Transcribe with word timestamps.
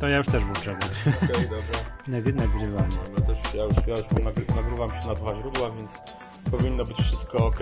To 0.00 0.08
ja 0.08 0.16
już 0.16 0.26
też 0.26 0.44
włączam. 0.44 0.76
Okej, 0.76 1.30
okay, 1.30 1.42
dobra. 1.42 1.78
Nagrywanie. 2.46 2.96
No, 3.18 3.26
też, 3.26 3.54
ja 3.54 3.64
już, 3.64 3.74
ja 3.86 3.94
już 3.96 4.24
nagry, 4.24 4.44
nagrywam 4.56 4.88
się 4.88 5.08
na 5.08 5.14
dwa 5.14 5.36
źródła, 5.36 5.70
więc 5.70 5.90
powinno 6.50 6.84
być 6.84 6.96
wszystko 6.96 7.46
ok. 7.46 7.58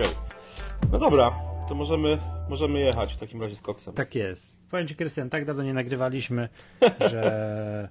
No 0.91 0.99
dobra, 0.99 1.31
to 1.69 1.75
możemy, 1.75 2.17
możemy 2.49 2.79
jechać 2.79 3.13
w 3.13 3.17
takim 3.17 3.41
razie 3.41 3.55
z 3.55 3.61
koksem. 3.61 3.93
Tak 3.93 4.15
jest. 4.15 4.57
Powiem 4.71 4.87
Ci, 4.87 4.95
Krystian, 4.95 5.29
tak 5.29 5.45
dawno 5.45 5.63
nie 5.63 5.73
nagrywaliśmy, 5.73 6.49
że 7.11 7.89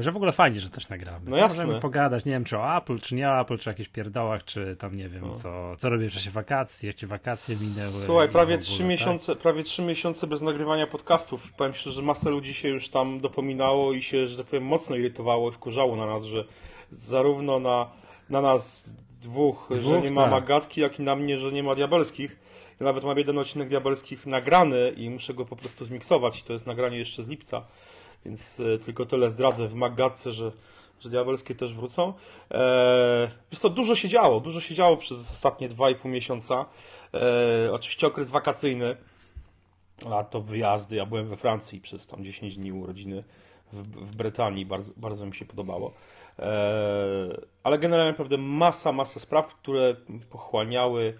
że 0.00 0.12
w 0.12 0.16
ogóle 0.16 0.32
fajnie, 0.32 0.60
że 0.60 0.68
coś 0.68 0.88
nagramy. 0.88 1.30
No 1.30 1.36
jasne. 1.36 1.64
Możemy 1.64 1.80
pogadać, 1.80 2.24
nie 2.24 2.32
wiem, 2.32 2.44
czy 2.44 2.58
o 2.58 2.76
Apple, 2.76 2.98
czy 2.98 3.14
nie 3.14 3.30
o 3.30 3.40
Apple, 3.40 3.58
czy 3.58 3.70
o 3.70 3.72
jakichś 3.72 3.88
pierdołach, 3.88 4.44
czy 4.44 4.76
tam 4.76 4.96
nie 4.96 5.08
wiem, 5.08 5.26
no. 5.26 5.34
co, 5.34 5.76
co 5.76 5.90
robię 5.90 6.10
w 6.10 6.12
czasie 6.12 6.30
wakacji, 6.30 6.86
jak 6.86 6.96
ci 6.96 7.06
wakacje 7.06 7.56
minęły. 7.56 8.04
Słuchaj, 8.06 8.28
prawie 8.28 8.58
trzy, 8.58 8.78
tak? 8.78 8.86
miesiące, 8.86 9.36
prawie 9.36 9.62
trzy 9.62 9.82
miesiące 9.82 10.26
bez 10.26 10.42
nagrywania 10.42 10.86
podcastów 10.86 11.52
powiem 11.52 11.74
szczerze, 11.74 11.96
że 11.96 12.02
masa 12.02 12.30
ludzi 12.30 12.54
się 12.54 12.68
już 12.68 12.88
tam 12.88 13.20
dopominało 13.20 13.92
i 13.92 14.02
się, 14.02 14.26
że 14.26 14.36
tak 14.36 14.46
powiem, 14.46 14.64
mocno 14.64 14.96
irytowało 14.96 15.50
i 15.50 15.52
wkurzało 15.52 15.96
na 15.96 16.06
nas, 16.06 16.24
że 16.24 16.44
zarówno 16.90 17.58
na, 17.58 17.90
na 18.30 18.40
nas 18.40 18.90
dwóch, 19.20 19.68
dwóch 19.70 19.94
że 19.94 20.00
nie 20.00 20.10
ma 20.10 20.22
tak. 20.22 20.30
Magatki, 20.30 20.80
jak 20.80 20.98
i 20.98 21.02
na 21.02 21.16
mnie, 21.16 21.38
że 21.38 21.52
nie 21.52 21.62
ma 21.62 21.74
diabelskich. 21.74 22.38
Ja 22.80 22.84
nawet 22.84 23.04
mam 23.04 23.18
jeden 23.18 23.38
odcinek 23.38 23.68
diabelskich 23.68 24.26
nagrany 24.26 24.90
i 24.96 25.10
muszę 25.10 25.34
go 25.34 25.44
po 25.44 25.56
prostu 25.56 25.84
zmiksować. 25.84 26.42
To 26.42 26.52
jest 26.52 26.66
nagranie 26.66 26.98
jeszcze 26.98 27.22
z 27.22 27.28
lipca 27.28 27.64
więc 28.24 28.60
e, 28.60 28.78
tylko 28.78 29.06
tyle 29.06 29.30
zdradzę 29.30 29.68
w 29.68 29.74
Magatce, 29.74 30.32
że, 30.32 30.52
że 31.00 31.10
diabelskie 31.10 31.54
też 31.54 31.74
wrócą. 31.74 32.12
Eee, 32.50 33.28
wiesz 33.50 33.60
co, 33.60 33.70
dużo 33.70 33.94
się 33.94 34.08
działo, 34.08 34.40
dużo 34.40 34.60
się 34.60 34.74
działo 34.74 34.96
przez 34.96 35.18
ostatnie 35.30 35.68
2,5 35.68 36.08
miesiąca. 36.08 36.64
Eee, 37.12 37.68
oczywiście 37.72 38.06
okres 38.06 38.30
wakacyjny, 38.30 38.96
a 40.10 40.24
to 40.24 40.40
wyjazdy. 40.40 40.96
Ja 40.96 41.06
byłem 41.06 41.28
we 41.28 41.36
Francji 41.36 41.80
przez 41.80 42.06
tam 42.06 42.24
10 42.24 42.56
dni 42.56 42.72
urodziny 42.72 43.24
w, 43.72 43.82
w 43.82 44.16
Brytanii, 44.16 44.66
bardzo, 44.66 44.92
bardzo 44.96 45.26
mi 45.26 45.34
się 45.34 45.44
podobało. 45.44 45.92
Ale 47.62 47.78
generalnie 47.78 48.10
naprawdę 48.10 48.36
masa, 48.38 48.92
masa 48.92 49.20
spraw, 49.20 49.54
które 49.54 49.96
pochłaniały 50.30 51.18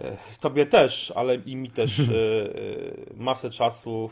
e, 0.00 0.16
Tobie 0.40 0.66
też, 0.66 1.12
ale 1.16 1.34
i 1.34 1.56
mi 1.56 1.70
też 1.70 2.00
e, 2.00 2.04
masę 3.14 3.50
czasu 3.50 4.10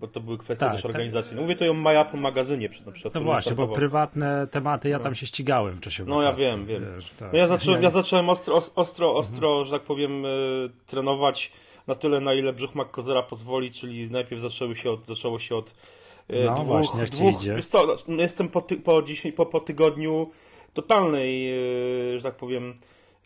bo 0.00 0.08
to 0.08 0.20
były 0.20 0.38
kwestie 0.38 0.60
tak, 0.60 0.72
też 0.72 0.82
tak. 0.82 0.90
organizacyjne. 0.90 1.42
Mówię 1.42 1.56
to 1.56 1.70
o 1.70 1.74
MyApple 1.74 2.20
magazynie 2.20 2.68
na 2.86 2.92
przykład. 2.92 3.14
No 3.14 3.20
właśnie, 3.20 3.52
bo 3.52 3.68
prywatne 3.68 4.46
tematy, 4.46 4.88
ja 4.88 4.98
tam 4.98 5.14
się 5.14 5.26
ścigałem 5.26 5.76
w 5.76 5.80
czasie 5.80 6.04
No 6.04 6.22
ja 6.22 6.32
wiem, 6.32 6.66
wiem. 6.66 6.84
Wiesz, 6.94 7.10
tak. 7.18 7.32
no 7.32 7.38
ja 7.38 7.48
zacząłem, 7.48 7.82
ja 7.82 7.90
zacząłem 7.90 8.28
ostro, 8.28 8.54
ostro, 8.74 9.14
ostro 9.16 9.48
mhm. 9.48 9.64
że 9.64 9.70
tak 9.70 9.82
powiem, 9.82 10.26
e, 10.26 10.28
trenować 10.86 11.52
na 11.86 11.94
tyle, 11.94 12.20
na 12.20 12.34
ile 12.34 12.52
brzuch 12.52 12.74
McCozera 12.74 13.22
pozwoli, 13.22 13.72
czyli 13.72 14.10
najpierw 14.10 14.42
zaczęły 14.42 14.76
się 14.76 14.90
od, 14.90 15.06
zaczęło 15.06 15.38
się 15.38 15.56
od 15.56 15.74
e, 16.28 16.44
no, 16.44 16.54
dwóch, 16.54 16.66
właśnie, 16.66 17.00
jak 17.00 17.10
dwóch 17.10 17.34
idzie. 17.34 17.62
Co, 17.62 17.96
no, 18.08 18.22
jestem 18.22 18.48
po, 18.48 18.60
ty, 18.60 18.76
po, 18.76 19.02
dzisiaj, 19.02 19.32
po, 19.32 19.46
po 19.46 19.60
tygodniu 19.60 20.30
totalnej, 20.74 21.50
e, 22.14 22.18
że 22.18 22.22
tak 22.22 22.36
powiem, 22.36 22.74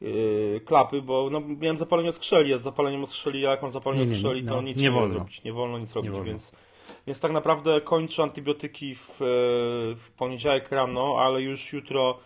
Yy, 0.01 0.61
klapy, 0.65 1.03
bo 1.03 1.29
no, 1.31 1.41
miałem 1.41 1.79
zapalenie 1.79 2.13
skrzeli, 2.13 2.55
a 2.55 2.59
z 2.59 2.63
zapaleniem 2.63 3.07
skrzeli, 3.07 3.47
a 3.47 3.51
jak 3.51 3.63
mam 3.63 3.71
zapalenie 3.71 4.07
nie, 4.07 4.17
skrzeli, 4.17 4.45
to 4.45 4.55
no, 4.55 4.63
nic 4.63 4.77
nie, 4.77 4.83
nie 4.83 4.91
wolno 4.91 5.19
robić, 5.19 5.45
nie 5.45 5.53
wolno 5.53 5.79
nic 5.79 5.93
robić, 5.93 6.13
więc, 6.25 6.53
więc 7.09 7.21
tak 7.21 7.33
naprawdę 7.33 7.81
kończę 7.81 8.23
antybiotyki 8.23 8.95
w, 8.95 9.17
w 9.97 10.11
poniedziałek 10.17 10.73
rano, 10.73 11.17
ale 11.19 11.43
już 11.43 11.73
jutro 11.73 12.19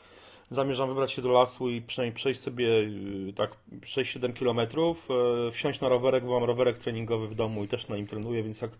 zamierzam 0.50 0.88
wybrać 0.88 1.12
się 1.12 1.22
do 1.22 1.32
lasu 1.32 1.70
i 1.70 1.82
przynajmniej 1.82 2.14
przejść 2.14 2.40
sobie 2.40 2.66
yy, 2.66 3.32
tak 3.32 3.50
6-7 3.80 4.32
kilometrów, 4.32 5.08
yy, 5.44 5.50
wsiąść 5.52 5.80
na 5.80 5.88
rowerek, 5.88 6.24
bo 6.24 6.40
mam 6.40 6.44
rowerek 6.44 6.78
treningowy 6.78 7.28
w 7.28 7.34
domu 7.34 7.64
i 7.64 7.68
też 7.68 7.88
na 7.88 7.96
nim 7.96 8.06
trenuję, 8.06 8.42
więc 8.42 8.60
jak 8.60 8.70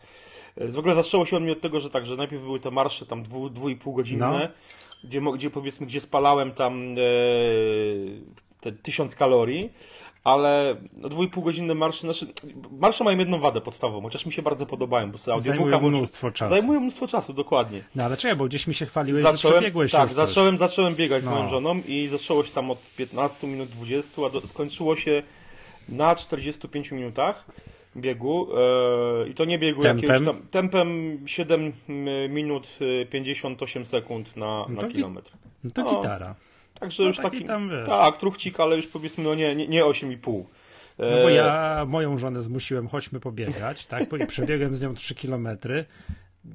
w 0.57 0.79
ogóle 0.79 0.95
zaczęło 0.95 1.27
się 1.27 1.37
od 1.37 1.43
mnie 1.43 1.53
od 1.53 1.61
tego, 1.61 1.81
że 1.81 1.91
tak, 1.91 2.07
że 2.07 2.17
najpierw 2.17 2.43
były 2.43 2.61
te 2.61 2.71
marsze 2.71 3.07
tam 3.07 3.23
dwu, 3.23 3.51
dwu 3.51 3.69
i 3.69 3.77
pół 3.77 3.95
godzinne, 3.95 4.51
no. 5.03 5.09
gdzie, 5.09 5.21
gdzie 5.35 5.51
powiedzmy, 5.51 5.87
gdzie 5.87 6.01
spalałem 6.01 6.53
tam 6.53 6.93
e, 6.93 6.97
te 8.61 8.73
1000 8.73 9.17
kalorii, 9.17 9.73
ale 10.25 10.77
no, 10.97 11.09
dwójpół 11.09 11.43
godzinne 11.43 11.75
marsze, 11.75 12.01
znaczy 12.01 12.27
marsze 12.71 13.05
mają 13.05 13.19
jedną 13.19 13.39
wadę 13.39 13.61
podstawową, 13.61 14.03
chociaż 14.03 14.27
mi 14.27 14.33
się 14.33 14.43
bardzo 14.43 14.67
podobają, 14.67 15.11
bo 15.11 15.19
sobie 15.19 15.41
Zajmują 15.41 15.81
mnóstwo 15.81 16.31
czasu. 16.31 16.55
Zajmują 16.55 16.81
mnóstwo 16.81 17.07
czasu, 17.07 17.33
dokładnie. 17.33 17.83
No 17.97 18.05
ale 18.05 18.17
czekaj, 18.17 18.37
bo 18.37 18.45
gdzieś 18.45 18.67
mi 18.67 18.75
się 18.75 18.87
chwaliłeś, 18.87 19.23
zacząłem, 19.23 19.55
że 19.55 19.61
przebiegłeś 19.61 19.93
Tak, 19.93 20.09
zacząłem, 20.09 20.59
zacząłem 20.59 20.95
biegać 20.95 21.25
no. 21.25 21.31
z 21.31 21.35
moją 21.35 21.51
żoną 21.51 21.81
i 21.87 22.09
zaczęło 22.13 22.43
się 22.43 22.53
tam 22.53 22.71
od 22.71 22.79
15 22.97 23.47
minut 23.47 23.69
20, 23.69 24.23
a 24.27 24.31
do, 24.31 24.41
skończyło 24.41 24.97
się 24.97 25.23
na 25.89 26.17
45 26.17 26.91
minutach 26.91 27.45
biegu 27.97 28.49
e, 29.25 29.29
i 29.29 29.35
to 29.35 29.45
nie 29.45 29.59
biegu 29.59 29.83
tempem? 29.83 30.11
jakiegoś 30.11 30.35
tam, 30.35 30.47
tempem 30.49 31.19
7 31.27 31.73
minut 32.29 32.69
58 33.11 33.87
sekund 33.87 34.37
na, 34.37 34.67
no 34.69 34.83
na 34.83 34.89
kilometr. 34.89 35.33
No 35.65 35.71
to 35.71 35.83
no. 35.83 35.97
gitara. 35.97 36.35
Także 36.83 37.03
no 37.03 37.09
już 37.09 37.17
taki, 37.17 37.45
tam, 37.45 37.71
wiesz. 37.71 37.87
tak, 37.87 38.19
truchcik, 38.19 38.61
ale 38.61 38.77
już 38.77 38.87
powiedzmy, 38.87 39.25
no 39.25 39.35
nie, 39.35 39.57
nie, 39.57 39.69
nie 39.69 39.85
8,5. 39.85 40.45
No 40.99 41.17
bo 41.23 41.29
ja 41.29 41.83
e, 41.83 41.87
moją 41.87 42.19
żonę 42.19 42.43
zmusiłem, 42.43 42.89
chodźmy 42.89 43.21
pobiegać, 43.21 43.87
tak? 43.93 44.09
Przebiegłem 44.29 44.77
z 44.77 44.83
nią 44.83 44.95
3 44.95 45.15
kilometry 45.15 45.85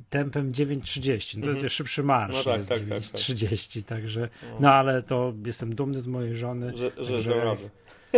tempem 0.09 0.51
9.30. 0.51 1.03
To 1.03 1.49
jest 1.49 1.49
mhm. 1.49 1.69
szybszy 1.69 2.03
marsz, 2.03 2.35
no 2.35 2.43
tak, 2.43 2.57
jest 2.57 2.69
tak, 2.69 2.79
9.30, 2.79 3.75
tak, 3.75 3.83
tak. 3.83 3.97
także 3.97 4.29
no. 4.43 4.57
no. 4.59 4.73
ale 4.73 5.03
to 5.03 5.33
jestem 5.45 5.75
dumny 5.75 6.01
z 6.01 6.07
mojej 6.07 6.35
żony. 6.35 6.73
Że, 6.77 6.91
że, 7.05 7.21
że 7.21 7.43
radę. 7.43 7.69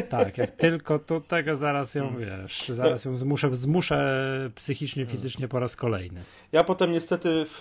Tak, 0.09 0.37
jak 0.37 0.51
tylko 0.51 0.99
to 0.99 1.21
tego 1.21 1.55
zaraz 1.55 1.95
ją 1.95 2.07
mm. 2.07 2.19
wiesz, 2.19 2.69
zaraz 2.69 3.05
ją 3.05 3.15
zmuszę, 3.15 3.55
zmuszę 3.55 4.51
psychicznie, 4.55 5.05
fizycznie 5.05 5.47
po 5.47 5.59
raz 5.59 5.75
kolejny. 5.75 6.23
Ja 6.51 6.63
potem 6.63 6.91
niestety 6.91 7.45
w, 7.45 7.59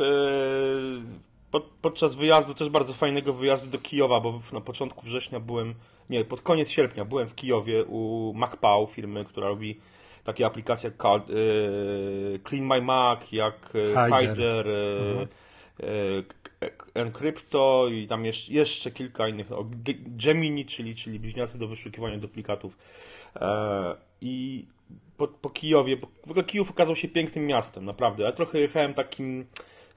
pod, 1.51 1.65
podczas 1.83 2.15
wyjazdu, 2.15 2.55
też 2.55 2.69
bardzo 2.69 2.95
fajnego 2.95 3.33
wyjazdu 3.33 3.71
do 3.71 3.79
Kijowa, 3.79 4.21
bo 4.21 4.41
na 4.53 4.61
początku 4.61 5.07
września 5.07 5.41
byłem, 5.41 5.75
nie, 6.11 6.25
pod 6.25 6.43
koniec 6.43 6.69
sierpnia 6.69 7.05
byłem 7.05 7.29
w 7.29 7.35
Kijowie 7.35 7.85
u 7.85 8.33
MacPow, 8.37 8.91
firmy, 8.91 9.25
która 9.25 9.49
robi 9.49 9.81
takie 10.25 10.47
aplikacje 10.47 10.91
jak 10.91 11.07
e, 11.07 11.19
Clean 12.49 12.67
My 12.67 12.83
Mac, 12.83 13.33
jak 13.33 13.73
e, 13.97 14.21
Hider, 14.21 14.69
mhm. 14.69 15.29
Encrypto 16.95 17.89
i 17.89 18.07
tam 18.07 18.25
jeszcze, 18.49 18.91
kilka 18.91 19.29
innych, 19.29 19.47
Gemini, 20.07 20.67
czyli, 20.67 20.95
czyli 20.95 21.21
bliźniacy 21.21 21.59
do 21.59 21.69
wyszukiwania 21.69 22.19
duplikatów. 22.19 22.79
I 24.21 24.67
po, 25.17 25.29
po 25.29 25.51
Kijowie, 25.51 25.97
w 26.27 26.31
ogóle 26.31 26.45
Kijów 26.45 26.71
okazał 26.71 26.97
się 26.97 27.09
pięknym 27.09 27.47
miastem, 27.47 27.85
naprawdę. 27.85 28.25
Ja 28.25 28.33
trochę 28.33 28.61
jechałem 28.61 28.95
takim 28.95 29.47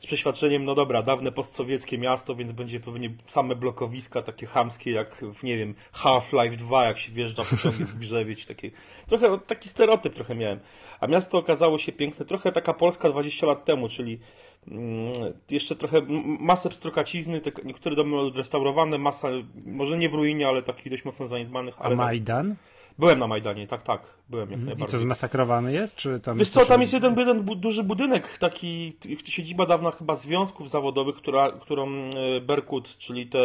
z 0.02 0.06
przeświadczeniem, 0.06 0.66
no 0.66 0.76
dobra, 0.76 1.04
dawne 1.04 1.32
postsowieckie 1.32 1.98
miasto, 1.98 2.36
więc 2.36 2.52
będzie 2.52 2.80
pewnie 2.80 3.14
same 3.28 3.56
blokowiska 3.56 4.22
takie 4.22 4.48
chamskie, 4.48 4.92
jak 4.92 5.26
w, 5.34 5.44
nie 5.44 5.58
wiem, 5.58 5.76
Half-Life 5.94 6.58
2, 6.58 6.86
jak 6.86 6.98
się 6.98 7.12
wjeżdża 7.12 7.44
w 7.44 8.00
Grzewieć, 8.00 8.46
takie, 8.46 8.72
trochę, 9.08 9.40
taki 9.40 9.70
stereotyp 9.70 10.14
trochę 10.14 10.36
miałem. 10.36 10.60
A 11.00 11.08
miasto 11.08 11.38
okazało 11.38 11.78
się 11.78 11.92
piękne, 11.92 12.26
trochę 12.26 12.52
taka 12.52 12.74
Polska 12.74 13.10
20 13.10 13.48
lat 13.48 13.66
temu, 13.66 13.90
czyli 13.90 14.20
mm, 14.68 15.14
jeszcze 15.50 15.76
trochę 15.76 16.02
masę 16.40 16.70
pstrokacizny, 16.70 17.42
niektóre 17.64 17.96
domy 17.96 18.20
odrestaurowane, 18.20 18.98
masa, 18.98 19.28
może 19.66 19.98
nie 19.98 20.10
w 20.10 20.14
ruinie, 20.14 20.48
ale 20.48 20.64
takich 20.64 20.92
dość 20.92 21.06
mocno 21.06 21.28
zaniedbanych. 21.28 21.76
A 21.80 21.90
Majdan? 21.90 22.56
Byłem 23.02 23.20
na 23.20 23.28
Majdanie, 23.28 23.68
tak, 23.68 23.84
tak, 23.84 24.02
byłem 24.30 24.52
jak 24.52 24.60
najbardziej. 24.60 24.86
I 24.86 24.90
co, 24.90 24.98
zmasakrowany 24.98 25.74
jest? 25.74 25.96
Czy 25.96 26.20
tam 26.20 26.38
Wiesz 26.38 26.50
co, 26.50 26.66
tam 26.66 26.82
jest 26.82 26.94
jeden, 26.94 27.20
jeden 27.20 27.46
duży 27.46 27.84
budynek, 27.84 28.38
taki 28.38 28.94
siedziba 29.26 29.66
dawna 29.66 29.92
chyba 29.92 30.16
związków 30.16 30.70
zawodowych, 30.70 31.16
która, 31.16 31.52
którą 31.52 31.90
e, 31.90 32.42
Berkut, 32.42 32.98
czyli 32.98 33.28
te 33.28 33.40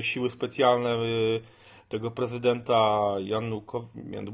siły 0.00 0.30
specjalne 0.30 0.90
e, 0.90 0.98
tego 1.88 2.10
prezydenta 2.10 3.00
Janukow... 3.18 3.84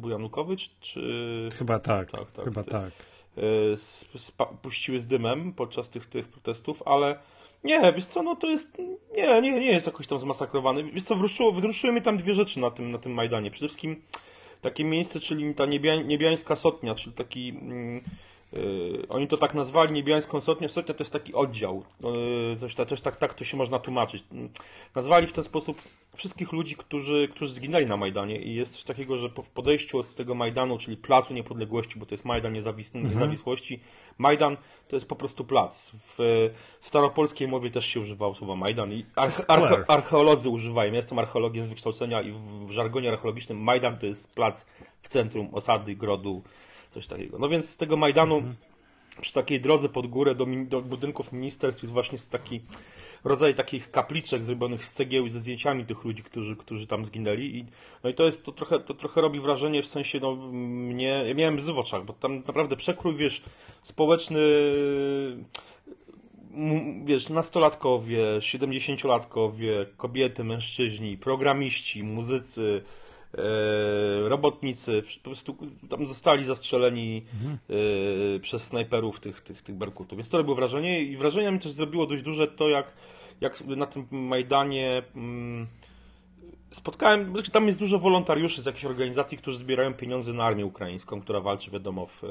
Janukowicz, 0.09 0.71
czy... 0.81 1.49
Chyba 1.59 1.79
tak, 1.79 2.11
tak, 2.11 2.31
tak 2.31 2.45
chyba 2.45 2.65
tak. 2.65 2.93
E, 3.37 4.57
puściły 4.63 5.01
z 5.01 5.07
dymem 5.07 5.53
podczas 5.53 5.89
tych, 5.89 6.07
tych 6.07 6.29
protestów, 6.29 6.83
ale 6.87 7.19
nie, 7.65 7.93
wiesz 7.93 8.07
co, 8.07 8.23
no 8.23 8.37
to 8.37 8.47
jest, 8.47 8.79
nie, 9.17 9.41
nie, 9.41 9.53
nie 9.53 9.73
jest 9.73 9.87
jakoś 9.87 10.07
tam 10.07 10.19
zmasakrowany. 10.19 10.85
Wiesz 10.85 11.05
co, 11.05 11.15
wruszyło, 11.17 11.53
wzruszyły 11.53 11.93
mnie 11.93 12.03
tam 12.03 12.17
dwie 12.17 12.35
rzeczy 12.35 12.61
na 12.61 12.71
tym, 12.71 12.91
na 12.91 12.99
tym 12.99 13.13
Majdanie. 13.13 13.51
Przede 13.51 13.69
wszystkim 13.69 14.03
takie 14.65 14.85
miejsce, 14.85 15.21
czyli 15.21 15.55
ta 15.55 15.67
niebia, 15.67 16.03
niebiańska 16.03 16.57
sotnia, 16.57 16.95
czyli 16.95 17.17
taki 17.17 17.49
mm, 17.49 18.01
oni 19.09 19.29
to 19.29 19.37
tak 19.37 19.55
nazwali 19.55 19.93
niebiańską 19.93 20.41
sotnię. 20.41 20.69
Sotnia 20.69 20.95
to 20.95 21.03
jest 21.03 21.13
taki 21.13 21.35
oddział. 21.35 21.85
Yy, 22.51 22.57
coś, 22.57 22.75
coś 22.75 23.01
tak, 23.01 23.17
tak 23.17 23.35
to 23.35 23.45
się 23.45 23.57
można 23.57 23.79
tłumaczyć. 23.79 24.25
Yy, 24.33 24.49
nazwali 24.95 25.27
w 25.27 25.33
ten 25.33 25.45
sposób 25.45 25.83
wszystkich 26.17 26.53
ludzi, 26.53 26.77
którzy, 26.77 27.29
którzy 27.29 27.53
zginęli 27.53 27.87
na 27.87 27.97
Majdanie 27.97 28.41
i 28.41 28.55
jest 28.55 28.75
coś 28.75 28.85
takiego, 28.85 29.17
że 29.17 29.29
po 29.29 29.43
podejściu 29.43 30.03
z 30.03 30.15
tego 30.15 30.35
Majdanu, 30.35 30.79
czyli 30.79 30.97
Placu 30.97 31.35
Niepodległości, 31.35 31.99
bo 31.99 32.07
to 32.07 32.15
jest 32.15 32.25
Majdan 32.25 32.53
Niezawis 32.53 32.95
mhm. 32.95 33.15
Niezawisłości, 33.15 33.81
Majdan 34.19 34.57
to 34.89 34.97
jest 34.97 35.09
po 35.09 35.17
prostu 35.17 35.45
plac. 35.45 35.91
W, 35.93 36.17
w 36.81 36.87
staropolskiej 36.87 37.49
mowie 37.49 37.71
też 37.71 37.87
się 37.87 38.01
używało 38.01 38.35
słowa 38.35 38.57
Majdan 38.57 38.93
i 38.93 39.07
arche, 39.17 39.51
arche, 39.51 39.85
archeolodzy 39.89 40.49
używają. 40.49 40.93
Ja 40.93 40.97
jestem 40.97 41.19
archeologiem 41.19 41.67
z 41.67 41.69
wykształcenia 41.69 42.23
i 42.23 42.33
w, 42.33 42.67
w 42.67 42.71
żargonie 42.71 43.11
archeologicznym 43.11 43.59
Majdan 43.59 43.99
to 43.99 44.07
jest 44.07 44.35
plac 44.35 44.67
w 45.03 45.09
centrum 45.09 45.49
osady, 45.53 45.95
grodu, 45.95 46.43
coś 46.95 47.07
takiego. 47.07 47.39
No 47.39 47.49
więc 47.49 47.69
z 47.69 47.77
tego 47.77 47.97
Majdanu 47.97 48.37
mhm. 48.37 48.55
przy 49.21 49.33
takiej 49.33 49.61
drodze 49.61 49.89
pod 49.89 50.07
górę 50.07 50.35
do, 50.35 50.47
do 50.69 50.83
budynków 50.83 51.33
ministerstw 51.33 51.83
jest 51.83 51.93
właśnie 51.93 52.19
taki 52.31 52.61
rodzaj 53.25 53.55
takich 53.55 53.91
kapliczek 53.91 54.45
zrobionych 54.45 54.85
z 54.85 54.93
cegieł 54.93 55.27
i 55.27 55.31
ze 55.31 55.41
zdjęciami 55.41 55.85
tych 55.85 56.05
ludzi, 56.05 56.23
którzy, 56.23 56.57
którzy 56.57 56.87
tam 56.87 57.05
zginęli. 57.05 57.57
I, 57.57 57.65
no 58.05 58.11
i 58.11 58.15
to 58.15 58.25
jest, 58.25 58.45
to 58.45 58.53
trochę, 58.53 58.81
to 58.81 58.95
trochę 58.95 59.21
robi 59.21 59.41
wrażenie 59.41 59.83
w 59.83 59.87
sensie, 59.87 60.21
no 60.21 60.35
mnie, 60.35 61.25
ja 61.27 61.35
miałem 61.35 61.57
łzy 61.57 61.73
w 61.73 61.79
oczach, 61.79 62.05
bo 62.05 62.13
tam 62.13 62.37
naprawdę 62.37 62.77
przekrój, 62.77 63.17
wiesz, 63.17 63.43
społeczny, 63.83 64.41
wiesz, 67.05 67.29
nastolatkowie, 67.29 68.25
siedemdziesięciolatkowie, 68.41 69.87
kobiety, 69.97 70.45
mężczyźni, 70.45 71.19
programiści, 71.19 72.03
muzycy, 72.03 72.83
robotnicy 74.29 75.03
po 75.23 75.31
prostu 75.31 75.57
tam 75.91 76.07
zostali 76.07 76.45
zastrzeleni 76.45 77.23
mhm. 77.35 77.59
E, 78.37 78.41
przez 78.41 78.65
snajperów 78.65 79.21
tych, 79.21 79.41
tych, 79.41 79.63
tych 79.63 79.75
Berkutów. 79.75 80.19
Więc 80.19 80.29
to 80.29 80.39
robiło 80.39 80.57
wrażenie 80.57 81.03
i 81.03 81.17
wrażenie 81.17 81.51
mi 81.51 81.59
też 81.59 81.73
zrobiło 81.73 82.07
dość 82.07 82.23
duże 82.23 82.49
to, 82.49 82.69
jak, 82.69 82.93
jak 83.41 83.61
na 83.61 83.87
tym 83.87 84.07
Majdanie 84.11 85.03
mm, 85.17 85.67
spotkałem, 86.71 87.33
znaczy 87.33 87.51
tam 87.51 87.67
jest 87.67 87.79
dużo 87.79 87.99
wolontariuszy 87.99 88.63
z 88.63 88.67
jakichś 88.67 88.85
organizacji, 88.85 89.39
którzy 89.39 89.59
zbierają 89.59 89.95
pieniądze 89.95 90.33
na 90.33 90.45
armię 90.45 90.67
ukraińską, 90.67 91.21
która 91.21 91.41
walczy 91.41 91.71
wiadomo 91.71 92.07
w, 92.07 92.25
e, 92.25 92.29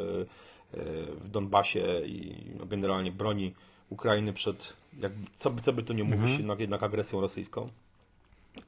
w 1.15 1.29
Donbasie 1.29 2.01
i 2.05 2.35
no, 2.59 2.65
generalnie 2.65 3.11
broni 3.11 3.53
Ukrainy 3.89 4.33
przed, 4.33 4.73
jak, 4.99 5.11
co, 5.35 5.49
by, 5.49 5.61
co 5.61 5.73
by 5.73 5.83
to 5.83 5.93
nie 5.93 6.03
mówić, 6.03 6.19
mhm. 6.19 6.39
jednak, 6.39 6.59
jednak 6.59 6.83
agresją 6.83 7.21
rosyjską. 7.21 7.67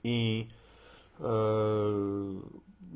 I 0.03 0.45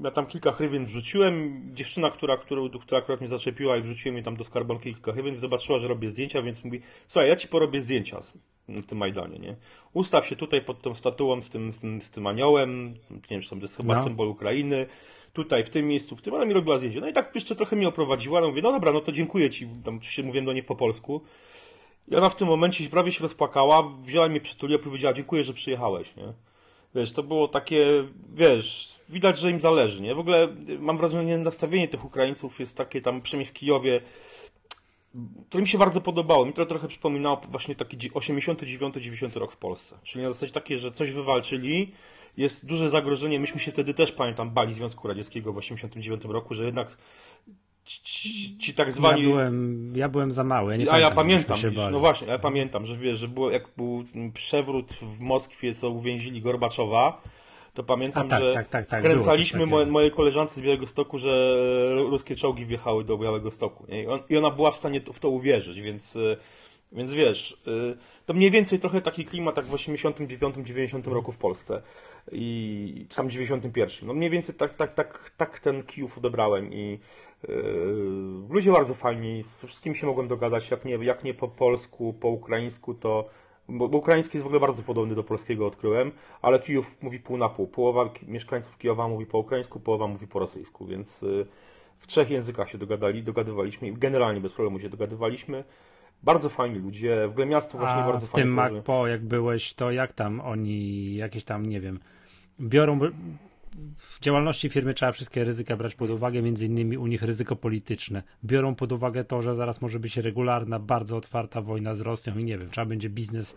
ja 0.03 0.11
tam 0.11 0.25
kilka 0.25 0.51
hrywien 0.51 0.85
wrzuciłem. 0.85 1.61
Dziewczyna, 1.73 2.11
która, 2.11 2.37
która, 2.37 2.61
która 2.81 2.99
akurat 2.99 3.19
mnie 3.19 3.29
zaczepiła 3.29 3.77
i 3.77 3.81
wrzuciłem 3.81 4.15
jej 4.15 4.23
tam 4.23 4.35
do 4.35 4.43
skarbonki 4.43 4.93
kilka 4.93 5.13
hrywien, 5.13 5.39
zobaczyła, 5.39 5.79
że 5.79 5.87
robię 5.87 6.09
zdjęcia, 6.09 6.41
więc 6.41 6.63
mówi, 6.63 6.81
słuchaj, 7.07 7.29
ja 7.29 7.35
ci 7.35 7.47
porobię 7.47 7.81
zdjęcia 7.81 8.21
na 8.67 8.81
tym 8.81 8.97
Majdanie, 8.97 9.39
nie? 9.39 9.55
Ustaw 9.93 10.27
się 10.27 10.35
tutaj 10.35 10.61
pod 10.61 10.81
tą 10.81 10.95
statuą 10.95 11.41
z 11.41 11.49
tym, 11.49 11.73
z 11.73 11.79
tym, 11.79 12.01
z 12.01 12.11
tym 12.11 12.27
aniołem, 12.27 12.93
nie 13.11 13.19
wiem, 13.29 13.41
czy 13.41 13.49
to 13.49 13.55
jest 13.55 13.77
chyba 13.77 13.95
no. 13.95 14.03
symbol 14.03 14.27
Ukrainy, 14.27 14.85
tutaj, 15.33 15.63
w 15.63 15.69
tym 15.69 15.87
miejscu, 15.87 16.15
w 16.15 16.21
tym, 16.21 16.33
ona 16.33 16.45
mi 16.45 16.53
robiła 16.53 16.77
zdjęcie. 16.77 17.01
No 17.01 17.09
i 17.09 17.13
tak 17.13 17.35
jeszcze 17.35 17.55
trochę 17.55 17.75
mnie 17.75 17.87
oprowadziła, 17.87 18.41
no 18.41 18.47
mówię, 18.47 18.61
no 18.61 18.71
dobra, 18.71 18.91
no 18.91 19.01
to 19.01 19.11
dziękuję 19.11 19.49
ci, 19.49 19.67
tam 19.85 19.97
oczywiście 19.97 20.23
mówiłem 20.23 20.45
do 20.45 20.53
niej 20.53 20.63
po 20.63 20.75
polsku. 20.75 21.21
I 22.07 22.15
ona 22.15 22.29
w 22.29 22.35
tym 22.35 22.47
momencie 22.47 22.89
prawie 22.89 23.11
się 23.11 23.23
rozpłakała, 23.23 23.83
wzięła 24.03 24.29
mnie 24.29 24.41
przytuliła 24.41 24.79
i 24.81 24.83
powiedziała, 24.83 25.13
dziękuję, 25.13 25.43
że 25.43 25.53
przyjechałeś, 25.53 26.15
nie? 26.15 26.33
Wiesz, 26.95 27.13
to 27.13 27.23
było 27.23 27.47
takie, 27.47 28.03
wiesz, 28.33 28.99
widać, 29.09 29.39
że 29.39 29.51
im 29.51 29.59
zależy, 29.59 30.01
nie? 30.01 30.15
W 30.15 30.19
ogóle 30.19 30.47
mam 30.79 30.97
wrażenie, 30.97 31.37
że 31.37 31.43
nastawienie 31.43 31.87
tych 31.87 32.05
Ukraińców 32.05 32.59
jest 32.59 32.77
takie 32.77 33.01
tam, 33.01 33.21
przynajmniej 33.21 33.49
w 33.49 33.53
Kijowie, 33.53 34.01
które 35.49 35.61
mi 35.61 35.67
się 35.67 35.77
bardzo 35.77 36.01
podobało. 36.01 36.45
Mi 36.45 36.53
to 36.53 36.65
trochę 36.65 36.87
przypominało 36.87 37.41
właśnie 37.51 37.75
taki 37.75 37.97
89-90 37.97 39.39
rok 39.39 39.51
w 39.51 39.57
Polsce. 39.57 39.97
Czyli 40.03 40.23
na 40.23 40.29
zasadzie 40.29 40.53
takie, 40.53 40.79
że 40.79 40.91
coś 40.91 41.11
wywalczyli, 41.11 41.91
jest 42.37 42.67
duże 42.67 42.89
zagrożenie. 42.89 43.39
Myśmy 43.39 43.59
się 43.59 43.71
wtedy 43.71 43.93
też, 43.93 44.11
pamiętam, 44.11 44.49
bali 44.49 44.73
Związku 44.73 45.07
Radzieckiego 45.07 45.53
w 45.53 45.57
89 45.57 46.23
roku, 46.25 46.53
że 46.55 46.65
jednak 46.65 46.97
ci, 47.89 48.57
ci 48.57 48.73
tak 48.73 48.91
zwani... 48.91 49.21
Ja 49.21 49.29
byłem, 49.29 49.93
ja 49.95 50.09
byłem 50.09 50.31
za 50.31 50.43
mały. 50.43 50.77
Ja 50.77 50.91
a 50.91 50.99
ja 50.99 51.11
pamiętam, 51.11 51.57
no 51.91 51.99
właśnie, 51.99 52.27
ja 52.27 52.39
pamiętam, 52.39 52.85
że 52.85 52.97
wiesz, 52.97 53.17
że 53.17 53.27
było, 53.27 53.51
jak 53.51 53.69
był 53.77 54.03
przewrót 54.33 54.93
w 54.93 55.19
Moskwie, 55.19 55.75
co 55.75 55.89
uwięzili 55.89 56.41
Gorbaczowa, 56.41 57.21
to 57.73 57.83
pamiętam, 57.83 58.27
tak, 58.27 58.43
że 58.43 58.53
tak, 58.53 58.67
tak, 58.67 58.87
tak, 58.87 59.03
kręcaliśmy 59.03 59.65
moje, 59.65 59.85
mojej 59.85 60.11
koleżance 60.11 60.59
z 60.59 60.63
Białego 60.63 60.87
Stoku, 60.87 61.19
że 61.19 61.59
ruskie 61.95 62.35
czołgi 62.35 62.65
wjechały 62.65 63.03
do 63.03 63.17
Białego 63.17 63.51
Stoku. 63.51 63.85
Nie? 63.89 64.03
I, 64.03 64.07
on, 64.07 64.19
I 64.29 64.37
ona 64.37 64.51
była 64.51 64.71
w 64.71 64.75
stanie 64.75 65.01
w 65.13 65.19
to 65.19 65.29
uwierzyć, 65.29 65.81
więc, 65.81 66.15
y, 66.15 66.37
więc 66.91 67.11
wiesz, 67.11 67.57
y, 67.67 67.97
to 68.25 68.33
mniej 68.33 68.51
więcej 68.51 68.79
trochę 68.79 69.01
taki 69.01 69.25
klimat 69.25 69.57
jak 69.57 69.65
w 69.65 69.73
89-90 69.73 71.07
roku 71.07 71.31
w 71.31 71.37
Polsce 71.37 71.81
i 72.31 73.05
sam 73.09 73.29
91. 73.29 74.07
No 74.07 74.13
mniej 74.13 74.29
więcej 74.29 74.55
tak, 74.55 74.73
tak, 74.73 74.93
tak, 74.93 75.31
tak 75.37 75.59
ten 75.59 75.83
Kijów 75.83 76.17
odebrałem 76.17 76.73
i 76.73 76.99
ludzie 78.49 78.71
bardzo 78.71 78.93
fajni, 78.93 79.43
z 79.43 79.63
wszystkim 79.63 79.95
się 79.95 80.07
mogłem 80.07 80.27
dogadać, 80.27 80.71
jak 80.71 80.85
nie, 80.85 80.95
jak 80.95 81.23
nie 81.23 81.33
po 81.33 81.47
polsku, 81.47 82.13
po 82.13 82.27
ukraińsku, 82.27 82.93
to 82.93 83.29
bo, 83.69 83.87
bo 83.87 83.97
ukraiński 83.97 84.37
jest 84.37 84.43
w 84.43 84.47
ogóle 84.47 84.59
bardzo 84.59 84.83
podobny 84.83 85.15
do 85.15 85.23
polskiego, 85.23 85.67
odkryłem, 85.67 86.11
ale 86.41 86.59
Kijów 86.59 86.91
mówi 87.01 87.19
pół 87.19 87.37
na 87.37 87.49
pół. 87.49 87.67
Połowa 87.67 88.09
mieszkańców 88.27 88.77
Kijowa 88.77 89.07
mówi 89.07 89.25
po 89.25 89.37
ukraińsku, 89.37 89.79
połowa 89.79 90.07
mówi 90.07 90.27
po 90.27 90.39
rosyjsku, 90.39 90.85
więc 90.85 91.21
yy, 91.21 91.45
w 91.97 92.07
trzech 92.07 92.29
językach 92.29 92.69
się 92.69 92.77
dogadali, 92.77 93.23
dogadywaliśmy 93.23 93.87
i 93.87 93.93
generalnie 93.93 94.41
bez 94.41 94.53
problemu 94.53 94.79
się 94.79 94.89
dogadywaliśmy. 94.89 95.63
Bardzo 96.23 96.49
fajni 96.49 96.79
ludzie, 96.79 97.27
w 97.27 97.31
ogóle 97.31 97.45
miasto 97.45 97.77
właśnie 97.77 98.03
A 98.03 98.07
bardzo 98.07 98.27
w 98.27 98.31
tym 98.31 98.53
MacPo, 98.53 99.07
jak 99.07 99.25
byłeś, 99.25 99.73
to 99.73 99.91
jak 99.91 100.13
tam 100.13 100.41
oni 100.41 101.15
jakieś 101.15 101.43
tam, 101.43 101.65
nie 101.65 101.81
wiem, 101.81 101.99
biorą 102.59 102.99
w 103.97 104.19
działalności 104.19 104.69
firmy 104.69 104.93
trzeba 104.93 105.11
wszystkie 105.11 105.43
ryzyka 105.43 105.77
brać 105.77 105.95
pod 105.95 106.09
uwagę, 106.09 106.41
między 106.41 106.65
innymi 106.65 106.97
u 106.97 107.07
nich 107.07 107.23
ryzyko 107.23 107.55
polityczne. 107.55 108.23
Biorą 108.45 108.75
pod 108.75 108.91
uwagę 108.91 109.23
to, 109.23 109.41
że 109.41 109.55
zaraz 109.55 109.81
może 109.81 109.99
być 109.99 110.17
regularna, 110.17 110.79
bardzo 110.79 111.17
otwarta 111.17 111.61
wojna 111.61 111.95
z 111.95 112.01
Rosją 112.01 112.37
i 112.37 112.43
nie 112.43 112.57
wiem, 112.57 112.69
trzeba 112.69 112.85
będzie 112.85 113.09
biznes 113.09 113.55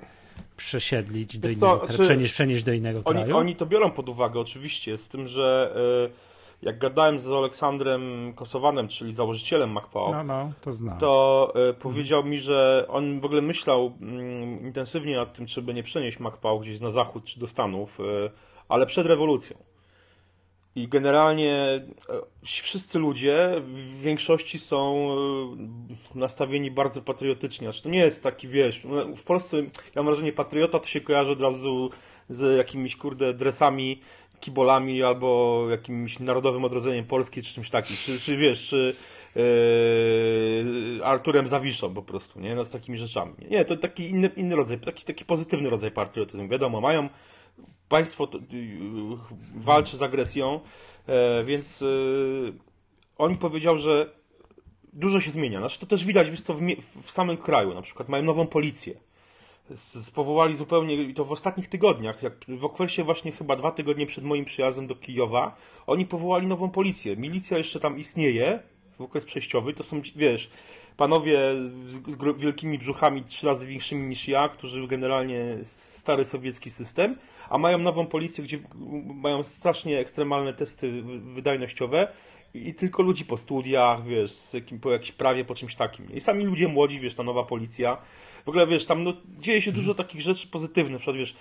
przesiedlić 0.57 1.39
do 1.39 1.49
innego, 1.49 1.87
co, 1.87 2.03
przenieść, 2.03 2.33
przenieść 2.33 2.65
do 2.65 2.73
innego 2.73 3.01
oni, 3.05 3.19
kraju. 3.19 3.37
Oni 3.37 3.57
to 3.57 3.67
biorą 3.67 3.91
pod 3.91 4.09
uwagę 4.09 4.41
oczywiście, 4.41 4.99
z 4.99 5.09
tym, 5.09 5.29
że 5.29 5.75
y, 6.09 6.33
jak 6.63 6.79
gadałem 6.79 7.19
z 7.19 7.27
Aleksandrem 7.27 8.33
Kosowanem, 8.35 8.89
czyli 8.89 9.15
założycielem 9.15 9.73
MacPow, 9.73 10.13
no, 10.13 10.25
no, 10.25 10.53
to, 10.61 10.73
znam. 10.73 10.99
to 10.99 11.53
y, 11.71 11.75
powiedział 11.75 12.25
mi, 12.25 12.41
że 12.41 12.87
on 12.89 13.21
w 13.21 13.25
ogóle 13.25 13.43
myślał 13.43 13.93
mm, 14.01 14.67
intensywnie 14.67 15.17
nad 15.17 15.35
tym, 15.35 15.47
czy 15.47 15.63
by 15.63 15.75
nie 15.75 15.83
przenieść 15.83 16.19
MacPow 16.21 16.63
gdzieś 16.63 16.81
na 16.81 16.91
zachód 16.91 17.25
czy 17.25 17.41
do 17.41 17.47
Stanów, 17.47 18.01
y, 18.01 18.31
ale 18.69 18.87
przed 18.87 19.07
rewolucją. 19.07 19.72
I 20.77 20.89
generalnie 20.89 21.55
e, 21.55 21.83
wszyscy 22.45 22.99
ludzie 22.99 23.63
w 23.65 24.01
większości 24.01 24.59
są 24.59 25.09
e, 26.15 26.19
nastawieni 26.19 26.71
bardzo 26.71 27.03
patriotycznie. 27.03 27.67
Znaczy, 27.67 27.83
to 27.83 27.89
nie 27.89 27.99
jest 27.99 28.23
taki, 28.23 28.49
wiesz, 28.49 28.85
no, 28.85 29.17
w 29.17 29.23
Polsce 29.25 29.57
ja 29.57 29.67
mam 29.97 30.07
wrażenie, 30.07 30.33
patriota 30.33 30.79
to 30.79 30.87
się 30.87 31.01
kojarzy 31.01 31.31
od 31.31 31.41
razu 31.41 31.91
z 32.29 32.57
jakimiś, 32.57 32.97
kurde, 32.97 33.35
dresami, 33.35 34.01
kibolami 34.41 35.03
albo 35.03 35.67
jakimś 35.71 36.19
narodowym 36.19 36.65
odrodzeniem 36.65 37.05
Polski 37.05 37.43
czy 37.43 37.55
czymś 37.55 37.71
takim. 37.71 37.97
Czy, 37.97 38.21
czy 38.21 38.37
wiesz, 38.37 38.69
czy 38.69 38.97
yy, 39.35 41.05
Arturem 41.05 41.49
Zawiszą 41.49 41.95
po 41.95 42.03
prostu, 42.03 42.41
nie? 42.41 42.55
No, 42.55 42.65
z 42.65 42.71
takimi 42.71 42.99
rzeczami. 42.99 43.33
Nie, 43.51 43.65
to 43.65 43.77
taki 43.77 44.11
inny, 44.11 44.31
inny 44.37 44.57
rodzaj, 44.57 44.81
taki, 44.81 45.05
taki 45.05 45.25
pozytywny 45.25 45.71
rodzaj 45.71 45.91
patriotyzmu. 45.91 46.49
Wiadomo, 46.49 46.81
mają 46.81 47.09
państwo 47.93 48.25
y, 48.25 48.29
walczy 49.55 49.97
z 49.97 50.03
agresją, 50.03 50.61
e, 51.07 51.45
więc 51.45 51.83
y, 51.83 52.53
on 53.19 53.37
powiedział, 53.37 53.79
że 53.79 54.11
dużo 54.93 55.21
się 55.21 55.31
zmienia. 55.31 55.59
Znaczy 55.59 55.81
to 55.81 55.87
też 55.87 56.05
widać 56.05 56.31
wiesz 56.31 56.43
co, 56.43 56.55
w, 57.03 57.11
samym 57.11 57.37
kraju. 57.37 57.75
Na 57.75 57.83
przykład 57.83 58.09
mają 58.09 58.25
nową 58.25 58.47
policję. 58.47 58.95
Spowołali 60.03 60.57
zupełnie, 60.57 60.95
i 60.95 61.15
to 61.15 61.25
w 61.25 61.33
ostatnich 61.33 61.69
tygodniach, 61.69 62.23
jak 62.23 62.33
w 62.49 62.65
okresie 62.65 63.05
właśnie 63.05 63.33
chyba 63.33 63.57
dwa 63.57 63.71
tygodnie 63.71 64.07
przed 64.07 64.25
moim 64.25 64.45
przyjazdem 64.45 64.87
do 64.87 64.95
Kijowa, 64.95 65.57
oni 65.87 66.07
powołali 66.07 66.47
nową 66.47 66.71
policję. 66.71 67.17
Milicja 67.17 67.59
jeszcze 67.59 67.81
tam 67.81 67.99
istnieje, 67.99 68.63
w 68.99 69.03
okres 69.03 69.25
przejściowy, 69.25 69.73
to 69.73 69.83
są, 69.83 70.03
wiesz, 70.17 70.51
panowie 70.97 71.39
z 72.09 72.39
wielkimi 72.39 72.79
brzuchami, 72.79 73.25
trzy 73.25 73.47
razy 73.47 73.67
większymi 73.67 74.03
niż 74.03 74.29
ja, 74.29 74.49
którzy 74.49 74.89
generalnie 74.89 75.59
stary 75.65 76.25
sowiecki 76.25 76.71
system, 76.71 77.17
a 77.53 77.59
mają 77.59 77.79
nową 77.79 78.07
policję, 78.07 78.45
gdzie 78.45 78.59
mają 79.15 79.43
strasznie 79.43 79.99
ekstremalne 79.99 80.55
testy 80.55 81.03
wydajnościowe 81.35 82.09
i 82.55 82.75
tylko 82.75 83.03
ludzi 83.03 83.25
po 83.25 83.37
studiach, 83.37 84.05
wiesz, 84.05 84.33
po 84.83 84.93
jakimś 84.93 85.13
prawie, 85.13 85.45
po 85.45 85.55
czymś 85.55 85.75
takim. 85.75 86.13
I 86.13 86.21
sami 86.21 86.45
ludzie 86.45 86.69
młodzi, 86.69 87.01
wiesz, 87.01 87.15
ta 87.15 87.23
nowa 87.23 87.43
policja. 87.43 87.97
W 88.45 88.49
ogóle, 88.49 88.67
wiesz, 88.67 88.87
tam 88.87 89.05
no, 89.05 89.13
dzieje 89.39 89.63
się 89.63 89.73
dużo 89.73 89.95
takich 89.95 90.21
rzeczy 90.21 90.49
pozytywnych. 90.49 90.93
Na 90.93 90.99
przykład, 90.99 91.17
wiesz, 91.17 91.37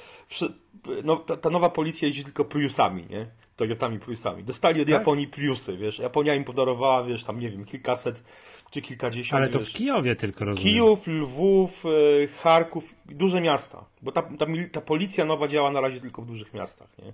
no, 1.04 1.16
ta, 1.16 1.38
ta, 1.38 1.50
nowa 1.50 1.70
policja 1.70 2.08
jeździ 2.08 2.24
tylko 2.24 2.46
Priusami, 2.46 3.06
nie? 3.10 3.28
Toyotami 3.56 4.00
Priusami. 4.00 4.44
Dostali 4.44 4.82
od 4.82 4.88
tak? 4.88 4.94
Japonii 4.94 5.28
Priusy, 5.28 5.78
wiesz. 5.78 6.00
Japonia 6.00 6.36
im 6.36 6.44
podarowała, 6.44 7.04
wiesz, 7.04 7.24
tam, 7.24 7.40
nie 7.40 7.50
wiem, 7.50 7.66
kilkaset 7.66 8.24
czy 8.72 8.82
kilkadziesiąt. 8.82 9.34
Ale 9.34 9.50
to 9.50 9.60
wiesz, 9.60 9.70
w 9.70 9.74
Kijowie 9.74 10.16
tylko 10.16 10.46
rozumiem. 10.46 10.74
Kijów, 10.74 11.08
Lwów, 11.08 11.84
e, 11.86 12.28
Charków, 12.28 12.96
duże 13.06 13.42
miasta. 13.42 13.86
Bo 14.02 14.12
ta, 14.12 14.22
ta, 14.22 14.46
ta 14.72 14.82
policja 14.82 15.26
nowa 15.26 15.48
działa 15.48 15.72
na 15.72 15.82
razie 15.82 16.02
tylko 16.02 16.22
w 16.22 16.26
dużych 16.26 16.54
miastach, 16.54 16.98
nie? 16.98 17.14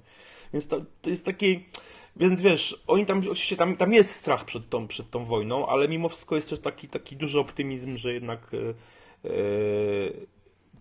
Więc 0.54 0.68
to, 0.68 0.82
to 1.02 1.10
jest 1.10 1.26
taki... 1.26 1.66
Więc 2.16 2.42
wiesz, 2.42 2.84
oni 2.88 3.06
tam, 3.06 3.20
oczywiście 3.20 3.56
tam, 3.56 3.78
tam 3.78 3.94
jest 3.94 4.12
strach 4.12 4.46
przed 4.46 4.70
tą, 4.70 4.88
przed 4.88 5.10
tą 5.10 5.26
wojną, 5.26 5.68
ale 5.68 5.88
mimo 5.88 6.10
wszystko 6.10 6.36
jest 6.36 6.50
też 6.50 6.60
taki, 6.60 6.88
taki 6.88 7.16
duży 7.16 7.40
optymizm, 7.40 7.98
że 7.98 8.14
jednak 8.14 8.52
e, 8.54 9.30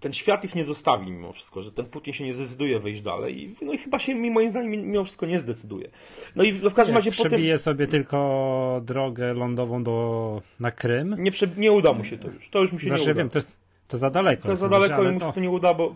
ten 0.00 0.12
świat 0.12 0.44
ich 0.44 0.54
nie 0.54 0.64
zostawi 0.64 1.10
mimo 1.10 1.32
wszystko, 1.32 1.62
że 1.62 1.72
ten 1.72 1.86
Putin 1.86 2.14
się 2.14 2.24
nie 2.24 2.34
zdecyduje 2.34 2.80
wejść 2.80 3.02
dalej 3.02 3.42
i, 3.42 3.56
no 3.62 3.72
i 3.72 3.78
chyba 3.78 3.98
się 3.98 4.14
moim 4.14 4.50
zdaniem 4.50 4.70
mimo 4.70 5.04
wszystko 5.04 5.26
nie 5.26 5.38
zdecyduje. 5.38 5.90
No 6.36 6.44
i 6.44 6.52
w 6.52 6.74
każdym 6.74 6.96
razie 6.96 7.10
potem... 7.10 7.30
Przebije 7.30 7.58
sobie 7.58 7.86
tylko 7.86 8.80
drogę 8.84 9.34
lądową 9.34 9.82
do, 9.82 10.42
na 10.60 10.70
Krym. 10.70 11.16
Nie, 11.18 11.32
prze... 11.32 11.46
nie 11.56 11.72
uda 11.72 11.92
mu 11.92 12.04
się 12.04 12.18
to 12.18 12.28
już. 12.28 12.50
To 12.50 12.60
już 12.60 12.72
mu 12.72 12.78
się 12.78 12.88
znaczy, 12.88 13.04
nie 13.06 13.12
uda. 13.12 13.18
wiem, 13.18 13.28
to, 13.28 13.40
to 13.88 13.96
za 13.96 14.10
daleko. 14.10 14.48
To 14.48 14.56
za 14.56 14.68
daleko 14.68 15.04
i 15.04 15.12
mu 15.12 15.20
się 15.20 15.32
to 15.32 15.40
nie 15.40 15.50
uda, 15.50 15.74
bo 15.74 15.94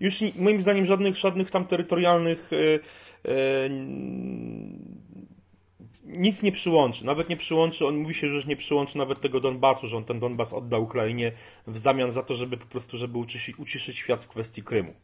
już 0.00 0.14
moim 0.36 0.62
zdaniem 0.62 0.86
żadnych, 0.86 1.16
żadnych 1.16 1.50
tam 1.50 1.66
terytorialnych 1.66 2.48
yy, 2.50 2.80
yy, 3.24 3.70
nic 6.08 6.42
nie 6.42 6.52
przyłączy. 6.52 7.06
Nawet 7.06 7.28
nie 7.28 7.36
przyłączy, 7.36 7.86
on 7.86 7.96
mówi 7.96 8.14
się, 8.14 8.28
że 8.28 8.34
już 8.34 8.46
nie 8.46 8.56
przyłączy 8.56 8.98
nawet 8.98 9.20
tego 9.20 9.40
Donbasu, 9.40 9.86
że 9.86 9.96
on 9.96 10.04
ten 10.04 10.20
Donbas 10.20 10.52
odda 10.52 10.78
Ukrainie 10.78 11.32
w 11.66 11.78
zamian 11.78 12.12
za 12.12 12.22
to, 12.22 12.34
żeby 12.34 12.56
po 12.56 12.66
prostu, 12.66 12.96
żeby 12.96 13.18
uciszyć, 13.18 13.58
uciszyć 13.58 13.96
świat 13.96 14.24
w 14.24 14.28
kwestii 14.28 14.62
Krymu. 14.62 14.94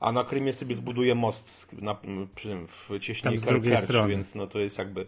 A 0.00 0.12
na 0.12 0.24
Krymie 0.24 0.52
sobie 0.52 0.74
zbuduje 0.74 1.14
most 1.14 1.72
na, 1.72 1.96
w 2.68 2.98
cieśninie 3.00 3.38
Kercz, 3.38 4.08
więc 4.08 4.34
no 4.34 4.46
to 4.46 4.58
jest 4.58 4.78
jakby... 4.78 5.06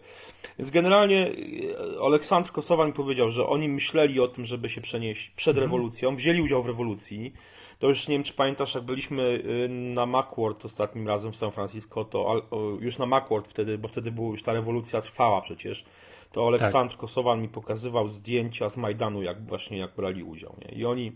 Więc 0.57 0.71
generalnie 0.71 1.27
e, 1.27 2.01
Aleksandr 2.05 2.51
Kosowan 2.51 2.93
powiedział, 2.93 3.31
że 3.31 3.47
oni 3.47 3.69
myśleli 3.69 4.19
o 4.19 4.27
tym, 4.27 4.45
żeby 4.45 4.69
się 4.69 4.81
przenieść 4.81 5.29
przed 5.29 5.57
mhm. 5.57 5.63
rewolucją, 5.63 6.15
wzięli 6.15 6.41
udział 6.41 6.63
w 6.63 6.67
rewolucji, 6.67 7.33
to 7.79 7.87
już 7.87 8.07
nie 8.07 8.15
wiem, 8.15 8.23
czy 8.23 8.33
pamiętasz, 8.33 8.75
jak 8.75 8.83
byliśmy 8.83 9.23
y, 9.23 9.69
na 9.69 10.05
Macworld 10.05 10.65
ostatnim 10.65 11.07
razem 11.07 11.31
w 11.31 11.35
San 11.35 11.51
Francisco, 11.51 12.05
to 12.05 12.41
już 12.79 12.97
na 12.97 13.05
Macworld 13.05 13.47
wtedy, 13.47 13.77
bo 13.77 13.87
wtedy 13.87 14.11
była 14.11 14.29
już 14.29 14.43
ta 14.43 14.53
rewolucja 14.53 15.01
trwała 15.01 15.41
przecież, 15.41 15.85
to 16.31 16.47
Aleksandr 16.47 16.93
tak. 16.93 17.01
Kosowan 17.01 17.41
mi 17.41 17.49
pokazywał 17.49 18.07
zdjęcia 18.07 18.69
z 18.69 18.77
Majdanu, 18.77 19.23
jak 19.23 19.45
właśnie 19.45 19.77
jak 19.77 19.95
brali 19.95 20.23
udział. 20.23 20.55
Nie? 20.65 20.77
I 20.77 20.85
oni, 20.85 21.11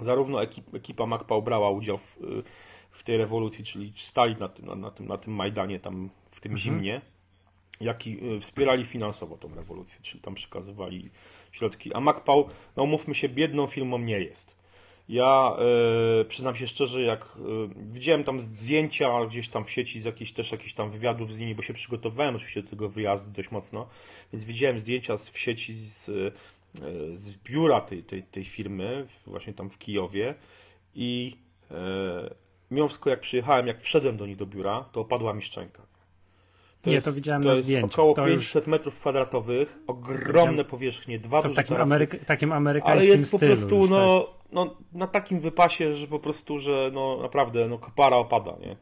zarówno 0.00 0.42
ekip, 0.42 0.74
ekipa 0.74 1.06
MacPau 1.06 1.42
brała 1.42 1.70
udział 1.70 1.98
w, 1.98 2.16
y, 2.16 2.42
w 2.90 3.02
tej 3.02 3.16
rewolucji, 3.16 3.64
czyli 3.64 3.92
stali 3.96 4.36
na 4.36 4.48
tym, 4.48 4.66
na, 4.66 4.74
na, 4.74 4.90
tym, 4.90 5.06
na 5.06 5.18
tym 5.18 5.34
Majdanie, 5.34 5.80
tam 5.80 6.10
w 6.30 6.40
tym 6.40 6.52
mhm. 6.52 6.58
zimnie, 6.58 7.00
jak 7.80 8.06
i 8.06 8.34
y, 8.36 8.40
wspierali 8.40 8.84
finansowo 8.84 9.36
tą 9.36 9.54
rewolucję, 9.54 9.98
czyli 10.02 10.20
tam 10.20 10.34
przekazywali 10.34 11.10
środki. 11.52 11.94
A 11.94 12.00
MacPau, 12.00 12.48
no 12.76 12.86
mówmy 12.86 13.14
się, 13.14 13.28
biedną 13.28 13.66
firmą 13.66 13.98
nie 13.98 14.20
jest. 14.20 14.57
Ja 15.08 15.56
e, 16.20 16.24
przyznam 16.24 16.56
się 16.56 16.68
szczerze, 16.68 17.02
jak 17.02 17.24
e, 17.24 17.28
widziałem 17.76 18.24
tam 18.24 18.40
zdjęcia 18.40 19.26
gdzieś 19.26 19.48
tam 19.48 19.64
w 19.64 19.70
sieci 19.70 20.00
z 20.00 20.04
jakichś 20.04 20.32
też 20.32 20.52
jakichś 20.52 20.74
tam 20.74 20.90
wywiadów 20.90 21.34
z 21.34 21.38
nimi, 21.38 21.54
bo 21.54 21.62
się 21.62 21.74
przygotowałem 21.74 22.36
oczywiście 22.36 22.62
do 22.62 22.70
tego 22.70 22.88
wyjazdu 22.88 23.30
dość 23.30 23.50
mocno, 23.50 23.88
więc 24.32 24.44
widziałem 24.44 24.80
zdjęcia 24.80 25.16
w 25.16 25.38
sieci 25.38 25.74
z, 25.74 26.08
e, 26.08 26.32
z 27.14 27.36
biura 27.38 27.80
tej, 27.80 28.02
tej, 28.02 28.22
tej 28.22 28.44
firmy, 28.44 29.06
właśnie 29.26 29.52
tam 29.52 29.70
w 29.70 29.78
Kijowie 29.78 30.34
i 30.94 31.36
e, 31.70 32.34
mimo 32.70 32.88
wszystko 32.88 33.10
jak 33.10 33.20
przyjechałem, 33.20 33.66
jak 33.66 33.82
wszedłem 33.82 34.16
do 34.16 34.26
nich 34.26 34.36
do 34.36 34.46
biura, 34.46 34.84
to 34.92 35.00
opadła 35.00 35.34
mi 35.34 35.42
szczęka. 35.42 35.82
To 36.82 36.90
nie, 36.90 36.94
jest, 36.94 37.06
to 37.06 37.12
widziałem 37.12 37.42
to 37.42 37.48
na 37.48 37.54
zdjęciu. 37.54 37.86
około 37.86 38.14
to 38.14 38.24
500 38.24 38.54
już... 38.54 38.66
metrów 38.66 39.00
kwadratowych, 39.00 39.78
ogromne 39.86 40.64
powierzchnie, 40.64 41.18
dwa 41.18 41.42
to 41.42 41.48
w 41.48 41.54
takim, 41.54 41.76
Ameryka, 41.76 42.18
takim 42.18 42.52
amerykańskim 42.52 43.10
Ale 43.10 43.20
jest 43.20 43.32
po 43.32 43.38
prostu, 43.38 43.86
no, 43.86 44.20
tak? 44.20 44.37
No, 44.52 44.76
na 44.92 45.06
takim 45.06 45.40
wypasie, 45.40 45.94
że 45.94 46.06
po 46.06 46.18
prostu, 46.18 46.58
że 46.58 46.90
no 46.92 47.18
naprawdę, 47.22 47.68
no 47.68 47.78
kopara 47.78 48.16
opada, 48.16 48.56
nie? 48.60 48.76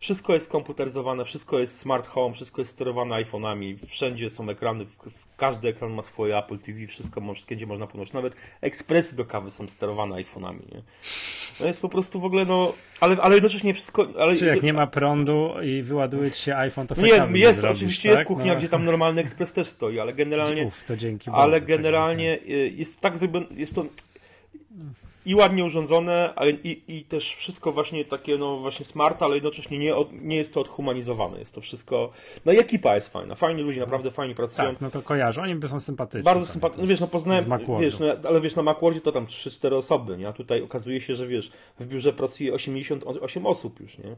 Wszystko 0.00 0.34
jest 0.34 0.48
komputeryzowane, 0.48 1.24
wszystko 1.24 1.58
jest 1.58 1.78
smart 1.78 2.06
home, 2.06 2.34
wszystko 2.34 2.62
jest 2.62 2.72
sterowane 2.72 3.24
iPhone'ami, 3.24 3.76
wszędzie 3.86 4.30
są 4.30 4.50
ekrany, 4.50 4.86
każdy 5.36 5.68
ekran 5.68 5.92
ma 5.92 6.02
swoje 6.02 6.38
Apple 6.38 6.58
TV, 6.58 6.86
wszystko 6.86 7.34
wszystkie 7.34 7.66
można 7.66 7.86
podnosić, 7.86 8.14
nawet 8.14 8.36
ekspresy 8.60 9.16
do 9.16 9.24
kawy 9.24 9.50
są 9.50 9.68
sterowane 9.68 10.16
iPhone'ami, 10.16 10.74
nie? 10.74 10.82
No 11.60 11.66
jest 11.66 11.82
po 11.82 11.88
prostu 11.88 12.20
w 12.20 12.24
ogóle, 12.24 12.44
no, 12.44 12.72
ale, 13.00 13.16
ale 13.16 13.34
jednocześnie 13.34 13.74
wszystko... 13.74 14.08
Ale, 14.18 14.36
Czy 14.36 14.46
jak 14.46 14.62
nie 14.62 14.72
ma 14.72 14.86
prądu 14.86 15.50
i 15.62 15.82
wyładuje 15.82 16.30
ci 16.30 16.42
się 16.42 16.56
iPhone, 16.56 16.86
to 16.86 16.94
sobie 16.94 17.08
Nie, 17.08 17.40
jest, 17.40 17.58
zrobisz, 17.58 17.76
oczywiście 17.76 18.08
tak? 18.08 18.18
jest 18.18 18.28
kuchnia, 18.28 18.52
no. 18.52 18.58
gdzie 18.58 18.68
tam 18.68 18.84
normalny 18.84 19.20
ekspres 19.20 19.52
też 19.52 19.68
stoi, 19.68 19.98
ale 19.98 20.12
generalnie... 20.12 20.66
Uf, 20.66 20.84
to 20.84 20.96
dzięki 20.96 21.30
Bogu, 21.30 21.42
Ale 21.42 21.60
generalnie 21.60 22.38
tak, 22.38 22.48
jest 22.78 23.00
tak 23.00 23.18
zrobione, 23.18 23.46
jest 23.56 23.74
to 23.74 23.84
i 25.26 25.34
ładnie 25.34 25.64
urządzone, 25.64 26.32
ale 26.36 26.50
i, 26.50 26.82
i 26.88 27.04
też 27.04 27.34
wszystko 27.34 27.72
właśnie 27.72 28.04
takie, 28.04 28.38
no 28.38 28.58
właśnie 28.58 28.84
smart, 28.84 29.22
ale 29.22 29.34
jednocześnie 29.34 29.78
nie, 29.78 29.96
od, 29.96 30.12
nie 30.12 30.36
jest 30.36 30.54
to 30.54 30.60
odhumanizowane. 30.60 31.38
Jest 31.38 31.54
to 31.54 31.60
wszystko. 31.60 32.12
No 32.44 32.52
i 32.52 32.58
ekipa 32.58 32.94
jest 32.94 33.08
fajna. 33.08 33.34
Fajni 33.34 33.62
ludzie, 33.62 33.80
naprawdę 33.80 34.10
fajnie 34.10 34.34
pracują. 34.34 34.68
Tak, 34.68 34.80
no 34.80 34.90
to 34.90 35.02
kojarzę, 35.02 35.42
oni 35.42 35.54
by 35.54 35.68
są 35.68 35.80
sympatyczni. 35.80 36.22
Bardzo 36.22 36.44
tak, 36.44 36.52
sympatyczni. 36.52 36.82
No 36.82 36.88
wiesz, 36.88 37.00
no 37.00 37.06
poznałem, 37.06 37.44
wiesz, 37.80 37.98
no, 37.98 38.06
ale 38.28 38.40
wiesz, 38.40 38.56
na 38.56 38.62
Macworldzie 38.62 39.00
to 39.00 39.12
tam 39.12 39.26
3-4 39.26 39.74
osoby, 39.74 40.16
nie? 40.16 40.28
A 40.28 40.32
tutaj 40.32 40.62
okazuje 40.62 41.00
się, 41.00 41.14
że 41.14 41.26
wiesz, 41.26 41.50
w 41.80 41.86
biurze 41.86 42.12
pracuje 42.12 42.54
88 42.54 43.46
osób 43.46 43.80
już, 43.80 43.98
nie? 43.98 44.16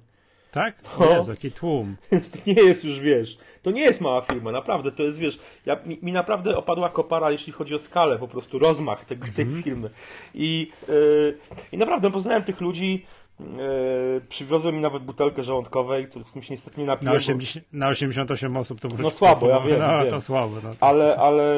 Tak? 0.50 0.74
No. 1.00 1.14
Jezu, 1.14 1.30
jaki 1.30 1.52
tłum. 1.52 1.96
Więc 2.12 2.30
to 2.30 2.38
nie 2.46 2.62
jest 2.62 2.84
już, 2.84 3.00
wiesz, 3.00 3.38
to 3.62 3.70
nie 3.70 3.82
jest 3.82 4.00
mała 4.00 4.20
firma, 4.20 4.52
naprawdę, 4.52 4.92
to 4.92 5.02
jest, 5.02 5.18
wiesz, 5.18 5.38
ja, 5.66 5.76
mi, 5.86 5.98
mi 6.02 6.12
naprawdę 6.12 6.56
opadła 6.56 6.88
kopara, 6.88 7.30
jeśli 7.30 7.52
chodzi 7.52 7.74
o 7.74 7.78
skalę, 7.78 8.18
po 8.18 8.28
prostu 8.28 8.58
rozmach 8.58 9.04
tej, 9.04 9.18
tej 9.18 9.44
mm 9.44 9.60
-hmm. 9.60 9.64
firmy. 9.64 9.90
I, 10.34 10.70
yy, 10.88 11.38
I 11.72 11.78
naprawdę 11.78 12.10
poznałem 12.10 12.42
tych 12.42 12.60
ludzi, 12.60 13.06
Yy, 13.40 14.20
przywiozłem 14.28 14.74
mi 14.74 14.80
nawet 14.80 15.02
butelkę 15.02 15.42
żołądkowej, 15.42 16.08
którą 16.08 16.24
z 16.24 16.32
tym 16.32 16.42
się 16.42 16.54
niestety 16.54 16.80
nie 16.80 16.86
napiłem. 16.86 17.12
Na, 17.12 17.16
80, 17.16 17.66
na 17.72 17.88
88 17.88 18.56
osób 18.56 18.80
to 18.80 18.88
wróci. 18.88 19.02
No 19.02 19.10
słabo, 19.10 19.48
ja 19.48 19.60
wiem. 19.60 19.80
No, 19.80 19.98
wiem. 19.98 20.10
to 20.10 20.20
słabo. 20.20 20.56
No. 20.62 20.74
Ale, 20.80 21.16
ale 21.16 21.56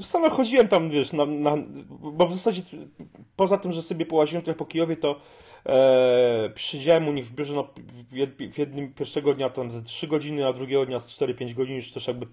sam 0.00 0.30
chodziłem 0.30 0.68
tam, 0.68 0.90
wiesz, 0.90 1.12
na, 1.12 1.26
na, 1.26 1.56
bo 2.00 2.26
w 2.26 2.34
zasadzie 2.34 2.62
poza 3.36 3.58
tym, 3.58 3.72
że 3.72 3.82
sobie 3.82 4.06
połaziłem 4.06 4.44
trochę 4.44 4.58
po 4.58 4.64
Kijowie, 4.64 4.96
to 4.96 5.20
E, 5.66 7.00
u 7.08 7.12
nich 7.12 7.26
w 7.26 7.52
no, 7.52 7.68
w 8.52 8.58
jednym 8.58 8.94
pierwszego 8.94 9.34
dnia 9.34 9.50
tam 9.50 9.70
ze 9.70 9.82
3 9.82 10.06
godziny, 10.06 10.46
a 10.46 10.52
drugiego 10.52 10.86
dnia 10.86 11.00
z 11.00 11.18
4-5 11.18 11.54
godzin 11.54 11.76
już 11.76 11.92
też 11.92 12.06
jakby 12.06 12.26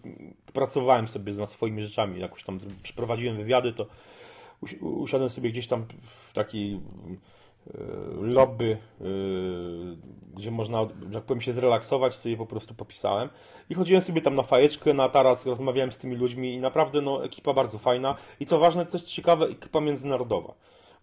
pracowałem 0.53 1.08
sobie 1.08 1.34
nad 1.34 1.51
swoimi 1.51 1.84
rzeczami. 1.84 2.22
Jakoś 2.22 2.44
tam 2.44 2.60
przeprowadziłem 2.84 3.38
wywiady, 3.38 3.74
to 3.74 3.88
usiadłem 4.82 5.29
sobie 5.29 5.50
gdzieś 5.50 5.67
tam 5.67 5.86
w 6.01 6.34
takiej 6.34 6.79
lobby, 8.22 8.77
e, 9.01 9.05
gdzie 10.36 10.51
można, 10.51 10.86
tak 11.13 11.24
powiem, 11.24 11.41
się 11.41 11.53
zrelaksować, 11.53 12.15
sobie 12.15 12.38
po 12.38 12.46
prostu 12.46 12.74
popisałem. 12.74 13.29
I 13.70 13.74
chodziłem 13.74 14.01
sobie 14.01 14.22
tam 14.22 14.36
na 14.36 14.44
fajeczkę, 14.44 14.94
na 14.94 15.10
taras, 15.10 15.46
rozmawiałem 15.46 15.91
z 15.91 15.98
tymi 15.98 16.15
ludźmi 16.15 16.53
i 16.53 16.60
naprawdę 16.60 17.01
no, 17.01 17.25
ekipa 17.25 17.53
bardzo 17.53 17.77
fajna. 17.77 18.15
I 18.39 18.46
co 18.46 18.60
ważne, 18.60 18.86
też 18.86 19.03
ciekawe, 19.03 19.46
ekipa 19.46 19.82
międzynarodowa. 19.82 20.53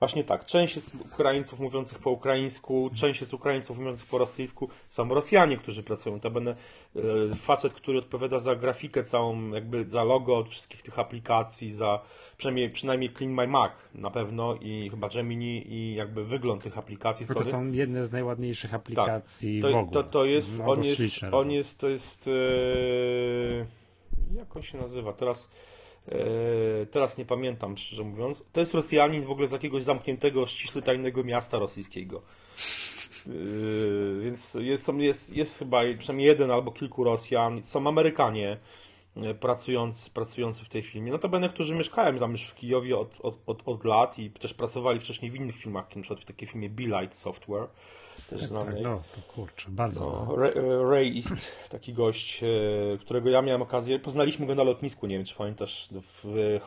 Właśnie 0.03 0.25
tak, 0.25 0.45
część 0.45 0.77
jest 0.77 0.95
Ukraińców 0.95 1.61
mówiących 1.61 1.99
po 1.99 2.11
ukraińsku, 2.11 2.91
część 2.95 3.21
jest 3.21 3.35
Ukraińców 3.35 3.79
mówiących 3.79 4.07
po 4.07 4.19
rosyjsku, 4.19 4.69
są 4.89 5.09
Rosjanie, 5.09 5.57
którzy 5.57 5.83
pracują. 5.83 6.21
To 6.21 6.31
będę 6.31 6.51
e, 6.51 7.01
facet, 7.37 7.73
który 7.73 7.99
odpowiada 7.99 8.39
za 8.39 8.57
grafikę 8.57 9.05
całą, 9.05 9.51
jakby 9.51 9.85
za 9.85 10.05
logo 10.05 10.37
od 10.37 10.49
wszystkich 10.49 10.83
tych 10.83 10.99
aplikacji, 10.99 11.73
za 11.73 12.01
przynajmniej, 12.37 12.71
przynajmniej 12.71 13.13
Clean 13.13 13.33
My 13.33 13.47
Mac 13.47 13.73
na 13.95 14.11
pewno 14.11 14.55
i 14.61 14.91
chyba 14.91 15.09
Gemini 15.09 15.73
i 15.73 15.95
jakby 15.95 16.25
wygląd 16.25 16.63
tych 16.63 16.79
aplikacji. 16.79 17.27
To 17.27 17.45
są 17.45 17.73
jedne 17.73 18.05
z 18.05 18.13
najładniejszych 18.13 18.75
aplikacji 18.75 19.63
tak. 19.63 19.71
to, 19.71 19.77
w 19.77 19.81
ogóle. 19.81 20.03
To, 20.03 20.11
to 20.11 20.25
jest, 20.25 20.61
on 20.67 20.85
jest, 20.85 21.01
on 21.33 21.51
jest, 21.51 21.79
to 21.79 21.89
jest, 21.89 22.27
yy, 22.27 23.67
jak 24.35 24.57
on 24.57 24.63
się 24.63 24.79
nazywa? 24.79 25.13
Teraz 25.13 25.49
E, 25.49 25.72
teraz 26.91 27.19
nie 27.19 27.25
pamiętam, 27.25 27.77
szczerze 27.77 28.05
mówiąc. 28.05 28.45
To 28.53 28.61
jest 28.61 28.75
Rosjanin 28.75 29.25
w 29.25 29.31
ogóle 29.31 29.49
z 29.49 29.53
jakiegoś 29.53 29.85
zamkniętego, 29.85 30.47
ściśle 30.47 30.83
tajnego 30.83 31.25
miasta 31.25 31.59
rosyjskiego. 31.59 32.23
E, 33.27 33.31
więc 34.23 34.55
jest, 34.55 34.89
jest, 34.99 35.37
jest 35.37 35.59
chyba 35.59 35.81
przynajmniej 35.99 36.27
jeden 36.27 36.51
albo 36.51 36.73
kilku 36.73 37.05
Rosjan. 37.05 37.63
Są 37.63 37.89
Amerykanie 37.89 38.57
e, 39.17 39.35
pracujący, 39.35 40.11
pracujący 40.11 40.65
w 40.65 40.69
tej 40.69 40.83
firmie. 40.83 41.13
Notabene, 41.13 41.49
którzy 41.49 41.75
mieszkają 41.75 42.19
tam 42.19 42.33
już 42.33 42.43
w 42.43 42.55
Kijowie 42.55 42.99
od, 42.99 43.21
od, 43.21 43.39
od, 43.47 43.63
od 43.67 43.85
lat 43.85 44.19
i 44.19 44.31
też 44.31 44.55
pracowali 44.55 45.01
wcześniej 45.01 45.31
w 45.31 45.35
innych 45.35 45.57
filmach, 45.57 45.89
przykład 45.89 46.21
w 46.21 46.25
takiej 46.25 46.49
firmie 46.49 46.71
Be 46.71 46.83
Light 46.83 47.15
Software 47.15 47.69
też 48.31 48.41
tak, 48.41 48.65
Tak, 48.65 48.75
no, 48.83 49.03
to 49.15 49.33
kurczę, 49.35 49.71
bardzo 49.71 50.27
no, 50.29 50.37
Ray, 50.37 50.53
Ray 50.91 51.17
East, 51.17 51.47
taki 51.71 51.93
gość, 51.93 52.43
e, 52.43 52.47
którego 52.99 53.31
ja 53.31 53.43
miałem 53.43 53.63
okazję, 53.63 53.99
poznaliśmy 53.99 54.47
go 54.47 54.55
na 54.55 54.63
lotnisku, 54.63 55.07
nie 55.07 55.17
wiem 55.17 55.27
czy 55.27 55.35
pamiętasz, 55.35 55.89
w, 55.93 56.59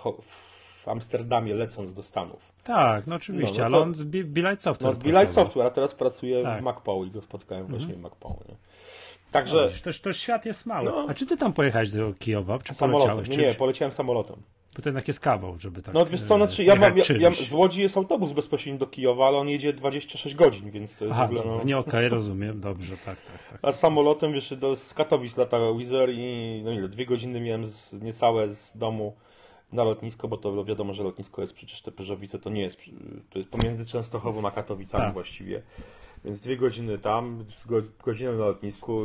w 0.84 0.88
Amsterdamie 0.88 1.54
lecąc 1.54 1.94
do 1.94 2.04
Stanów. 2.04 2.52
Tak, 2.64 3.08
no 3.08 3.16
oczywiście, 3.16 3.62
no, 3.62 3.64
no 3.64 3.70
to, 3.70 3.75
ale 3.75 3.86
on 3.86 3.96
z 3.96 4.04
Bilight 4.04 4.64
Software. 4.64 4.94
No 4.94 5.00
z 5.00 5.04
Bilight 5.04 5.32
Software, 5.32 5.68
a 5.68 5.70
teraz 5.70 5.96
pracuje 5.96 6.44
tak. 6.44 6.62
w 6.62 6.64
MacPow 6.64 7.08
i 7.08 7.12
go 7.12 7.22
spotkałem 7.22 7.68
właśnie 7.68 7.94
w 7.94 8.00
MacPow. 8.00 8.48
Nie? 8.50 8.56
Także... 9.32 9.70
No, 9.86 9.92
to, 9.94 10.00
to 10.00 10.14
świat 10.14 10.46
jest 10.46 10.66
mały. 10.66 10.86
No. 10.86 11.06
A 11.10 11.14
czy 11.14 11.25
ty 11.25 11.38
tam 11.38 11.54
pojechałeś 11.54 11.92
do 11.92 12.14
Kijowa? 12.14 12.60
Czy 12.60 12.74
samolotem? 12.74 13.24
Nie, 13.30 13.38
nie, 13.38 13.54
poleciałem 13.54 13.92
samolotem. 13.92 14.36
Bo 14.75 14.82
to 14.82 14.89
jednak 14.89 15.08
jest 15.08 15.20
kawał, 15.20 15.60
żeby 15.60 15.82
tak. 15.82 15.94
No 15.94 16.05
wiesz 16.05 16.22
co, 16.22 16.36
znaczy, 16.36 16.63
ja 16.63 16.75
mam, 16.75 16.98
ja, 16.98 17.03
ja, 17.20 17.32
z 17.32 17.53
Łodzi 17.53 17.82
jest 17.82 17.98
autobus 17.98 18.32
bezpośrednio 18.32 18.79
do 18.79 18.88
Kijowa, 18.88 19.27
ale 19.27 19.38
on 19.38 19.50
jedzie 19.50 19.74
26 19.74 20.36
godzin, 20.36 20.72
więc 20.72 20.96
to 20.96 21.05
jest 21.05 21.17
Aha, 21.17 21.27
w 21.27 21.29
ogóle. 21.29 21.46
No... 21.46 21.63
Nie, 21.63 21.77
okej, 21.77 21.91
okay, 21.91 22.10
rozumiem, 22.10 22.60
dobrze, 22.60 22.98
tak, 22.98 23.22
tak, 23.22 23.50
tak. 23.50 23.60
A 23.62 23.72
samolotem, 23.72 24.34
wiesz, 24.34 24.53
do, 24.58 24.75
z 24.75 24.94
Katowic 24.94 25.38
latał 25.38 25.77
Wizer 25.77 26.10
i 26.13 26.62
no 26.65 26.72
ile, 26.72 26.89
dwie 26.89 27.05
godziny 27.05 27.41
miałem 27.41 27.65
z, 27.65 27.94
niecałe 27.94 28.50
z 28.55 28.77
domu 28.77 29.15
na 29.72 29.84
lotnisko, 29.84 30.28
bo 30.28 30.38
to 30.38 30.64
wiadomo, 30.64 30.94
że 30.94 31.04
lotnisko 31.04 31.42
jest 31.42 31.54
przecież 31.54 31.82
te 31.82 31.92
Pyżowice, 31.92 32.40
to 32.40 32.50
nie 32.50 32.62
jest, 32.62 32.82
to 33.30 33.40
jest 33.40 33.52
pomiędzy 33.52 33.86
Częstochową 33.86 34.48
a 34.48 34.52
Katowicami 34.52 35.04
tak. 35.04 35.14
właściwie. 35.14 35.62
Więc 36.26 36.42
dwie 36.42 36.58
godziny 36.58 36.98
tam, 36.98 37.44
godzinę 38.06 38.32
na 38.32 38.46
lotnisku. 38.46 39.02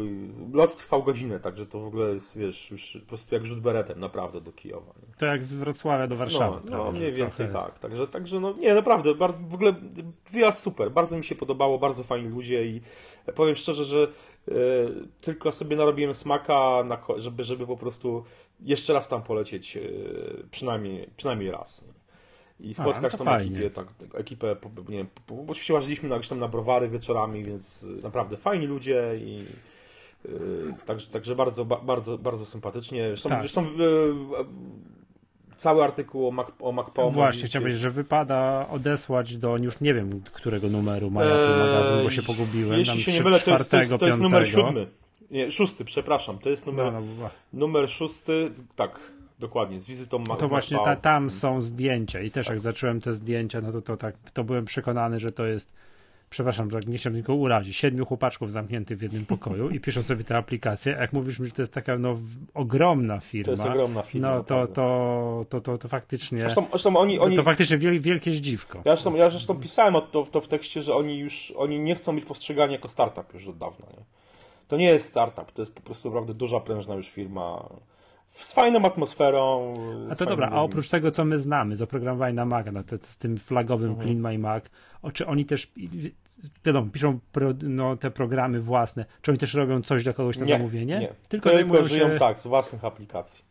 Lot 0.52 0.76
trwał 0.76 1.02
godzinę, 1.02 1.40
także 1.40 1.66
to 1.66 1.80
w 1.80 1.86
ogóle 1.86 2.14
jest, 2.14 2.38
wiesz, 2.38 2.70
już 2.70 2.98
po 3.00 3.08
prostu 3.08 3.34
jak 3.34 3.46
rzut 3.46 3.60
beretem, 3.60 4.00
naprawdę 4.00 4.40
do 4.40 4.52
Kijowa. 4.52 4.92
Nie? 5.02 5.14
To 5.18 5.26
jak 5.26 5.44
z 5.44 5.54
Wrocławia 5.54 6.06
do 6.06 6.16
Warszawy. 6.16 6.70
No, 6.70 6.84
no 6.84 6.92
mniej 6.92 7.12
więcej 7.12 7.48
trochę... 7.48 7.66
tak. 7.66 7.78
Także, 7.78 8.06
także 8.06 8.40
no 8.40 8.52
nie, 8.52 8.74
naprawdę, 8.74 9.14
bardzo, 9.14 9.38
w 9.48 9.54
ogóle 9.54 9.74
wyjazd 10.30 10.62
super, 10.62 10.90
bardzo 10.90 11.16
mi 11.16 11.24
się 11.24 11.34
podobało, 11.34 11.78
bardzo 11.78 12.02
fajni 12.02 12.28
ludzie 12.28 12.66
i 12.66 12.80
powiem 13.34 13.56
szczerze, 13.56 13.84
że 13.84 14.08
tylko 15.20 15.52
sobie 15.52 15.76
narobiłem 15.76 16.14
smaka, 16.14 16.84
żeby, 17.16 17.44
żeby 17.44 17.66
po 17.66 17.76
prostu 17.76 18.24
jeszcze 18.60 18.92
raz 18.92 19.08
tam 19.08 19.22
polecieć 19.22 19.76
e, 19.76 19.80
przynajmniej, 20.50 21.10
przynajmniej 21.16 21.50
raz. 21.50 21.84
I 22.60 22.74
spotkać 22.74 23.14
A, 23.14 23.16
no 23.16 23.24
tą 23.24 23.34
ekipę, 23.34 23.70
tak, 23.70 23.86
ekipę, 24.14 24.56
nie 24.88 24.96
wiem, 24.96 25.06
bo 25.28 25.44
oczywiście 25.48 25.74
łażyliśmy 25.74 26.08
na, 26.08 26.20
tam 26.20 26.38
na 26.38 26.48
browary 26.48 26.88
wieczorami, 26.88 27.44
więc 27.44 27.82
e, 27.82 28.02
naprawdę 28.02 28.36
fajni 28.36 28.66
ludzie 28.66 29.12
i 29.16 29.44
Także, 30.86 31.06
także 31.10 31.34
bardzo, 31.34 31.64
bardzo, 31.64 32.18
bardzo 32.18 32.46
sympatycznie. 32.46 33.08
Zresztą, 33.08 33.28
tak. 33.28 33.40
zresztą 33.40 33.66
cały 35.60 35.84
artykuł 35.84 36.28
o, 36.28 36.30
Mac, 36.72 36.86
o. 36.96 37.10
Właśnie, 37.10 37.48
chciałem 37.48 37.62
powiedzieć, 37.62 37.82
że 37.82 37.90
wypada 37.90 38.66
odesłać 38.70 39.36
do 39.36 39.56
już 39.56 39.80
nie 39.80 39.94
wiem 39.94 40.22
którego 40.32 40.68
numeru 40.68 41.10
ma 41.10 41.22
eee, 41.22 41.58
magazyn, 41.58 42.02
bo 42.02 42.10
się 42.10 42.22
pogubiłem. 42.22 42.78
Jeśli 42.78 43.02
się 43.02 43.12
nie 43.12 43.22
mylę, 43.22 43.40
to 43.40 43.50
jest, 43.50 43.70
to, 43.70 43.76
jest, 43.76 43.98
to 43.98 44.06
jest 44.06 44.20
numer 44.20 44.48
siódmy. 44.48 44.86
Nie, 45.30 45.50
szósty, 45.50 45.84
przepraszam. 45.84 46.38
To 46.38 46.50
jest 46.50 46.66
numer, 46.66 46.92
no, 46.92 47.00
no, 47.00 47.30
numer 47.52 47.90
szósty, 47.90 48.50
tak, 48.76 49.00
dokładnie, 49.38 49.80
z 49.80 49.86
wizytą 49.86 50.18
Mac. 50.18 50.38
To 50.38 50.48
właśnie 50.48 50.78
ta, 50.84 50.96
tam 50.96 51.30
są 51.30 51.60
zdjęcia 51.60 52.20
i 52.20 52.30
też 52.30 52.46
tak. 52.46 52.54
jak 52.54 52.60
zacząłem 52.60 53.00
te 53.00 53.12
zdjęcia, 53.12 53.60
no 53.60 53.72
to, 53.72 53.82
to 53.82 53.96
tak, 53.96 54.16
to 54.32 54.44
byłem 54.44 54.64
przekonany, 54.64 55.20
że 55.20 55.32
to 55.32 55.46
jest 55.46 55.72
przepraszam, 56.30 56.70
że 56.70 56.80
nie 56.86 56.98
chciałem 56.98 57.14
tylko 57.14 57.34
urazić, 57.34 57.76
siedmiu 57.76 58.06
chłopaczków 58.06 58.52
zamkniętych 58.52 58.98
w 58.98 59.02
jednym 59.02 59.26
pokoju 59.26 59.70
i 59.70 59.80
piszą 59.80 60.02
sobie 60.02 60.24
tę 60.24 60.36
aplikację. 60.36 60.96
A 60.98 61.00
jak 61.00 61.12
mówisz 61.12 61.38
mi, 61.38 61.46
że 61.46 61.52
to 61.52 61.62
jest 61.62 61.74
taka 61.74 61.98
no, 61.98 62.18
ogromna 62.54 63.20
firma, 63.20 63.44
to 63.44 63.50
jest 63.50 63.64
ogromna 63.64 64.02
firma, 64.02 64.34
no 64.34 64.44
to, 64.44 64.66
to, 64.66 65.46
to, 65.48 65.60
to, 65.60 65.78
to 65.78 65.88
faktycznie 65.88 66.40
zresztą, 66.40 66.66
zresztą 66.70 66.96
oni, 66.96 67.18
oni... 67.18 67.36
to 67.36 67.42
faktycznie 67.42 67.78
wielkie 67.78 68.32
zdziwko. 68.32 68.78
Ja 68.84 68.92
zresztą, 68.92 69.14
ja 69.14 69.30
zresztą 69.30 69.60
pisałem 69.60 69.94
to, 70.12 70.26
to 70.26 70.40
w 70.40 70.48
tekście, 70.48 70.82
że 70.82 70.94
oni 70.94 71.18
już 71.18 71.52
oni 71.56 71.80
nie 71.80 71.94
chcą 71.94 72.14
być 72.14 72.24
postrzegani 72.24 72.72
jako 72.72 72.88
startup 72.88 73.34
już 73.34 73.46
od 73.46 73.58
dawna. 73.58 73.86
Nie? 73.86 74.04
To 74.68 74.76
nie 74.76 74.86
jest 74.86 75.08
startup, 75.08 75.52
to 75.52 75.62
jest 75.62 75.74
po 75.74 75.82
prostu 75.82 76.08
naprawdę 76.08 76.34
duża, 76.34 76.60
prężna 76.60 76.94
już 76.94 77.08
firma 77.08 77.68
z 78.30 78.52
fajną 78.52 78.84
atmosferą. 78.84 79.74
A 80.10 80.14
to 80.14 80.26
dobra, 80.26 80.50
a 80.52 80.62
oprócz 80.62 80.88
tego, 80.88 81.10
co 81.10 81.24
my 81.24 81.38
znamy 81.38 81.76
z 81.76 81.82
oprogramowania 81.82 82.34
na 82.34 82.44
Mac, 82.44 82.66
no 82.72 82.82
z 83.02 83.18
tym 83.18 83.38
flagowym 83.38 83.90
mhm. 83.90 84.06
Clean 84.06 84.20
My 84.20 84.38
Mac, 84.38 84.64
o, 85.02 85.10
czy 85.10 85.26
oni 85.26 85.44
też, 85.44 85.72
wiadomo, 86.64 86.90
piszą 86.90 87.18
pro, 87.32 87.50
no, 87.62 87.96
te 87.96 88.10
programy 88.10 88.60
własne, 88.60 89.04
czy 89.22 89.30
oni 89.30 89.38
też 89.38 89.54
robią 89.54 89.82
coś 89.82 90.04
dla 90.04 90.12
kogoś 90.12 90.38
na 90.38 90.46
nie, 90.46 90.52
zamówienie? 90.52 90.98
Nie, 90.98 91.14
tylko, 91.28 91.50
tylko 91.50 91.84
żyją 91.84 92.08
się... 92.08 92.18
tak, 92.18 92.40
z 92.40 92.46
własnych 92.46 92.84
aplikacji. 92.84 93.44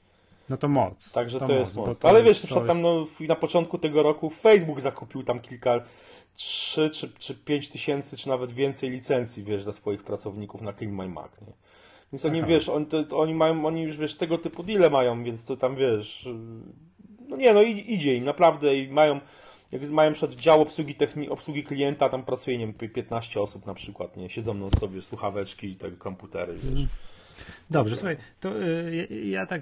No 0.49 0.57
to 0.57 0.67
moc. 0.67 1.11
Także 1.11 1.39
to, 1.39 1.47
to 1.47 1.53
jest 1.53 1.75
moc. 1.75 1.99
To 1.99 2.09
Ale 2.09 2.23
wiesz, 2.23 2.43
jest... 2.43 2.67
tam 2.67 2.81
no, 2.81 3.07
na 3.27 3.35
początku 3.35 3.77
tego 3.77 4.03
roku 4.03 4.29
Facebook 4.29 4.81
zakupił 4.81 5.23
tam 5.23 5.39
kilka, 5.39 5.81
trzy 6.35 6.89
czy, 6.89 7.09
czy 7.19 7.35
pięć 7.35 7.69
tysięcy, 7.69 8.17
czy 8.17 8.29
nawet 8.29 8.51
więcej 8.51 8.89
licencji, 8.89 9.43
wiesz, 9.43 9.63
dla 9.63 9.73
swoich 9.73 10.03
pracowników 10.03 10.61
na 10.61 10.73
Clean 10.73 10.93
My 10.93 11.07
Mac, 11.07 11.31
nie? 11.41 11.53
Więc 12.13 12.25
oni, 12.25 12.39
Aha. 12.39 12.47
wiesz, 12.47 12.69
on, 12.69 12.85
to, 12.85 13.03
to 13.03 13.19
oni 13.19 13.33
mają, 13.33 13.65
oni 13.65 13.81
już, 13.81 13.97
wiesz, 13.97 14.15
tego 14.15 14.37
typu 14.37 14.63
deale 14.63 14.89
mają, 14.89 15.23
więc 15.23 15.45
to 15.45 15.57
tam, 15.57 15.75
wiesz, 15.75 16.29
no 17.27 17.35
nie, 17.35 17.53
no 17.53 17.61
idzie 17.61 18.15
im 18.15 18.23
naprawdę 18.25 18.75
i 18.75 18.87
mają, 18.87 19.19
jak 19.71 19.89
mają 19.89 20.13
przed 20.13 20.35
dział 20.35 20.61
obsługi, 20.61 20.95
techni- 20.95 21.29
obsługi 21.29 21.63
klienta, 21.63 22.09
tam 22.09 22.23
pracuje, 22.23 22.57
nie 22.57 22.65
wiem, 22.65 22.73
15 22.73 23.41
osób 23.41 23.65
na 23.65 23.73
przykład, 23.73 24.17
nie, 24.17 24.29
siedzą 24.29 24.53
na 24.53 24.69
sobie 24.69 25.01
słuchaweczki 25.01 25.67
i 25.67 25.75
te 25.75 25.91
komputery, 25.91 26.53
wiesz. 26.53 26.65
Mhm. 26.65 26.87
Dobrze, 27.69 27.95
słuchaj, 27.95 28.17
to 28.39 28.61
y, 28.61 29.07
ja 29.23 29.45
tak, 29.45 29.61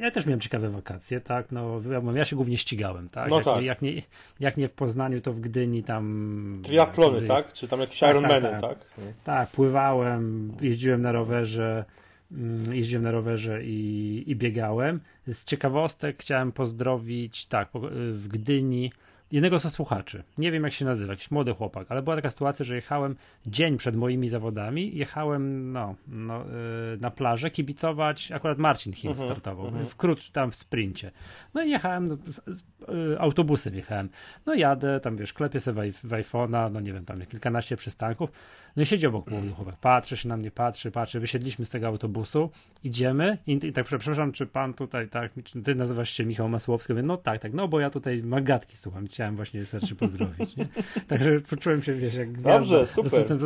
ja 0.00 0.10
też 0.10 0.26
miałem 0.26 0.40
ciekawe 0.40 0.68
wakacje, 0.68 1.20
tak, 1.20 1.52
no, 1.52 1.80
ja 2.14 2.24
się 2.24 2.36
głównie 2.36 2.58
ścigałem, 2.58 3.08
tak, 3.08 3.30
no 3.30 3.36
jak, 3.36 3.44
tak. 3.44 3.64
Jak, 3.64 3.82
nie, 3.82 4.02
jak 4.40 4.56
nie 4.56 4.68
w 4.68 4.72
Poznaniu, 4.72 5.20
to 5.20 5.32
w 5.32 5.40
Gdyni 5.40 5.82
tam... 5.82 6.62
Triatlony, 6.64 7.28
tak? 7.28 7.52
Czy 7.52 7.68
tam 7.68 7.80
jakieś 7.80 7.98
tak, 7.98 8.10
Ironmany, 8.10 8.50
tak, 8.50 8.60
tak? 8.60 8.78
Tak, 8.78 9.04
tak, 9.24 9.48
pływałem, 9.50 10.52
jeździłem 10.60 11.02
na 11.02 11.12
rowerze, 11.12 11.84
mm, 12.32 12.74
jeździłem 12.74 13.04
na 13.04 13.10
rowerze 13.10 13.64
i, 13.64 14.22
i 14.26 14.36
biegałem. 14.36 15.00
Z 15.26 15.44
ciekawostek 15.44 16.16
chciałem 16.22 16.52
pozdrowić, 16.52 17.46
tak, 17.46 17.68
w 18.12 18.28
Gdyni 18.28 18.92
jednego 19.32 19.58
ze 19.58 19.70
słuchaczy. 19.70 20.22
Nie 20.38 20.52
wiem 20.52 20.64
jak 20.64 20.72
się 20.72 20.84
nazywa, 20.84 21.12
jakiś 21.12 21.30
młody 21.30 21.54
chłopak, 21.54 21.86
ale 21.90 22.02
była 22.02 22.16
taka 22.16 22.30
sytuacja, 22.30 22.64
że 22.64 22.74
jechałem 22.74 23.16
dzień 23.46 23.76
przed 23.76 23.96
moimi 23.96 24.28
zawodami, 24.28 24.96
jechałem 24.96 25.72
no, 25.72 25.94
no 26.06 26.38
yy, 26.38 26.98
na 27.00 27.10
plażę 27.10 27.50
kibicować, 27.50 28.32
akurat 28.32 28.58
Marcin 28.58 28.92
Hin 28.92 29.12
uh-huh, 29.12 29.24
startował, 29.24 29.66
uh-huh. 29.66 29.86
w 29.86 29.96
krótszym 29.96 30.32
tam 30.32 30.50
w 30.50 30.56
sprincie. 30.56 31.10
No 31.54 31.62
i 31.62 31.70
jechałem, 31.70 32.08
no, 32.08 32.16
z, 32.26 32.40
z, 32.46 32.64
yy, 32.88 33.16
autobusem 33.20 33.74
jechałem. 33.74 34.08
No 34.46 34.54
jadę, 34.54 35.00
tam 35.00 35.16
wiesz, 35.16 35.32
klepię 35.32 35.60
sobie 35.60 35.92
w, 35.92 36.02
w 36.02 36.10
iPhone'a, 36.10 36.72
no 36.72 36.80
nie 36.80 36.92
wiem, 36.92 37.04
tam 37.04 37.26
kilkanaście 37.26 37.76
przystanków, 37.76 38.30
no 38.76 38.82
i 38.82 38.86
siedzi 38.86 39.06
obok 39.06 39.30
młody 39.30 39.50
chłopak, 39.50 39.76
patrzy 39.76 40.16
się 40.16 40.28
na 40.28 40.36
mnie, 40.36 40.50
patrzy, 40.50 40.90
patrzy, 40.90 41.20
wysiedliśmy 41.20 41.64
z 41.64 41.70
tego 41.70 41.86
autobusu, 41.86 42.50
idziemy 42.84 43.38
i, 43.46 43.52
i 43.52 43.72
tak, 43.72 43.86
przepraszam, 43.86 44.32
czy 44.32 44.46
pan 44.46 44.74
tutaj, 44.74 45.08
tak, 45.08 45.32
ty 45.64 45.74
nazywasz 45.74 46.10
się 46.10 46.24
Michał 46.24 46.48
Masłowski? 46.48 46.92
Mówię, 46.92 47.02
no 47.02 47.16
tak, 47.16 47.40
tak, 47.40 47.52
no 47.52 47.68
bo 47.68 47.80
ja 47.80 47.90
tutaj 47.90 48.22
Magatki 48.22 48.76
słucham, 48.76 49.06
chciałem 49.06 49.36
właśnie 49.36 49.66
serdecznie 49.66 49.96
pozdrowić, 49.96 50.56
nie? 50.56 50.68
Także 51.08 51.40
poczułem 51.40 51.82
się, 51.82 51.94
wiesz, 51.94 52.14
jak 52.14 52.40
Dobrze, 52.40 52.86
super. 52.86 53.10
System, 53.10 53.38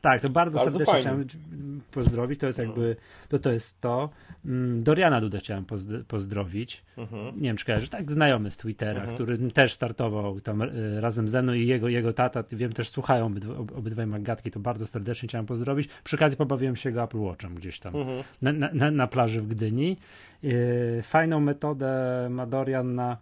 tak, 0.00 0.20
to 0.20 0.28
bardzo, 0.28 0.58
bardzo 0.58 0.70
serdecznie 0.70 0.92
fajnie. 0.92 1.02
chciałem 1.02 1.80
pozdrowić, 1.90 2.40
to 2.40 2.46
jest 2.46 2.58
jakby, 2.58 2.96
to 3.28 3.38
to 3.38 3.52
jest 3.52 3.80
to. 3.80 4.10
Mm, 4.44 4.82
Doriana 4.82 5.20
Duda 5.20 5.38
chciałem 5.38 5.64
pozdrowić. 6.08 6.84
Mhm. 6.96 7.36
Nie 7.36 7.48
wiem, 7.48 7.56
czy 7.56 7.64
kojarzysz, 7.64 7.88
tak 7.88 8.12
znajomy 8.12 8.50
z 8.50 8.56
Twittera, 8.56 9.00
mhm. 9.00 9.14
który 9.14 9.38
też 9.38 9.72
startował 9.72 10.40
tam 10.40 10.62
e, 10.62 10.68
razem 11.00 11.28
ze 11.28 11.42
mną 11.42 11.52
i 11.52 11.66
jego, 11.66 11.88
jego 11.88 12.12
tata, 12.12 12.44
wiem, 12.52 12.72
też 12.72 12.88
słuchają 12.88 13.26
obydwa, 13.26 13.54
obydwaj 13.56 14.06
Magatki, 14.06 14.50
to 14.50 14.60
bardzo 14.64 14.86
serdecznie 14.86 15.28
chciałem 15.28 15.46
pozdrowić. 15.46 15.88
Przy 16.04 16.16
okazji 16.16 16.36
pobawiłem 16.36 16.76
się 16.76 16.92
go 16.92 17.02
Apple 17.02 17.18
Watchem 17.18 17.54
gdzieś 17.54 17.80
tam 17.80 17.96
mhm. 17.96 18.24
na, 18.42 18.68
na, 18.72 18.90
na, 18.90 19.06
plaży 19.06 19.40
w 19.40 19.46
Gdyni. 19.46 19.96
E, 20.44 21.02
fajną 21.02 21.40
metodę 21.40 21.92
ma 22.30 22.46
Dorian 22.46 22.94
na 22.94 23.16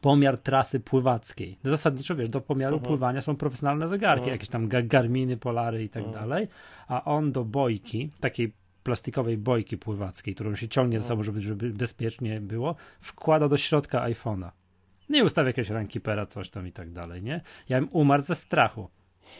pomiar 0.00 0.38
trasy 0.38 0.80
pływackiej. 0.80 1.58
No 1.64 1.70
zasadniczo, 1.70 2.16
wiesz, 2.16 2.28
do 2.28 2.40
pomiaru 2.40 2.76
uh-huh. 2.76 2.86
pływania 2.86 3.22
są 3.22 3.36
profesjonalne 3.36 3.88
zegarki, 3.88 4.26
uh-huh. 4.26 4.30
jakieś 4.30 4.48
tam 4.48 4.68
garminy, 4.68 5.36
polary 5.36 5.84
i 5.84 5.88
tak 5.88 6.04
uh-huh. 6.04 6.12
dalej, 6.12 6.48
a 6.88 7.04
on 7.04 7.32
do 7.32 7.44
bojki, 7.44 8.10
takiej 8.20 8.52
plastikowej 8.82 9.38
bojki 9.38 9.78
pływackiej, 9.78 10.34
którą 10.34 10.54
się 10.54 10.68
ciągnie 10.68 11.00
ze 11.00 11.08
sobą, 11.08 11.22
żeby, 11.22 11.40
żeby 11.40 11.70
bezpiecznie 11.70 12.40
było, 12.40 12.76
wkłada 13.00 13.48
do 13.48 13.56
środka 13.56 14.08
iPhone'a. 14.08 14.50
No 15.08 15.18
i 15.18 15.22
ustawia 15.22 15.46
jakiegoś 15.46 15.70
rankipera, 15.70 16.26
coś 16.26 16.50
tam 16.50 16.66
i 16.66 16.72
tak 16.72 16.90
dalej, 16.90 17.22
nie? 17.22 17.40
Ja 17.68 17.80
bym 17.80 17.88
umarł 17.92 18.22
ze 18.22 18.34
strachu 18.34 18.88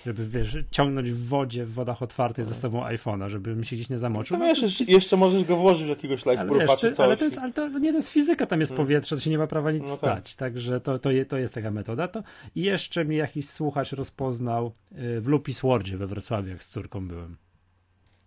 żeby 0.07 0.27
wiesz, 0.27 0.57
ciągnąć 0.71 1.11
w 1.11 1.29
wodzie, 1.29 1.65
w 1.65 1.73
wodach 1.73 2.03
otwartych 2.03 2.45
ze 2.45 2.55
sobą 2.55 2.85
iPhone'a, 2.85 3.29
żeby 3.29 3.57
mi 3.57 3.67
się 3.67 3.77
gdzieś 3.77 3.91
nie 3.91 3.99
zamoczył. 3.99 4.39
No, 4.39 4.45
no 4.45 4.55
wiesz, 4.55 4.63
jest... 4.63 4.91
jeszcze 4.91 5.17
możesz 5.17 5.45
go 5.45 5.57
włożyć 5.57 5.87
w 5.87 5.89
jakiegoś 5.89 6.27
live 6.27 6.41
ale, 6.41 6.59
wiesz, 6.59 6.81
ty, 6.81 6.95
ale 6.99 7.17
to 7.17 7.25
jest, 7.25 7.39
ale 7.39 7.53
to 7.53 7.79
nie 7.79 7.91
to 7.91 7.97
jest 7.97 8.09
fizyka, 8.09 8.47
tam 8.47 8.61
jest 8.61 8.71
hmm. 8.71 8.87
powietrze, 8.87 9.17
to 9.17 9.23
się 9.23 9.31
nie 9.31 9.39
ma 9.39 9.47
prawa 9.47 9.73
nic 9.73 9.83
no 9.83 9.89
tak. 9.89 9.99
stać, 9.99 10.37
także 10.37 10.81
to, 10.81 10.99
to, 10.99 11.11
to 11.29 11.39
jest 11.39 11.55
taka 11.55 11.71
metoda. 11.71 12.09
To 12.09 12.23
I 12.55 12.63
jeszcze 12.63 13.05
mi 13.05 13.17
jakiś 13.17 13.49
słuchacz 13.49 13.93
rozpoznał 13.93 14.73
y, 14.93 15.21
w 15.21 15.27
Lupis 15.27 15.61
Wordzie 15.61 15.97
we 15.97 16.07
Wrocławiu, 16.07 16.49
jak 16.49 16.63
z 16.63 16.69
córką 16.69 17.09
byłem. 17.09 17.37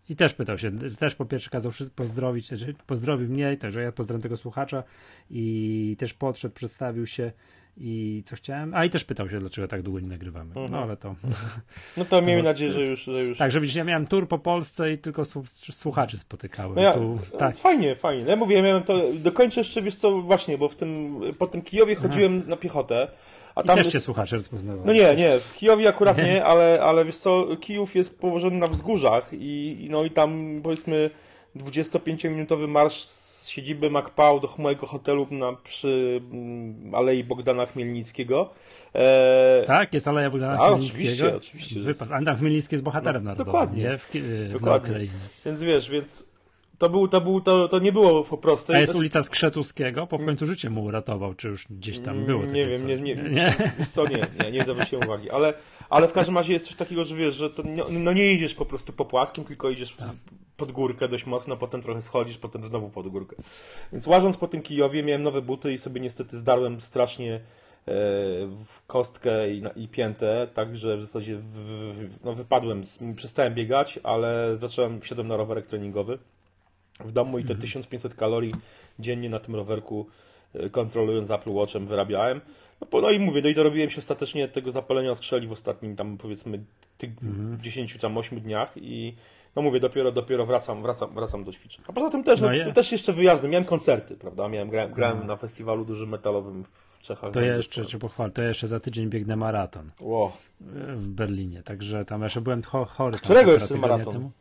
I 0.10 0.16
też 0.16 0.34
pytał 0.34 0.58
się, 0.58 0.72
też 1.00 1.16
po 1.16 1.26
pierwsze 1.26 1.50
kazał 1.50 1.72
pozdrowić, 1.96 2.50
pozdrowił 2.88 3.30
mnie, 3.30 3.58
także 3.58 3.82
ja 3.82 3.92
pozdrawiam 3.92 4.22
tego 4.22 4.38
słuchacza 4.38 4.84
i 5.30 5.96
też 6.00 6.14
podszedł, 6.14 6.56
przedstawił 6.56 7.06
się 7.06 7.32
i 7.78 8.24
co 8.26 8.36
chciałem? 8.36 8.74
A 8.74 8.86
i 8.86 8.90
też 8.90 9.04
pytał 9.04 9.30
się, 9.30 9.40
dlaczego 9.40 9.68
tak 9.68 9.82
długo 9.82 10.00
nie 10.00 10.08
nagrywamy. 10.08 10.52
No 10.56 10.62
mhm. 10.62 10.84
ale 10.84 10.98
to. 10.98 11.16
No 11.98 12.06
to 12.06 12.22
miejmy 12.22 12.44
nadzieję, 12.54 12.72
że 12.72 12.86
już, 12.86 13.04
że 13.04 13.24
już. 13.24 13.38
Tak, 13.38 13.52
że 13.52 13.62
widzisz, 13.62 13.76
ja 13.76 13.84
miałem 13.84 14.08
tour 14.08 14.28
po 14.28 14.40
Polsce 14.40 14.92
i 14.92 14.98
tylko 14.98 15.24
słuchaczy 15.72 16.18
spotykałem. 16.18 16.76
No 16.76 16.82
ja, 16.82 16.94
tu, 16.94 17.20
tak. 17.38 17.58
Fajnie, 17.58 17.96
fajnie. 17.96 18.24
No 18.24 18.30
ja 18.30 18.36
mówię, 18.36 18.56
ja 18.56 18.62
miałem 18.62 18.84
to. 18.84 19.02
Dokończę 19.14 19.60
jeszcze, 19.60 19.82
wiesz 19.82 19.96
co, 19.96 20.22
właśnie, 20.22 20.58
bo 20.58 20.70
w 20.70 20.76
tym, 20.76 21.22
po 21.38 21.48
tym 21.48 21.62
Kijowie 21.62 21.96
chodziłem 21.96 22.38
Aha. 22.38 22.50
na 22.50 22.58
piechotę. 22.58 23.08
A 23.56 23.64
tam 23.64 23.76
I 23.76 23.78
też 23.78 23.86
jest... 23.86 23.94
cię 23.94 24.00
słuchacze 24.00 24.38
rozpoznawał. 24.38 24.86
No 24.86 24.94
nie, 24.94 25.16
nie, 25.16 25.40
w 25.40 25.54
Kijowie 25.54 25.90
akurat 25.90 26.18
nie, 26.18 26.46
ale, 26.46 26.82
ale 26.82 27.06
wiesz 27.06 27.18
co, 27.18 27.58
Kijów 27.62 27.96
jest 27.96 28.20
położony 28.20 28.58
na 28.58 28.68
wzgórzach 28.68 29.30
i, 29.32 29.88
no 29.92 30.04
i 30.04 30.12
tam 30.12 30.60
powiedzmy 30.64 31.10
25-minutowy 31.56 32.68
marsz 32.68 33.25
siedziby 33.56 33.90
MacPau 33.90 34.40
do 34.40 34.50
mojego 34.58 34.88
hotelu 34.88 35.28
na, 35.32 35.54
przy 35.54 36.22
mm, 36.32 36.96
Alei 36.96 37.24
Bogdana 37.24 37.66
Chmielnickiego. 37.66 38.50
E... 38.96 39.64
Tak, 39.68 39.94
jest 39.94 40.08
Aleja 40.08 40.30
Bogdana 40.30 40.54
A, 40.54 40.68
Chmielnickiego. 40.68 41.12
Oczywiście, 41.12 41.36
oczywiście. 41.36 41.80
Wypas. 41.80 42.12
Andrzej 42.12 42.36
Chmielnicki 42.36 42.76
jest 42.76 42.84
bohaterem 42.84 43.24
no, 43.24 43.30
narodowym. 43.30 43.54
Dokładnie. 43.54 43.84
Nie? 43.84 43.98
W, 43.98 44.10
w 44.50 44.52
dokładnie. 44.52 45.08
Więc 45.46 45.64
wiesz, 45.64 45.90
więc 45.90 46.28
to, 46.78 46.90
był, 46.90 47.08
to, 47.08 47.22
był, 47.22 47.42
to, 47.42 47.68
to 47.68 47.80
nie 47.80 47.92
było 47.92 48.24
po 48.24 48.38
prostu. 48.38 48.74
A 48.74 48.80
jest 48.80 48.96
ulica 48.96 49.24
Skrzetuskiego, 49.24 50.08
po 50.08 50.18
w 50.18 50.26
końcu 50.26 50.46
życie 50.46 50.70
mu 50.70 50.84
uratował, 50.84 51.34
czy 51.34 51.48
już 51.48 51.68
gdzieś 51.68 52.00
tam 52.00 52.26
było 52.26 52.46
Nie 52.46 52.68
wiem, 52.68 52.88
nie, 52.88 52.98
nie, 52.98 53.16
nie, 53.16 53.54
to 53.96 54.06
nie, 54.08 54.52
nie, 54.52 54.52
nie 54.52 54.66
uwagi, 55.06 55.30
ale, 55.30 55.54
ale 55.90 56.08
w 56.08 56.14
każdym 56.14 56.38
razie 56.38 56.54
jest 56.54 56.68
coś 56.68 56.76
takiego, 56.76 57.04
że 57.04 57.16
wiesz, 57.16 57.36
że 57.36 57.50
to 57.50 57.64
nie, 57.64 57.84
no 58.00 58.14
nie 58.14 58.34
idziesz 58.34 58.54
po 58.54 58.66
prostu 58.66 58.94
po 58.94 59.06
płaskim, 59.06 59.44
tylko 59.44 59.70
idziesz 59.70 59.96
tak. 59.96 60.10
pod 60.58 60.72
górkę 60.72 61.08
dość 61.08 61.26
mocno, 61.26 61.58
potem 61.58 61.82
trochę 61.82 62.02
schodzisz, 62.02 62.38
potem 62.38 62.66
znowu 62.66 62.90
pod 62.90 63.08
górkę. 63.08 63.36
Więc 63.92 64.08
łażąc 64.08 64.38
po 64.38 64.48
tym 64.48 64.62
Kijowie 64.62 65.04
miałem 65.04 65.24
nowe 65.24 65.42
buty 65.42 65.74
i 65.74 65.78
sobie 65.78 66.02
niestety 66.02 66.38
zdarłem 66.38 66.82
strasznie 66.82 67.42
w 68.66 68.86
kostkę 68.88 69.52
i, 69.54 69.64
i 69.76 69.88
piętę, 69.88 70.48
tak, 70.54 70.78
że 70.78 70.98
w 70.98 71.02
zasadzie 71.02 71.36
w, 71.36 71.44
w, 71.44 72.24
no 72.24 72.34
wypadłem, 72.34 72.86
przestałem 73.16 73.54
biegać, 73.54 74.00
ale 74.04 74.58
zacząłem, 74.58 75.02
wsiadłem 75.02 75.28
na 75.28 75.38
rowerek 75.38 75.66
treningowy 75.66 76.18
w 77.00 77.12
domu 77.12 77.40
i 77.40 77.44
te 77.44 77.56
1500 77.56 78.12
mhm. 78.12 78.20
kalorii 78.20 78.52
dziennie 79.00 79.30
na 79.30 79.40
tym 79.40 79.56
rowerku 79.56 80.08
e, 80.54 80.70
kontrolując 80.70 81.32
Apple 81.32 81.52
Watchem 81.52 81.88
wyrabiałem. 81.88 82.42
No, 82.82 83.02
no 83.02 83.12
i 83.12 83.20
mówię, 83.20 83.42
no 83.42 83.50
i 83.50 83.56
dorobiłem 83.56 83.90
się 83.90 83.98
ostatecznie 83.98 84.48
tego 84.48 84.72
zapalenia 84.72 85.16
skrzeli 85.16 85.48
w 85.48 85.52
ostatnim 85.52 85.96
tam 85.96 86.18
powiedzmy 86.18 86.64
tych 86.98 87.10
mhm. 87.24 87.62
10 87.62 87.98
tam 87.98 88.18
8 88.18 88.40
dniach 88.40 88.74
i 88.76 89.16
no 89.56 89.62
mówię, 89.62 89.80
dopiero, 89.80 90.12
dopiero 90.12 90.46
wracam, 90.46 90.82
wracam, 90.82 91.14
wracam 91.14 91.44
do 91.44 91.52
ćwiczeń. 91.54 91.86
A 91.88 91.94
poza 91.94 92.10
tym 92.10 92.24
też, 92.24 92.42
no, 92.42 92.50
no 92.66 92.74
też 92.74 92.92
jeszcze 92.92 93.14
wyjazdy, 93.14 93.48
miałem 93.48 93.66
koncerty, 93.66 94.16
prawda, 94.18 94.48
miałem, 94.48 94.70
grałem, 94.70 94.94
grałem 94.94 95.20
no. 95.20 95.26
na 95.26 95.38
festiwalu 95.38 95.86
dużym 95.86 96.10
metalowym 96.10 96.64
w 96.64 97.00
Czechach. 97.02 97.32
To 97.32 97.42
jeszcze, 97.42 97.86
cię 97.86 98.00
pochwal, 98.00 98.32
to 98.32 98.42
jeszcze 98.42 98.68
za 98.68 98.80
tydzień 98.80 99.10
biegnę 99.10 99.36
maraton 99.36 99.92
wow. 100.02 100.32
w 100.96 101.08
Berlinie, 101.08 101.64
także 101.64 102.06
tam 102.06 102.24
jeszcze 102.24 102.42
byłem 102.42 102.62
chory. 102.64 103.18
Którego 103.18 103.52
jest 103.52 103.70
ten 103.70 103.80
maraton? 103.80 104.14
Temu. 104.14 104.32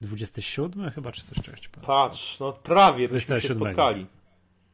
27 0.00 0.90
chyba, 0.90 1.12
czy 1.12 1.22
coś 1.22 1.44
czegoś. 1.44 1.68
Patrz, 1.68 2.40
no 2.40 2.52
prawie 2.52 3.08
byśmy 3.08 3.40
się 3.40 3.54
spotkali. 3.54 4.06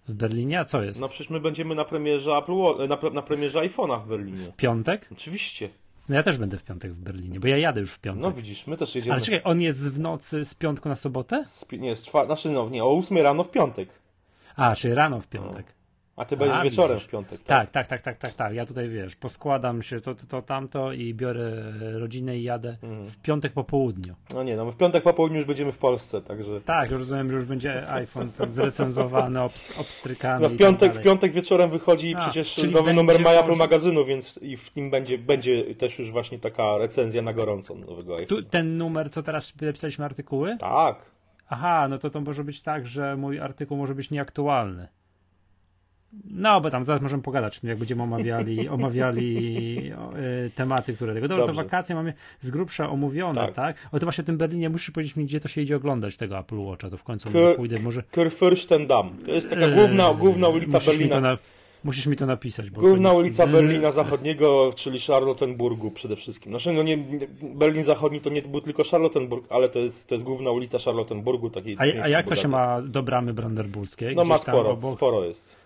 W 0.08 0.14
Berlinie? 0.14 0.60
A 0.60 0.64
co 0.64 0.82
jest? 0.82 1.00
No 1.00 1.08
przecież 1.08 1.30
my 1.30 1.40
będziemy 1.40 1.74
na 1.74 1.84
premierze 1.84 2.32
Apple, 2.36 2.88
na, 2.88 3.10
na 3.10 3.22
premierze 3.22 3.58
iPhone'a 3.58 4.00
w 4.00 4.08
Berlinie. 4.08 4.38
W 4.38 4.56
piątek? 4.56 5.08
Oczywiście. 5.12 5.68
No 6.08 6.14
ja 6.14 6.22
też 6.22 6.38
będę 6.38 6.58
w 6.58 6.64
piątek 6.64 6.92
w 6.92 7.00
Berlinie, 7.00 7.40
bo 7.40 7.48
ja 7.48 7.56
jadę 7.56 7.80
już 7.80 7.92
w 7.92 7.98
piątek. 7.98 8.22
No 8.22 8.32
widzisz, 8.32 8.66
my 8.66 8.76
też 8.76 8.94
jedziemy. 8.94 9.14
Ale 9.14 9.22
czekaj, 9.22 9.40
on 9.44 9.60
jest 9.60 9.92
w 9.92 10.00
nocy 10.00 10.44
z 10.44 10.54
piątku 10.54 10.88
na 10.88 10.96
sobotę? 10.96 11.44
Z, 11.48 11.66
nie, 11.72 11.96
z 11.96 12.04
czwar... 12.04 12.26
znaczy 12.26 12.50
no, 12.50 12.68
nie, 12.68 12.84
o 12.84 12.98
8 12.98 13.18
rano 13.18 13.44
w 13.44 13.50
piątek. 13.50 13.88
A, 14.56 14.74
czyli 14.74 14.94
rano 14.94 15.20
w 15.20 15.26
piątek. 15.26 15.66
No. 15.66 15.81
A 16.16 16.24
ty 16.24 16.36
będziesz 16.36 16.58
A, 16.58 16.64
wieczorem 16.64 16.96
widzisz. 16.96 17.08
w 17.08 17.10
piątek, 17.10 17.42
tak? 17.42 17.70
Tak, 17.70 17.86
tak, 17.86 18.02
tak, 18.02 18.16
tak, 18.16 18.34
tak, 18.34 18.54
Ja 18.54 18.66
tutaj 18.66 18.88
wiesz, 18.88 19.16
poskładam 19.16 19.82
się 19.82 20.00
to, 20.00 20.14
to, 20.14 20.26
to 20.26 20.42
tamto 20.42 20.92
i 20.92 21.14
biorę 21.14 21.62
rodzinę 21.98 22.38
i 22.38 22.42
jadę 22.42 22.76
mhm. 22.82 23.06
w 23.06 23.16
piątek 23.16 23.52
po 23.52 23.64
południu. 23.64 24.14
No 24.34 24.42
nie, 24.42 24.56
no 24.56 24.64
my 24.64 24.72
w 24.72 24.76
piątek 24.76 25.02
po 25.02 25.12
południu 25.12 25.36
już 25.36 25.46
będziemy 25.46 25.72
w 25.72 25.78
Polsce, 25.78 26.22
także. 26.22 26.60
Tak, 26.60 26.90
rozumiem, 26.90 27.30
że 27.30 27.36
już 27.36 27.44
będzie 27.44 27.90
iPhone 27.90 28.32
tak 28.32 28.52
zrecenzowany, 28.52 29.42
obst 29.42 29.80
obstrykany. 29.80 30.42
No 30.42 30.48
w 30.48 30.56
piątek, 30.56 30.92
tak 30.92 31.02
w 31.02 31.04
piątek 31.04 31.32
wieczorem 31.32 31.70
wychodzi 31.70 32.14
A, 32.14 32.20
przecież 32.20 32.72
nowy 32.72 32.92
numer 32.92 33.20
My 33.20 33.28
Apple 33.28 33.56
magazynu, 33.56 34.04
więc 34.04 34.38
i 34.42 34.56
w 34.56 34.76
nim 34.76 34.90
będzie, 34.90 35.18
będzie 35.18 35.74
też 35.74 35.98
już 35.98 36.10
właśnie 36.10 36.38
taka 36.38 36.78
recenzja 36.78 37.22
na 37.22 37.32
gorąco 37.32 37.74
nowego 37.74 38.12
iPhone. 38.12 38.26
Tu, 38.26 38.42
ten 38.42 38.76
numer, 38.76 39.10
co 39.10 39.22
teraz 39.22 39.52
napisaliśmy 39.60 40.04
artykuły? 40.04 40.56
Tak. 40.60 40.96
Aha, 41.48 41.88
no 41.88 41.98
to 41.98 42.10
to 42.10 42.20
może 42.20 42.44
być 42.44 42.62
tak, 42.62 42.86
że 42.86 43.16
mój 43.16 43.40
artykuł 43.40 43.76
może 43.76 43.94
być 43.94 44.10
nieaktualny. 44.10 44.88
No, 46.30 46.60
bo 46.60 46.70
tam 46.70 46.84
zaraz 46.84 47.02
możemy 47.02 47.22
pogadać, 47.22 47.60
jak 47.62 47.78
będziemy 47.78 48.02
omawiali, 48.02 48.68
omawiali 48.78 49.92
y, 50.46 50.50
tematy, 50.54 50.92
które 50.92 51.14
tego. 51.14 51.28
Dobra, 51.28 51.46
Dobrze. 51.46 51.62
to 51.62 51.64
wakacje 51.64 51.94
mamy 51.94 52.14
z 52.40 52.50
grubsza 52.50 52.90
omówione, 52.90 53.40
tak. 53.40 53.54
tak? 53.54 53.76
O 53.92 53.98
to 53.98 54.06
właśnie 54.06 54.22
w 54.22 54.26
tym 54.26 54.36
Berlinie 54.36 54.70
musisz 54.70 54.90
powiedzieć 54.90 55.16
mi, 55.16 55.24
gdzie 55.24 55.40
to 55.40 55.48
się 55.48 55.60
idzie 55.60 55.76
oglądać 55.76 56.16
tego 56.16 56.38
Apple 56.38 56.58
Watcha, 56.58 56.90
to 56.90 56.96
w 56.96 57.02
końcu 57.02 57.30
K 57.30 57.38
pójdę. 57.56 57.78
Może... 57.80 58.02
Kurfürstendamm. 58.12 59.10
To 59.26 59.30
jest 59.30 59.50
taka 59.50 59.68
główna, 59.68 60.08
yy, 60.08 60.14
główna 60.14 60.48
ulica 60.48 60.78
Berlina. 60.86 61.20
Na... 61.20 61.38
Musisz 61.84 62.06
mi 62.06 62.16
to 62.16 62.26
napisać. 62.26 62.70
Główna 62.70 63.12
ulica 63.12 63.46
Berlina 63.56 63.90
Zachodniego, 63.90 64.72
czyli 64.76 65.00
Charlottenburgu 65.00 65.90
przede 65.90 66.16
wszystkim. 66.16 66.52
Znaczy, 66.52 66.72
no 66.72 66.82
nie, 66.82 66.98
Berlin 67.42 67.84
Zachodni 67.84 68.20
to 68.20 68.30
nie 68.30 68.42
był 68.42 68.60
tylko 68.60 68.84
Charlottenburg, 68.84 69.46
ale 69.50 69.68
to 69.68 69.78
jest, 69.78 70.08
to 70.08 70.14
jest 70.14 70.24
główna 70.24 70.50
ulica 70.50 70.78
Charlottenburgu. 70.78 71.50
Takiej 71.50 71.76
a, 71.78 72.02
a 72.02 72.08
jak 72.08 72.26
to 72.26 72.36
się 72.36 72.48
ma 72.48 72.82
do 72.82 73.02
bramy 73.02 73.34
brandenburskiej? 73.34 74.16
No 74.16 74.24
ma 74.24 74.38
sporo, 74.38 74.70
obok... 74.70 74.96
sporo 74.96 75.24
jest. 75.24 75.61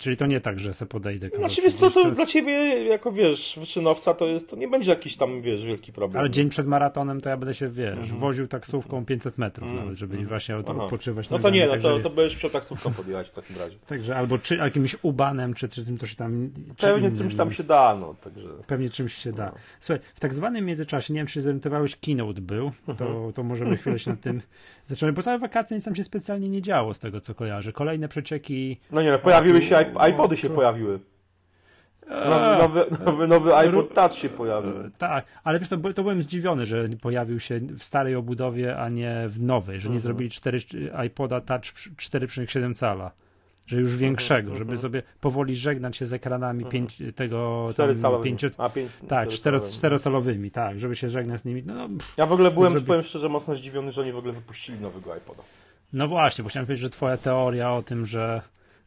Czyli 0.00 0.16
to 0.16 0.26
nie 0.26 0.40
tak, 0.40 0.60
że 0.60 0.74
se 0.74 0.86
podejdę. 0.86 1.28
Znaczy, 1.38 1.62
wiesz 1.62 1.74
co, 1.74 1.90
to 1.90 2.10
dla 2.10 2.26
ciebie, 2.26 2.84
jako 2.84 3.12
wiesz, 3.12 3.54
wyczynowca, 3.60 4.14
to 4.14 4.26
jest, 4.26 4.50
to 4.50 4.56
nie 4.56 4.68
będzie 4.68 4.90
jakiś 4.90 5.16
tam, 5.16 5.42
wiesz, 5.42 5.64
wielki 5.64 5.92
problem. 5.92 6.20
Ale 6.20 6.30
dzień 6.30 6.48
przed 6.48 6.66
maratonem 6.66 7.20
to 7.20 7.28
ja 7.28 7.36
będę 7.36 7.54
się, 7.54 7.68
wiesz, 7.68 7.94
mm 7.94 8.04
-hmm. 8.04 8.18
woził 8.18 8.48
taksówką 8.48 9.04
500 9.04 9.38
metrów 9.38 9.68
mm 9.68 9.76
-hmm. 9.76 9.82
nawet, 9.82 9.98
żeby 9.98 10.14
mm 10.14 10.26
-hmm. 10.26 10.28
właśnie 10.28 10.56
odpoczywać. 10.56 11.30
No 11.30 11.38
to 11.38 11.50
nie, 11.50 11.66
no 11.66 11.76
to, 11.76 12.00
to 12.00 12.10
będziesz 12.10 12.34
musiał 12.34 12.50
taksówką 12.50 12.92
podjechać 12.92 13.28
w 13.28 13.32
takim 13.32 13.56
razie. 13.56 13.76
Także, 13.86 14.16
albo 14.16 14.38
czy 14.38 14.56
jakimś 14.56 14.96
ubanem, 15.02 15.54
czy, 15.54 15.68
czy 15.68 15.84
tym 15.84 15.98
to 15.98 16.06
się 16.06 16.16
tam... 16.16 16.50
Pewnie 16.78 17.08
innym, 17.08 17.18
czymś 17.18 17.34
tam 17.34 17.52
się 17.52 17.64
da, 17.64 17.96
no, 18.00 18.14
także... 18.24 18.48
Pewnie 18.66 18.90
czymś 18.90 19.14
się 19.14 19.32
da. 19.32 19.46
No. 19.46 19.58
Słuchaj, 19.80 20.04
w 20.14 20.20
tak 20.20 20.34
zwanym 20.34 20.64
międzyczasie, 20.64 21.14
nie 21.14 21.20
wiem, 21.20 21.26
czy 21.26 21.40
zorientowałeś, 21.40 21.96
keynote 21.96 22.40
był, 22.40 22.72
to, 22.86 23.06
mhm. 23.06 23.32
to 23.32 23.42
możemy 23.42 23.76
chwilę 23.76 23.98
się 23.98 24.10
nad 24.10 24.20
tym 24.20 24.40
zacząć, 24.86 25.16
bo 25.16 25.22
całe 25.22 25.38
wakacje 25.38 25.76
nic 25.76 25.84
tam 25.84 25.94
się 25.94 26.04
specjalnie 26.04 26.48
nie 26.48 26.62
działo 26.62 26.94
z 26.94 26.98
tego, 26.98 27.20
co 27.20 27.34
kojarzę. 27.34 27.72
Kolejne 27.72 28.08
przecieki... 28.08 28.80
No 28.92 29.02
nie, 29.02 29.10
no, 29.10 29.18
pojawiły 29.18 29.62
się 29.62 29.84
iPody 30.10 30.36
się 30.36 30.50
pojawiły. 30.50 31.00
Nowy, 32.08 32.58
nowy, 32.58 32.86
nowy, 33.04 33.28
nowy 33.28 33.56
iPod 33.56 33.94
Touch 33.94 34.12
się 34.12 34.28
pojawił. 34.28 34.72
Tak, 34.98 35.24
ale 35.44 35.58
wiesz 35.58 35.68
co, 35.68 35.76
to 35.76 36.02
byłem 36.02 36.22
zdziwiony, 36.22 36.66
że 36.66 36.88
pojawił 36.88 37.40
się 37.40 37.60
w 37.60 37.84
starej 37.84 38.14
obudowie, 38.14 38.76
a 38.76 38.88
nie 38.88 39.24
w 39.28 39.42
nowej, 39.42 39.80
że 39.80 39.88
nie 39.88 39.94
mhm. 39.94 40.00
zrobili 40.00 40.30
4, 40.30 40.58
iPoda 41.06 41.40
Touch 41.40 41.62
4,7 41.62 42.74
cala. 42.74 43.12
Że 43.66 43.80
już 43.80 43.96
większego, 43.96 44.50
mhm, 44.50 44.56
żeby 44.56 44.72
mhm. 44.72 44.78
sobie 44.78 45.02
powoli 45.20 45.56
żegnać 45.56 45.96
się 45.96 46.06
z 46.06 46.12
ekranami 46.12 46.64
pięć, 46.64 47.02
tego 47.14 47.68
tam, 47.76 48.22
pięcio, 48.22 48.48
a, 48.58 48.68
pięć, 48.68 48.90
tak, 49.08 49.28
cztero, 49.28 49.60
czterocalowymi, 49.60 50.50
tak, 50.50 50.80
żeby 50.80 50.96
się 50.96 51.08
żegnać 51.08 51.40
z 51.40 51.44
nimi. 51.44 51.62
No, 51.66 51.74
no 51.74 51.88
ja 52.16 52.26
w 52.26 52.32
ogóle 52.32 52.50
byłem, 52.50 52.72
zrobi... 52.72 52.86
powiem 52.86 53.02
szczerze, 53.02 53.28
mocno 53.28 53.56
zdziwiony, 53.56 53.92
że 53.92 54.02
oni 54.02 54.12
w 54.12 54.16
ogóle 54.16 54.32
wypuścili 54.32 54.80
nowego 54.80 55.16
iPoda. 55.16 55.42
No 55.92 56.08
właśnie, 56.08 56.44
bo 56.44 56.50
chciałem 56.50 56.66
powiedzieć, 56.66 56.82
że 56.82 56.90
twoja 56.90 57.16
teoria 57.16 57.72
o 57.72 57.82
tym, 57.82 58.06
że 58.06 58.42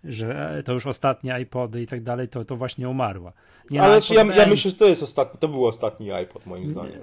że 0.07 0.61
to 0.65 0.73
już 0.73 0.87
ostatnie 0.87 1.39
iPody 1.41 1.81
i 1.81 1.87
tak 1.87 2.03
dalej, 2.03 2.27
to, 2.27 2.45
to 2.45 2.55
właśnie 2.55 2.89
umarła. 2.89 3.33
Nie, 3.71 3.81
Ale 3.81 3.99
no, 4.09 4.15
ja, 4.15 4.35
ja, 4.35 4.47
myślę, 4.47 4.71
że 4.71 4.77
to 4.77 4.85
jest 4.85 5.03
ostatni, 5.03 5.39
to 5.39 5.47
był 5.47 5.65
ostatni 5.65 6.11
iPod 6.11 6.45
moim 6.45 6.69
zdaniem. 6.69 6.99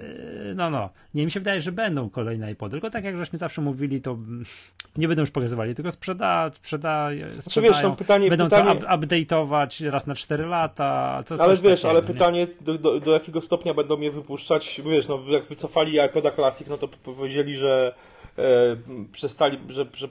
No, 0.55 0.69
no. 0.69 0.89
Nie, 1.13 1.25
mi 1.25 1.31
się 1.31 1.39
wydaje, 1.39 1.61
że 1.61 1.71
będą 1.71 2.09
kolejne 2.09 2.51
iPody, 2.51 2.71
tylko 2.71 2.89
tak 2.89 3.03
jak 3.03 3.17
żeśmy 3.17 3.37
zawsze 3.37 3.61
mówili, 3.61 4.01
to 4.01 4.17
nie 4.97 5.07
będą 5.07 5.21
już 5.21 5.31
pokazywali, 5.31 5.75
tylko 5.75 5.91
sprzeda, 5.91 6.51
sprzeda, 6.53 7.09
sprzedają, 7.09 7.41
znaczy, 7.41 7.61
wiesz, 7.61 7.83
no, 7.83 7.95
pytanie, 7.95 8.29
będą 8.29 8.45
pytanie... 8.45 8.79
to 8.79 8.87
up, 8.87 9.05
update'ować 9.05 9.89
raz 9.89 10.07
na 10.07 10.15
4 10.15 10.45
lata, 10.45 11.23
co, 11.25 11.35
Ale 11.39 11.55
wiesz, 11.55 11.81
takiego, 11.81 11.89
ale 11.89 12.01
nie? 12.01 12.07
pytanie, 12.07 12.47
do, 12.61 12.77
do, 12.77 12.99
do, 12.99 13.11
jakiego 13.11 13.41
stopnia 13.41 13.73
będą 13.73 13.99
je 13.99 14.11
wypuszczać, 14.11 14.81
wiesz, 14.85 15.07
no 15.07 15.19
jak 15.27 15.45
wycofali 15.45 15.99
iPoda 16.05 16.31
Classic, 16.31 16.67
no 16.67 16.77
to 16.77 16.87
powiedzieli, 16.87 17.57
że 17.57 17.93
E, 17.95 18.14
przestali, 19.11 19.59
że, 19.69 19.85
że 19.93 20.07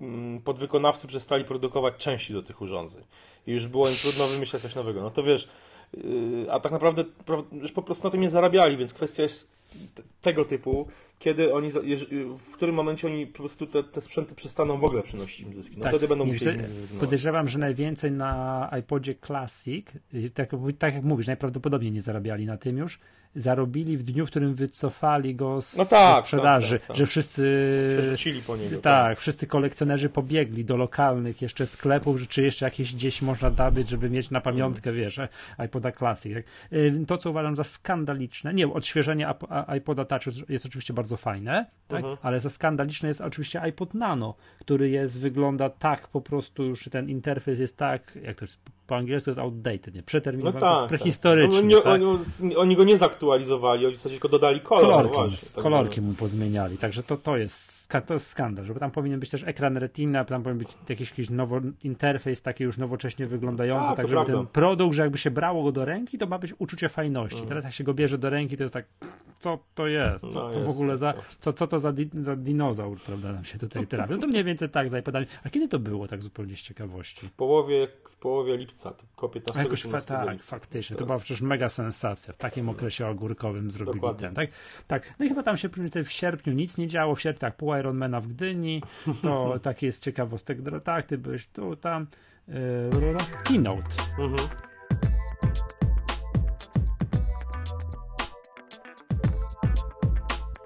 mm, 0.00 0.40
podwykonawcy 0.40 1.06
przestali 1.06 1.44
produkować 1.44 1.94
części 1.96 2.32
do 2.32 2.42
tych 2.42 2.60
urządzeń. 2.60 3.04
I 3.46 3.52
już 3.52 3.66
było 3.66 3.88
im 3.88 3.96
trudno 3.96 4.26
wymyślać 4.28 4.62
coś 4.62 4.74
nowego. 4.74 5.02
No 5.02 5.10
to 5.10 5.22
wiesz, 5.22 5.48
y, 5.94 6.46
a 6.50 6.60
tak 6.60 6.72
naprawdę 6.72 7.04
już 7.52 7.72
po 7.72 7.82
prostu 7.82 8.04
na 8.04 8.10
tym 8.10 8.20
nie 8.20 8.30
zarabiali, 8.30 8.76
więc 8.76 8.94
kwestia 8.94 9.22
jest 9.22 9.50
tego 10.22 10.44
typu, 10.44 10.88
kiedy 11.18 11.54
oni, 11.54 11.70
w 12.38 12.52
którym 12.52 12.74
momencie 12.74 13.06
oni 13.06 13.26
po 13.26 13.38
prostu 13.38 13.66
te, 13.66 13.82
te 13.82 14.00
sprzęty 14.00 14.34
przestaną 14.34 14.78
w 14.78 14.84
ogóle 14.84 15.02
przynosić 15.02 15.40
im 15.40 15.54
zyski. 15.54 15.76
No 15.76 15.82
tak, 15.82 15.92
wtedy 15.92 16.08
będą 16.08 16.24
musieli... 16.24 16.58
Podejrzewam, 17.00 17.48
że 17.48 17.58
najwięcej 17.58 18.12
na 18.12 18.70
iPodzie 18.80 19.14
Classic, 19.26 19.86
y, 20.14 20.30
tak, 20.30 20.50
tak 20.78 20.94
jak 20.94 21.04
mówisz, 21.04 21.26
najprawdopodobniej 21.26 21.92
nie 21.92 22.00
zarabiali 22.00 22.46
na 22.46 22.56
tym 22.56 22.78
już, 22.78 22.98
zarobili 23.34 23.96
w 23.96 24.02
dniu, 24.02 24.26
w 24.26 24.30
którym 24.30 24.54
wycofali 24.54 25.34
go 25.34 25.62
z, 25.62 25.76
no 25.76 25.84
tak, 25.84 26.16
ze 26.16 26.20
sprzedaży, 26.20 26.78
tak, 26.78 26.88
tak, 26.88 26.96
że 26.96 27.06
wszyscy 27.06 27.42
po 28.46 28.56
niego, 28.56 28.70
tak, 28.70 28.82
tak, 28.82 29.18
wszyscy 29.18 29.46
kolekcjonerzy 29.46 30.08
pobiegli 30.08 30.64
do 30.64 30.76
lokalnych 30.76 31.42
jeszcze 31.42 31.66
sklepów, 31.66 32.28
czy 32.28 32.42
jeszcze 32.42 32.64
jakieś 32.64 32.94
gdzieś 32.94 33.22
można 33.22 33.50
dawać, 33.50 33.88
żeby 33.88 34.10
mieć 34.10 34.30
na 34.30 34.40
pamiątkę, 34.40 34.90
mm. 34.90 35.02
wiesz, 35.02 35.20
iPoda 35.66 35.92
Classic. 35.92 36.34
Tak? 36.34 36.44
Y, 36.72 37.04
to, 37.06 37.18
co 37.18 37.30
uważam 37.30 37.56
za 37.56 37.64
skandaliczne, 37.64 38.54
nie, 38.54 38.72
odświeżenie 38.72 39.28
iPoda 39.78 40.04
Touch 40.04 40.22
jest 40.48 40.66
oczywiście 40.66 40.94
bardzo 40.94 41.16
fajne, 41.16 41.66
tak? 41.88 41.98
Mhm. 41.98 42.16
ale 42.22 42.40
za 42.40 42.50
skandaliczne 42.50 43.08
jest 43.08 43.20
oczywiście 43.20 43.60
iPod 43.60 43.94
Nano, 43.94 44.34
który 44.60 44.90
jest, 44.90 45.20
wygląda 45.20 45.70
tak 45.70 46.08
po 46.08 46.20
prostu, 46.20 46.64
już 46.64 46.84
ten 46.84 47.08
interfejs 47.08 47.58
jest 47.58 47.76
tak, 47.76 48.18
jak 48.22 48.36
to 48.36 48.44
jest 48.44 48.60
po 48.86 48.96
angielsku 48.96 49.30
jest 49.30 49.40
outdated, 49.40 49.94
nie? 49.94 50.02
Przeterminowany, 50.02 50.60
no 50.60 50.80
tak, 50.80 50.88
prehistoryczny. 50.88 51.56
Tak. 51.56 51.64
Oni, 51.64 52.02
tak? 52.02 52.40
Oni, 52.42 52.56
oni, 52.56 52.76
go 52.76 52.84
nie 52.84 52.98
zaktualizowali, 52.98 53.21
oni 53.30 53.44
w 53.44 54.02
tylko 54.02 54.28
dodali 54.28 54.60
kolor. 54.60 54.82
No 54.82 54.90
kolorki, 54.90 55.16
właśnie, 55.16 55.48
tak 55.54 55.62
kolorki 55.62 56.00
mu 56.00 56.12
pozmieniali, 56.12 56.78
także 56.78 57.02
to, 57.02 57.16
to, 57.16 57.36
jest, 57.36 57.92
to 58.06 58.14
jest 58.14 58.26
skandal, 58.26 58.64
żeby 58.64 58.80
tam 58.80 58.90
powinien 58.90 59.20
być 59.20 59.30
też 59.30 59.42
ekran 59.46 59.76
retina, 59.76 60.24
tam 60.24 60.42
powinien 60.42 60.58
być 60.58 60.76
jakiś, 60.88 61.10
jakiś 61.10 61.30
nowo, 61.30 61.60
interfejs 61.84 62.42
taki 62.42 62.64
już 62.64 62.78
nowocześnie 62.78 63.26
wyglądający, 63.26 63.90
A, 63.90 63.96
tak 63.96 64.08
żeby 64.08 64.24
prawda. 64.24 64.32
ten 64.32 64.46
produkt, 64.46 64.96
że 64.96 65.02
jakby 65.02 65.18
się 65.18 65.30
brało 65.30 65.62
go 65.62 65.72
do 65.72 65.84
ręki, 65.84 66.18
to 66.18 66.26
ma 66.26 66.38
być 66.38 66.54
uczucie 66.58 66.88
fajności. 66.88 67.36
Mm. 67.36 67.48
Teraz 67.48 67.64
jak 67.64 67.72
się 67.72 67.84
go 67.84 67.94
bierze 67.94 68.18
do 68.18 68.30
ręki, 68.30 68.56
to 68.56 68.64
jest 68.64 68.74
tak, 68.74 68.86
co 69.38 69.58
to 69.74 69.86
jest? 69.86 70.20
Co 70.20 70.26
no 70.26 70.50
to 70.50 70.58
jest. 70.58 70.66
w 70.66 70.70
ogóle 70.70 70.96
za 70.96 71.14
co, 71.40 71.52
co 71.52 71.66
to 71.66 71.78
za, 71.78 71.92
di, 71.92 72.10
za 72.20 72.36
dinozaur, 72.36 73.00
prawda, 73.00 73.32
nam 73.32 73.44
się 73.44 73.58
tutaj 73.58 73.86
trafił. 73.86 74.16
No 74.16 74.22
to 74.22 74.28
mniej 74.28 74.44
więcej 74.44 74.68
tak 74.68 74.88
zapowiadali. 74.88 75.26
A 75.44 75.50
kiedy 75.50 75.68
to 75.68 75.78
było, 75.78 76.08
tak 76.08 76.22
zupełnie 76.22 76.56
z 76.56 76.62
ciekawości? 76.62 77.26
W 77.26 77.32
połowie, 77.32 77.88
w 78.08 78.16
połowie 78.16 78.56
lipca, 78.56 78.92
około 79.16 79.32
15 79.32 79.62
jakoś 79.62 79.82
fa 79.82 80.00
Tak, 80.00 80.42
faktycznie, 80.42 80.96
to 80.96 81.06
była 81.06 81.18
przecież 81.18 81.40
mega 81.40 81.68
sensacja. 81.68 82.32
W 82.32 82.36
takim 82.36 82.68
okresie 82.68 83.06
ogórkowym 83.12 83.70
zrobili 83.70 84.00
Dokładnie. 84.00 84.26
ten, 84.26 84.34
tak? 84.34 84.50
Tak, 84.86 85.14
no 85.18 85.26
i 85.26 85.28
chyba 85.28 85.42
tam 85.42 85.56
się 85.56 85.68
w 86.04 86.12
sierpniu 86.12 86.52
nic 86.52 86.78
nie 86.78 86.88
działo, 86.88 87.14
w 87.14 87.20
sierpniu 87.20 87.40
tak, 87.40 87.56
pół 87.56 87.74
Ironmana 87.76 88.20
w 88.20 88.26
Gdyni, 88.26 88.82
to 89.22 89.54
taki 89.62 89.86
jest 89.86 90.04
ciekawostek, 90.04 90.58
tak, 90.84 91.06
ty 91.06 91.18
byłeś 91.18 91.46
tu, 91.46 91.76
tam, 91.76 92.06
yy, 92.48 92.54
keynote. 93.44 93.88
Mhm. 94.18 94.48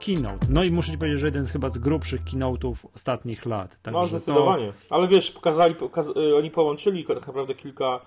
keynote. 0.07 0.47
No 0.51 0.65
i 0.65 0.71
muszę 0.71 0.93
ci 0.93 0.99
powiedzieć, 0.99 1.21
że 1.21 1.27
jeden 1.27 1.45
z 1.45 1.51
chyba 1.51 1.69
z 1.69 1.79
grubszych 1.79 2.25
keynote'ów 2.25 2.75
ostatnich 2.95 3.47
lat. 3.47 3.79
no 3.93 4.07
zdecydowanie. 4.07 4.73
To... 4.89 4.95
Ale 4.95 5.09
wiesz, 5.09 5.31
pokazali, 5.31 5.75
pokaz... 5.75 6.09
Y, 6.09 6.37
oni 6.37 6.51
połączyli 6.51 7.05
tak 7.05 7.27
naprawdę 7.27 7.55
kilka 7.55 8.01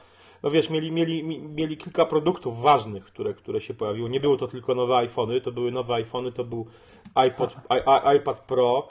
no 0.44 0.52
wiesz, 0.52 0.70
mieli, 0.70 0.92
mieli, 0.92 1.24
mieli 1.40 1.78
kilka 1.78 2.06
produktów 2.06 2.62
ważnych, 2.62 3.06
które, 3.06 3.34
które 3.34 3.62
się 3.62 3.74
pojawiły. 3.74 4.10
Nie 4.10 4.20
były 4.20 4.38
to 4.38 4.48
tylko 4.48 4.76
nowe 4.76 4.98
iPhony, 4.98 5.42
to 5.42 5.52
były 5.52 5.72
nowe 5.72 5.94
iPhony, 5.94 6.32
to 6.32 6.44
był 6.44 6.68
iPod, 7.16 7.56
I, 7.56 8.18
iPad 8.18 8.40
Pro, 8.40 8.88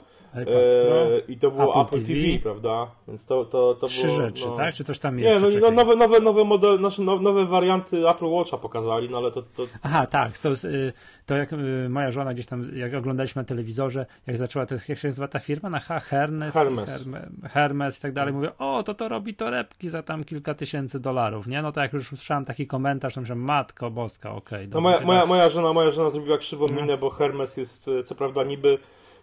I 1.27 1.37
to 1.37 1.51
było 1.51 1.69
Apple, 1.69 1.81
Apple 1.81 2.07
TV. 2.07 2.21
TV. 2.21 2.39
prawda? 2.43 2.91
Więc 3.07 3.25
to, 3.25 3.45
to, 3.45 3.75
to 3.75 3.87
Trzy 3.87 4.07
było, 4.07 4.17
rzeczy, 4.17 4.45
no... 4.47 4.57
tak? 4.57 4.73
Czy 4.73 4.83
coś 4.83 4.99
tam 4.99 5.19
jest? 5.19 5.43
Nie, 5.43 5.49
no, 5.49 5.59
no 5.61 5.71
nowe, 5.71 5.95
nowe, 5.95 6.19
nowe, 6.19 6.43
model, 6.43 6.77
znaczy 6.77 7.01
nowe 7.01 7.45
warianty 7.45 8.09
Apple 8.09 8.25
Watcha 8.25 8.57
pokazali, 8.57 9.09
no 9.09 9.17
ale 9.17 9.31
to... 9.31 9.41
to... 9.41 9.63
Aha, 9.83 10.07
tak. 10.07 10.37
So, 10.37 10.49
y, 10.67 10.93
to 11.25 11.37
jak 11.37 11.53
y, 11.53 11.89
moja 11.89 12.11
żona 12.11 12.33
gdzieś 12.33 12.45
tam, 12.45 12.75
jak 12.75 12.93
oglądaliśmy 12.93 13.39
na 13.41 13.45
telewizorze, 13.45 14.05
jak 14.27 14.37
zaczęła, 14.37 14.65
to 14.65 14.75
jak 14.89 14.97
się 14.97 15.07
nazywa 15.07 15.27
ta 15.27 15.39
firma? 15.39 15.69
Na 15.69 15.79
H, 15.79 15.99
Hermes, 15.99 16.53
Hermes. 16.53 17.05
Hermes 17.43 17.99
i 17.99 18.01
tak 18.01 18.13
dalej. 18.13 18.33
Mówię, 18.33 18.57
o, 18.57 18.83
to 18.83 18.93
to 18.93 19.09
robi 19.09 19.33
torebki 19.33 19.89
za 19.89 20.03
tam 20.03 20.23
kilka 20.23 20.53
tysięcy 20.53 20.99
dolarów, 20.99 21.47
nie? 21.47 21.61
No 21.61 21.71
to 21.71 21.81
jak 21.81 21.93
już 21.93 22.13
usłyszałem 22.13 22.45
taki 22.45 22.67
komentarz, 22.67 23.13
to 23.13 23.21
myślałem, 23.21 23.43
matko 23.43 23.91
boska, 23.91 24.31
okej. 24.31 24.59
Okay, 24.59 24.67
no 24.73 24.81
moja, 24.81 25.01
moja, 25.01 25.25
moja, 25.25 25.49
żona, 25.49 25.73
moja 25.73 25.91
żona 25.91 26.09
zrobiła 26.09 26.37
krzywą 26.37 26.67
no. 26.67 26.81
minę, 26.81 26.97
bo 26.97 27.09
Hermes 27.09 27.57
jest 27.57 27.89
co 28.05 28.15
prawda 28.15 28.43
niby 28.43 28.79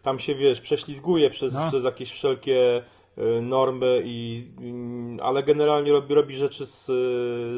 tam 0.06 0.18
się, 0.18 0.34
wiesz, 0.34 0.60
prześlizguje 0.60 1.30
przez, 1.30 1.54
no. 1.54 1.68
przez 1.68 1.84
jakieś 1.84 2.12
wszelkie 2.12 2.82
y, 3.18 3.42
normy 3.42 4.02
i 4.04 4.46
mm, 4.58 5.20
ale 5.22 5.42
generalnie 5.42 5.92
robi, 5.92 6.14
robi 6.14 6.36
rzeczy 6.36 6.66
z, 6.66 6.86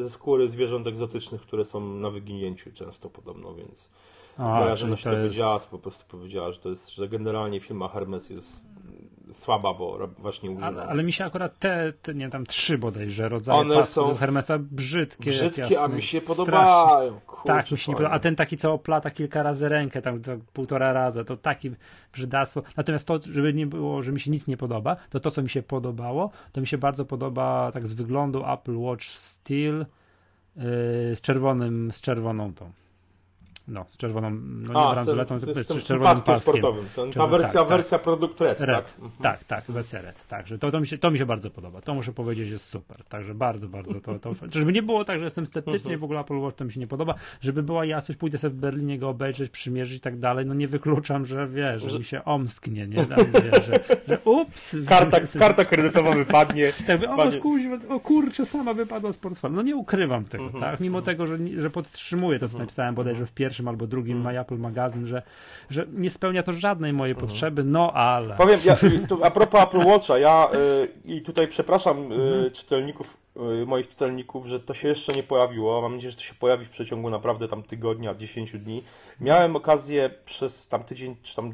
ze 0.03 0.09
skóry 0.09 0.49
zwierząt 0.49 0.87
egzotycznych, 0.87 1.41
które 1.41 1.65
są 1.65 1.79
na 1.79 2.09
wyginięciu 2.09 2.71
często 2.71 3.09
podobno, 3.09 3.53
więc 3.53 3.89
A, 4.37 4.59
moja 4.59 4.75
żona 4.75 4.97
się 4.97 5.09
jest... 5.09 5.21
powiedziała, 5.21 5.59
to 5.59 5.67
po 5.67 5.79
prostu 5.79 6.05
powiedziała, 6.07 6.51
że 6.51 6.59
to 6.59 6.69
jest, 6.69 6.89
że 6.89 7.09
generalnie 7.09 7.59
firma 7.59 7.87
Hermes 7.87 8.29
jest 8.29 8.65
słaba, 9.33 9.73
bo 9.73 10.09
właśnie 10.17 10.51
używa. 10.51 10.67
Ale, 10.67 10.83
ale, 10.83 11.03
mi 11.03 11.13
się 11.13 11.25
akurat 11.25 11.59
te, 11.59 11.93
te, 12.01 12.13
nie 12.13 12.19
wiem, 12.19 12.31
tam 12.31 12.45
trzy 12.45 12.77
bodajże 12.77 13.29
rodzaje 13.29 13.59
One 13.59 13.83
są 13.83 14.15
Hermesa 14.15 14.59
brzydkie. 14.59 15.31
Brzydkie, 15.31 15.61
jasne, 15.61 15.79
a 15.79 15.87
mi 15.87 16.01
się 16.01 16.21
podobają. 16.21 17.19
Kurczę, 17.25 17.43
tak, 17.45 17.71
mi 17.71 17.77
się 17.77 17.91
nie 17.91 17.95
podoba. 17.95 18.15
A 18.15 18.19
ten 18.19 18.35
taki, 18.35 18.57
co 18.57 18.73
oplata 18.73 19.11
kilka 19.11 19.43
razy 19.43 19.69
rękę, 19.69 20.01
tam 20.01 20.21
to 20.21 20.31
półtora 20.53 20.93
raza, 20.93 21.23
to 21.23 21.37
taki 21.37 21.71
brzydactwo. 22.13 22.63
Natomiast 22.77 23.07
to, 23.07 23.19
żeby 23.31 23.53
nie 23.53 23.67
było, 23.67 24.03
że 24.03 24.11
mi 24.11 24.19
się 24.19 24.31
nic 24.31 24.47
nie 24.47 24.57
podoba, 24.57 24.95
to 25.09 25.19
to, 25.19 25.31
co 25.31 25.41
mi 25.41 25.49
się 25.49 25.63
podobało, 25.63 26.31
to 26.51 26.61
mi 26.61 26.67
się 26.67 26.77
bardzo 26.77 27.05
podoba 27.05 27.71
tak 27.71 27.87
z 27.87 27.93
wyglądu 27.93 28.45
Apple 28.53 28.77
Watch 28.77 29.05
Steel 29.05 29.77
yy, 29.77 29.85
z 31.15 31.21
czerwonym, 31.21 31.91
z 31.91 32.01
czerwoną 32.01 32.53
tą 32.53 32.71
no, 33.69 33.85
z 33.87 33.97
czerwoną, 33.97 34.29
no 34.31 34.85
nie 34.85 34.91
bransoletą, 34.91 35.39
tylko 35.39 35.63
z, 35.63 35.67
z, 35.67 35.83
z 35.83 35.83
czerwonym 35.83 36.21
paskiem. 36.21 36.39
sportowym. 36.39 36.85
Ten, 36.95 37.11
ta 37.11 37.27
wersja, 37.27 37.59
tak, 37.59 37.69
wersja 37.69 37.97
tak. 37.97 38.03
produkt 38.03 38.41
red, 38.41 38.59
red 38.59 38.85
tak? 38.85 38.95
Mhm. 38.95 39.11
tak? 39.21 39.43
Tak, 39.43 39.63
wersja 39.69 40.01
red. 40.01 40.27
Także 40.27 40.57
to, 40.57 40.71
to, 40.71 40.79
mi 40.79 40.87
się, 40.87 40.97
to 40.97 41.11
mi 41.11 41.17
się 41.17 41.25
bardzo 41.25 41.49
podoba. 41.49 41.81
To 41.81 41.93
muszę 41.93 42.13
powiedzieć 42.13 42.49
jest 42.49 42.65
super. 42.65 42.97
Także 43.09 43.33
bardzo, 43.33 43.67
bardzo 43.67 44.01
to, 44.01 44.19
to 44.19 44.33
żeby 44.59 44.73
nie 44.73 44.83
było 44.83 45.05
tak, 45.05 45.19
że 45.19 45.23
jestem 45.23 45.45
sceptyczny 45.45 45.79
mhm. 45.79 45.99
w 45.99 46.03
ogóle 46.03 46.19
Apple 46.19 46.37
Watch 46.37 46.57
to 46.57 46.65
mi 46.65 46.71
się 46.71 46.79
nie 46.79 46.87
podoba. 46.87 47.15
Żeby 47.41 47.63
była 47.63 47.85
jasność, 47.85 48.19
pójdę 48.19 48.37
sobie 48.37 48.55
w 48.55 48.57
Berlinie 48.57 48.99
go 48.99 49.09
obejrzeć, 49.09 49.51
przymierzyć 49.51 49.97
i 49.97 50.01
tak 50.01 50.19
dalej, 50.19 50.45
no 50.45 50.53
nie 50.53 50.67
wykluczam, 50.67 51.25
że 51.25 51.47
wiesz, 51.47 51.81
że, 51.81 51.99
mi 51.99 52.05
się 52.05 52.23
omsknie, 52.23 52.87
nie? 52.87 53.05
Tam, 53.05 53.25
że, 53.33 53.79
że 54.07 54.19
ups. 54.25 54.75
Karta, 54.89 55.19
karta 55.39 55.65
kredytowa 55.65 56.15
wypadnie. 56.15 56.73
Tak, 56.87 57.01
o, 57.03 57.23
o, 57.23 57.95
o 57.95 57.99
kurczę, 57.99 58.45
sama 58.45 58.73
wypadła 58.73 59.11
z 59.11 59.17
portfela. 59.17 59.55
No 59.55 59.61
nie 59.61 59.75
ukrywam 59.75 60.25
tego, 60.25 60.43
mhm. 60.43 60.63
tak? 60.63 60.79
Mimo 60.79 61.01
tego, 61.01 61.27
że, 61.27 61.37
że 61.57 61.69
podtrzymuję 61.69 62.39
to, 62.39 62.49
co 62.49 62.57
napisałem 62.57 62.95
bodajże 62.95 63.25
w 63.25 63.31
pierwszym 63.31 63.58
albo 63.67 63.87
drugim 63.87 64.17
mm. 64.17 64.33
My 64.33 64.39
Apple 64.39 64.57
Magazyn, 64.57 65.07
że, 65.07 65.21
że 65.69 65.85
nie 65.93 66.09
spełnia 66.09 66.43
to 66.43 66.53
żadnej 66.53 66.93
mojej 66.93 67.11
mm. 67.11 67.21
potrzeby, 67.21 67.63
no 67.63 67.93
ale. 67.93 68.35
Powiem, 68.35 68.59
ja, 68.65 68.75
tu, 69.09 69.23
a 69.23 69.31
propos 69.31 69.61
Apple 69.61 69.85
Watcha, 69.89 70.17
ja 70.17 70.49
y, 70.53 70.87
i 71.05 71.21
tutaj 71.21 71.47
przepraszam 71.47 72.11
y, 72.11 72.15
mm. 72.15 72.51
czytelników, 72.51 73.17
y, 73.61 73.65
moich 73.65 73.87
czytelników, 73.87 74.47
że 74.47 74.59
to 74.59 74.73
się 74.73 74.87
jeszcze 74.87 75.13
nie 75.13 75.23
pojawiło. 75.23 75.81
Mam 75.81 75.93
nadzieję, 75.93 76.11
że 76.11 76.17
to 76.17 76.23
się 76.23 76.33
pojawi 76.33 76.65
w 76.65 76.69
przeciągu 76.69 77.09
naprawdę 77.09 77.47
tam 77.47 77.63
tygodnia, 77.63 78.15
10 78.15 78.51
dni. 78.51 78.83
Miałem 79.19 79.55
okazję 79.55 80.09
przez 80.25 80.67
tam 80.67 80.83
tydzień, 80.83 81.15
czy 81.21 81.35
tam 81.35 81.53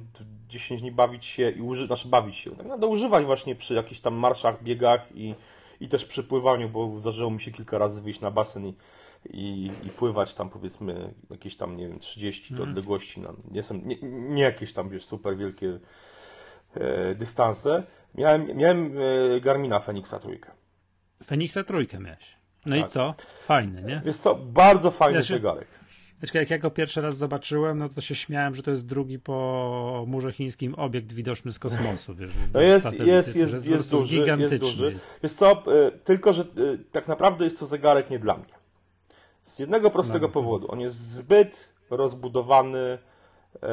10 0.49 0.81
dni 0.81 0.91
bawić 0.91 1.25
się 1.25 1.49
i 1.49 1.61
używać, 1.61 1.87
znaczy 1.87 2.09
bawić 2.09 2.35
się, 2.35 2.49
tak 2.49 2.59
naprawdę 2.59 2.87
używać 2.87 3.25
właśnie 3.25 3.55
przy 3.55 3.73
jakichś 3.73 4.01
tam 4.01 4.13
marszach, 4.13 4.63
biegach 4.63 5.15
i, 5.15 5.35
i 5.79 5.87
też 5.87 6.05
przy 6.05 6.23
pływaniu, 6.23 6.69
bo 6.69 6.99
zdarzyło 6.99 7.31
mi 7.31 7.41
się 7.41 7.51
kilka 7.51 7.77
razy 7.77 8.01
wyjść 8.01 8.21
na 8.21 8.31
basen 8.31 8.65
i 8.65 8.73
i, 9.29 9.71
i 9.83 9.89
pływać 9.89 10.33
tam 10.33 10.49
powiedzmy 10.49 11.13
jakieś 11.29 11.57
tam, 11.57 11.77
nie 11.77 11.87
wiem, 11.87 11.99
30 11.99 12.53
mm. 12.53 12.69
odległości, 12.69 13.21
na, 13.21 13.33
nie, 13.51 13.63
są, 13.63 13.75
nie, 13.75 13.97
nie 14.11 14.43
jakieś 14.43 14.73
tam, 14.73 14.89
wiesz, 14.89 15.05
super 15.05 15.37
wielkie 15.37 15.79
e, 16.73 17.15
dystanse. 17.15 17.83
Miałem, 18.15 18.57
miałem 18.57 18.97
e, 18.97 19.41
Garmina 19.41 19.79
Fenixa 19.79 20.19
trójkę. 20.21 20.51
Fenixa 21.25 21.63
trójkę 21.63 21.99
miałeś. 21.99 22.35
No 22.65 22.75
tak. 22.75 22.85
i 22.85 22.89
co? 22.89 23.15
Fajny, 23.41 23.83
nie? 23.83 24.01
Jest 24.05 24.21
co, 24.23 24.35
bardzo 24.35 24.91
fajny 24.91 25.23
znaczy, 25.23 25.33
zegarek. 25.33 25.67
Znaczy, 26.19 26.37
jak 26.37 26.49
ja 26.49 26.57
go 26.57 26.71
pierwszy 26.71 27.01
raz 27.01 27.17
zobaczyłem, 27.17 27.77
no 27.77 27.89
to 27.89 28.01
się 28.01 28.15
śmiałem, 28.15 28.55
że 28.55 28.63
to 28.63 28.71
jest 28.71 28.85
drugi 28.85 29.19
po 29.19 30.03
murze 30.07 30.31
chińskim 30.31 30.75
obiekt 30.75 31.13
widoczny 31.13 31.51
z 31.51 31.59
kosmosu. 31.59 32.15
Wiesz, 32.15 32.31
no 32.53 32.61
jest, 32.61 32.85
jest, 32.85 33.05
jest, 33.05 33.35
jest, 33.35 33.67
jest 33.67 33.91
duży. 33.91 34.17
Jest 34.17 34.57
duży. 34.57 34.91
Jest. 34.91 35.19
jest 35.23 35.37
co, 35.37 35.51
e, 35.51 35.91
tylko, 35.91 36.33
że 36.33 36.41
e, 36.41 36.45
tak 36.91 37.07
naprawdę 37.07 37.45
jest 37.45 37.59
to 37.59 37.65
zegarek 37.65 38.09
nie 38.09 38.19
dla 38.19 38.33
mnie. 38.37 38.64
Z 39.45 39.59
jednego 39.59 39.89
prostego 39.89 40.27
no. 40.27 40.33
powodu. 40.33 40.71
On 40.71 40.79
jest 40.79 41.11
zbyt 41.11 41.69
rozbudowany, 41.89 42.97
e, 43.63 43.67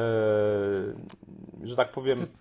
że 1.63 1.75
tak 1.75 1.91
powiem. 1.91 2.19
Jest... 2.19 2.37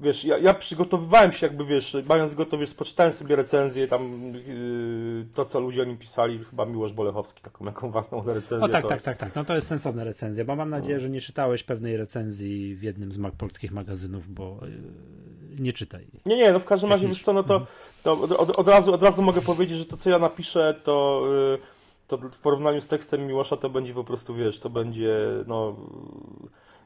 Wiesz, 0.00 0.24
ja, 0.24 0.38
ja, 0.38 0.54
przygotowywałem 0.54 1.32
się, 1.32 1.46
jakby 1.46 1.64
wiesz, 1.64 1.96
mając 2.08 2.34
gotowie, 2.34 2.66
poczytałem 2.66 3.12
sobie 3.12 3.36
recenzję, 3.36 3.88
tam 3.88 4.32
yy, 4.34 5.26
to, 5.34 5.44
co 5.44 5.60
ludzie 5.60 5.82
o 5.82 5.84
nim 5.84 5.98
pisali, 5.98 6.44
chyba 6.44 6.64
Miłosz 6.64 6.92
Bolechowski 6.92 7.42
taką 7.42 7.64
jaką 7.64 7.90
ważną 7.90 8.22
recenzję. 8.22 8.60
O 8.60 8.68
tak, 8.68 8.86
tak, 8.86 9.02
tak, 9.02 9.16
tak. 9.16 9.34
No 9.34 9.44
to 9.44 9.54
jest 9.54 9.66
sensowna 9.66 10.04
recenzja, 10.04 10.44
bo 10.44 10.56
mam 10.56 10.68
nadzieję, 10.68 10.94
no. 10.94 11.00
że 11.00 11.10
nie 11.10 11.20
czytałeś 11.20 11.62
pewnej 11.62 11.96
recenzji 11.96 12.76
w 12.76 12.82
jednym 12.82 13.12
z 13.12 13.18
polskich 13.38 13.72
magazynów, 13.72 14.34
bo 14.34 14.58
yy, 14.62 15.62
nie 15.62 15.72
czytaj. 15.72 16.06
Nie, 16.26 16.36
nie, 16.36 16.52
no 16.52 16.60
w 16.60 16.64
każdym 16.64 16.90
razie, 16.90 17.08
wiesz 17.08 17.22
co, 17.22 17.32
no 17.32 17.42
to, 17.42 17.54
mhm. 17.54 17.72
to 18.02 18.12
od, 18.12 18.32
od, 18.32 18.58
od, 18.58 18.68
razu, 18.68 18.94
od 18.94 19.02
razu 19.02 19.22
mogę 19.22 19.40
powiedzieć, 19.40 19.78
że 19.78 19.86
to, 19.86 19.96
co 19.96 20.10
ja 20.10 20.18
napiszę, 20.18 20.80
to. 20.84 21.22
Yy, 21.52 21.77
to 22.08 22.18
w 22.18 22.38
porównaniu 22.38 22.80
z 22.80 22.88
tekstem 22.88 23.26
Miłosza 23.26 23.56
to 23.56 23.70
będzie 23.70 23.94
po 23.94 24.04
prostu, 24.04 24.34
wiesz, 24.34 24.60
to 24.60 24.70
będzie, 24.70 25.18
no... 25.46 25.76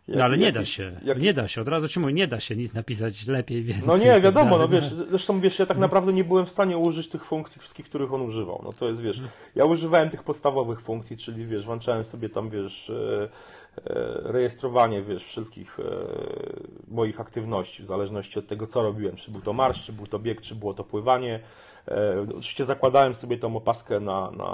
Jak, 0.08 0.18
no 0.18 0.24
ale 0.24 0.38
nie 0.38 0.52
da 0.52 0.64
się, 0.64 1.00
jak... 1.04 1.20
nie 1.20 1.34
da 1.34 1.48
się, 1.48 1.60
od 1.60 1.68
razu 1.68 1.88
ci 1.88 2.00
mówię, 2.00 2.12
nie 2.12 2.26
da 2.26 2.40
się 2.40 2.56
nic 2.56 2.74
napisać 2.74 3.26
lepiej, 3.26 3.62
więcej. 3.62 3.88
No 3.88 3.96
nie, 3.96 4.20
wiadomo, 4.20 4.58
no 4.58 4.68
wiesz, 4.68 4.94
zresztą 4.94 5.40
wiesz, 5.40 5.58
ja 5.58 5.66
tak 5.66 5.76
no. 5.76 5.80
naprawdę 5.80 6.12
nie 6.12 6.24
byłem 6.24 6.46
w 6.46 6.50
stanie 6.50 6.78
użyć 6.78 7.08
tych 7.08 7.24
funkcji 7.24 7.60
wszystkich, 7.60 7.86
których 7.86 8.12
on 8.12 8.22
używał, 8.22 8.60
no 8.64 8.72
to 8.72 8.88
jest, 8.88 9.00
wiesz, 9.00 9.20
no. 9.20 9.28
ja 9.54 9.64
używałem 9.64 10.10
tych 10.10 10.22
podstawowych 10.22 10.80
funkcji, 10.80 11.16
czyli, 11.16 11.46
wiesz, 11.46 11.64
włączałem 11.64 12.04
sobie 12.04 12.28
tam, 12.28 12.50
wiesz, 12.50 12.90
e, 12.90 13.22
e, 13.22 14.32
rejestrowanie, 14.32 15.02
wiesz, 15.02 15.24
wszelkich 15.24 15.80
e, 15.80 15.84
moich 16.88 17.20
aktywności, 17.20 17.82
w 17.82 17.86
zależności 17.86 18.38
od 18.38 18.46
tego, 18.46 18.66
co 18.66 18.82
robiłem, 18.82 19.16
czy 19.16 19.30
był 19.30 19.40
to 19.40 19.52
marsz, 19.52 19.86
czy 19.86 19.92
był 19.92 20.06
to 20.06 20.18
bieg, 20.18 20.40
czy 20.40 20.54
było 20.54 20.74
to 20.74 20.84
pływanie, 20.84 21.40
E, 21.88 22.26
oczywiście 22.38 22.64
zakładałem 22.64 23.14
sobie 23.14 23.38
tą 23.38 23.56
opaskę 23.56 24.00
na, 24.00 24.30
na, 24.30 24.46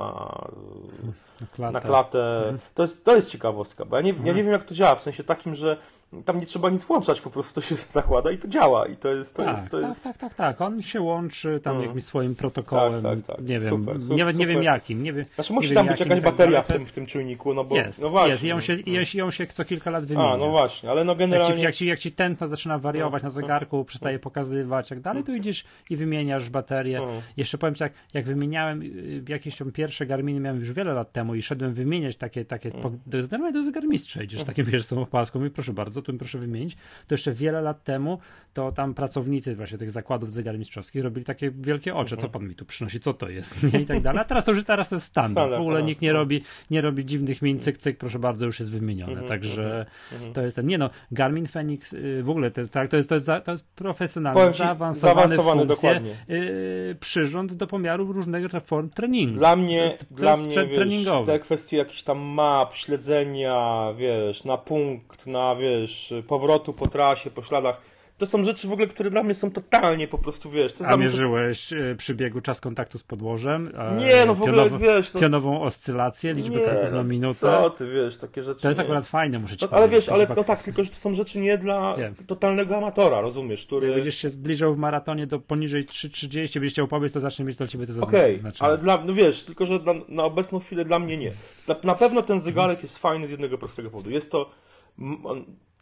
na 1.41 1.47
klatę. 1.57 1.73
Na 1.73 1.81
klatę. 1.81 2.39
Mhm. 2.39 2.59
To, 2.75 2.83
jest, 2.83 3.05
to 3.05 3.17
jest 3.17 3.31
ciekawostka, 3.31 3.85
bo 3.85 3.97
ja 3.97 4.03
nie, 4.03 4.11
ja 4.11 4.15
nie 4.15 4.31
mhm. 4.31 4.45
wiem 4.45 4.53
jak 4.53 4.65
to 4.65 4.75
działa, 4.75 4.97
w 4.97 5.03
sensie 5.03 5.25
takim, 5.25 5.55
że 5.55 5.77
tam 6.25 6.41
nie 6.41 6.47
trzeba 6.47 6.71
nic 6.71 6.85
włączać, 6.85 7.21
po 7.21 7.31
prostu 7.31 7.55
to 7.55 7.61
się 7.61 7.77
zakłada 7.91 8.31
i 8.31 8.39
to 8.39 8.49
działa. 8.49 8.87
I 8.87 8.97
to 8.97 9.09
jest, 9.09 9.35
to 9.35 9.45
tak, 9.45 9.57
jest, 9.57 9.71
to 9.71 9.81
tak, 9.81 9.89
jest... 9.89 10.05
tak, 10.05 10.19
tak, 10.19 10.35
tak. 10.35 10.61
On 10.61 10.83
się 10.83 11.01
łączy 11.01 11.61
tam 11.61 11.73
hmm. 11.73 11.87
jakimś 11.87 12.05
swoim 12.05 12.35
protokołem. 12.35 13.03
Tak, 13.03 13.19
tak, 13.27 13.37
tak. 13.37 13.49
Nie 13.49 13.61
wiem, 13.61 13.71
super, 13.71 14.03
super, 14.03 14.17
nie, 14.17 14.33
nie 14.33 14.47
wiem 14.47 14.63
jakim. 14.63 15.03
Nie 15.03 15.13
wiem, 15.13 15.25
znaczy 15.35 15.53
musi 15.53 15.75
tam 15.75 15.87
być 15.87 16.01
jakaś 16.01 16.21
tak 16.21 16.25
bateria 16.25 16.63
w 16.63 16.67
tym, 16.67 16.87
w 16.87 16.93
tym 16.93 17.07
czujniku, 17.07 17.55
no 17.55 17.65
bo 17.65 17.77
jest, 17.77 18.03
no 18.03 18.11
właśnie. 18.11 18.31
Jest, 18.31 18.45
i 18.45 18.53
on 18.53 18.61
się, 18.61 18.77
no. 18.77 18.93
i 19.15 19.21
on 19.21 19.31
się 19.31 19.47
co 19.47 19.65
kilka 19.65 19.91
lat 19.91 20.05
wymienia. 20.05 20.31
A, 20.31 20.37
no 20.37 20.51
właśnie, 20.51 20.91
ale 20.91 21.05
no 21.05 21.15
generalnie... 21.15 21.49
Jak 21.51 21.59
ci, 21.59 21.65
jak 21.65 21.75
ci, 21.75 21.87
jak 21.87 21.99
ci 21.99 22.13
tętno 22.13 22.49
zaczyna 22.49 22.79
wariować 22.79 23.23
no, 23.23 23.27
na 23.27 23.31
zegarku, 23.31 23.77
no, 23.77 23.85
przestaje 23.85 24.19
pokazywać, 24.19 24.91
jak 24.91 25.01
dalej, 25.01 25.25
to 25.25 25.33
idziesz 25.33 25.65
i 25.91 25.97
wymieniasz 25.97 26.51
baterię. 26.51 27.01
Jeszcze 27.37 27.59
powiem 27.59 27.75
ci, 27.75 27.83
jak, 27.83 27.93
jak 28.15 28.25
wymieniałem 28.25 28.83
y, 28.83 29.23
jakieś 29.29 29.57
tam 29.57 29.73
pierwsze 29.73 30.07
Garminy, 30.07 30.41
miałem 30.41 30.59
już 30.59 30.73
wiele 30.73 30.93
lat 30.93 31.13
temu 31.13 31.35
i 31.35 31.43
szedłem 31.43 31.75
wymieniać 31.75 32.17
takie, 32.17 32.45
takie 32.45 32.71
to 33.11 33.17
jest 33.17 33.33
normalnie 33.33 33.59
do 33.59 33.65
zegarmistrza, 33.65 34.23
idziesz 34.23 34.41
z 34.41 34.45
takim 34.45 34.65
wiesz, 34.65 34.93
opaską 34.93 35.45
i 35.45 35.51
proszę 35.51 35.73
bardzo, 35.73 35.98
co 36.03 36.13
tu 36.13 36.19
proszę 36.19 36.39
wymienić, 36.39 36.77
to 37.07 37.15
jeszcze 37.15 37.33
wiele 37.33 37.61
lat 37.61 37.85
temu 37.85 38.19
to 38.59 38.73
tam 38.73 38.95
pracownicy 38.95 39.57
właśnie 39.57 39.79
tych 39.79 39.91
zakładów 39.91 40.33
zegarmistrzowskich 40.33 41.03
robili 41.03 41.25
takie 41.25 41.51
wielkie 41.51 41.95
oczy, 41.95 42.17
co 42.17 42.27
mhm. 42.27 42.33
pan 42.33 42.49
mi 42.49 42.55
tu 42.55 42.65
przynosi, 42.65 43.01
co 43.01 43.15
to 43.15 43.29
jest, 43.29 43.63
nie? 43.73 43.81
i 43.81 43.87
tak 43.87 44.03
dalej. 44.03 44.21
A 44.21 44.25
teraz 44.25 44.45
to 44.45 44.53
już 44.53 44.65
teraz 44.65 44.89
to 44.89 44.95
jest 44.95 45.07
standard. 45.07 45.51
W 45.51 45.61
ogóle 45.61 45.83
nikt 45.83 46.03
nie 46.03 46.13
robi, 46.13 46.43
nie 46.71 46.81
robi 46.81 47.05
dziwnych 47.05 47.43
min, 47.43 47.61
cyk, 47.61 47.79
cyk, 47.79 47.99
proszę 47.99 48.19
bardzo, 48.19 48.47
już 48.47 48.59
jest 48.59 48.73
wymienione. 48.73 49.13
Mhm, 49.13 49.29
Także 49.29 49.87
mhm, 50.13 50.33
to 50.33 50.43
jest 50.43 50.57
ten, 50.57 50.67
nie 50.67 50.79
no, 50.79 50.91
Garmin 51.13 51.47
Fenix 51.47 51.93
y, 51.93 52.23
w 52.23 52.31
ogóle 52.31 52.51
to, 52.51 52.69
tak, 52.69 52.89
to 52.89 52.97
jest, 52.97 53.09
to 53.09 53.15
jest, 53.15 53.31
to 53.45 53.51
jest 53.51 53.69
profesjonalny, 53.75 54.51
zaawansowany, 54.51 55.37
zaawansowany 55.37 55.67
funkcje, 55.67 56.01
yy, 56.29 56.97
przyrząd 57.01 57.55
do 57.55 57.67
pomiaru 57.67 58.13
różnych 58.13 58.53
form 58.65 58.91
treningu. 58.91 59.39
Dla 59.39 59.57
mnie, 59.57 59.79
to 59.79 59.85
jest, 59.85 59.99
to 59.99 60.15
dla 60.15 60.37
mnie 60.37 60.67
wiesz, 60.67 61.27
te 61.27 61.39
kwestie 61.39 61.77
jakichś 61.77 62.03
tam 62.03 62.19
map, 62.19 62.75
śledzenia, 62.75 63.89
wiesz, 63.99 64.45
na 64.45 64.57
punkt, 64.57 65.27
na 65.27 65.57
wiesz, 65.57 65.88
powrotu 66.27 66.73
po 66.73 66.87
trasie, 66.87 67.31
po 67.31 67.43
śladach, 67.43 67.81
to 68.19 68.27
są 68.27 68.45
rzeczy 68.45 68.69
w 68.69 68.73
ogóle, 68.73 68.87
które 68.87 69.11
dla 69.11 69.23
mnie 69.23 69.35
są 69.35 69.51
totalnie 69.51 70.09
po 70.09 70.19
prostu, 70.19 70.51
wiesz... 70.51 70.73
To 70.73 70.87
a 70.87 70.97
mierzyłeś 70.97 71.69
to... 71.69 71.77
przy 71.97 72.15
biegu 72.15 72.41
czas 72.41 72.61
kontaktu 72.61 72.99
z 72.99 73.03
podłożem? 73.03 73.73
Nie, 73.99 74.27
no 74.27 74.35
w 74.35 74.43
ogóle, 74.43 74.57
pionowo, 74.57 74.79
wiesz... 74.79 75.15
No... 75.15 75.21
Pionową 75.21 75.63
oscylację, 75.63 76.33
liczbę 76.33 76.61
kroków 76.61 76.91
na 76.91 76.97
no 76.97 77.05
minutę? 77.05 77.41
co 77.41 77.71
ty, 77.71 77.91
wiesz, 77.91 78.17
takie 78.17 78.43
rzeczy... 78.43 78.61
To 78.61 78.69
jest 78.69 78.79
nie. 78.79 78.85
akurat 78.85 79.07
fajne, 79.07 79.39
muszę 79.39 79.57
ci 79.57 79.67
no, 79.71 79.77
Ale 79.77 79.89
wiesz, 79.89 80.09
ale 80.09 80.27
no 80.37 80.45
tak, 80.45 80.63
tylko 80.63 80.85
że 80.85 80.91
to 80.91 80.97
są 80.97 81.15
rzeczy 81.15 81.39
nie 81.39 81.59
dla 81.59 81.97
totalnego 82.27 82.77
amatora, 82.77 83.21
rozumiesz, 83.21 83.67
który... 83.67 83.87
Jak 83.87 83.97
będziesz 83.97 84.17
się 84.17 84.31
zbliżał 84.31 84.75
w 84.75 84.79
maratonie 84.79 85.27
do 85.27 85.39
poniżej 85.41 85.85
3.30, 85.85 86.55
będziesz 86.55 86.73
chciał 86.73 86.89
pobiec, 86.89 87.13
to 87.13 87.21
zacznie 87.21 87.45
mieć 87.45 87.57
dla 87.57 87.67
ciebie 87.67 87.87
to 87.87 88.03
Okej, 88.03 88.41
okay, 88.41 88.53
ale 88.59 88.79
dla, 88.79 89.05
no 89.05 89.15
wiesz, 89.15 89.45
tylko 89.45 89.67
że 89.67 89.81
dla, 89.81 89.95
na 90.09 90.25
obecną 90.25 90.59
chwilę 90.59 90.85
dla 90.85 90.99
mnie 90.99 91.17
nie. 91.17 91.33
Na, 91.69 91.77
na 91.85 91.95
pewno 91.95 92.23
ten 92.23 92.41
zegarek 92.41 92.83
jest 92.83 92.99
fajny 92.99 93.27
z 93.27 93.31
jednego 93.31 93.59
prostego 93.59 93.91
powodu. 93.91 94.11
Jest 94.11 94.31
to 94.31 94.51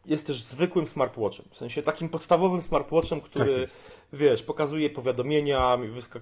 jest 0.06 0.26
też 0.26 0.42
zwykłym 0.42 0.86
smartwatchem. 0.86 1.46
W 1.50 1.56
sensie 1.56 1.82
takim 1.82 2.08
podstawowym 2.08 2.62
smartwatchem, 2.62 3.20
który, 3.20 3.66
tak 3.66 3.70
wiesz, 4.12 4.42
pokazuje 4.42 4.90
powiadomienia, 4.90 5.78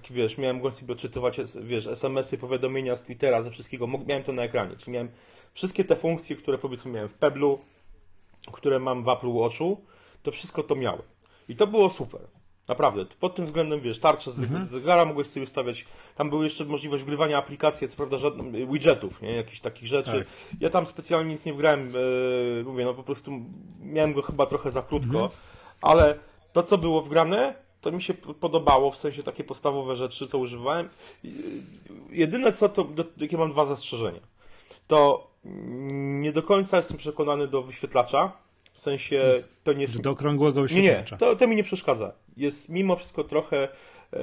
wiesz, 0.09 0.37
miałem 0.37 0.61
go 0.61 0.71
sobie 0.71 0.93
odczytywać, 0.93 1.39
wiesz, 1.61 1.87
SMS-y, 1.87 2.37
powiadomienia 2.37 2.95
z 2.95 3.03
Twittera, 3.03 3.41
ze 3.41 3.51
wszystkiego, 3.51 3.87
miałem 3.87 4.23
to 4.23 4.31
na 4.31 4.43
ekranie, 4.43 4.75
czyli 4.77 4.91
miałem 4.91 5.09
wszystkie 5.53 5.85
te 5.85 5.95
funkcje, 5.95 6.35
które 6.35 6.57
powiedzmy 6.57 6.91
miałem 6.91 7.09
w 7.09 7.13
Peblu, 7.13 7.59
które 8.51 8.79
mam 8.79 9.03
w 9.03 9.09
Apple 9.09 9.31
Watchu, 9.33 9.85
to 10.23 10.31
wszystko 10.31 10.63
to 10.63 10.75
miałem. 10.75 11.01
I 11.49 11.55
to 11.55 11.67
było 11.67 11.89
super. 11.89 12.21
Naprawdę, 12.67 13.05
pod 13.19 13.35
tym 13.35 13.45
względem, 13.45 13.79
wiesz, 13.79 13.99
tarcze 13.99 14.31
z 14.31 14.39
mhm. 14.39 14.67
zegara 14.67 15.05
mogłeś 15.05 15.27
sobie 15.27 15.43
ustawiać, 15.43 15.85
tam 16.15 16.29
była 16.29 16.43
jeszcze 16.43 16.65
możliwość 16.65 17.03
wgrywania 17.03 17.37
aplikacji, 17.37 17.89
co 17.89 17.97
prawda 17.97 18.17
żadnych 18.17 18.71
widgetów, 18.71 19.21
nie, 19.21 19.35
jakichś 19.35 19.59
takich 19.59 19.87
rzeczy. 19.87 20.11
Tak. 20.11 20.59
Ja 20.61 20.69
tam 20.69 20.85
specjalnie 20.85 21.31
nic 21.31 21.45
nie 21.45 21.53
wgrałem, 21.53 21.93
e, 22.59 22.63
mówię, 22.63 22.85
no 22.85 22.93
po 22.93 23.03
prostu 23.03 23.31
miałem 23.79 24.13
go 24.13 24.21
chyba 24.21 24.45
trochę 24.45 24.71
za 24.71 24.81
krótko, 24.81 25.23
mhm. 25.23 25.29
ale 25.81 26.19
to, 26.53 26.63
co 26.63 26.77
było 26.77 27.01
wgrane, 27.01 27.55
to 27.81 27.91
mi 27.91 28.01
się 28.01 28.13
podobało, 28.13 28.91
w 28.91 28.97
sensie 28.97 29.23
takie 29.23 29.43
podstawowe 29.43 29.95
rzeczy, 29.95 30.27
co 30.27 30.37
używałem. 30.37 30.89
Jedyne 32.09 32.51
co, 32.51 32.69
to, 32.69 32.83
do, 32.83 33.03
jakie 33.17 33.37
mam 33.37 33.51
dwa 33.51 33.65
zastrzeżenia, 33.65 34.21
to 34.87 35.27
nie 36.21 36.31
do 36.31 36.43
końca 36.43 36.77
jestem 36.77 36.97
przekonany 36.97 37.47
do 37.47 37.61
wyświetlacza, 37.61 38.31
w 38.75 38.79
sensie 38.79 39.33
to 39.63 39.73
nie 39.73 39.81
jest... 39.81 40.01
Do 40.01 40.11
okrągłego 40.11 40.61
wyświetlacza. 40.61 41.17
Nie, 41.21 41.27
nie 41.27 41.33
to, 41.33 41.35
to 41.35 41.47
mi 41.47 41.55
nie 41.55 41.63
przeszkadza. 41.63 42.11
Jest 42.37 42.69
mimo 42.69 42.95
wszystko 42.95 43.23
trochę 43.23 43.67
e, 44.13 44.19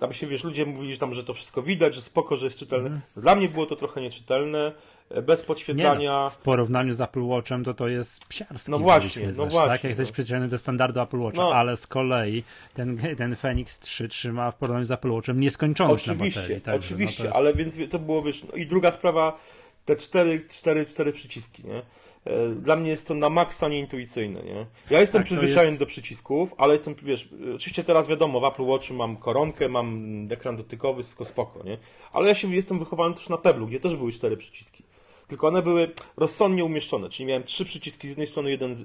tam 0.00 0.12
się, 0.12 0.26
wiesz, 0.26 0.44
ludzie 0.44 0.66
mówili, 0.66 0.92
że 0.94 1.00
tam, 1.00 1.14
że 1.14 1.24
to 1.24 1.34
wszystko 1.34 1.62
widać, 1.62 1.94
że 1.94 2.02
spoko, 2.02 2.36
że 2.36 2.46
jest 2.46 2.58
czytelne. 2.58 2.86
Mm. 2.86 3.00
Dla 3.16 3.34
mnie 3.34 3.48
było 3.48 3.66
to 3.66 3.76
trochę 3.76 4.00
nieczytelne, 4.00 4.72
e, 5.10 5.22
bez 5.22 5.42
podświetlania. 5.42 6.10
No, 6.12 6.30
w 6.30 6.38
porównaniu 6.38 6.92
z 6.92 7.00
Apple 7.00 7.22
Watchem 7.22 7.64
to 7.64 7.74
to 7.74 7.88
jest 7.88 8.24
psiarski. 8.24 8.70
No 8.70 8.78
właśnie, 8.78 9.26
no 9.36 9.46
właśnie. 9.46 9.68
Tak, 9.68 9.84
jak 9.84 9.90
jesteś 9.90 10.08
no. 10.08 10.12
przyzwyczajony 10.12 10.48
do 10.48 10.58
standardu 10.58 11.00
Apple 11.00 11.20
Watcha, 11.20 11.42
no. 11.42 11.54
ale 11.54 11.76
z 11.76 11.86
kolei 11.86 12.44
ten, 12.74 12.98
ten 13.16 13.36
Fenix 13.36 13.80
3 13.80 14.08
trzyma 14.08 14.50
w 14.50 14.56
porównaniu 14.56 14.84
z 14.84 14.90
Apple 14.90 15.10
Watchem 15.10 15.40
nieskończoność 15.40 16.08
oczywiście, 16.08 16.40
na 16.40 16.42
baterii. 16.42 16.62
Także, 16.62 16.86
oczywiście, 16.86 17.22
no 17.22 17.28
jest... 17.28 17.36
ale 17.36 17.54
więc 17.54 17.74
to 17.90 17.98
było, 17.98 18.22
wiesz, 18.22 18.44
no 18.44 18.54
i 18.54 18.66
druga 18.66 18.90
sprawa, 18.90 19.38
te 19.84 19.96
cztery, 19.96 20.46
cztery, 20.48 20.86
cztery 20.86 21.12
przyciski, 21.12 21.66
nie? 21.66 21.82
E, 22.24 22.48
dla 22.48 22.76
mnie 22.76 22.90
jest 22.90 23.08
to 23.08 23.14
na 23.14 23.30
maksa 23.30 23.68
nieintuicyjne, 23.68 24.42
nie? 24.42 24.66
Ja 24.90 25.00
jestem 25.00 25.20
tak, 25.20 25.26
przyzwyczajony 25.26 25.68
jest... 25.68 25.80
do 25.80 25.86
przycisków, 25.86 26.54
ale 26.58 26.72
jestem, 26.72 26.94
wiesz, 27.02 27.28
oczywiście 27.54 27.84
teraz 27.84 28.08
wiadomo, 28.08 28.40
w 28.40 28.44
Apple 28.44 28.64
Watchu 28.64 28.94
mam 28.94 29.16
koronkę, 29.16 29.68
mam 29.68 30.28
ekran 30.30 30.56
dotykowy, 30.56 31.02
wszystko 31.02 31.24
spoko, 31.24 31.62
nie? 31.64 31.78
Ale 32.12 32.28
ja 32.28 32.34
się 32.34 32.54
jestem 32.54 32.78
wychowany 32.78 33.14
też 33.14 33.28
na 33.28 33.38
Peblu, 33.38 33.66
gdzie 33.66 33.80
też 33.80 33.96
były 33.96 34.12
cztery 34.12 34.36
przyciski. 34.36 34.84
Tylko 35.28 35.48
one 35.48 35.62
były 35.62 35.90
rozsądnie 36.16 36.64
umieszczone, 36.64 37.08
czyli 37.08 37.26
miałem 37.26 37.44
trzy 37.44 37.64
przyciski 37.64 38.06
z 38.06 38.10
jednej 38.10 38.26
strony, 38.26 38.50
jeden 38.50 38.74
z, 38.74 38.84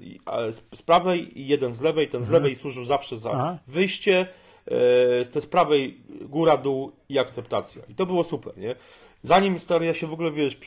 z 0.74 0.82
prawej 0.82 1.40
i 1.40 1.46
jeden 1.46 1.74
z 1.74 1.80
lewej. 1.80 2.08
Ten 2.08 2.22
z 2.22 2.26
mhm. 2.26 2.42
lewej 2.42 2.56
służył 2.56 2.84
zawsze 2.84 3.16
za 3.16 3.30
Aha. 3.30 3.58
wyjście, 3.66 4.26
e, 4.66 5.24
te 5.24 5.40
z 5.40 5.46
prawej 5.46 6.00
góra, 6.20 6.56
dół 6.56 6.92
i 7.08 7.18
akceptacja. 7.18 7.82
I 7.88 7.94
to 7.94 8.06
było 8.06 8.24
super, 8.24 8.58
nie? 8.58 8.74
Zanim 9.22 9.58
stary 9.58 9.86
ja 9.86 9.94
się 9.94 10.06
w 10.06 10.12
ogóle, 10.12 10.30
wiesz, 10.30 10.60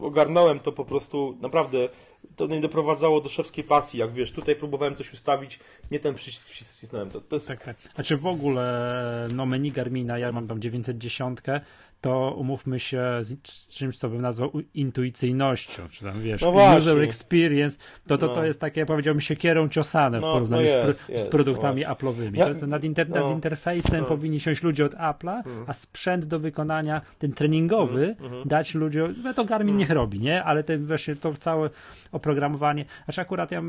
ogarnąłem 0.00 0.60
to 0.60 0.72
po 0.72 0.84
prostu 0.84 1.38
naprawdę 1.40 1.88
to 2.36 2.46
nie 2.46 2.60
doprowadzało 2.60 3.20
do 3.20 3.28
szewskiej 3.28 3.64
pasji, 3.64 4.00
jak 4.00 4.12
wiesz, 4.12 4.32
tutaj 4.32 4.56
próbowałem 4.56 4.96
coś 4.96 5.12
ustawić, 5.12 5.60
nie 5.90 6.00
ten 6.00 6.14
przycisk 6.14 6.48
wcisnąłem. 6.48 7.10
To, 7.10 7.20
to 7.20 7.36
jest... 7.36 7.48
Tak, 7.48 7.64
tak. 7.64 7.76
A 7.96 8.02
czy 8.02 8.16
w 8.16 8.26
ogóle 8.26 9.28
no 9.34 9.46
menu 9.46 9.72
Garmina, 9.72 10.18
ja 10.18 10.32
mam 10.32 10.48
tam 10.48 10.60
910, 10.60 11.38
to 12.02 12.34
umówmy 12.38 12.80
się 12.80 13.02
z 13.22 13.68
czymś, 13.68 13.98
co 13.98 14.08
bym 14.08 14.20
nazwał 14.20 14.52
intuicyjnością, 14.74 15.88
czy 15.90 16.04
tam 16.04 16.22
wiesz, 16.22 16.42
no 16.42 16.76
user 16.78 17.00
experience, 17.00 17.78
to, 18.06 18.18
to, 18.18 18.26
no. 18.26 18.34
to 18.34 18.44
jest 18.44 18.60
takie, 18.60 18.86
powiedziałbym, 18.86 19.20
siekierą 19.20 19.68
ciosane 19.68 20.18
w 20.18 20.22
no, 20.22 20.32
porównaniu 20.32 20.62
no 20.62 20.68
jest, 20.68 20.98
z, 21.06 21.08
jest, 21.08 21.24
z, 21.24 21.28
produktami 21.28 21.86
Apple'owymi. 21.86 22.36
Ja, 22.36 22.66
nad, 22.66 22.84
inter, 22.84 23.08
nad 23.08 23.22
no. 23.22 23.32
interfejsem 23.32 24.00
no. 24.00 24.06
powinni 24.06 24.40
siąść 24.40 24.62
ludzie 24.62 24.84
od 24.84 24.94
Apple'a, 24.94 25.44
hmm. 25.44 25.64
a 25.66 25.72
sprzęt 25.72 26.24
do 26.24 26.38
wykonania, 26.38 27.00
ten 27.18 27.32
treningowy, 27.32 28.16
hmm. 28.18 28.42
dać 28.48 28.74
ludziom, 28.74 29.14
no 29.24 29.34
to 29.34 29.44
Garmin 29.44 29.74
hmm. 29.74 29.78
niech 29.78 29.90
robi, 29.90 30.20
nie? 30.20 30.44
Ale 30.44 30.64
ten 30.64 30.86
właśnie 30.86 31.16
to 31.16 31.34
całe 31.34 31.70
oprogramowanie, 32.12 32.84
znaczy 33.04 33.20
akurat 33.20 33.50
ja 33.50 33.62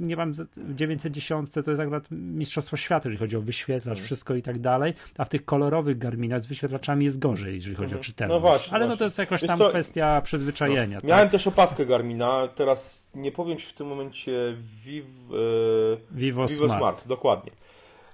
nie 0.00 0.16
mam 0.16 0.32
w 0.32 0.74
910 0.74 1.50
to 1.50 1.70
jest 1.70 1.82
akurat 1.82 2.10
mistrzostwo 2.10 2.76
świata, 2.76 3.08
jeżeli 3.08 3.18
chodzi 3.18 3.36
o 3.36 3.40
wyświetlacz, 3.40 4.00
wszystko 4.00 4.34
i 4.34 4.42
tak 4.42 4.58
dalej, 4.58 4.94
a 5.18 5.24
w 5.24 5.28
tych 5.28 5.44
kolorowych 5.44 5.98
Garminach 5.98 6.42
z 6.42 6.46
wyświetlaczami 6.46 7.04
jest 7.04 7.18
gorzej, 7.18 7.54
jeżeli 7.54 7.76
chodzi 7.78 7.94
o 7.94 7.98
mhm. 7.98 8.02
czytelność. 8.02 8.42
No 8.42 8.48
właśnie. 8.48 8.72
Ale 8.72 8.84
właśnie. 8.84 8.88
no 8.88 8.96
to 8.96 9.04
jest 9.04 9.18
jakoś 9.18 9.40
tam 9.40 9.58
co, 9.58 9.68
kwestia 9.68 10.20
przyzwyczajenia. 10.20 10.96
No. 10.96 11.00
Tak? 11.00 11.10
Miałem 11.10 11.30
też 11.30 11.46
opaskę 11.46 11.86
Garmina, 11.86 12.48
teraz 12.54 13.08
nie 13.14 13.32
powiem 13.32 13.58
Ci 13.58 13.66
w 13.66 13.72
tym 13.72 13.86
momencie 13.86 14.56
Viv, 14.84 15.06
e, 15.06 15.96
Vivo, 16.10 16.46
Vivo 16.46 16.66
Smart. 16.66 16.80
Smart. 16.80 17.08
dokładnie. 17.08 17.52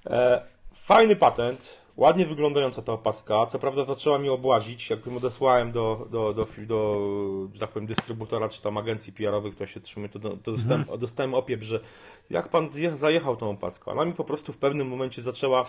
E, 0.06 0.42
fajny 0.74 1.16
patent, 1.16 1.84
ładnie 1.96 2.26
wyglądająca 2.26 2.82
ta 2.82 2.92
opaska. 2.92 3.46
Co 3.46 3.58
prawda 3.58 3.84
zaczęła 3.84 4.18
mi 4.18 4.28
obłazić, 4.28 4.90
jak 4.90 5.06
ją 5.06 5.16
odesłałem 5.16 5.72
do, 5.72 6.06
do, 6.10 6.34
do, 6.34 6.46
do, 6.66 7.00
że 7.54 7.60
tak 7.60 7.70
powiem, 7.70 7.86
dystrybutora 7.86 8.48
czy 8.48 8.62
tam 8.62 8.78
agencji 8.78 9.12
PR-owej, 9.12 9.52
która 9.52 9.66
się 9.66 9.80
trzymuje, 9.80 10.08
to, 10.08 10.18
to 10.18 10.52
dostałem, 10.52 10.80
mhm. 10.80 11.00
dostałem 11.00 11.34
opiep, 11.34 11.62
że 11.62 11.80
jak 12.30 12.48
pan 12.48 12.68
zajechał 12.94 13.36
tą 13.36 13.50
opaską. 13.50 13.92
Ona 13.92 14.04
mi 14.04 14.12
po 14.12 14.24
prostu 14.24 14.52
w 14.52 14.58
pewnym 14.58 14.88
momencie 14.88 15.22
zaczęła 15.22 15.64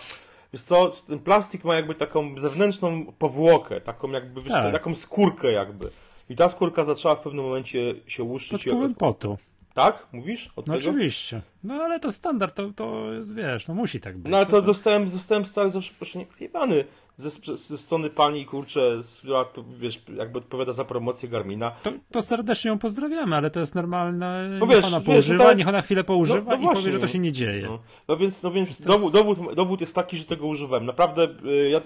Wiesz 0.56 0.62
co, 0.62 0.92
ten 1.06 1.18
plastik 1.18 1.64
ma 1.64 1.74
jakby 1.74 1.94
taką 1.94 2.38
zewnętrzną 2.38 3.12
powłokę, 3.18 3.80
taką 3.80 4.10
jakby, 4.10 4.42
tak. 4.42 4.72
taką 4.72 4.94
skórkę 4.94 5.52
jakby. 5.52 5.90
I 6.30 6.36
ta 6.36 6.48
skórka 6.48 6.84
zaczęła 6.84 7.14
w 7.14 7.20
pewnym 7.20 7.44
momencie 7.44 7.94
się 8.06 8.22
łuszczyć. 8.22 8.64
Pod 8.64 8.72
wpływem 8.72 8.94
potu. 8.94 9.38
Tak? 9.74 10.06
Mówisz? 10.12 10.50
Od 10.56 10.66
no 10.66 10.74
tego? 10.74 10.90
oczywiście. 10.90 11.42
No 11.64 11.74
ale 11.74 12.00
to 12.00 12.12
standard, 12.12 12.54
to, 12.54 12.70
to 12.76 13.12
jest, 13.12 13.34
wiesz, 13.34 13.68
no 13.68 13.74
musi 13.74 14.00
tak 14.00 14.18
być. 14.18 14.30
No 14.30 14.36
ale 14.36 14.46
to 14.46 14.62
dostałem, 14.62 15.10
dostałem 15.10 15.46
stary 15.46 15.70
zawsze 15.70 15.92
proszę 15.98 16.18
nie 16.18 16.26
zjebany 16.36 16.84
ze, 17.16 17.56
ze 17.56 17.78
strony 17.78 18.10
pani, 18.10 18.46
kurczę, 18.46 19.00
która, 19.18 19.44
wiesz, 19.78 20.02
jakby 20.16 20.38
odpowiada 20.38 20.72
za 20.72 20.84
promocję 20.84 21.28
Garmina. 21.28 21.70
To, 21.70 21.92
to 22.12 22.22
serdecznie 22.22 22.68
ją 22.68 22.78
pozdrawiamy, 22.78 23.36
ale 23.36 23.50
to 23.50 23.60
jest 23.60 23.74
normalne. 23.74 24.48
No 24.60 24.66
wiesz, 24.66 24.76
niech 24.76 24.86
ona 24.86 25.00
poużywa, 25.00 25.44
tak... 25.44 25.58
niech 25.58 25.68
ona 25.68 25.82
chwilę 25.82 26.04
poużywa 26.04 26.56
no, 26.56 26.62
no 26.62 26.72
i 26.72 26.74
powie, 26.74 26.92
że 26.92 26.98
to 26.98 27.06
się 27.06 27.18
nie 27.18 27.32
dzieje. 27.32 27.62
No, 27.62 27.78
no 28.08 28.16
więc, 28.16 28.42
no 28.42 28.50
więc 28.50 28.80
dowód, 28.80 29.12
dowód, 29.12 29.54
dowód 29.54 29.80
jest 29.80 29.94
taki, 29.94 30.18
że 30.18 30.24
tego 30.24 30.46
używałem. 30.46 30.86
Naprawdę, 30.86 31.28
y, 31.44 31.68
ja 31.70 31.80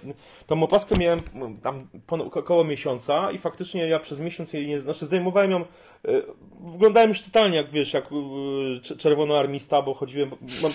tą 0.46 0.62
opaskę 0.62 0.96
miałem 0.98 1.18
tam 1.62 1.88
około 2.34 2.64
miesiąca 2.64 3.32
i 3.32 3.38
faktycznie 3.38 3.88
ja 3.88 3.98
przez 3.98 4.20
miesiąc 4.20 4.52
jej 4.52 4.66
nie, 4.66 4.80
znaczy 4.80 5.06
zdejmowałem 5.06 5.50
ją 5.50 5.60
y, 5.60 6.22
wyglądałem 6.60 7.08
już 7.08 7.22
totalnie 7.22 7.56
jak 7.56 7.70
wiesz, 7.70 7.92
jak 7.92 8.08
y, 8.92 8.96
czerwonoarmista, 8.96 9.82
bo 9.82 9.94
chodziłem, 9.94 10.30
mam, 10.62 10.72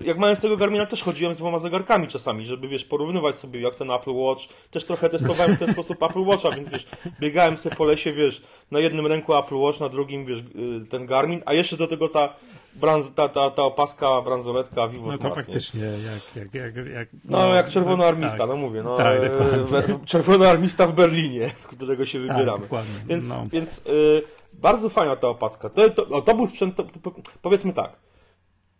jak 0.00 0.18
mając 0.18 0.40
tego 0.40 0.56
Garmina 0.56 0.86
też 0.86 1.02
chodziłem 1.02 1.34
z 1.34 1.36
dwoma 1.36 1.58
zegarkami 1.58 2.08
czasami, 2.08 2.46
żeby 2.46 2.68
wiesz, 2.68 2.84
porównywać 2.84 3.34
sobie 3.34 3.60
jak 3.60 3.74
ten 3.74 3.89
Apple 3.92 4.12
Watch. 4.12 4.42
Też 4.70 4.84
trochę 4.84 5.08
testowałem 5.08 5.56
w 5.56 5.58
ten 5.58 5.72
sposób 5.72 6.02
Apple 6.02 6.24
Watcha, 6.24 6.50
więc 6.50 6.68
wiesz, 6.68 6.86
biegałem 7.20 7.56
sobie 7.56 7.76
po 7.76 7.84
lesie, 7.84 8.12
wiesz, 8.12 8.42
na 8.70 8.80
jednym 8.80 9.06
ręku 9.06 9.36
Apple 9.36 9.54
Watch, 9.54 9.80
na 9.80 9.88
drugim, 9.88 10.24
wiesz, 10.24 10.38
y, 10.38 10.86
ten 10.90 11.06
Garmin, 11.06 11.42
a 11.46 11.54
jeszcze 11.54 11.76
do 11.76 11.86
tego 11.86 12.08
ta 12.08 12.34
branz, 12.74 13.12
ta, 13.14 13.28
ta, 13.28 13.50
ta 13.50 13.62
opaska, 13.62 14.22
bransoletka 14.22 14.88
Vivo 14.88 15.06
No 15.06 15.12
to 15.12 15.18
Smart, 15.18 15.34
faktycznie, 15.34 15.82
jak, 15.84 16.36
jak, 16.36 16.54
jak, 16.54 16.86
jak, 16.86 17.08
no, 17.24 17.48
no 17.48 17.54
jak 17.54 17.70
czerwonoarmista, 17.70 18.38
tak, 18.38 18.48
no 18.48 18.56
mówię, 18.56 18.82
no, 18.82 18.96
tak, 18.96 19.22
e, 19.22 20.06
czerwonoarmista 20.06 20.86
w 20.86 20.94
Berlinie, 20.94 21.50
którego 21.76 22.04
się 22.04 22.18
tak, 22.18 22.36
wybieramy. 22.36 22.68
Tak, 22.68 22.84
więc, 23.08 23.28
no. 23.28 23.46
więc 23.52 23.86
y, 23.86 24.22
Bardzo 24.52 24.88
fajna 24.88 25.16
ta 25.16 25.28
opaska. 25.28 25.68
To, 25.70 25.90
to, 25.90 26.22
to 26.22 26.34
był 26.34 26.46
sprzęt, 26.46 26.76
to, 26.76 26.84
to, 27.02 27.12
powiedzmy 27.42 27.72
tak, 27.72 27.96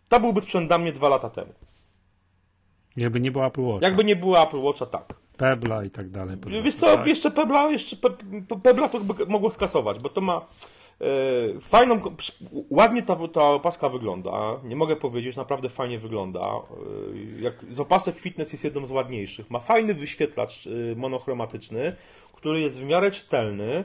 to 0.08 0.20
byłby 0.20 0.42
sprzęt 0.42 0.68
dla 0.68 0.78
mnie 0.78 0.92
dwa 0.92 1.08
lata 1.08 1.30
temu. 1.30 1.52
Jakby 3.00 3.20
nie 3.20 3.30
było 3.30 3.46
Apple 3.46 3.62
Watcha. 3.62 3.86
Jakby 3.86 4.04
nie 4.04 4.16
było 4.16 4.42
Apple 4.42 4.60
Watcha, 4.60 4.86
tak. 4.86 5.14
Pebla 5.36 5.84
i 5.84 5.90
tak 5.90 6.10
dalej. 6.10 6.36
Wiesz 6.64 6.74
co, 6.74 6.96
tak. 6.96 7.06
jeszcze 7.06 7.30
Pebla, 7.30 7.70
jeszcze 7.70 7.96
Pe 7.96 8.10
Pebla 8.62 8.88
to 8.88 9.00
by 9.00 9.26
mogło 9.26 9.50
skasować, 9.50 9.98
bo 9.98 10.08
to 10.08 10.20
ma 10.20 10.46
e, 11.00 11.60
fajną, 11.60 12.00
ładnie 12.70 13.02
ta, 13.02 13.16
ta 13.32 13.48
opaska 13.48 13.88
wygląda, 13.88 14.60
nie 14.64 14.76
mogę 14.76 14.96
powiedzieć, 14.96 15.36
naprawdę 15.36 15.68
fajnie 15.68 15.98
wygląda. 15.98 16.40
E, 16.40 17.42
jak, 17.42 17.54
z 17.70 17.80
opasek 17.80 18.18
fitness 18.18 18.52
jest 18.52 18.64
jedną 18.64 18.86
z 18.86 18.90
ładniejszych. 18.90 19.50
Ma 19.50 19.58
fajny 19.58 19.94
wyświetlacz 19.94 20.66
e, 20.66 20.70
monochromatyczny, 20.96 21.92
który 22.34 22.60
jest 22.60 22.78
w 22.80 22.84
miarę 22.84 23.10
czytelny, 23.10 23.84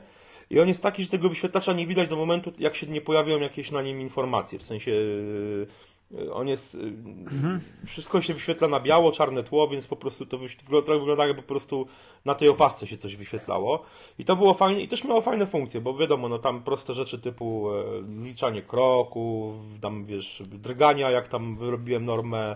i 0.49 0.59
on 0.59 0.67
jest 0.67 0.83
taki, 0.83 1.03
że 1.03 1.09
tego 1.09 1.29
wyświetlacza 1.29 1.73
nie 1.73 1.87
widać 1.87 2.09
do 2.09 2.15
momentu, 2.15 2.51
jak 2.59 2.75
się 2.75 2.87
nie 2.87 3.01
pojawią 3.01 3.39
jakieś 3.39 3.71
na 3.71 3.81
nim 3.81 4.01
informacje. 4.01 4.59
W 4.59 4.63
sensie 4.63 4.91
e, 4.91 5.94
on 6.33 6.47
jest. 6.47 6.75
E, 6.75 6.77
mhm. 6.77 7.59
Wszystko 7.85 8.21
się 8.21 8.33
wyświetla 8.33 8.67
na 8.67 8.79
biało, 8.79 9.11
czarne 9.11 9.43
tło, 9.43 9.67
więc 9.67 9.87
po 9.87 9.95
prostu 9.95 10.25
to 10.25 10.37
wygląda 10.37 11.25
jakby 11.25 11.41
po 11.41 11.47
prostu 11.47 11.87
na 12.25 12.35
tej 12.35 12.49
opasce 12.49 12.87
się 12.87 12.97
coś 12.97 13.15
wyświetlało. 13.15 13.85
I 14.19 14.25
to 14.25 14.35
było 14.35 14.53
fajnie, 14.53 14.81
i 14.81 14.87
też 14.87 15.03
miało 15.03 15.21
fajne 15.21 15.45
funkcje, 15.45 15.81
bo 15.81 15.97
wiadomo, 15.97 16.29
no 16.29 16.39
tam 16.39 16.63
proste 16.63 16.93
rzeczy 16.93 17.19
typu 17.19 17.71
e, 17.73 17.83
zliczanie 18.19 18.61
kroków, 18.61 19.55
tam 19.81 20.05
wiesz, 20.05 20.43
drgania, 20.45 21.11
jak 21.11 21.27
tam 21.27 21.57
wyrobiłem 21.57 22.05
normę, 22.05 22.55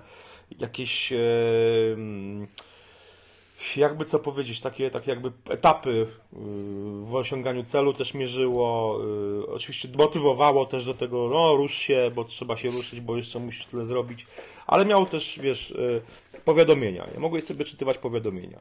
jakieś. 0.59 1.11
Yy, 1.11 2.47
jakby 3.77 4.05
co 4.05 4.19
powiedzieć, 4.19 4.61
takie, 4.61 4.89
takie 4.89 5.11
jakby 5.11 5.31
etapy 5.49 5.89
y, 5.89 6.07
w 7.03 7.15
osiąganiu 7.15 7.63
celu 7.63 7.93
też 7.93 8.13
mierzyło, 8.13 8.99
y, 9.43 9.47
oczywiście 9.47 9.87
motywowało 9.97 10.65
też 10.65 10.85
do 10.85 10.93
tego, 10.93 11.29
no 11.29 11.55
rusz 11.55 11.73
się, 11.73 12.11
bo 12.15 12.23
trzeba 12.23 12.57
się 12.57 12.69
ruszyć, 12.69 13.01
bo 13.01 13.17
jeszcze 13.17 13.39
musisz 13.39 13.65
tyle 13.65 13.85
zrobić, 13.85 14.27
ale 14.69 14.85
miało 14.85 15.05
też, 15.05 15.39
wiesz, 15.39 15.71
y, 15.71 16.01
powiadomienia. 16.45 17.07
Ja 17.13 17.19
mogłeś 17.19 17.43
sobie 17.43 17.65
czytywać 17.65 17.97
powiadomienia. 17.97 18.59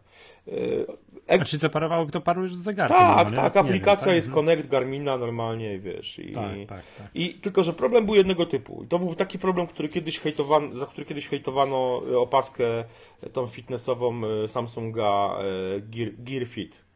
Ek... 1.27 1.43
A 1.43 1.45
czy 1.45 1.59
co 1.59 1.71
parowało, 1.71 2.07
to 2.07 2.21
parujesz 2.21 2.55
z 2.55 2.63
zegarkiem? 2.63 2.99
Tak, 2.99 3.35
tak, 3.35 3.57
aplikacja 3.57 4.07
wiem, 4.07 4.11
tak? 4.11 4.15
jest 4.15 4.29
mhm. 4.29 4.47
Connect 4.47 4.69
Garmina 4.69 5.17
normalnie, 5.17 5.79
wiesz. 5.79 6.19
I, 6.19 6.33
tak, 6.33 6.53
tak, 6.69 6.85
tak. 6.99 7.07
I 7.15 7.35
tylko, 7.35 7.65
że 7.65 7.73
problem 7.73 8.07
był 8.07 8.15
jednego 8.15 8.47
typu. 8.47 8.83
I 8.85 8.87
to 8.87 8.99
był 8.99 9.15
taki 9.15 9.39
problem, 9.39 9.67
który 9.67 9.89
kiedyś 9.89 10.19
hejtowano, 10.19 10.79
za 10.79 10.87
który 10.87 11.07
kiedyś 11.07 11.29
hejtowano 11.29 12.03
opaskę 12.17 12.85
tą 13.33 13.47
fitnessową 13.47 14.21
Samsunga 14.47 15.39
Gear, 15.81 16.11
Gear 16.19 16.47
Fit. 16.47 16.88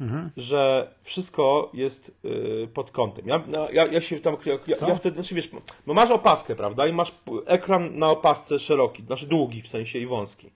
Mhm. 0.00 0.30
że 0.36 0.90
wszystko 1.02 1.70
jest 1.74 2.20
y, 2.24 2.68
pod 2.74 2.90
kątem. 2.90 3.28
Ja, 3.28 3.42
no, 3.46 3.68
ja, 3.72 3.86
ja 3.86 4.00
się 4.00 4.20
tam, 4.20 4.36
ja, 4.46 4.58
ja, 4.88 4.94
wtedy, 4.94 5.14
znaczy 5.14 5.34
wiesz, 5.34 5.50
no 5.86 5.94
masz 5.94 6.10
opaskę, 6.10 6.56
prawda, 6.56 6.86
i 6.86 6.92
masz 6.92 7.14
ekran 7.46 7.98
na 7.98 8.10
opasce 8.10 8.58
szeroki, 8.58 9.02
znaczy 9.02 9.26
długi 9.26 9.62
w 9.62 9.68
sensie 9.68 9.98
i 9.98 10.06
wąski. 10.06 10.50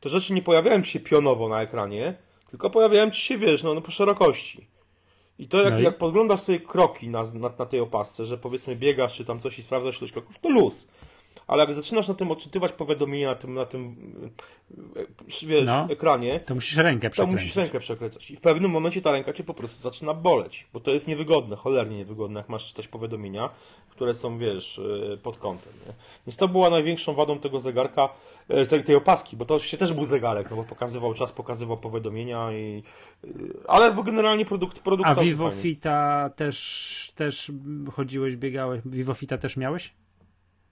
To 0.00 0.08
rzeczy 0.08 0.32
nie 0.32 0.42
pojawiają 0.42 0.84
się 0.84 1.00
pionowo 1.00 1.48
na 1.48 1.62
ekranie, 1.62 2.14
tylko 2.50 2.70
pojawiają 2.70 3.10
ci 3.10 3.20
się, 3.20 3.38
wiesz, 3.38 3.62
no, 3.62 3.74
no 3.74 3.80
po 3.80 3.90
szerokości. 3.90 4.66
I 5.38 5.48
to 5.48 5.62
jak, 5.62 5.72
no 5.72 5.80
i... 5.80 5.82
jak 5.82 5.98
podglądasz 5.98 6.40
sobie 6.40 6.60
kroki 6.60 7.08
na, 7.08 7.22
na, 7.22 7.50
na, 7.58 7.66
tej 7.66 7.80
opasce, 7.80 8.24
że 8.24 8.38
powiedzmy 8.38 8.76
biegasz 8.76 9.16
czy 9.16 9.24
tam 9.24 9.40
coś 9.40 9.58
i 9.58 9.62
sprawdzasz 9.62 9.98
ilość 9.98 10.12
kroków, 10.12 10.38
to 10.38 10.48
luz 10.48 10.88
ale 11.46 11.64
jak 11.64 11.74
zaczynasz 11.74 12.08
na 12.08 12.14
tym 12.14 12.30
odczytywać 12.30 12.72
powiadomienia 12.72 13.28
na 13.28 13.34
tym, 13.34 13.54
na 13.54 13.66
tym 13.66 13.96
e, 14.96 15.46
wiesz, 15.46 15.66
no, 15.66 15.86
ekranie, 15.90 16.40
to 16.40 16.54
musisz 16.54 16.76
rękę 16.76 17.10
przekręcać. 17.10 17.38
To 17.38 17.42
musisz 17.42 17.56
rękę 17.56 17.80
przekręcać. 17.80 18.30
I 18.30 18.36
w 18.36 18.40
pewnym 18.40 18.70
momencie 18.70 19.02
ta 19.02 19.12
ręka 19.12 19.32
cię 19.32 19.44
po 19.44 19.54
prostu 19.54 19.82
zaczyna 19.82 20.14
boleć, 20.14 20.66
bo 20.72 20.80
to 20.80 20.90
jest 20.90 21.08
niewygodne, 21.08 21.56
cholernie 21.56 21.96
niewygodne, 21.96 22.40
jak 22.40 22.48
masz 22.48 22.68
czytać 22.68 22.88
powiadomienia, 22.88 23.50
które 23.90 24.14
są, 24.14 24.38
wiesz, 24.38 24.80
e, 25.12 25.16
pod 25.16 25.38
kątem. 25.38 25.72
Nie? 25.86 25.92
Więc 26.26 26.36
to 26.36 26.48
była 26.48 26.70
największą 26.70 27.14
wadą 27.14 27.38
tego 27.38 27.60
zegarka, 27.60 28.08
e, 28.48 28.66
tej, 28.66 28.84
tej 28.84 28.96
opaski, 28.96 29.36
bo 29.36 29.44
to 29.44 29.54
oczywiście 29.54 29.78
też 29.78 29.92
był 29.92 30.04
zegarek, 30.04 30.50
no 30.50 30.56
bo 30.56 30.64
pokazywał 30.64 31.14
czas, 31.14 31.32
pokazywał 31.32 31.76
powiadomienia 31.76 32.52
i... 32.52 32.82
Ale 33.68 33.94
generalnie 34.04 34.44
produkt, 34.44 34.78
produkt 34.78 35.10
A 35.10 35.14
Vivo 35.14 35.50
Fita 35.50 36.30
też, 36.36 37.12
też 37.14 37.52
chodziłeś, 37.92 38.36
biegałeś, 38.36 38.80
Vivo 38.84 39.14
Fita 39.14 39.38
też 39.38 39.56
miałeś? 39.56 39.94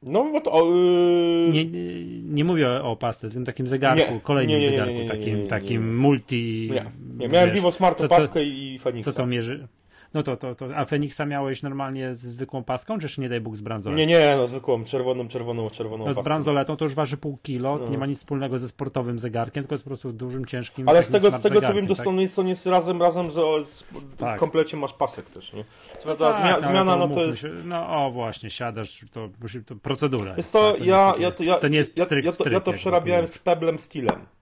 No, 0.03 0.33
bo 0.33 0.41
to. 0.41 0.75
Yy... 0.75 1.49
Nie, 1.49 1.65
nie, 1.65 2.05
nie, 2.23 2.45
mówię 2.45 2.69
o 2.69 2.91
opasce, 2.91 3.31
tym 3.31 3.45
takim 3.45 3.67
zegarku, 3.67 4.15
nie, 4.15 4.21
kolejnym 4.21 4.65
zegarku, 4.65 5.05
takim, 5.09 5.47
takim 5.47 5.99
multi. 5.99 6.71
Nie, 7.17 7.29
miałem 7.29 7.51
Vivo 7.51 7.73
Smart 7.73 8.01
opaskę 8.01 8.45
i 8.45 8.79
Fenixa. 8.79 9.13
Co 9.13 9.17
to 9.17 9.27
mierzy? 9.27 9.69
No 10.15 10.23
to, 10.23 10.37
to, 10.37 10.55
to, 10.55 10.77
a 10.77 10.85
Feniksa 10.85 11.27
miałeś 11.27 11.63
normalnie 11.63 12.15
z 12.15 12.21
zwykłą 12.21 12.65
paską, 12.65 12.99
czy 12.99 13.05
jeszcze 13.05 13.23
nie 13.23 13.29
daj 13.29 13.41
Bóg 13.41 13.57
z 13.57 13.61
bransoletą? 13.61 13.99
Nie, 13.99 14.07
nie, 14.07 14.35
no 14.37 14.47
zwykłą, 14.47 14.85
czerwoną, 14.85 15.29
czerwoną, 15.29 15.71
czerwoną 15.71 16.07
No 16.07 16.15
z 16.15 16.21
bransoletą 16.21 16.77
to 16.77 16.85
już 16.85 16.95
waży 16.95 17.17
pół 17.17 17.39
kilo, 17.43 17.79
no. 17.79 17.89
nie 17.89 17.99
ma 17.99 18.07
nic 18.07 18.19
wspólnego 18.19 18.59
ze 18.59 18.69
sportowym 18.69 19.19
zegarkiem, 19.19 19.65
tylko 19.65 19.75
jest 19.75 19.85
po 19.85 19.91
prostu 19.91 20.13
dużym, 20.13 20.47
ciężkim 20.47 20.89
Ale 20.89 21.05
z 21.05 21.11
tego, 21.11 21.33
z 21.33 21.43
tego 21.43 21.61
co 21.61 21.75
wiem, 21.75 21.87
tak? 21.87 21.97
to 21.97 22.11
jest 22.51 22.67
razem, 22.67 23.03
razem 23.03 23.31
z, 23.31 23.35
z 23.67 23.85
tak. 24.17 24.37
w 24.37 24.41
komplecie 24.41 24.77
masz 24.77 24.93
pasek 24.93 25.31
też, 25.31 25.53
nie? 25.53 25.65
No 26.07 26.15
tak, 26.15 26.37
zmia 26.37 26.69
zmiana, 26.71 26.97
no 26.97 27.09
to 27.09 27.25
jest... 27.25 27.41
Się, 27.41 27.49
no 27.65 28.07
o 28.07 28.11
właśnie, 28.11 28.51
siadasz, 28.51 29.05
to, 29.13 29.29
to 29.67 29.77
procedura 29.77 30.37
jest. 30.37 30.53
to, 30.53 30.73
to, 30.73 30.85
ja, 30.85 31.15
ja, 31.19 31.31
to, 31.31 31.43
ja, 31.43 31.55
to 31.55 31.69
nie 31.69 31.77
jest 31.77 32.03
stryk, 32.03 32.25
ja, 32.25 32.31
ja, 32.31 32.45
to, 32.45 32.51
ja 32.51 32.61
to 32.61 32.73
przerabiałem 32.73 33.29
z 33.29 33.39
Peblem 33.39 33.79
Steelem. 33.79 34.36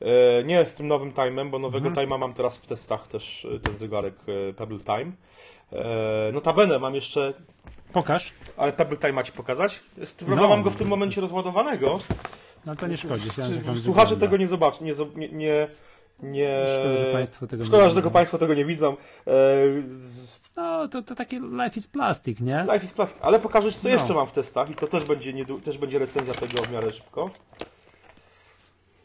E, 0.00 0.44
nie 0.44 0.66
z 0.66 0.74
tym 0.74 0.88
nowym 0.88 1.12
time'em, 1.12 1.50
bo 1.50 1.58
nowego 1.58 1.88
mhm. 1.88 2.08
time'a 2.08 2.18
mam 2.18 2.34
teraz 2.34 2.58
w 2.58 2.66
testach 2.66 3.08
też 3.08 3.44
e, 3.54 3.60
ten 3.60 3.76
zegarek 3.76 4.14
e, 4.50 4.52
Pebble 4.52 4.78
Time. 4.78 5.12
Notabene 6.32 6.78
mam 6.78 6.94
jeszcze... 6.94 7.34
Pokaż. 7.92 8.32
Ale 8.56 8.72
Pebble 8.72 8.96
Time 8.96 9.12
macie 9.12 9.32
pokazać? 9.32 9.80
Jest, 9.96 10.24
no. 10.28 10.48
Mam 10.48 10.62
go 10.62 10.70
w 10.70 10.76
tym 10.76 10.88
momencie 10.88 11.20
rozładowanego. 11.20 11.98
No 12.66 12.76
to 12.76 12.86
nie 12.86 12.96
szkodzi. 12.96 13.28
Słuchacze 13.84 14.16
tego 14.16 14.36
nie 14.36 14.46
zobaczą, 14.46 14.84
nie, 14.84 14.94
nie, 15.16 15.28
nie, 15.28 15.68
nie... 16.22 16.66
Szkoda, 16.68 16.96
że 16.96 17.12
Państwo 17.12 17.46
tego 17.46 17.64
Szkoda, 17.64 17.82
nie 17.82 17.88
że 17.88 17.94
tego 17.94 18.10
Państwo 18.10 18.38
tego 18.38 18.54
nie 18.54 18.64
widzą. 18.64 18.96
E, 19.26 19.32
no, 20.56 20.88
to, 20.88 21.02
to 21.02 21.14
takie 21.14 21.36
life 21.36 21.76
is 21.76 21.88
plastic, 21.88 22.40
nie? 22.40 22.66
Life 22.72 22.84
is 22.84 22.92
plastic, 22.92 23.18
ale 23.22 23.38
pokażę 23.38 23.72
co 23.72 23.88
no. 23.88 23.94
jeszcze 23.94 24.14
mam 24.14 24.26
w 24.26 24.32
testach 24.32 24.70
i 24.70 24.74
to 24.74 24.86
też 24.86 25.04
będzie, 25.04 25.32
nie, 25.32 25.44
też 25.64 25.78
będzie 25.78 25.98
recenzja 25.98 26.34
tego 26.34 26.62
w 26.62 26.72
miarę 26.72 26.90
szybko. 26.90 27.30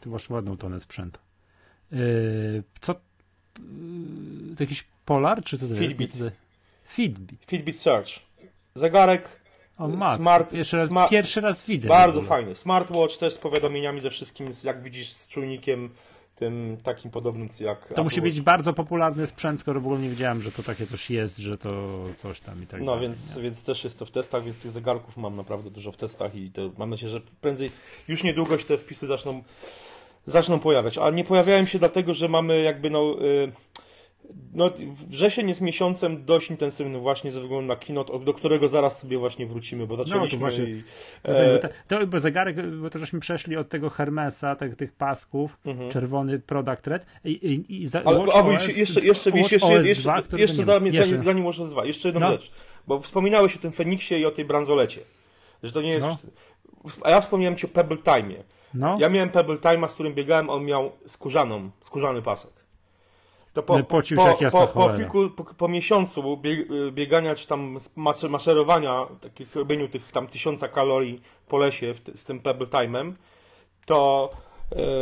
Ty 0.04 0.10
masz 0.10 0.30
ładną 0.30 0.56
tonę 0.56 0.80
sprzętu. 0.80 1.20
Yy, 1.92 2.62
co? 2.80 2.92
Yy, 2.92 4.56
to 4.56 4.62
jakiś 4.62 4.84
Polar, 5.04 5.44
czy 5.44 5.58
co 5.58 5.68
to 5.68 5.74
Fitbit. 5.74 6.20
jest? 6.20 6.36
Fitbit. 6.84 7.44
Fitbit 7.46 7.80
Search. 7.80 8.08
Zegarek 8.74 9.28
o, 9.78 9.88
mat. 9.88 10.18
Smart, 10.18 10.50
pierwszy, 10.50 10.76
raz, 10.76 10.88
smart, 10.88 11.10
pierwszy 11.10 11.40
raz 11.40 11.66
widzę. 11.66 11.88
Bardzo 11.88 12.22
fajny. 12.22 12.54
Smartwatch 12.54 13.18
też 13.18 13.34
z 13.34 13.38
powiadomieniami 13.38 14.00
ze 14.00 14.10
wszystkim, 14.10 14.50
jak 14.64 14.82
widzisz, 14.82 15.12
z 15.12 15.28
czujnikiem 15.28 15.90
tym 16.34 16.76
takim 16.82 17.10
podobnym 17.10 17.48
jak. 17.60 17.80
To 17.80 17.92
Apple 17.92 18.02
musi 18.02 18.20
być 18.20 18.40
bardzo 18.40 18.72
popularny 18.72 19.26
sprzęt, 19.26 19.60
skoro 19.60 19.80
w 19.80 19.84
ogóle 19.84 20.00
nie 20.00 20.08
wiedziałem, 20.08 20.42
że 20.42 20.52
to 20.52 20.62
takie 20.62 20.86
coś 20.86 21.10
jest, 21.10 21.38
że 21.38 21.58
to 21.58 21.88
coś 22.16 22.40
tam 22.40 22.62
i 22.62 22.66
tak 22.66 22.80
No 22.80 22.86
dalej, 22.86 23.08
więc, 23.08 23.38
więc 23.38 23.64
też 23.64 23.84
jest 23.84 23.98
to 23.98 24.06
w 24.06 24.10
testach, 24.10 24.44
więc 24.44 24.58
tych 24.58 24.72
zegarków 24.72 25.16
mam 25.16 25.36
naprawdę 25.36 25.70
dużo 25.70 25.92
w 25.92 25.96
testach 25.96 26.34
i 26.34 26.50
to 26.50 26.70
mam 26.78 26.90
nadzieję, 26.90 27.12
że 27.12 27.20
prędzej 27.40 27.70
już 28.08 28.22
niedługo 28.22 28.58
się 28.58 28.64
te 28.64 28.78
wpisy 28.78 29.06
zaczną 29.06 29.42
zaczną 30.26 30.58
pojawiać. 30.58 30.98
A 30.98 31.10
nie 31.10 31.24
pojawiają 31.24 31.64
się 31.64 31.78
dlatego, 31.78 32.14
że 32.14 32.28
mamy 32.28 32.62
jakby 32.62 32.90
no. 32.90 33.16
Yy, 33.20 33.52
no, 34.54 34.70
wrzesień 35.08 35.48
jest 35.48 35.60
miesiącem 35.60 36.24
dość 36.24 36.50
intensywnym 36.50 37.00
właśnie 37.00 37.30
ze 37.30 37.40
względu 37.40 37.66
na 37.66 37.76
kino, 37.76 38.04
do 38.04 38.34
którego 38.34 38.68
zaraz 38.68 39.00
sobie 39.00 39.18
właśnie 39.18 39.46
wrócimy, 39.46 39.86
bo 39.86 39.96
zaczęliśmy... 39.96 40.26
No, 40.26 40.30
to 40.30 40.36
właśnie, 40.36 40.64
i, 40.64 40.82
e... 41.24 41.58
to, 41.88 42.06
bo 42.06 42.18
zegarek, 42.18 42.70
bo 42.70 42.90
to 42.90 42.98
żeśmy 42.98 43.20
przeszli 43.20 43.56
od 43.56 43.68
tego 43.68 43.90
Hermesa, 43.90 44.56
tych, 44.56 44.76
tych 44.76 44.92
pasków, 44.92 45.58
mhm. 45.66 45.90
czerwony 45.90 46.38
Product 46.38 46.86
Red 46.86 47.06
i, 47.24 47.30
i, 47.30 47.82
i 47.82 47.86
za, 47.86 48.02
Ale, 48.04 48.18
OS, 48.18 48.62
jeszcze, 48.62 48.80
jeszcze, 48.80 49.00
jeszcze, 49.00 49.30
jeszcze, 49.30 49.88
jeszcze, 49.88 50.38
jeszcze 50.38 50.64
zanim, 50.64 50.94
jeszcze. 50.94 51.22
zanim 51.22 51.46
OS 51.46 51.70
2, 51.70 51.84
jeszcze 51.84 52.08
jedną 52.08 52.20
no. 52.20 52.32
rzecz, 52.32 52.50
bo 52.86 53.00
wspominałeś 53.00 53.56
o 53.56 53.58
tym 53.58 53.72
Feniksie 53.72 54.14
i 54.14 54.26
o 54.26 54.30
tej 54.30 54.44
bransolecie, 54.44 55.00
że 55.62 55.72
to 55.72 55.82
nie 55.82 55.92
jest... 55.92 56.06
No. 56.06 56.16
A 57.02 57.10
ja 57.10 57.20
wspomniałem 57.20 57.56
Ci 57.56 57.66
o 57.66 57.68
Pebble 57.68 57.98
Time. 57.98 58.34
No. 58.74 58.96
Ja 59.00 59.08
miałem 59.08 59.30
Pebble 59.30 59.56
Time'a, 59.56 59.88
z 59.88 59.94
którym 59.94 60.14
biegałem, 60.14 60.50
on 60.50 60.64
miał 60.64 60.92
skórzaną, 61.06 61.70
skórzany 61.82 62.22
pasek 62.22 62.64
to 63.54 63.62
po, 63.62 63.74
po, 63.74 64.02
po, 64.50 64.66
po, 64.66 64.96
kilku, 64.96 65.30
po, 65.58 65.68
miesiącu 65.68 66.40
biegania 66.92 67.34
czy 67.34 67.46
tam 67.46 67.78
maszerowania, 68.28 69.06
takich 69.20 69.56
robieniu 69.56 69.88
tych 69.88 70.12
tam 70.12 70.26
tysiąca 70.26 70.68
kalorii 70.68 71.22
po 71.48 71.58
lesie 71.58 71.94
w, 71.94 72.18
z 72.18 72.24
tym 72.24 72.40
Pebble 72.40 72.66
Time'em, 72.66 73.12
to 73.86 74.30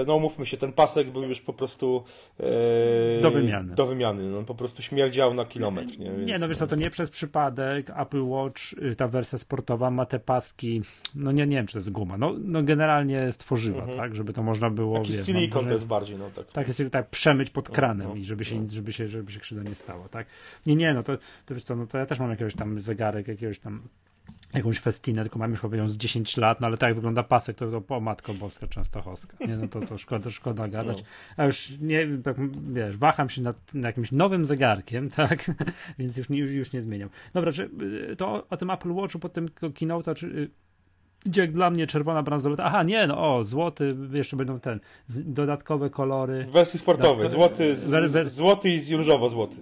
no 0.06 0.18
mówmy 0.18 0.46
się, 0.46 0.56
ten 0.56 0.72
pasek 0.72 1.10
był 1.10 1.22
już 1.22 1.40
po 1.40 1.52
prostu 1.52 2.04
e, 2.40 3.20
do 3.20 3.30
wymiany. 3.30 3.74
Do 3.74 3.86
wymiany, 3.86 4.22
no 4.22 4.42
po 4.42 4.54
prostu 4.54 4.82
śmierdział 4.82 5.34
na 5.34 5.44
kilometr. 5.44 5.98
Nie, 5.98 6.10
nie 6.10 6.38
no 6.38 6.48
wiesz 6.48 6.58
co, 6.58 6.66
to 6.66 6.76
nie 6.76 6.90
przez 6.90 7.10
przypadek 7.10 7.90
Apple 7.96 8.22
Watch, 8.22 8.72
y, 8.72 8.96
ta 8.96 9.08
wersja 9.08 9.38
sportowa 9.38 9.90
ma 9.90 10.06
te 10.06 10.18
paski, 10.18 10.82
no 11.14 11.32
nie, 11.32 11.46
nie 11.46 11.56
wiem 11.56 11.66
czy 11.66 11.72
to 11.72 11.78
jest 11.78 11.90
guma, 11.90 12.16
no, 12.16 12.34
no 12.44 12.62
generalnie 12.62 13.32
stworzywa, 13.32 13.80
mhm. 13.80 13.98
tak, 13.98 14.16
żeby 14.16 14.32
to 14.32 14.42
można 14.42 14.70
było, 14.70 14.98
Taki 14.98 15.12
wiesz, 15.12 15.26
silikon 15.26 15.66
to 15.66 15.72
jest 15.72 15.86
bardziej, 15.86 16.16
no 16.18 16.30
tak. 16.30 16.52
Tak, 16.52 16.68
jest 16.68 16.90
tak 16.90 17.10
przemyć 17.10 17.50
pod 17.50 17.68
no, 17.68 17.74
kranem 17.74 18.08
no, 18.08 18.14
no, 18.14 18.20
i 18.20 18.24
żeby 18.24 18.44
się, 18.44 18.60
no. 18.60 18.68
żeby 18.68 18.92
się, 18.92 19.08
żeby 19.08 19.32
się 19.32 19.40
krzywda 19.40 19.68
nie 19.68 19.74
stało, 19.74 20.08
tak. 20.08 20.26
Nie, 20.66 20.76
nie, 20.76 20.94
no 20.94 21.02
to, 21.02 21.16
to 21.46 21.54
wiesz 21.54 21.64
co, 21.64 21.76
no 21.76 21.86
to 21.86 21.98
ja 21.98 22.06
też 22.06 22.18
mam 22.20 22.30
jakiegoś 22.30 22.54
tam 22.54 22.80
zegarek, 22.80 23.28
jakiegoś 23.28 23.58
tam 23.58 23.82
jakąś 24.54 24.78
festinę, 24.78 25.22
tylko 25.22 25.38
mam 25.38 25.50
już 25.50 25.60
chyba 25.60 25.76
ją 25.76 25.88
z 25.88 25.96
10 25.96 26.36
lat, 26.36 26.60
no 26.60 26.66
ale 26.66 26.76
tak 26.76 26.88
jak 26.88 26.94
wygląda 26.94 27.22
pasek, 27.22 27.56
to, 27.56 27.70
to 27.70 27.80
po 27.80 28.00
Matko 28.00 28.34
Boska 28.34 28.66
Częstochowska. 28.66 29.36
Nie, 29.46 29.56
no 29.56 29.68
to, 29.68 29.80
to 29.80 29.98
szkoda, 29.98 30.30
szkoda 30.30 30.68
gadać. 30.68 31.04
A 31.36 31.44
już 31.44 31.72
nie, 31.80 32.08
tak, 32.24 32.36
wiesz, 32.72 32.96
waham 32.96 33.28
się 33.28 33.42
nad, 33.42 33.74
nad 33.74 33.84
jakimś 33.84 34.12
nowym 34.12 34.44
zegarkiem, 34.44 35.08
tak, 35.16 35.50
więc 35.98 36.16
już, 36.16 36.30
już, 36.30 36.50
już 36.50 36.72
nie 36.72 36.82
zmieniam. 36.82 37.08
Dobra, 37.34 37.52
czy, 37.52 37.70
y, 38.10 38.16
to 38.16 38.28
o, 38.28 38.48
o 38.48 38.56
tym 38.56 38.70
Apple 38.70 38.94
Watchu 38.94 39.18
po 39.18 39.28
tym 39.28 39.48
keynote, 39.74 40.14
czy 40.14 40.26
y, 40.26 40.50
jak 41.36 41.52
dla 41.52 41.70
mnie 41.70 41.86
czerwona 41.86 42.22
bransoleta. 42.22 42.64
Aha, 42.64 42.82
nie, 42.82 43.06
no 43.06 43.36
o, 43.36 43.44
złoty, 43.44 43.96
jeszcze 44.12 44.36
będą 44.36 44.60
ten, 44.60 44.80
z, 45.06 45.32
dodatkowe 45.32 45.90
kolory. 45.90 46.46
Wersji 46.52 46.78
sportowej, 46.78 47.30
złoty, 47.30 47.76
z, 47.76 48.32
złoty 48.32 48.70
i 48.70 48.96
różowo-złoty. 48.96 49.56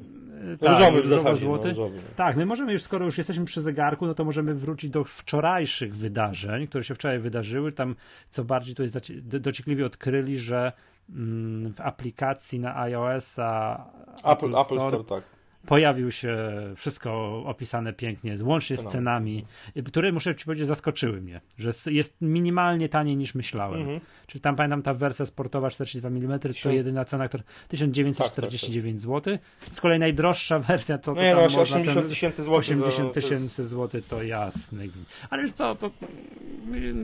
Tak, 0.59 0.73
różowy, 0.73 1.03
różowy 1.03 1.37
złoty. 1.37 1.69
No, 1.69 1.75
różowy. 1.75 2.01
Tak, 2.17 2.37
no 2.37 2.43
i 2.43 2.47
możemy 2.47 2.73
już, 2.73 2.83
skoro 2.83 3.05
już 3.05 3.19
jesteśmy 3.19 3.45
przy 3.45 3.61
zegarku, 3.61 4.07
no 4.07 4.15
to 4.15 4.25
możemy 4.25 4.55
wrócić 4.55 4.91
do 4.91 5.05
wczorajszych 5.05 5.97
wydarzeń, 5.97 6.67
które 6.67 6.85
się 6.85 6.95
wczoraj 6.95 7.19
wydarzyły. 7.19 7.73
Tam 7.73 7.95
co 8.31 8.45
bardziej 8.45 8.75
to 8.75 8.83
jest 8.83 9.13
dociekliwie 9.23 9.87
odkryli, 9.87 10.39
że 10.39 10.73
mm, 11.11 11.75
w 11.75 11.81
aplikacji 11.81 12.61
na 12.61 12.77
iOS-a 12.81 13.85
Apple, 14.17 14.31
Apple, 14.31 14.65
Store, 14.65 14.87
Apple 14.87 14.89
Store 14.89 15.05
tak 15.05 15.40
pojawił 15.67 16.11
się 16.11 16.37
wszystko 16.77 17.43
opisane 17.47 17.93
pięknie, 17.93 18.37
łącznie 18.43 18.77
z 18.77 18.85
cenami, 18.85 19.47
które 19.87 20.13
muszę 20.13 20.37
ci 20.37 20.45
powiedzieć 20.45 20.67
zaskoczyły 20.67 21.21
mnie, 21.21 21.41
że 21.59 21.71
jest 21.87 22.17
minimalnie 22.21 22.89
taniej 22.89 23.17
niż 23.17 23.35
myślałem. 23.35 23.81
Mhm. 23.81 24.01
Czyli 24.27 24.41
tam 24.41 24.57
pamiętam 24.57 24.83
ta 24.83 24.95
wersja 24.95 25.27
sportowa 25.27 25.71
42 25.71 26.09
mm 26.09 26.41
to 26.63 26.71
jedyna 26.71 27.05
cena, 27.05 27.29
która 27.29 27.43
1949 27.69 29.03
tak, 29.03 29.15
tak, 29.15 29.25
tak. 29.25 29.39
zł. 29.39 29.39
Z 29.71 29.81
kolei 29.81 29.99
najdroższa 29.99 30.59
wersja 30.69 30.99
to, 30.99 31.15
to 31.15 31.23
no, 31.23 31.41
tam 31.41 31.53
no, 31.53 31.61
80 31.61 32.09
tysięcy 32.09 32.45
złotych. 32.45 32.61
80 32.61 33.13
tysięcy 33.13 33.67
złotych 33.67 34.07
to 34.07 34.23
jasne. 34.23 34.85
Ale 35.31 35.43
wiesz 35.43 35.53
co, 35.53 35.75
to 35.75 35.91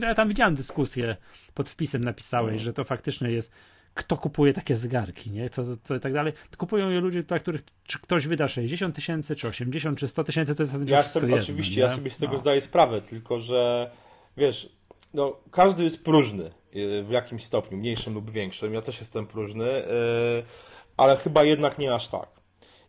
ja 0.01 0.15
tam 0.15 0.27
widziałem 0.27 0.55
dyskusję 0.55 1.15
pod 1.53 1.69
wpisem 1.69 2.03
napisałeś, 2.03 2.53
mhm. 2.53 2.65
że 2.65 2.73
to 2.73 2.83
faktycznie 2.83 3.31
jest 3.31 3.51
kto 3.97 4.17
kupuje 4.17 4.53
takie 4.53 4.75
zegarki, 4.75 5.31
nie? 5.31 5.49
Co, 5.49 5.63
co 5.83 5.95
i 5.95 5.99
tak 5.99 6.13
dalej. 6.13 6.33
Kupują 6.57 6.89
je 6.89 6.99
ludzie, 6.99 7.23
dla 7.23 7.39
których 7.39 7.61
czy 7.83 7.99
ktoś 7.99 8.27
wyda 8.27 8.47
60 8.47 8.95
tysięcy, 8.95 9.35
czy 9.35 9.47
80, 9.47 9.99
czy 9.99 10.07
100 10.07 10.23
tysięcy, 10.23 10.55
to 10.55 10.63
jest 10.63 10.71
zasadzie 10.71 10.95
ja 10.95 11.03
sobie, 11.03 11.27
jedno, 11.27 11.43
Oczywiście, 11.43 11.75
nie? 11.75 11.81
ja 11.81 11.95
sobie 11.95 12.09
z 12.09 12.17
tego 12.17 12.33
no. 12.33 12.39
zdaję 12.39 12.61
sprawę, 12.61 13.01
tylko 13.01 13.39
że 13.39 13.91
wiesz, 14.37 14.69
no, 15.13 15.37
każdy 15.51 15.83
jest 15.83 16.03
próżny 16.03 16.51
y, 16.75 17.03
w 17.03 17.09
jakimś 17.09 17.43
stopniu, 17.43 17.77
mniejszym 17.77 18.13
lub 18.13 18.31
większym. 18.31 18.73
Ja 18.73 18.81
też 18.81 18.99
jestem 18.99 19.27
próżny, 19.27 19.65
y, 19.65 19.87
ale 20.97 21.17
chyba 21.17 21.43
jednak 21.43 21.77
nie 21.77 21.93
aż 21.93 22.07
tak. 22.07 22.29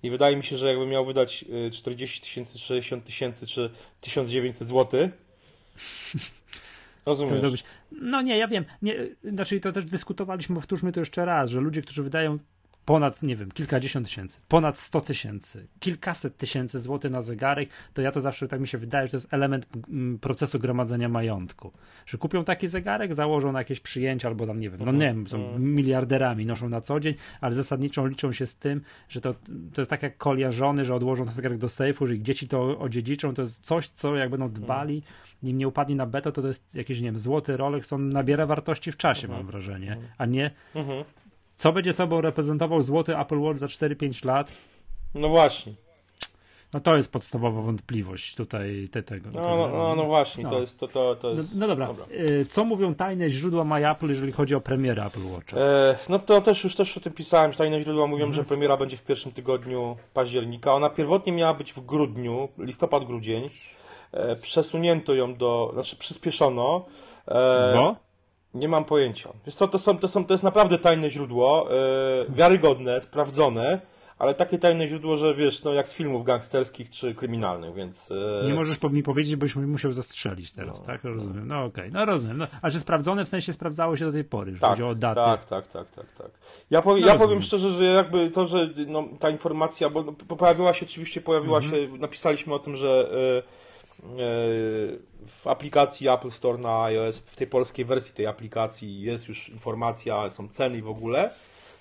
I 0.03 0.11
wydaje 0.11 0.37
mi 0.37 0.45
się, 0.45 0.59
że 0.59 0.69
jakbym 0.69 0.89
miał 0.89 1.07
wydać 1.07 1.45
40 1.73 2.19
y, 2.19 2.23
tysięcy, 2.23 2.59
60 2.59 3.05
tysięcy 3.05 3.47
czy 3.47 3.71
1900 4.01 4.69
zł, 4.69 5.11
Rozumiesz. 7.09 7.65
No 7.93 8.23
nie, 8.23 8.39
ja 8.39 8.49
wiem. 8.49 8.65
Nie, 8.83 8.95
znaczy 9.25 9.61
to 9.61 9.73
też 9.73 9.85
dyskutowaliśmy, 9.85 10.55
powtórzmy 10.55 10.93
to 10.93 11.01
jeszcze 11.01 11.25
raz, 11.25 11.51
że 11.51 11.61
ludzie, 11.61 11.83
którzy 11.83 12.03
wydają 12.03 12.39
ponad, 12.89 13.22
nie 13.22 13.36
wiem, 13.36 13.51
kilkadziesiąt 13.51 14.07
tysięcy, 14.07 14.41
ponad 14.49 14.78
sto 14.78 15.01
tysięcy, 15.01 15.66
kilkaset 15.80 16.36
tysięcy 16.36 16.80
złotych 16.80 17.12
na 17.12 17.22
zegarek, 17.22 17.68
to 17.95 18.03
ja 18.03 18.12
to 18.12 18.20
zawsze 18.20 18.49
tak 18.49 18.61
mi 18.61 18.68
się 18.68 18.78
wydaje, 18.78 19.07
że 19.07 19.11
to 19.11 19.16
jest 19.16 19.34
element 19.34 19.68
mm, 19.89 20.18
procesu 20.18 20.59
gromadzenia 20.59 21.09
majątku. 21.09 21.72
Że 22.07 22.18
kupią 22.18 22.45
taki 22.45 22.68
zegarek, 22.68 23.14
założą 23.14 23.53
na 23.53 23.59
jakieś 23.59 23.80
przyjęcia 23.80 24.28
albo 24.28 24.47
tam, 24.47 24.61
nie 24.61 24.70
wiem, 24.70 24.80
no 24.84 24.93
nie 24.93 24.99
wiem, 24.99 25.26
są 25.26 25.36
mhm. 25.36 25.74
miliarderami, 25.74 26.47
noszą 26.47 26.68
na 26.68 26.80
co 26.80 27.01
dzień, 27.01 27.14
ale 27.41 27.55
zasadniczo 27.55 28.07
liczą 28.07 28.32
się 28.32 28.47
z 28.47 28.57
tym, 28.57 28.80
że 29.09 29.20
to, 29.20 29.34
to 29.74 29.80
jest 29.80 29.91
tak 29.91 30.03
jak 30.03 30.16
kolia 30.16 30.53
żony, 30.53 30.84
że 30.84 30.95
odłożą 30.95 31.24
ten 31.24 31.34
zegarek 31.34 31.59
do 31.59 31.68
sejfu, 31.68 32.07
że 32.07 32.14
ich 32.14 32.22
dzieci 32.22 32.49
to 32.49 32.78
odziedziczą, 32.78 33.34
to 33.34 33.43
jest 33.43 33.64
coś, 33.64 33.89
co 33.89 34.16
jak 34.16 34.30
będą 34.30 34.51
dbali, 34.51 35.03
nim 35.43 35.59
nie 35.59 35.68
upadnie 35.68 35.97
na 35.97 36.07
beto, 36.07 36.32
to 36.32 36.43
to 36.43 36.49
jest 36.49 36.74
jakiś, 36.74 37.01
nie 37.01 37.07
wiem, 37.07 37.18
złoty 37.18 37.57
Rolex, 37.57 37.93
on 37.93 38.09
nabiera 38.09 38.47
wartości 38.47 38.93
w 38.93 38.97
czasie, 38.97 39.26
mhm. 39.26 39.41
mam 39.41 39.51
wrażenie, 39.51 39.93
mhm. 39.93 40.09
a 40.18 40.26
nie 40.26 40.51
co 41.59 41.73
będzie 41.73 41.93
sobą 41.93 42.21
reprezentował 42.21 42.83
złoty 42.83 43.19
Apple 43.19 43.39
Watch 43.39 43.59
za 43.59 43.67
4-5 43.67 44.27
lat? 44.27 44.53
No 45.15 45.29
właśnie. 45.29 45.73
No 46.75 46.81
to 46.81 46.97
jest 46.97 47.13
podstawowa 47.13 47.63
wątpliwość 47.63 48.35
tutaj 48.35 48.89
te, 48.93 49.03
tego. 49.03 49.31
No, 49.31 49.41
no, 49.41 49.69
no, 49.69 49.95
no 49.97 50.05
właśnie, 50.05 50.45
no. 50.45 50.51
to 50.51 50.61
jest. 50.61 50.79
To, 50.79 50.89
to, 50.89 51.17
to 51.17 51.31
jest 51.31 51.55
no, 51.55 51.61
no 51.61 51.67
dobra. 51.67 51.87
dobra. 51.87 52.07
Y, 52.17 52.47
co 52.47 52.65
mówią 52.65 52.95
tajne 52.95 53.31
źródła 53.31 53.65
My 53.65 53.91
Apple, 53.91 54.09
jeżeli 54.09 54.33
chodzi 54.33 54.55
o 54.55 54.61
premierę 54.61 55.05
Apple 55.05 55.33
Watcha? 55.33 55.57
E, 55.57 55.99
no 56.09 56.19
to 56.19 56.41
też 56.41 56.65
już 56.65 56.75
też 56.75 56.97
o 56.97 57.01
tym 57.01 57.13
pisałem, 57.13 57.53
że 57.53 57.59
tajne 57.59 57.83
źródła 57.83 58.07
mówią, 58.07 58.25
mhm. 58.25 58.43
że 58.43 58.49
premiera 58.49 58.77
będzie 58.77 58.97
w 58.97 59.03
pierwszym 59.03 59.33
tygodniu 59.33 59.97
października. 60.15 60.75
Ona 60.75 60.91
pierwotnie 60.91 61.33
miała 61.33 61.55
być 61.55 61.73
w 61.73 61.81
grudniu, 61.81 62.49
listopad, 62.59 63.05
grudzień. 63.05 63.51
E, 64.13 64.37
przesunięto 64.37 65.15
ją 65.15 65.35
do, 65.35 65.71
znaczy 65.75 65.97
przyspieszono. 65.97 66.85
E, 67.29 67.73
Bo? 67.75 68.08
Nie 68.55 68.69
mam 68.69 68.85
pojęcia. 68.85 69.31
Wiesz 69.47 69.55
co, 69.55 69.69
to, 69.69 69.79
są, 69.79 69.99
to, 69.99 70.09
są, 70.09 70.25
to 70.25 70.35
jest 70.35 70.45
naprawdę 70.45 70.79
tajne 70.79 71.11
źródło, 71.11 71.69
yy, 72.29 72.35
wiarygodne, 72.35 73.01
sprawdzone, 73.01 73.81
ale 74.19 74.35
takie 74.35 74.59
tajne 74.59 74.89
źródło, 74.89 75.17
że 75.17 75.35
wiesz, 75.35 75.65
no 75.65 75.73
jak 75.73 75.89
z 75.89 75.95
filmów 75.95 76.25
gangsterskich 76.25 76.91
czy 76.91 77.15
kryminalnych, 77.15 77.75
więc... 77.75 78.11
Yy... 78.11 78.49
Nie 78.49 78.55
możesz 78.55 78.83
mi 78.83 79.03
powiedzieć, 79.03 79.37
boś 79.37 79.57
musiał 79.57 79.93
zastrzelić 79.93 80.53
teraz, 80.53 80.81
no, 80.81 80.87
tak? 80.87 81.05
Rozumiem. 81.05 81.49
No 81.49 81.65
okej, 81.65 81.69
okay. 81.69 81.91
no 81.91 82.05
rozumiem. 82.05 82.39
No, 82.39 82.47
a 82.63 82.71
czy 82.71 82.81
sprawdzone 82.81 83.25
w 83.25 83.29
sensie 83.29 83.53
sprawdzało 83.53 83.97
się 83.97 84.05
do 84.05 84.13
tej 84.13 84.25
pory, 84.25 84.55
że 84.55 84.61
tak, 84.61 84.71
chodzi 84.71 84.83
o 84.83 84.95
daty? 84.95 85.21
Tak, 85.21 85.45
tak, 85.45 85.67
tak, 85.67 85.91
tak, 85.91 86.07
tak. 86.13 86.31
Ja, 86.71 86.83
powie, 86.83 87.01
no, 87.01 87.07
ja 87.07 87.19
powiem 87.19 87.43
szczerze, 87.43 87.71
że 87.71 87.85
jakby 87.85 88.31
to, 88.31 88.47
że 88.47 88.69
no, 88.87 89.09
ta 89.19 89.31
informacja, 89.31 89.91
bo 89.91 90.03
no, 90.03 90.13
pojawiła 90.13 90.75
się 90.75 90.87
oczywiście, 90.87 91.21
pojawiła 91.21 91.59
mhm. 91.59 91.91
się, 91.91 91.99
napisaliśmy 91.99 92.55
o 92.55 92.59
tym, 92.59 92.77
że... 92.77 93.11
Yy, 93.37 93.58
w 95.27 95.47
aplikacji 95.47 96.09
Apple 96.09 96.31
Store 96.31 96.59
na 96.59 96.83
iOS, 96.83 97.19
w 97.19 97.37
tej 97.37 97.47
polskiej 97.47 97.85
wersji 97.85 98.15
tej 98.15 98.27
aplikacji 98.27 99.01
jest 99.01 99.29
już 99.29 99.49
informacja, 99.49 100.31
są 100.31 100.49
ceny 100.49 100.79
i 100.79 100.83
w 100.83 100.89
ogóle. 100.89 101.31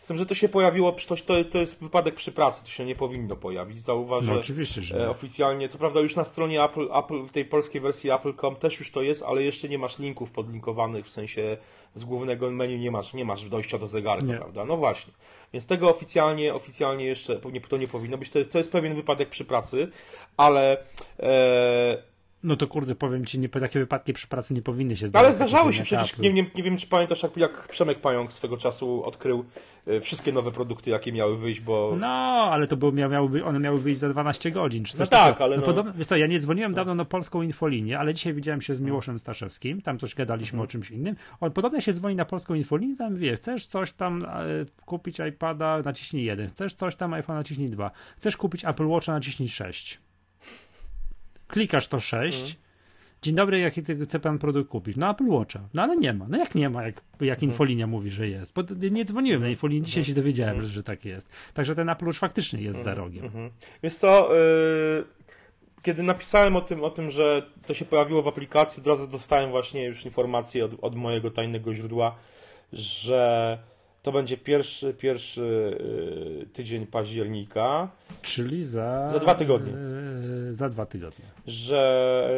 Z 0.08 0.10
tym, 0.10 0.18
że 0.18 0.26
to 0.26 0.36
się 0.36 0.50
pojawiło, 0.50 0.96
to, 1.26 1.44
to 1.52 1.58
jest 1.58 1.80
wypadek 1.84 2.16
przy 2.16 2.32
pracy, 2.32 2.64
to 2.64 2.70
się 2.70 2.86
nie 2.86 2.96
powinno 2.96 3.36
pojawić. 3.36 3.82
Zauważ, 3.82 4.28
no, 4.28 4.34
oczywiście, 4.34 4.82
że 4.82 5.06
e, 5.06 5.10
oficjalnie, 5.10 5.70
co 5.70 5.78
prawda 5.78 6.00
już 6.00 6.16
na 6.16 6.24
stronie 6.24 6.64
Apple, 6.64 6.90
Apple, 6.94 7.24
w 7.24 7.32
tej 7.32 7.46
polskiej 7.46 7.82
wersji 7.82 8.12
Apple.com 8.12 8.56
też 8.56 8.80
już 8.80 8.92
to 8.92 9.02
jest, 9.02 9.24
ale 9.24 9.44
jeszcze 9.44 9.70
nie 9.70 9.78
masz 9.78 10.00
linków 10.00 10.32
podlinkowanych, 10.32 11.06
w 11.06 11.10
sensie 11.10 11.58
z 11.96 12.06
głównego 12.06 12.52
menu 12.52 12.80
nie 12.80 12.92
masz, 12.92 13.14
nie 13.14 13.26
masz 13.26 13.50
dojścia 13.50 13.78
do 13.78 13.88
zegarka, 13.88 14.26
nie. 14.26 14.38
prawda? 14.38 14.66
No 14.66 14.78
właśnie. 14.78 15.14
Więc 15.54 15.68
tego 15.68 15.90
oficjalnie, 15.90 16.54
oficjalnie 16.54 17.06
jeszcze 17.06 17.40
to 17.70 17.78
nie 17.78 17.88
powinno 17.88 18.18
być. 18.18 18.30
To 18.30 18.40
jest, 18.40 18.52
to 18.52 18.58
jest 18.58 18.72
pewien 18.72 18.96
wypadek 18.96 19.30
przy 19.30 19.46
pracy, 19.46 19.92
ale 20.38 20.78
e, 21.20 22.04
no 22.44 22.56
to 22.56 22.68
kurde, 22.68 22.96
powiem 22.96 23.26
ci, 23.26 23.40
nie, 23.40 23.50
takie 23.50 23.80
wypadki 23.80 24.14
przy 24.14 24.28
pracy 24.28 24.54
nie 24.54 24.62
powinny 24.62 24.96
się 24.96 25.08
zdarzyć. 25.08 25.26
Ale 25.26 25.36
zdarzały 25.36 25.74
się 25.74 25.84
przecież, 25.84 26.18
nie, 26.18 26.34
nie, 26.34 26.46
nie, 26.56 26.64
wiem 26.64 26.78
czy 26.78 26.88
pamiętasz, 26.88 27.24
jak, 27.24 27.38
jak 27.38 27.68
Przemek 27.68 28.02
Pająk 28.02 28.34
swego 28.34 28.58
czasu 28.58 29.04
odkrył 29.06 29.46
y, 29.88 30.02
wszystkie 30.02 30.32
nowe 30.32 30.52
produkty, 30.52 30.90
jakie 30.90 31.12
miały 31.12 31.38
wyjść, 31.38 31.62
bo... 31.62 31.96
No, 32.00 32.08
ale 32.52 32.68
to 32.68 32.78
było, 32.78 32.92
miały, 32.92 33.46
one 33.46 33.60
miały 33.60 33.80
wyjść 33.80 34.00
za 34.00 34.10
12 34.10 34.52
godzin, 34.52 34.84
czy 34.84 34.98
coś 34.98 35.12
No 35.12 35.18
tak, 35.18 35.42
ale 35.42 35.56
no, 35.56 35.62
no... 35.62 35.66
Podobno, 35.66 35.94
wiesz 35.94 36.08
co, 36.08 36.16
ja 36.16 36.28
nie 36.28 36.40
dzwoniłem 36.40 36.74
dawno 36.74 36.96
na 36.96 37.06
polską 37.06 37.42
infolinię, 37.42 38.00
ale 38.00 38.14
dzisiaj 38.14 38.34
widziałem 38.34 38.62
się 38.62 38.76
z 38.76 38.82
Miłoszem 38.82 39.20
Staszewskim, 39.20 39.82
tam 39.82 40.00
coś 40.00 40.16
gadaliśmy 40.16 40.56
mhm. 40.56 40.64
o 40.64 40.72
czymś 40.72 40.92
innym. 40.92 41.16
On 41.40 41.52
podobno 41.52 41.82
się 41.82 41.94
dzwoni 41.94 42.16
na 42.16 42.26
polską 42.26 42.54
infolinię, 42.54 42.96
tam 42.96 43.16
wie, 43.16 43.36
chcesz 43.36 43.68
coś 43.68 43.94
tam 43.94 44.26
e, 44.26 44.46
kupić 44.86 45.20
iPada, 45.30 45.82
naciśnij 45.86 46.26
jeden, 46.26 46.50
chcesz 46.50 46.74
coś 46.74 46.96
tam, 46.96 47.14
iPhone 47.14 47.36
naciśnij 47.36 47.70
dwa, 47.70 47.92
chcesz 48.18 48.38
kupić 48.38 48.66
Apple 48.66 48.88
Watcha, 48.88 49.12
naciśnij 49.12 49.50
6 49.50 50.07
klikasz 51.48 51.88
to 51.88 52.00
6. 52.00 52.42
Mhm. 52.42 52.68
Dzień 53.22 53.36
dobry, 53.36 53.60
jaki 53.60 53.84
ty 53.84 54.06
chce 54.06 54.20
pan 54.20 54.40
produkt 54.40 54.70
kupić? 54.70 54.98
No 54.98 55.10
Apple 55.10 55.28
Watcha. 55.28 55.60
No 55.74 55.84
ale 55.84 55.98
nie 55.98 56.14
ma. 56.14 56.26
No 56.30 56.38
jak 56.38 56.56
nie 56.56 56.70
ma, 56.70 56.84
jak, 56.84 57.02
jak 57.22 57.38
mhm. 57.38 57.52
infolinia 57.52 57.88
mówi, 57.88 58.10
że 58.10 58.28
jest? 58.28 58.54
Bo 58.54 58.64
nie 58.92 59.06
dzwoniłem 59.06 59.42
na 59.42 59.50
infolinii, 59.50 59.84
dzisiaj 59.84 60.06
się 60.06 60.14
dowiedziałem, 60.14 60.56
mhm. 60.56 60.72
że 60.72 60.84
tak 60.84 61.06
jest. 61.06 61.30
Także 61.54 61.76
ten 61.76 61.90
Apple 61.90 62.06
Watch 62.06 62.20
faktycznie 62.20 62.62
jest 62.62 62.84
za 62.84 62.96
rogiem. 62.96 63.32
Wiesz 63.84 63.96
co, 63.96 64.36
yy, 64.36 65.04
kiedy 65.82 66.04
napisałem 66.04 66.56
o 66.56 66.62
tym, 66.62 66.84
o 66.84 66.90
tym, 66.90 67.12
że 67.12 67.50
to 67.66 67.74
się 67.74 67.86
pojawiło 67.86 68.22
w 68.22 68.28
aplikacji, 68.28 68.82
od 68.82 68.88
razu 68.88 69.08
dostałem 69.08 69.50
właśnie 69.50 69.86
już 69.86 70.06
informację 70.06 70.66
od, 70.66 70.72
od 70.82 70.96
mojego 70.96 71.32
tajnego 71.32 71.74
źródła, 71.74 72.16
że 72.74 73.58
To 74.08 74.12
będzie 74.12 74.38
pierwszy, 74.38 74.94
pierwszy 74.94 75.78
tydzień 76.54 76.86
października. 76.86 77.90
Czyli 78.22 78.64
za... 78.64 79.10
Za 79.14 79.20
dwa 79.20 79.36
tygodnie. 79.36 79.74
Yy, 80.48 80.54
za 80.54 80.70
dwa 80.70 80.86
tygodnie. 80.86 81.26
Że 81.48 82.30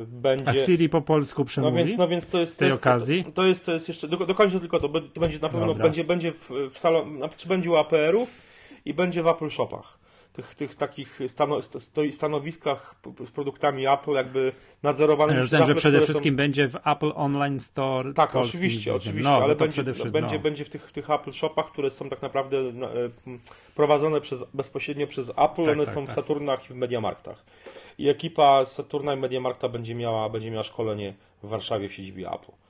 yy, 0.00 0.06
będzie... 0.06 0.48
A 0.48 0.52
Siri 0.52 0.88
po 0.88 1.02
polsku 1.02 1.44
przemówi? 1.44 1.78
No 1.78 1.84
więc, 1.84 1.98
no 1.98 2.08
więc 2.08 2.26
to 2.26 2.40
jest... 2.40 2.52
Z 2.52 2.56
tej 2.56 2.68
to 2.68 2.72
jest, 2.72 2.82
okazji? 2.82 3.24
To, 3.24 3.30
to, 3.30 3.46
jest, 3.46 3.66
to 3.66 3.72
jest 3.72 3.88
jeszcze... 3.88 4.08
Dokończę 4.08 4.60
tylko 4.60 4.80
to, 4.80 4.88
to 4.88 5.20
będzie 5.20 5.38
na 5.38 5.48
pewno... 5.48 5.74
Będzie, 5.74 6.04
będzie 6.04 6.32
w, 6.32 6.50
w 6.72 6.78
salon... 6.78 7.20
Czy 7.36 7.48
będzie 7.48 7.70
u 7.70 7.76
APR-ów 7.76 8.30
i 8.84 8.94
będzie 8.94 9.22
w 9.22 9.26
Apple 9.26 9.50
Shopach 9.50 9.98
tych, 10.36 10.54
tych 10.54 10.74
takich 10.74 11.18
stano, 11.28 11.58
stanowiskach 12.10 12.94
z 13.26 13.30
produktami 13.30 13.86
Apple 13.86 14.12
jakby 14.12 14.52
nadzorowanymi 14.82 15.38
ale 15.38 15.48
przez 15.48 15.66
że 15.66 15.74
przede 15.74 16.00
wszystkim 16.00 16.34
są... 16.34 16.36
będzie 16.36 16.68
w 16.68 16.76
Apple 16.86 17.12
Online 17.14 17.60
Store 17.60 18.14
Tak, 18.14 18.32
Polski 18.32 18.56
oczywiście, 18.56 18.94
oczywiście, 18.94 19.30
no, 19.30 19.36
ale 19.36 19.56
będzie, 19.56 19.82
będzie, 19.82 20.36
no. 20.36 20.42
będzie 20.42 20.64
w 20.64 20.70
tych, 20.70 20.92
tych 20.92 21.10
Apple 21.10 21.32
Shopach, 21.32 21.72
które 21.72 21.90
są 21.90 22.08
tak 22.08 22.22
naprawdę 22.22 22.58
e, 22.58 22.72
prowadzone 23.74 24.20
przez, 24.20 24.44
bezpośrednio 24.54 25.06
przez 25.06 25.30
Apple, 25.30 25.64
tak, 25.64 25.74
one 25.74 25.84
tak, 25.84 25.94
są 25.94 26.04
tak. 26.04 26.12
w 26.12 26.14
Saturnach 26.14 26.70
i 26.70 26.72
w 26.72 26.76
Mediamarktach. 26.76 27.44
I 27.98 28.08
ekipa 28.08 28.64
Saturna 28.64 29.14
i 29.14 29.16
Mediamarkta 29.16 29.68
będzie 29.68 29.94
miała, 29.94 30.28
będzie 30.28 30.50
miała 30.50 30.62
szkolenie 30.62 31.14
w 31.42 31.48
Warszawie 31.48 31.88
w 31.88 31.92
siedzibie 31.92 32.28
Apple 32.28 32.65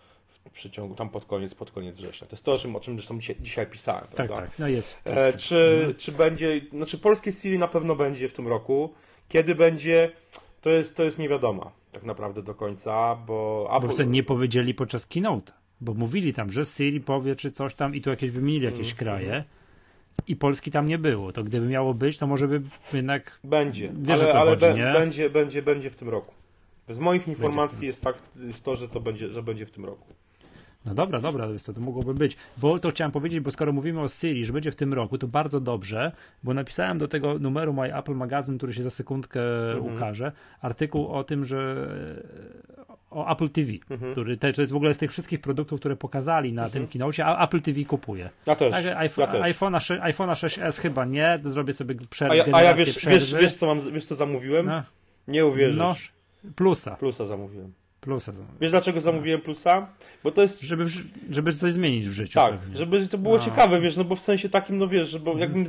przeciągu, 0.53 0.95
tam 0.95 1.09
pod 1.09 1.25
koniec, 1.25 1.55
pod 1.55 1.71
koniec 1.71 1.97
września. 1.97 2.27
To 2.27 2.37
jest 2.37 2.45
to, 2.45 2.53
o 2.53 2.59
czym, 2.59 2.77
o 2.77 2.81
czym 2.81 2.95
zresztą 2.95 3.21
dzisiaj, 3.21 3.37
dzisiaj 3.41 3.67
pisałem. 3.67 4.01
Tak, 4.01 4.15
prawda? 4.15 4.37
tak, 4.37 4.59
no 4.59 4.69
jest. 4.69 4.99
E, 5.05 5.33
czy, 5.33 5.77
mhm. 5.79 5.95
czy 5.95 6.13
będzie, 6.13 6.61
znaczy 6.73 6.99
polskie 6.99 7.33
Siri 7.33 7.59
na 7.59 7.69
pewno 7.69 7.97
będzie 7.97 8.29
w 8.29 8.33
tym 8.33 8.49
roku. 8.49 8.95
Kiedy 9.29 9.55
będzie, 9.55 10.13
to 10.61 10.71
jest, 10.71 10.97
to 10.97 11.05
jest 11.05 11.19
nie 11.19 11.29
wiadomo 11.29 11.73
tak 11.93 12.05
naprawdę 12.05 12.43
do 12.43 12.55
końca, 12.55 13.17
bo... 13.27 13.71
Apple... 13.77 13.97
Bo 13.97 14.03
nie 14.03 14.23
powiedzieli 14.23 14.75
podczas 14.75 15.07
keynote, 15.07 15.53
bo 15.81 15.95
mówili 15.95 16.33
tam, 16.33 16.51
że 16.51 16.65
Siri 16.65 17.01
powie, 17.01 17.37
czy 17.37 17.51
coś 17.51 17.75
tam 17.75 17.95
i 17.95 18.01
tu 18.01 18.11
jakieś 18.11 18.31
wymienili 18.31 18.65
jakieś 18.65 18.87
mm, 18.87 18.97
kraje. 18.97 19.33
Mm. 19.33 19.45
I 20.29 20.37
Polski 20.37 20.71
tam 20.71 20.87
nie 20.87 20.99
było. 20.99 21.33
To 21.33 21.43
gdyby 21.43 21.67
miało 21.67 21.95
być, 21.95 22.19
to 22.19 22.27
może 22.27 22.49
by 22.49 22.63
jednak. 22.93 23.41
Będzie. 23.45 23.93
Wiesz, 23.95 24.21
ale, 24.21 24.33
ale 24.33 24.51
chodzi, 24.51 24.83
be, 24.83 24.93
będzie, 24.93 25.31
będzie, 25.31 25.63
będzie 25.63 25.91
w 25.91 25.97
tym 25.97 26.09
roku. 26.09 26.35
Z 26.89 26.99
moich 26.99 27.29
informacji 27.29 27.87
jest 27.87 28.03
tak 28.03 28.17
jest 28.37 28.65
to, 28.65 28.77
że 28.77 28.89
to 28.89 29.01
będzie, 29.01 29.29
że 29.29 29.43
będzie 29.43 29.67
w 29.67 29.71
tym 29.71 29.85
roku. 29.85 30.15
No 30.87 30.95
dobra, 30.95 31.21
dobra, 31.21 31.47
to, 31.67 31.73
to 31.73 31.81
mogłoby 31.81 32.15
być. 32.15 32.37
Bo 32.57 32.79
to 32.79 32.91
chciałem 32.91 33.13
powiedzieć, 33.13 33.41
bo 33.41 33.51
skoro 33.51 33.73
mówimy 33.73 34.01
o 34.01 34.09
Siri, 34.09 34.45
że 34.45 34.53
będzie 34.53 34.71
w 34.71 34.77
tym 34.77 34.95
roku, 34.95 35.19
to 35.19 35.29
bardzo 35.29 35.61
dobrze, 35.61 36.13
bo 36.43 36.55
napisałem 36.55 36.99
do 36.99 37.09
tego 37.09 37.39
numeru 37.39 37.73
My 37.73 37.97
Apple 37.97 38.15
Magazine, 38.15 38.57
który 38.57 38.73
się 38.73 38.83
za 38.83 38.91
sekundkę 38.91 39.73
mhm. 39.73 39.95
ukaże, 39.95 40.33
artykuł 40.61 41.09
o 41.09 41.25
tym, 41.25 41.45
że 41.45 41.89
o 43.11 43.33
Apple 43.33 43.49
TV, 43.49 43.73
mhm. 43.91 44.13
który 44.13 44.37
te, 44.37 44.53
to 44.53 44.61
jest 44.61 44.73
w 44.73 44.77
ogóle 44.77 44.95
z 44.95 44.99
tych 44.99 45.11
wszystkich 45.11 45.41
produktów, 45.41 45.81
które 45.81 45.97
pokazali 45.97 46.53
na 46.53 46.65
mhm. 46.65 46.73
tym 46.73 46.93
keynote, 46.93 47.25
a 47.25 47.45
Apple 47.45 47.61
TV 47.61 47.85
kupuje. 47.85 48.31
Ja 48.47 48.57
też. 48.57 48.71
Tak, 48.71 48.87
iPhone, 48.87 49.27
ja 49.27 49.33
też. 49.33 49.57
iPhone'a, 49.57 49.81
6, 49.81 50.03
iPhone'a 50.03 50.33
6s 50.33 50.81
chyba 50.81 51.05
nie, 51.05 51.41
zrobię 51.45 51.73
sobie 51.73 51.95
przerwę. 52.11 52.33
A 52.33 52.37
ja, 52.37 52.45
a 52.53 52.63
ja 52.63 52.75
wiesz, 52.75 53.07
wiesz, 53.07 53.35
wiesz, 53.35 53.55
co 53.55 53.67
mam, 53.67 53.93
wiesz 53.93 54.07
co 54.07 54.15
zamówiłem? 54.15 54.67
No. 54.67 54.83
Nie 55.29 55.47
uwierzysz. 55.47 55.79
No, 55.79 55.95
plusa. 56.57 56.97
Plusa 56.97 57.27
zamówiłem. 57.27 57.73
Plusa. 58.07 58.33
Wiesz 58.61 58.71
dlaczego 58.71 59.01
zamówiłem 59.01 59.41
plusa? 59.41 59.89
Bo 60.25 60.33
to 60.33 60.43
jest... 60.43 60.61
Żeby, 60.61 60.85
żeby 61.31 61.53
coś 61.53 61.73
zmienić 61.73 62.09
w 62.09 62.13
życiu. 62.13 62.35
Tak, 62.35 62.59
pewnie. 62.59 62.77
żeby 62.77 63.09
to 63.09 63.19
było 63.19 63.37
no. 63.37 63.45
ciekawe, 63.45 63.81
wiesz, 63.81 63.97
no 63.97 64.05
bo 64.05 64.17
w 64.17 64.21
sensie 64.21 64.49
takim, 64.49 64.79
no 64.79 64.89
wiesz, 64.89 65.19
bo 65.19 65.39
jakbym 65.39 65.65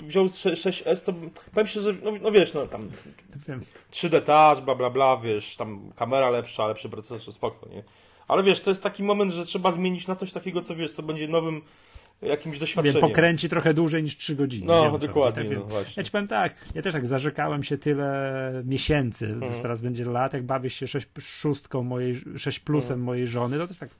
wziął 0.00 0.26
6S, 0.26 1.04
to 1.04 1.14
powiem 1.54 1.66
się, 1.66 1.80
że 1.80 1.92
no, 1.92 2.12
no 2.22 2.30
wiesz, 2.30 2.54
no 2.54 2.66
tam 2.66 2.90
Wiem. 3.48 3.60
3D 3.92 4.22
touch, 4.22 4.64
bla 4.64 4.74
bla 4.74 4.90
bla, 4.90 5.16
wiesz, 5.16 5.56
tam 5.56 5.92
kamera 5.96 6.30
lepsza, 6.30 6.68
lepszy 6.68 6.88
procesor, 6.88 7.34
spoko, 7.34 7.68
nie? 7.68 7.82
Ale 8.28 8.42
wiesz, 8.42 8.60
to 8.60 8.70
jest 8.70 8.82
taki 8.82 9.02
moment, 9.02 9.32
że 9.32 9.44
trzeba 9.44 9.72
zmienić 9.72 10.06
na 10.06 10.14
coś 10.14 10.32
takiego, 10.32 10.62
co 10.62 10.76
wiesz, 10.76 10.92
co 10.92 11.02
będzie 11.02 11.28
nowym 11.28 11.62
jakimś 12.22 12.58
doświadczeniem. 12.58 13.00
Wiem, 13.00 13.10
pokręci 13.10 13.48
trochę 13.48 13.74
dłużej 13.74 14.02
niż 14.02 14.16
3 14.16 14.36
godziny. 14.36 14.66
No, 14.66 14.82
wiem, 14.82 15.00
dokładnie. 15.00 15.44
Tak, 15.44 15.58
no, 15.58 15.64
właśnie. 15.64 15.92
Ja 15.96 16.02
ci 16.02 16.10
powiem 16.10 16.28
tak, 16.28 16.54
ja 16.74 16.82
też 16.82 16.92
tak 16.94 17.06
zarzekałem 17.06 17.62
się 17.62 17.78
tyle 17.78 18.62
miesięcy, 18.64 19.26
mhm. 19.26 19.52
już 19.52 19.62
teraz 19.62 19.82
będzie 19.82 20.04
lat, 20.04 20.32
jak 20.32 20.42
bawię 20.42 20.70
się 20.70 20.86
6 20.86 21.06
szóstką 21.20 21.82
mojej, 21.82 22.16
6 22.36 22.60
plusem 22.60 22.94
mhm. 22.94 23.04
mojej 23.04 23.28
żony, 23.28 23.56
to 23.56 23.62
jest 23.62 23.80
tak 23.80 23.90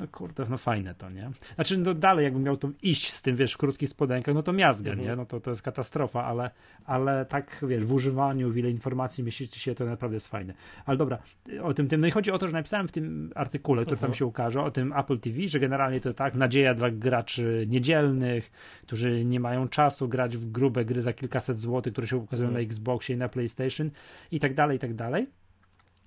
no 0.00 0.06
kurde, 0.08 0.46
no 0.50 0.58
fajne 0.58 0.94
to, 0.94 1.10
nie? 1.10 1.30
Znaczy, 1.54 1.78
no 1.78 1.94
dalej 1.94 2.24
jakbym 2.24 2.42
miał 2.42 2.56
tu 2.56 2.72
iść 2.82 3.12
z 3.12 3.22
tym, 3.22 3.36
wiesz, 3.36 3.52
w 3.52 3.56
krótkich 3.56 3.88
spodenkach, 3.88 4.34
no 4.34 4.42
to 4.42 4.52
miazgę, 4.52 4.90
mhm. 4.90 5.08
nie? 5.08 5.16
No 5.16 5.26
to, 5.26 5.40
to 5.40 5.50
jest 5.50 5.62
katastrofa, 5.62 6.24
ale, 6.24 6.50
ale 6.84 7.26
tak, 7.26 7.64
wiesz, 7.68 7.84
w 7.84 7.92
używaniu, 7.92 8.50
w 8.50 8.56
ile 8.56 8.70
informacji 8.70 9.24
mieścicie 9.24 9.60
się, 9.60 9.74
to 9.74 9.84
naprawdę 9.84 10.16
jest 10.16 10.28
fajne. 10.28 10.54
Ale 10.86 10.96
dobra, 10.96 11.18
o 11.62 11.74
tym, 11.74 11.88
tym, 11.88 12.00
no 12.00 12.06
i 12.06 12.10
chodzi 12.10 12.30
o 12.30 12.38
to, 12.38 12.48
że 12.48 12.52
napisałem 12.52 12.88
w 12.88 12.92
tym 12.92 13.32
artykule, 13.34 13.82
który 13.82 13.94
mhm. 13.94 14.12
tam 14.12 14.18
się 14.18 14.26
ukaże, 14.26 14.62
o 14.62 14.70
tym 14.70 14.92
Apple 14.92 15.18
TV, 15.18 15.48
że 15.48 15.60
generalnie 15.60 16.00
to 16.00 16.08
jest 16.08 16.18
tak, 16.18 16.34
nadzieja 16.34 16.74
dla 16.74 16.90
graczy 16.90 17.66
niedzielnych, 17.68 18.50
którzy 18.82 19.24
nie 19.24 19.40
mają 19.40 19.68
czasu 19.68 20.08
grać 20.08 20.36
w 20.36 20.50
grube 20.50 20.84
gry 20.84 21.02
za 21.02 21.12
kilkaset 21.12 21.58
złotych, 21.58 21.92
które 21.92 22.06
się 22.06 22.16
ukazują 22.16 22.48
mhm. 22.48 22.64
na 22.64 22.68
Xboxie 22.68 23.14
i 23.14 23.18
na 23.18 23.28
PlayStation 23.28 23.90
i 24.32 24.40
tak 24.40 24.54
dalej, 24.54 24.76
i 24.76 24.80
tak 24.80 24.94
dalej 24.94 25.26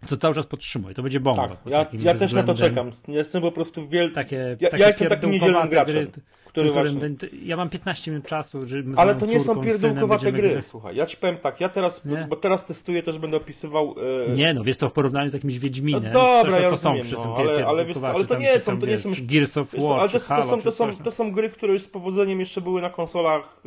co 0.06 0.18
cały 0.18 0.36
czas 0.36 0.47
podtrzymuje. 0.47 0.95
To 0.95 1.04
będzie 1.04 1.20
bomba. 1.20 1.47
Tak, 1.47 1.58
ja, 1.66 1.86
ja 1.99 2.14
też 2.14 2.34
na 2.34 2.43
to 2.43 2.54
czekam. 2.54 2.91
Jestem 3.08 3.41
po 3.41 3.52
prostu 3.52 3.88
wiel... 3.88 4.12
Takie, 4.12 4.58
ja, 4.60 4.70
takie 4.70 4.82
ja 4.82 4.88
jestem 4.88 5.10
takim 5.10 5.32
niedzielnym 5.32 5.70
graczem. 5.70 5.95
Gry, 5.95 6.08
który 6.45 6.72
właśnie... 6.72 6.99
będę, 6.99 7.28
ja 7.43 7.58
mam 7.58 7.70
15 7.70 8.12
minut 8.12 8.26
czasu, 8.26 8.68
żeby 8.68 8.93
Ale 8.97 9.16
to 9.16 9.26
nie 9.26 9.39
są 9.39 9.62
pierdółkowate 9.62 10.32
gry, 10.32 10.49
gry, 10.49 10.62
słuchaj. 10.62 10.95
Ja 10.95 11.06
ci 11.06 11.18
powiem 11.18 11.38
tak, 11.38 11.62
ja 11.62 11.70
teraz, 11.70 12.06
nie? 12.06 12.26
bo 12.30 12.36
teraz 12.36 12.66
testuję, 12.66 13.04
też 13.04 13.20
będę 13.20 13.38
opisywał... 13.38 13.95
E... 14.28 14.32
Nie, 14.32 14.54
no 14.54 14.64
wiesz 14.64 14.78
to 14.78 14.89
w 14.89 14.93
porównaniu 14.93 15.30
z 15.30 15.34
jakimś 15.34 15.58
Wiedźminem. 15.58 16.14
No 16.14 16.43
dobra, 16.43 16.60
ja 16.60 16.64
to 16.64 16.70
rozumiem, 16.70 17.06
są 17.06 17.30
no, 17.30 17.36
ale, 17.36 17.66
ale, 17.66 17.86
wiesz, 17.86 17.97
ale 17.97 18.26
to 18.26 18.38
nie 18.38 18.60
są, 18.60 18.80
to 18.80 18.86
nie 18.86 18.97
są... 18.97 19.12
Gears 19.22 19.58
of 19.58 19.76
War, 19.80 19.99
ale 19.99 20.10
to, 20.10 20.20
Halo, 20.20 20.43
to, 20.43 20.49
są, 20.49 20.62
to, 20.62 20.72
są, 20.72 20.93
to 21.04 21.12
są 21.12 21.32
gry, 21.32 21.49
które 21.49 21.74
już 21.74 21.82
z 21.82 21.88
powodzeniem 21.88 22.39
jeszcze 22.39 22.62
były 22.62 22.82
na 22.82 22.89
konsolach 22.89 23.62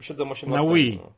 e, 0.00 0.02
7-8 0.14 0.50
lat 0.50 0.66
Na 0.66 0.74
Wii. 0.74 1.00
No. 1.02 1.12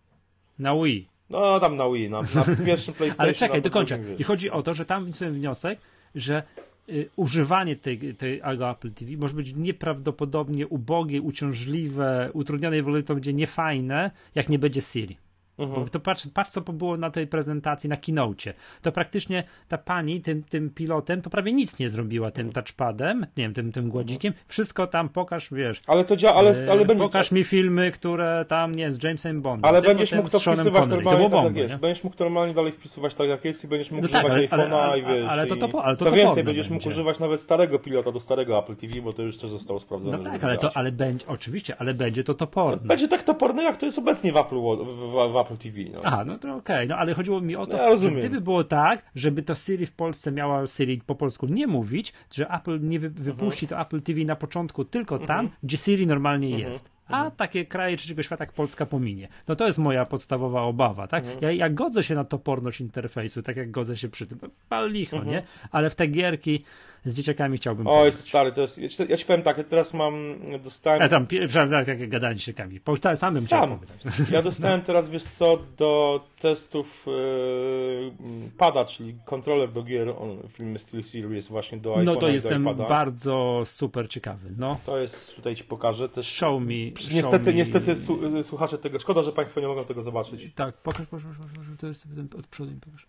Na 0.58 0.84
Wii. 0.84 1.08
No 1.30 1.60
tam 1.60 1.76
na 1.76 1.90
Wii, 1.90 2.10
na, 2.10 2.22
na 2.22 2.44
pierwszym 2.66 2.94
PlayStation. 2.98 3.24
Ale 3.24 3.34
czekaj, 3.34 3.62
dokończę. 3.62 3.98
I 4.18 4.24
chodzi 4.24 4.50
o 4.50 4.62
to, 4.62 4.74
że 4.74 4.84
tam 4.84 5.14
sobie 5.14 5.30
wniosek, 5.30 5.78
że 6.14 6.42
y, 6.88 7.10
używanie 7.16 7.76
tej, 7.76 8.14
tej 8.14 8.40
Apple 8.70 8.92
TV 8.92 9.12
może 9.16 9.34
być 9.34 9.54
nieprawdopodobnie 9.54 10.66
ubogie, 10.66 11.22
uciążliwe, 11.22 12.30
utrudnione 12.32 12.82
w 12.82 12.86
ogóle 12.86 13.02
to 13.02 13.14
będzie 13.14 13.32
niefajne, 13.32 14.10
jak 14.34 14.48
nie 14.48 14.58
będzie 14.58 14.80
Siri. 14.80 15.16
Mhm. 15.58 15.84
Bo 15.84 15.88
to 15.88 16.00
patrz, 16.00 16.28
patrz, 16.34 16.50
co 16.50 16.60
było 16.60 16.96
na 16.96 17.10
tej 17.10 17.26
prezentacji, 17.26 17.90
na 17.90 17.96
keynote. 17.96 18.54
To 18.82 18.92
praktycznie 18.92 19.44
ta 19.68 19.78
pani 19.78 20.20
tym, 20.20 20.42
tym 20.42 20.70
pilotem 20.70 21.22
to 21.22 21.30
prawie 21.30 21.52
nic 21.52 21.78
nie 21.78 21.88
zrobiła 21.88 22.30
tym 22.30 22.52
touchpadem, 22.52 23.26
nie 23.36 23.44
wiem, 23.44 23.54
tym, 23.54 23.72
tym 23.72 23.88
gładzikiem. 23.88 24.32
Wszystko 24.48 24.86
tam 24.86 25.08
pokaż, 25.08 25.48
wiesz. 25.52 25.82
Ale 25.86 26.04
to 26.04 26.16
działa, 26.16 26.34
ale, 26.34 26.54
ale 26.70 26.84
będzie. 26.84 27.04
Pokaż 27.04 27.32
mi 27.32 27.44
filmy, 27.44 27.90
które 27.90 28.44
tam, 28.48 28.74
nie 28.74 28.84
wiem, 28.84 28.94
z 28.94 29.02
Jamesem 29.02 29.42
Bondem. 29.42 29.68
Ale 29.68 29.82
będziesz 29.82 30.12
mógł 30.12 30.28
to 30.28 30.38
wpisywać 30.38 30.82
Connery. 30.82 31.04
normalnie 31.04 31.30
to 31.30 31.36
tak 31.36 31.44
jak 31.44 31.56
jest. 31.56 31.76
Będziesz 31.76 32.04
mógł 32.04 32.16
normalnie 32.20 32.54
dalej 32.54 32.72
wpisywać 32.72 33.14
tak 33.14 33.28
jak 33.28 33.44
jest 33.44 33.64
i 33.64 33.68
będziesz 33.68 33.90
mógł 33.90 34.02
no 34.02 34.08
tak, 34.08 34.26
używać 34.26 34.50
tak, 34.50 34.60
iPhone'a 34.60 34.98
i 34.98 35.02
wiesz. 35.02 35.30
Ale 35.30 35.46
to, 35.46 35.56
to, 35.56 35.84
ale 35.84 35.96
to, 35.96 36.04
co 36.04 36.10
więcej, 36.10 36.44
będziesz 36.44 36.70
mógł 36.70 36.88
używać 36.88 37.18
nawet 37.18 37.40
starego 37.40 37.78
pilota 37.78 38.12
do 38.12 38.20
starego 38.20 38.58
Apple 38.58 38.76
TV, 38.76 39.02
bo 39.02 39.12
to 39.12 39.22
już 39.22 39.38
też 39.38 39.50
zostało 39.50 39.80
sprawdzone. 39.80 40.18
No 40.18 40.24
tak, 40.24 40.44
ale 40.44 40.58
to, 40.58 40.70
ale 40.74 40.92
będzie, 40.92 41.26
oczywiście, 41.26 41.76
ale 41.78 41.94
będzie 41.94 42.24
to 42.24 42.34
toporne. 42.34 42.88
Będzie 42.88 43.08
tak 43.08 43.22
toporne, 43.22 43.62
jak 43.62 43.76
to 43.76 43.86
jest 43.86 43.98
obecnie 43.98 44.32
w 44.32 44.36
Apple, 44.36 44.56
w, 44.56 45.32
w 45.32 45.36
Apple 45.46 45.56
TV. 45.56 45.78
No. 45.94 46.00
Aha, 46.04 46.24
no 46.24 46.38
to 46.38 46.48
okej, 46.48 46.76
okay. 46.76 46.86
no 46.86 46.96
ale 46.96 47.14
chodziło 47.14 47.40
mi 47.40 47.56
o 47.56 47.66
to, 47.66 47.76
ja 47.76 47.96
że 47.96 48.10
gdyby 48.10 48.40
było 48.40 48.64
tak, 48.64 49.02
żeby 49.14 49.42
to 49.42 49.54
Siri 49.54 49.86
w 49.86 49.92
Polsce 49.92 50.32
miała 50.32 50.66
Siri 50.66 51.02
po 51.06 51.14
polsku 51.14 51.46
nie 51.46 51.66
mówić, 51.66 52.12
że 52.34 52.48
Apple 52.50 52.80
nie 52.82 53.00
wy, 53.00 53.10
wypuści 53.10 53.66
mhm. 53.66 53.68
to 53.80 53.86
Apple 53.86 54.02
TV 54.02 54.24
na 54.24 54.36
początku 54.36 54.84
tylko 54.84 55.18
tam, 55.18 55.40
mhm. 55.40 55.58
gdzie 55.62 55.76
Siri 55.76 56.06
normalnie 56.06 56.48
mhm. 56.48 56.72
jest 56.72 56.95
a 57.08 57.30
takie 57.30 57.64
kraje 57.64 57.96
trzeciego 57.96 58.22
świata 58.22 58.44
jak 58.44 58.52
Polska 58.52 58.86
pominie. 58.86 59.28
No 59.48 59.56
to 59.56 59.66
jest 59.66 59.78
moja 59.78 60.04
podstawowa 60.04 60.62
obawa, 60.62 61.06
tak? 61.06 61.24
Mhm. 61.24 61.42
Ja, 61.42 61.52
ja 61.52 61.70
godzę 61.70 62.02
się 62.02 62.14
na 62.14 62.24
toporność 62.24 62.80
interfejsu, 62.80 63.42
tak 63.42 63.56
jak 63.56 63.70
godzę 63.70 63.96
się 63.96 64.08
przy 64.08 64.26
tym. 64.26 64.38
Pal 64.68 64.90
licho, 64.92 65.16
mhm. 65.16 65.34
nie? 65.34 65.42
Ale 65.70 65.90
w 65.90 65.94
te 65.94 66.06
gierki 66.06 66.64
z 67.06 67.14
dzieciakami 67.14 67.56
chciałbym 67.58 67.86
Oj, 67.86 67.94
pograć. 67.94 68.14
stary, 68.14 68.52
to 68.52 68.60
jest, 68.60 68.78
ja 69.08 69.16
ci, 69.16 69.24
powiem 69.26 69.42
tak, 69.42 69.58
ja 69.58 69.64
teraz 69.64 69.94
mam, 69.94 70.36
dostałem... 70.64 71.00
Ja 71.00 71.08
tam, 71.08 71.26
przepraszam, 71.26 71.70
tak 71.70 72.00
jak 72.00 72.08
gadałem 72.08 72.36
z 72.36 72.40
dzieciakami, 72.40 72.80
po, 72.80 72.96
samym 73.16 73.42
Sam. 73.42 73.78
Ja 74.30 74.42
dostałem 74.42 74.82
teraz, 74.82 75.08
wiesz 75.08 75.22
co, 75.22 75.58
do 75.76 76.20
testów 76.40 77.06
yy, 77.06 78.50
pada, 78.58 78.84
czyli 78.84 79.14
kontroler 79.24 79.72
do 79.72 79.82
gier, 79.82 80.08
on, 80.08 80.38
filmy 80.48 80.78
Steel 80.78 81.02
Series 81.02 81.48
właśnie 81.48 81.78
do 81.78 81.94
iPhone'a 81.94 82.04
No 82.04 82.16
to 82.16 82.28
jestem 82.28 82.64
bardzo 82.64 83.62
super 83.64 84.08
ciekawy, 84.08 84.50
no. 84.58 84.78
To 84.86 84.98
jest, 84.98 85.36
tutaj 85.36 85.56
ci 85.56 85.64
pokażę. 85.64 86.08
Też, 86.08 86.26
show 86.26 86.62
me. 86.62 86.90
Niestety, 87.14 87.54
niestety 87.54 87.94
me... 88.30 88.42
słuchacze 88.42 88.78
tego, 88.78 88.98
szkoda, 88.98 89.22
że 89.22 89.32
państwo 89.32 89.60
nie 89.60 89.66
mogą 89.66 89.84
tego 89.84 90.02
zobaczyć. 90.02 90.54
Tak, 90.54 90.76
pokaż, 90.76 91.06
pokaż, 91.06 91.24
pokaż, 91.36 91.52
pokaż 91.52 91.66
to 91.78 91.86
jest 91.86 92.06
od 92.38 92.46
przodu, 92.46 92.72
pokaż. 92.80 93.06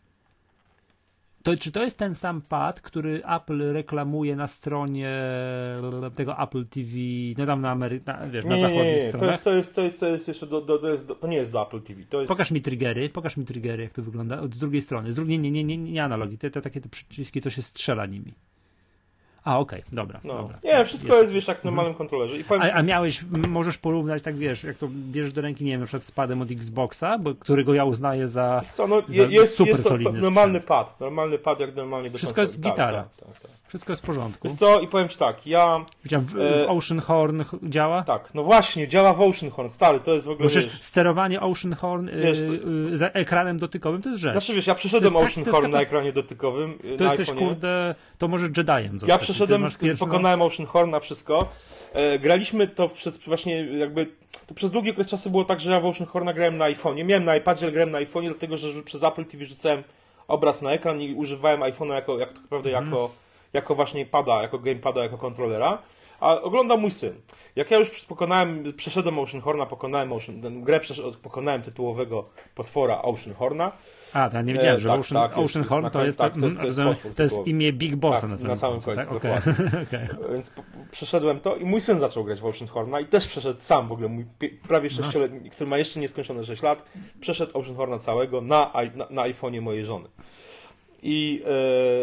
To, 1.48 1.58
czy 1.58 1.72
to 1.72 1.84
jest 1.84 1.98
ten 1.98 2.16
sam 2.16 2.42
pad, 2.42 2.82
który 2.82 3.22
Apple 3.26 3.74
reklamuje 3.74 4.36
na 4.36 4.48
stronie 4.48 5.12
tego 6.16 6.40
Apple 6.40 6.66
TV, 6.66 6.90
no 7.38 7.46
tam 7.46 7.62
na, 7.62 7.72
Amery 7.72 8.02
na, 8.06 8.28
wiesz, 8.28 8.44
nie, 8.44 8.50
na 8.50 8.56
zachodniej 8.56 8.98
nie, 8.98 9.06
nie. 9.06 9.12
To 9.12 9.26
jest, 9.26 9.44
to 9.44 9.54
jest, 9.54 9.74
to 9.76 9.82
jest, 9.82 10.00
to 10.00 10.08
jest 10.08 10.28
jeszcze 10.28 10.48
do, 10.48 10.62
do, 10.62 10.78
to, 10.78 10.90
jest 10.90 11.06
do, 11.06 11.16
to 11.16 11.28
nie 11.28 11.38
jest 11.38 11.52
do 11.52 11.68
Apple 11.68 11.82
TV. 11.82 12.02
To 12.10 12.22
jest... 12.22 12.28
Pokaż 12.28 12.52
mi 12.52 12.62
triggery, 12.62 13.10
pokaż 13.10 13.38
mi 13.38 13.46
triggery, 13.46 13.84
jak 13.84 13.94
to 13.94 14.02
wygląda. 14.02 14.42
Od 14.42 14.56
z 14.56 14.60
drugiej 14.60 14.82
strony, 14.82 15.12
z 15.12 15.16
drugiej, 15.16 15.40
nie, 15.40 15.52
nie, 15.52 15.64
nie, 15.64 15.78
nie 15.78 16.04
analogii, 16.04 16.38
te, 16.38 16.52
te 16.52 16.62
takie 16.62 16.82
te 16.82 16.90
przyciski, 16.90 17.42
co 17.42 17.50
się 17.50 17.62
strzela 17.62 18.06
nimi. 18.06 18.34
A, 19.48 19.60
okej, 19.60 19.80
okay, 19.80 19.92
dobra, 19.96 20.20
no. 20.24 20.34
dobra. 20.34 20.60
Nie, 20.64 20.86
wszystko 20.86 21.08
jest, 21.08 21.22
jest 21.22 21.34
wiesz, 21.34 21.48
jak 21.48 21.62
w 21.62 21.64
normalnym 21.64 21.92
mhm. 21.92 21.98
kontrolerze. 21.98 22.38
I 22.38 22.44
powiem, 22.44 22.62
a, 22.64 22.72
a, 22.74 22.84
miałeś, 22.84 23.26
możesz 23.48 23.78
porównać, 23.78 24.24
tak 24.24 24.36
wiesz, 24.36 24.64
jak 24.64 24.78
to 24.78 24.88
bierzesz 24.92 25.34
do 25.34 25.42
ręki, 25.42 25.64
nie 25.66 25.72
wiem, 25.72 25.80
na 25.80 25.86
przykład 25.86 26.04
z 26.04 26.12
padem 26.12 26.42
od 26.42 26.52
Xboxa, 26.52 27.18
bo, 27.18 27.36
którego 27.36 27.74
ja 27.74 27.86
uznaję 27.86 28.28
za, 28.28 28.62
co, 28.74 28.88
no, 28.88 29.02
za 29.10 29.24
jest, 29.24 29.56
super 29.56 29.76
jest 29.76 29.88
solidny 29.88 30.20
normalny 30.20 30.60
pad, 30.60 31.00
normalny 31.00 31.38
pad, 31.38 31.60
jak 31.60 31.76
normalnie 31.76 32.10
do 32.10 32.18
Wszystko 32.18 32.42
jest 32.42 32.60
gitara. 32.60 33.04
Tak, 33.04 33.28
tak, 33.28 33.40
tak. 33.40 33.52
Wszystko 33.68 33.92
jest 33.92 34.02
w 34.02 34.06
porządku. 34.06 34.48
Wiesz 34.48 34.58
co, 34.58 34.80
i 34.80 34.88
powiem 34.88 35.10
Ci 35.10 35.18
tak, 35.18 35.48
ja... 35.48 35.86
Widziałem, 36.04 36.26
w, 36.26 36.34
w 36.34 36.66
Oceanhorn 36.68 37.44
działa? 37.64 38.04
Tak, 38.04 38.30
no 38.34 38.44
właśnie, 38.44 38.88
działa 38.88 39.14
w 39.14 39.22
Oceanhorn, 39.22 39.70
stary, 39.70 40.00
to 40.00 40.14
jest 40.14 40.26
w 40.26 40.30
ogóle... 40.30 40.50
Wiesz, 40.50 40.78
sterowanie 40.82 41.42
Oceanhorn 41.42 42.10
wiesz, 42.24 42.40
yy, 42.40 42.98
za 42.98 43.08
ekranem 43.08 43.58
dotykowym 43.58 44.02
to 44.02 44.10
jest 44.10 44.22
rzecz. 44.22 44.32
Znaczy 44.32 44.54
wiesz, 44.54 44.68
ja 44.68 44.76
przeszedłem 44.76 45.16
Oceanhorn 45.16 45.64
tak, 45.64 45.72
na 45.72 45.82
ekranie 45.82 46.14
dotykowym 46.14 46.80
To 46.98 47.04
jesteś, 47.04 47.32
kurde, 47.32 47.96
to 48.18 48.28
może 48.28 48.50
Jediem 48.78 49.00
zostać. 49.00 49.10
Ja 49.10 49.18
przeszedłem, 49.18 49.66
pokonałem 50.00 50.42
Oceanhorn 50.42 50.90
na 50.90 51.00
wszystko. 51.00 51.50
E, 51.94 52.20
graliśmy 52.20 52.68
to 52.68 52.90
przez 52.90 53.18
właśnie 53.18 53.66
jakby... 53.66 54.08
To 54.48 54.54
przez 54.54 54.72
długi 54.72 54.92
okres 54.92 55.08
czasu 55.08 55.30
było 55.30 55.46
tak, 55.46 55.60
że 55.60 55.72
ja 55.72 55.80
w 55.80 55.86
Oceanhorna 55.86 56.34
grałem 56.34 56.58
na 56.58 56.66
iPhone'ie. 56.66 57.06
Miałem 57.06 57.24
na 57.24 57.36
iPadzie, 57.36 57.66
ale 57.66 57.74
grałem 57.74 57.92
na 57.92 58.00
iPhone'ie, 58.00 58.28
dlatego 58.28 58.58
że 58.58 58.84
przez 58.84 59.04
Apple 59.04 59.26
TV 59.26 59.46
rzucałem 59.46 59.84
obraz 60.28 60.62
na 60.62 60.72
ekran 60.72 61.02
i 61.02 61.14
używałem 61.14 61.62
iPhone'a 61.62 61.94
jako, 61.94 62.20
jak 62.20 62.34
tak 62.34 62.42
naprawdę 62.42 62.70
mm. 62.70 62.86
jako 62.86 63.12
jako 63.58 63.76
właśnie 63.76 64.06
pada, 64.06 64.42
jako 64.42 64.60
gamepada, 64.60 65.04
jako 65.04 65.18
kontrolera. 65.18 65.82
A 66.20 66.42
oglądał 66.42 66.78
mój 66.78 66.92
syn. 66.92 67.14
Jak 67.56 67.72
ja 67.72 67.78
już 67.78 67.90
pokonałem, 67.90 68.74
przeszedłem 68.78 69.20
Oceanhorna, 69.20 69.66
pokonałem 69.66 70.14
Ocean, 70.14 70.64
grę 70.64 70.80
pokonałem 71.22 71.62
tytułowego 71.62 72.30
potwora 72.56 73.02
Oceanhorna. 73.02 73.72
A, 74.14 74.30
to 74.30 74.38
ja 74.38 74.42
nie 74.42 74.54
wiedziałem, 74.54 74.76
e, 74.78 74.80
że 74.80 74.90
tak, 74.90 75.00
Ocean, 75.00 75.30
tak, 75.30 75.38
Oceanhorn 75.38 75.90
to, 75.90 76.06
jest, 76.06 76.18
tak, 76.18 76.34
to, 76.34 76.46
jest, 76.46 76.60
to, 76.60 76.66
jest, 76.66 76.78
to, 76.78 77.10
to 77.16 77.24
jest 77.24 77.48
imię 77.48 77.74
Big 77.74 77.96
Bossa 77.96 78.22
tak, 78.22 78.30
na 78.30 78.38
samym, 78.38 78.52
na 78.52 78.58
samym 78.58 78.82
końcu. 78.82 78.96
Tak? 78.96 79.12
Okay. 79.12 79.38
okay. 79.88 80.08
Więc 80.34 80.52
przeszedłem 80.92 81.40
to 81.40 81.56
i 81.56 81.66
mój 81.66 81.82
syn 81.82 82.00
zaczął 82.00 82.24
grać 82.24 82.40
w 82.40 82.46
Oceanhorna 82.46 83.00
i 83.00 83.06
też 83.06 83.28
przeszedł 83.28 83.60
sam 83.60 83.88
w 83.88 83.92
ogóle, 83.92 84.08
mój 84.08 84.26
prawie 84.68 84.90
6-letni, 84.90 85.50
który 85.50 85.70
ma 85.70 85.78
jeszcze 85.78 86.00
nieskończone 86.00 86.46
6 86.46 86.62
lat, 86.62 86.84
przeszedł 87.20 87.58
Oceanhorna 87.58 88.00
całego 88.00 88.42
na, 88.42 88.72
na, 88.96 89.08
na 89.10 89.22
iPhone'ie 89.22 89.62
mojej 89.62 89.86
żony. 89.86 90.10
I... 91.02 91.44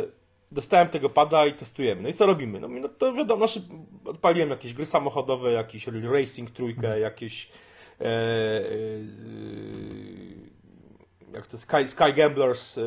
Yy, 0.02 0.23
dostałem 0.54 0.88
tego 0.88 1.10
pada 1.10 1.46
i 1.46 1.54
testujemy. 1.54 2.02
No 2.02 2.08
i 2.08 2.12
co 2.12 2.26
robimy? 2.26 2.60
No, 2.60 2.68
no 2.68 2.88
to 2.88 3.12
wiadomo, 3.12 3.40
nasze, 3.40 3.60
odpaliłem 4.04 4.50
jakieś 4.50 4.74
gry 4.74 4.86
samochodowe, 4.86 5.52
jakiś 5.52 5.86
Racing 5.86 6.50
trójkę, 6.50 6.86
mhm. 6.86 7.02
jakieś 7.02 7.48
e, 8.00 8.04
e, 8.04 8.10
jak 11.32 11.46
to 11.46 11.58
Sky, 11.58 11.88
Sky 11.88 12.12
Gamblers 12.12 12.78
e, 12.78 12.82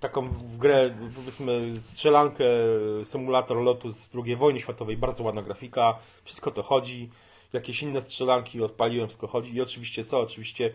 taką 0.00 0.28
w 0.28 0.56
grę, 0.56 0.94
powiedzmy 1.16 1.80
strzelankę, 1.80 2.44
symulator 3.04 3.56
lotu 3.56 3.90
z 3.90 4.10
II 4.24 4.36
wojny 4.36 4.60
światowej, 4.60 4.96
bardzo 4.96 5.24
ładna 5.24 5.42
grafika, 5.42 5.98
wszystko 6.24 6.50
to 6.50 6.62
chodzi, 6.62 7.10
jakieś 7.52 7.82
inne 7.82 8.00
strzelanki 8.00 8.62
odpaliłem, 8.62 9.08
wszystko 9.08 9.26
chodzi 9.26 9.54
i 9.54 9.60
oczywiście 9.60 10.04
co? 10.04 10.20
Oczywiście 10.20 10.72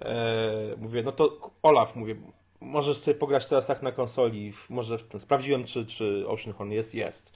e, 0.00 0.76
mówię, 0.76 1.02
no 1.02 1.12
to 1.12 1.52
Olaf, 1.62 1.96
mówię, 1.96 2.16
możesz 2.60 2.96
sobie 2.96 3.14
pograć 3.14 3.46
teraz 3.46 3.66
tak 3.66 3.82
na 3.82 3.92
konsoli, 3.92 4.52
może 4.68 4.98
sprawdziłem, 5.18 5.64
czy, 5.64 5.86
czy 5.86 6.24
Oceanhorn 6.28 6.70
jest, 6.70 6.94
jest. 6.94 7.32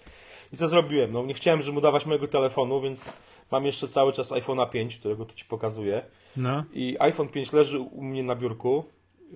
I 0.53 0.57
co 0.57 0.69
zrobiłem? 0.69 1.13
No 1.13 1.27
nie 1.27 1.35
chciałem, 1.35 1.63
żeby 1.63 1.75
mu 1.75 1.81
dawać 1.81 2.07
mojego 2.07 2.29
telefonu, 2.29 2.81
więc 2.81 3.13
mam 3.51 3.67
jeszcze 3.67 3.89
cały 3.89 4.13
czas 4.13 4.31
iPhone'a 4.31 4.71
5, 4.71 4.97
którego 4.97 5.25
tu 5.25 5.35
Ci 5.35 5.45
pokazuję. 5.45 6.03
No. 6.37 6.65
I 6.73 6.97
iPhone 6.99 7.29
5 7.29 7.53
leży 7.53 7.79
u 7.79 8.03
mnie 8.03 8.23
na 8.23 8.37
biurku, 8.37 8.85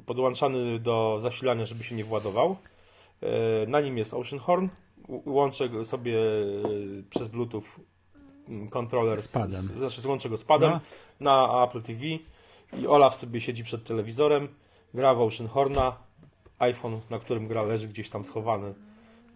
podłączany 0.07 0.79
do 0.79 1.19
zasilania, 1.21 1.65
żeby 1.65 1.85
się 1.85 1.95
nie 1.95 2.05
władował. 2.05 2.57
E, 3.23 3.67
na 3.67 3.81
nim 3.81 3.99
jest 3.99 4.15
Oceanhorn. 4.15 4.69
Łączę 5.27 5.85
sobie 5.85 6.19
e, 6.19 6.63
przez 7.11 7.29
Bluetooth 7.29 7.63
mm, 8.49 8.69
kontroler 8.69 9.23
z 9.23 9.29
padem. 9.29 9.63
Z, 9.63 9.73
znaczy 9.73 10.01
złączę 10.01 10.29
go 10.29 10.37
z 10.37 10.45
padem 10.45 10.71
no. 10.71 10.81
na 11.21 11.65
Apple 11.65 11.83
TV 11.83 12.05
i 12.79 12.87
Olaf 12.87 13.17
sobie 13.17 13.41
siedzi 13.41 13.65
przed 13.65 13.85
telewizorem 13.85 14.49
gra 14.95 15.15
w 15.15 15.21
Oceanhorna, 15.21 15.97
iPhone, 16.59 17.01
na 17.11 17.19
którym 17.19 17.49
gra 17.49 17.63
leży 17.63 17.89
gdzieś 17.89 18.11
tam 18.11 18.25
schowany 18.25 18.75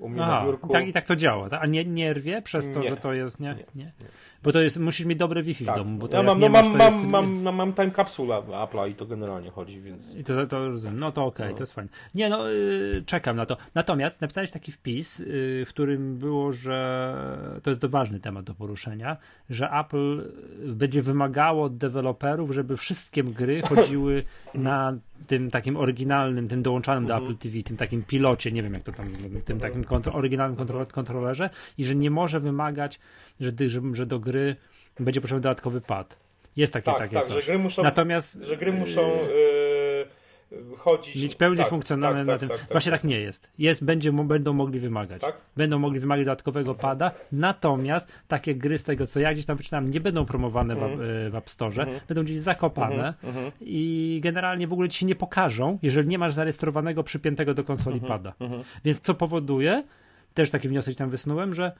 u 0.02 0.08
mnie 0.08 0.22
Aha, 0.22 0.40
na 0.40 0.46
biurku. 0.46 0.68
Tak, 0.68 0.86
I 0.86 0.92
tak 0.92 1.06
to 1.06 1.16
działa, 1.16 1.48
tak? 1.48 1.62
a 1.62 1.66
nie, 1.66 1.84
nie 1.84 2.14
rwie 2.14 2.42
przez 2.42 2.70
to, 2.70 2.80
nie, 2.80 2.88
że 2.88 2.96
to 2.96 3.12
jest, 3.12 3.40
nie? 3.40 3.54
nie? 3.74 3.84
nie? 3.84 3.92
Bo 4.42 4.52
to 4.52 4.60
jest, 4.60 4.78
musisz 4.78 5.06
mieć 5.06 5.18
dobre 5.18 5.42
Wi-Fi 5.42 5.64
tak. 5.64 5.74
w 5.74 5.78
domu. 5.78 5.98
Bo 5.98 6.08
to 6.08 6.16
ja 6.16 6.22
mam, 6.22 6.40
no, 6.40 6.48
mam, 6.48 6.64
masz, 6.64 6.76
mam, 6.78 6.92
jest... 6.92 7.06
mam, 7.06 7.42
mam, 7.42 7.54
mam 7.54 7.72
time 7.72 7.90
capsule 7.90 8.34
Apple'a 8.34 8.90
i 8.90 8.94
to 8.94 9.06
generalnie 9.06 9.50
chodzi, 9.50 9.80
więc... 9.80 10.14
I 10.14 10.24
to, 10.24 10.46
to 10.46 10.60
no 10.92 11.12
to 11.12 11.24
okej, 11.24 11.44
okay, 11.44 11.50
no. 11.50 11.56
to 11.56 11.62
jest 11.62 11.72
fajne. 11.72 11.90
Nie 12.14 12.28
no, 12.28 12.48
yy, 12.48 13.02
czekam 13.06 13.36
na 13.36 13.46
to. 13.46 13.56
Natomiast 13.74 14.20
napisałeś 14.20 14.50
taki 14.50 14.72
wpis, 14.72 15.18
yy, 15.18 15.26
w 15.64 15.68
którym 15.68 16.18
było, 16.18 16.52
że 16.52 17.60
to 17.62 17.70
jest 17.70 17.86
ważny 17.86 18.20
temat 18.20 18.44
do 18.44 18.54
poruszenia, 18.54 19.16
że 19.50 19.70
Apple 19.70 20.32
będzie 20.66 21.02
wymagało 21.02 21.64
od 21.64 21.76
deweloperów, 21.76 22.50
żeby 22.50 22.76
wszystkie 22.76 23.24
gry 23.24 23.62
chodziły 23.68 24.24
na 24.54 24.92
tym 25.26 25.50
takim 25.50 25.76
oryginalnym, 25.76 26.48
tym 26.48 26.62
dołączanym 26.62 27.06
do 27.06 27.14
mhm. 27.14 27.32
Apple 27.32 27.42
TV, 27.42 27.62
tym 27.62 27.76
takim 27.76 28.02
pilocie, 28.02 28.52
nie 28.52 28.62
wiem 28.62 28.74
jak 28.74 28.82
to 28.82 28.92
tam 28.92 29.06
tym 29.44 29.60
takim 29.60 29.84
kontro, 29.92 30.12
oryginalnym 30.12 30.66
kontrolerze 30.92 31.50
i 31.78 31.84
że 31.84 31.94
nie 31.94 32.10
może 32.10 32.40
wymagać, 32.40 33.00
że, 33.40 33.52
że, 33.68 33.80
że 33.92 34.06
do 34.06 34.18
gry 34.18 34.56
będzie 35.00 35.20
potrzebny 35.20 35.40
dodatkowy 35.40 35.80
pad. 35.80 36.18
Jest 36.56 36.72
takie, 36.72 36.84
tak, 36.84 36.98
takie 36.98 37.16
tak, 37.16 37.26
coś. 37.28 37.44
Że 37.44 37.52
gry 37.52 37.58
muszą, 37.58 37.82
Natomiast 37.82 38.42
że 38.42 38.56
gry 38.56 38.72
muszą 38.72 39.08
yy, 39.08 39.61
chodzić. 40.78 41.22
Mieć 41.22 41.34
pełnie 41.34 41.58
tak, 41.58 41.68
funkcjonalne 41.68 42.20
tak, 42.20 42.26
na 42.26 42.32
tak, 42.32 42.40
tym. 42.40 42.48
Tak, 42.48 42.58
tak, 42.58 42.70
Właśnie 42.70 42.92
tak 42.92 43.04
nie 43.04 43.20
jest. 43.20 43.50
Jest, 43.58 43.84
będzie, 43.84 44.12
będą 44.12 44.52
mogli 44.52 44.80
wymagać. 44.80 45.22
Będą 45.56 45.78
mogli 45.78 46.00
wymagać 46.00 46.24
dodatkowego 46.24 46.74
pada, 46.74 47.10
natomiast 47.32 48.12
takie 48.28 48.54
gry 48.54 48.78
z 48.78 48.84
tego, 48.84 49.06
co 49.06 49.20
ja 49.20 49.32
gdzieś 49.32 49.46
tam 49.46 49.56
wyczytałem, 49.56 49.88
nie 49.88 50.00
będą 50.00 50.24
promowane 50.24 50.76
w, 50.76 50.82
mhm. 50.82 51.30
w 51.30 51.34
App 51.34 51.50
Store, 51.50 51.82
mhm. 51.82 52.00
będą 52.08 52.24
gdzieś 52.24 52.40
zakopane 52.40 53.14
mhm. 53.24 53.52
i 53.60 54.20
generalnie 54.22 54.66
w 54.66 54.72
ogóle 54.72 54.88
ci 54.88 54.98
się 54.98 55.06
nie 55.06 55.14
pokażą, 55.14 55.78
jeżeli 55.82 56.08
nie 56.08 56.18
masz 56.18 56.34
zarejestrowanego, 56.34 57.02
przypiętego 57.02 57.54
do 57.54 57.64
konsoli 57.64 58.00
pada. 58.00 58.32
Więc 58.84 59.00
co 59.00 59.14
powoduje, 59.14 59.84
też 60.34 60.50
taki 60.50 60.68
wniosek 60.68 60.96
tam 60.96 61.10
wysnułem, 61.10 61.54
że 61.54 61.72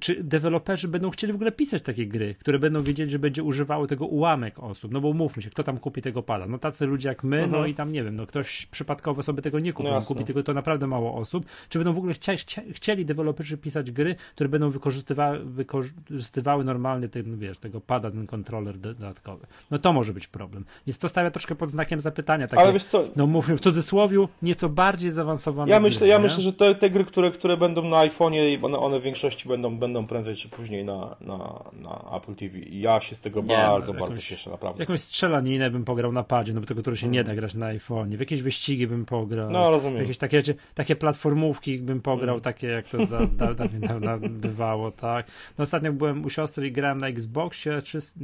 czy 0.00 0.24
deweloperzy 0.24 0.88
będą 0.88 1.10
chcieli 1.10 1.32
w 1.32 1.36
ogóle 1.36 1.52
pisać 1.52 1.82
takie 1.82 2.06
gry, 2.06 2.34
które 2.34 2.58
będą 2.58 2.82
wiedzieli, 2.82 3.10
że 3.10 3.18
będzie 3.18 3.42
używało 3.42 3.86
tego 3.86 4.06
ułamek 4.06 4.58
osób, 4.58 4.92
no 4.92 5.00
bo 5.00 5.12
mówmy 5.12 5.42
się, 5.42 5.50
kto 5.50 5.62
tam 5.62 5.78
kupi 5.78 6.02
tego 6.02 6.22
pada? 6.22 6.46
No 6.46 6.58
tacy 6.58 6.86
ludzie 6.86 7.08
jak 7.08 7.24
my, 7.24 7.40
no 7.40 7.44
mhm. 7.44 7.68
i 7.68 7.74
tam 7.74 7.90
nie 7.90 8.04
wiem, 8.04 8.16
no 8.16 8.26
ktoś 8.26 8.66
przypadkowo 8.66 9.22
sobie 9.22 9.42
tego 9.42 9.58
nie 9.58 9.72
kupi, 9.72 9.88
no 9.88 10.02
kupi 10.02 10.24
tylko 10.24 10.42
to 10.42 10.54
naprawdę 10.54 10.86
mało 10.86 11.14
osób. 11.14 11.46
Czy 11.68 11.78
będą 11.78 11.92
w 11.92 11.98
ogóle 11.98 12.14
chcia, 12.14 12.36
chcia, 12.36 12.62
chcieli 12.72 13.04
deweloperzy 13.04 13.58
pisać 13.58 13.90
gry, 13.90 14.14
które 14.34 14.48
będą 14.48 14.70
wykorzystywały, 14.70 15.38
wykorzystywały 15.38 16.64
normalnie 16.64 17.08
ten, 17.08 17.38
wiesz, 17.38 17.58
tego 17.58 17.80
pada, 17.80 18.10
ten 18.10 18.26
kontroler 18.26 18.78
dodatkowy? 18.78 19.46
No 19.70 19.78
to 19.78 19.92
może 19.92 20.12
być 20.12 20.26
problem. 20.26 20.64
Więc 20.86 20.98
to 20.98 21.08
stawia 21.08 21.30
troszkę 21.30 21.54
pod 21.54 21.70
znakiem 21.70 22.00
zapytania. 22.00 22.48
Takie, 22.48 22.62
Ale 22.62 22.72
wiesz 22.72 22.84
co? 22.84 23.04
No 23.16 23.26
mówmy 23.26 23.56
w 23.56 23.60
cudzysłowie, 23.60 24.26
nieco 24.42 24.68
bardziej 24.68 25.10
zaawansowane 25.10 25.72
Ja 25.72 25.80
myślę, 25.80 25.98
gry, 25.98 26.08
ja 26.08 26.18
myślę 26.18 26.42
że 26.42 26.52
te, 26.52 26.74
te 26.74 26.90
gry, 26.90 27.04
które, 27.04 27.30
które 27.30 27.56
będą 27.56 27.82
na 27.82 27.96
iPhone'ie, 27.96 28.64
one, 28.64 28.78
one 28.78 29.00
w 29.00 29.02
większości 29.02 29.48
będą 29.48 29.77
będą 29.78 30.06
prędzej 30.06 30.36
czy 30.36 30.48
później 30.48 30.84
na, 30.84 31.16
na, 31.20 31.64
na 31.72 32.16
Apple 32.16 32.34
TV 32.34 32.58
i 32.58 32.80
ja 32.80 33.00
się 33.00 33.14
z 33.14 33.20
tego 33.20 33.40
nie, 33.40 33.46
bardzo, 33.46 33.92
no, 33.92 34.00
bardzo 34.00 34.20
cieszę, 34.20 34.50
naprawdę. 34.50 34.82
Jakąś 34.82 35.00
strzelaninę 35.00 35.70
bym 35.70 35.84
pograł 35.84 36.12
na 36.12 36.22
padzie, 36.22 36.52
no 36.52 36.60
bo 36.60 36.66
tego, 36.66 36.80
które 36.80 36.96
się 36.96 37.08
nie 37.08 37.24
da 37.24 37.34
grać 37.34 37.54
na 37.54 37.66
iPhone. 37.66 38.16
W 38.16 38.20
jakieś 38.20 38.42
wyścigi 38.42 38.86
bym 38.86 39.04
pograł. 39.04 39.50
No, 39.50 39.70
rozumiem. 39.70 40.00
Jakieś 40.00 40.18
takie, 40.18 40.42
takie 40.74 40.96
platformówki 40.96 41.78
bym 41.78 42.00
pograł, 42.00 42.34
mm. 42.34 42.40
takie 42.40 42.66
jak 42.66 42.88
to 42.88 43.06
za 43.06 43.18
dawno 43.26 44.00
da, 44.00 44.18
bywało, 44.28 44.90
tak. 44.90 45.26
No 45.58 45.62
ostatnio 45.62 45.92
byłem 45.92 46.24
u 46.24 46.30
siostry 46.30 46.66
i 46.66 46.72
grałem 46.72 46.98
na 46.98 47.08
Xboxie 47.08 47.82
300 47.82 48.20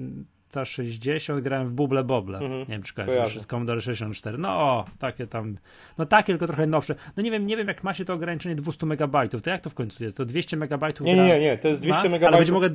360 0.62 1.40
grałem 1.40 1.68
w 1.68 1.72
Buble 1.72 2.04
Boble. 2.04 2.38
Mhm. 2.38 2.60
Nie 2.60 2.66
wiem, 2.66 2.82
czy 2.82 2.94
kojarzysz, 2.94 3.42
z 3.42 3.46
Commodore 3.46 3.80
64. 3.80 4.38
No, 4.38 4.84
takie 4.98 5.26
tam, 5.26 5.56
no 5.98 6.06
takie, 6.06 6.32
tylko 6.32 6.46
trochę 6.46 6.66
nowsze. 6.66 6.94
No 7.16 7.22
nie 7.22 7.30
wiem, 7.30 7.46
nie 7.46 7.56
wiem, 7.56 7.68
jak 7.68 7.84
ma 7.84 7.94
się 7.94 8.04
to 8.04 8.14
ograniczenie 8.14 8.54
200 8.54 8.86
megabajtów. 8.86 9.42
To 9.42 9.50
jak 9.50 9.60
to 9.60 9.70
w 9.70 9.74
końcu 9.74 10.04
jest? 10.04 10.16
To 10.16 10.24
200 10.24 10.56
megabajtów? 10.56 11.06
Nie, 11.06 11.16
nie, 11.16 11.40
nie, 11.40 11.58
to 11.58 11.68
jest 11.68 11.82
200 11.82 12.08
megabajtów. 12.08 12.28
Ale 12.28 12.36
będzie 12.36 12.52
mogę 12.52 12.68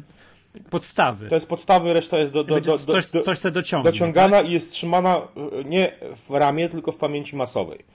podstawy. 0.69 1.27
To 1.27 1.35
jest 1.35 1.49
podstawy, 1.49 1.93
reszta 1.93 2.19
jest 2.19 2.33
do, 2.33 2.43
do, 2.43 2.61
do, 2.61 2.77
do 2.77 3.01
coś, 3.01 3.05
coś 3.05 3.41
dociągana 3.51 4.37
tak? 4.37 4.49
i 4.49 4.51
jest 4.51 4.71
trzymana 4.71 5.17
e, 5.17 5.63
nie 5.63 5.91
w 6.27 6.31
ramie, 6.31 6.69
tylko 6.69 6.91
w 6.91 6.97
pamięci 6.97 7.35
masowej. 7.35 7.85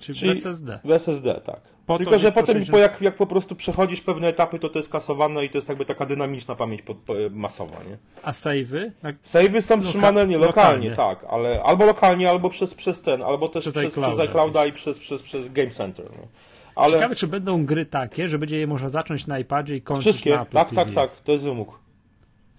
Czyli, 0.00 0.18
Czyli 0.18 0.34
w 0.34 0.36
SSD. 0.36 0.78
W 0.84 0.90
SSD, 0.90 1.40
tak. 1.44 1.60
Po 1.86 1.98
Tylko, 1.98 2.18
że 2.18 2.32
potem, 2.32 2.66
po 2.66 2.78
jak, 2.78 3.00
jak 3.00 3.16
po 3.16 3.26
prostu 3.26 3.56
przechodzisz 3.56 4.00
pewne 4.00 4.28
etapy, 4.28 4.58
to 4.58 4.68
to 4.68 4.78
jest 4.78 4.88
kasowane 4.88 5.44
i 5.44 5.50
to 5.50 5.58
jest 5.58 5.68
jakby 5.68 5.84
taka 5.84 6.06
dynamiczna 6.06 6.54
pamięć 6.54 6.82
pod, 6.82 6.96
po, 6.96 7.14
masowa, 7.30 7.76
nie? 7.88 7.98
A 8.22 8.32
savey? 8.32 8.92
Tak. 9.02 9.16
Savey 9.22 9.62
są 9.62 9.76
Loka 9.76 9.88
trzymane 9.88 10.26
nie 10.26 10.38
lokalnie, 10.38 10.90
lokalnie, 10.90 11.16
tak, 11.20 11.30
ale 11.30 11.62
albo 11.62 11.86
lokalnie, 11.86 12.30
albo 12.30 12.50
przez, 12.50 12.74
przez 12.74 13.02
ten, 13.02 13.22
albo 13.22 13.48
też 13.48 13.64
przez, 13.64 13.74
przez, 13.74 13.92
przez 13.92 14.18
iClouda 14.18 14.66
i 14.66 14.72
przez, 14.72 14.98
przez, 14.98 15.22
przez 15.22 15.52
Game 15.52 15.70
Center. 15.70 16.10
Nie? 16.10 16.28
Ale... 16.74 16.92
Ciekawe, 16.92 17.14
czy 17.14 17.26
będą 17.26 17.66
gry 17.66 17.86
takie, 17.86 18.28
że 18.28 18.38
będzie 18.38 18.58
je 18.58 18.66
można 18.66 18.88
zacząć 18.88 19.26
na 19.26 19.38
iPadzie 19.38 19.76
i 19.76 19.82
kończyć 19.82 20.06
Wszystkie, 20.06 20.30
na 20.30 20.42
Apple 20.42 20.52
tak, 20.52 20.68
TV. 20.68 20.84
tak, 20.84 20.94
tak, 20.94 21.10
to 21.20 21.32
jest 21.32 21.44
wymóg. 21.44 21.78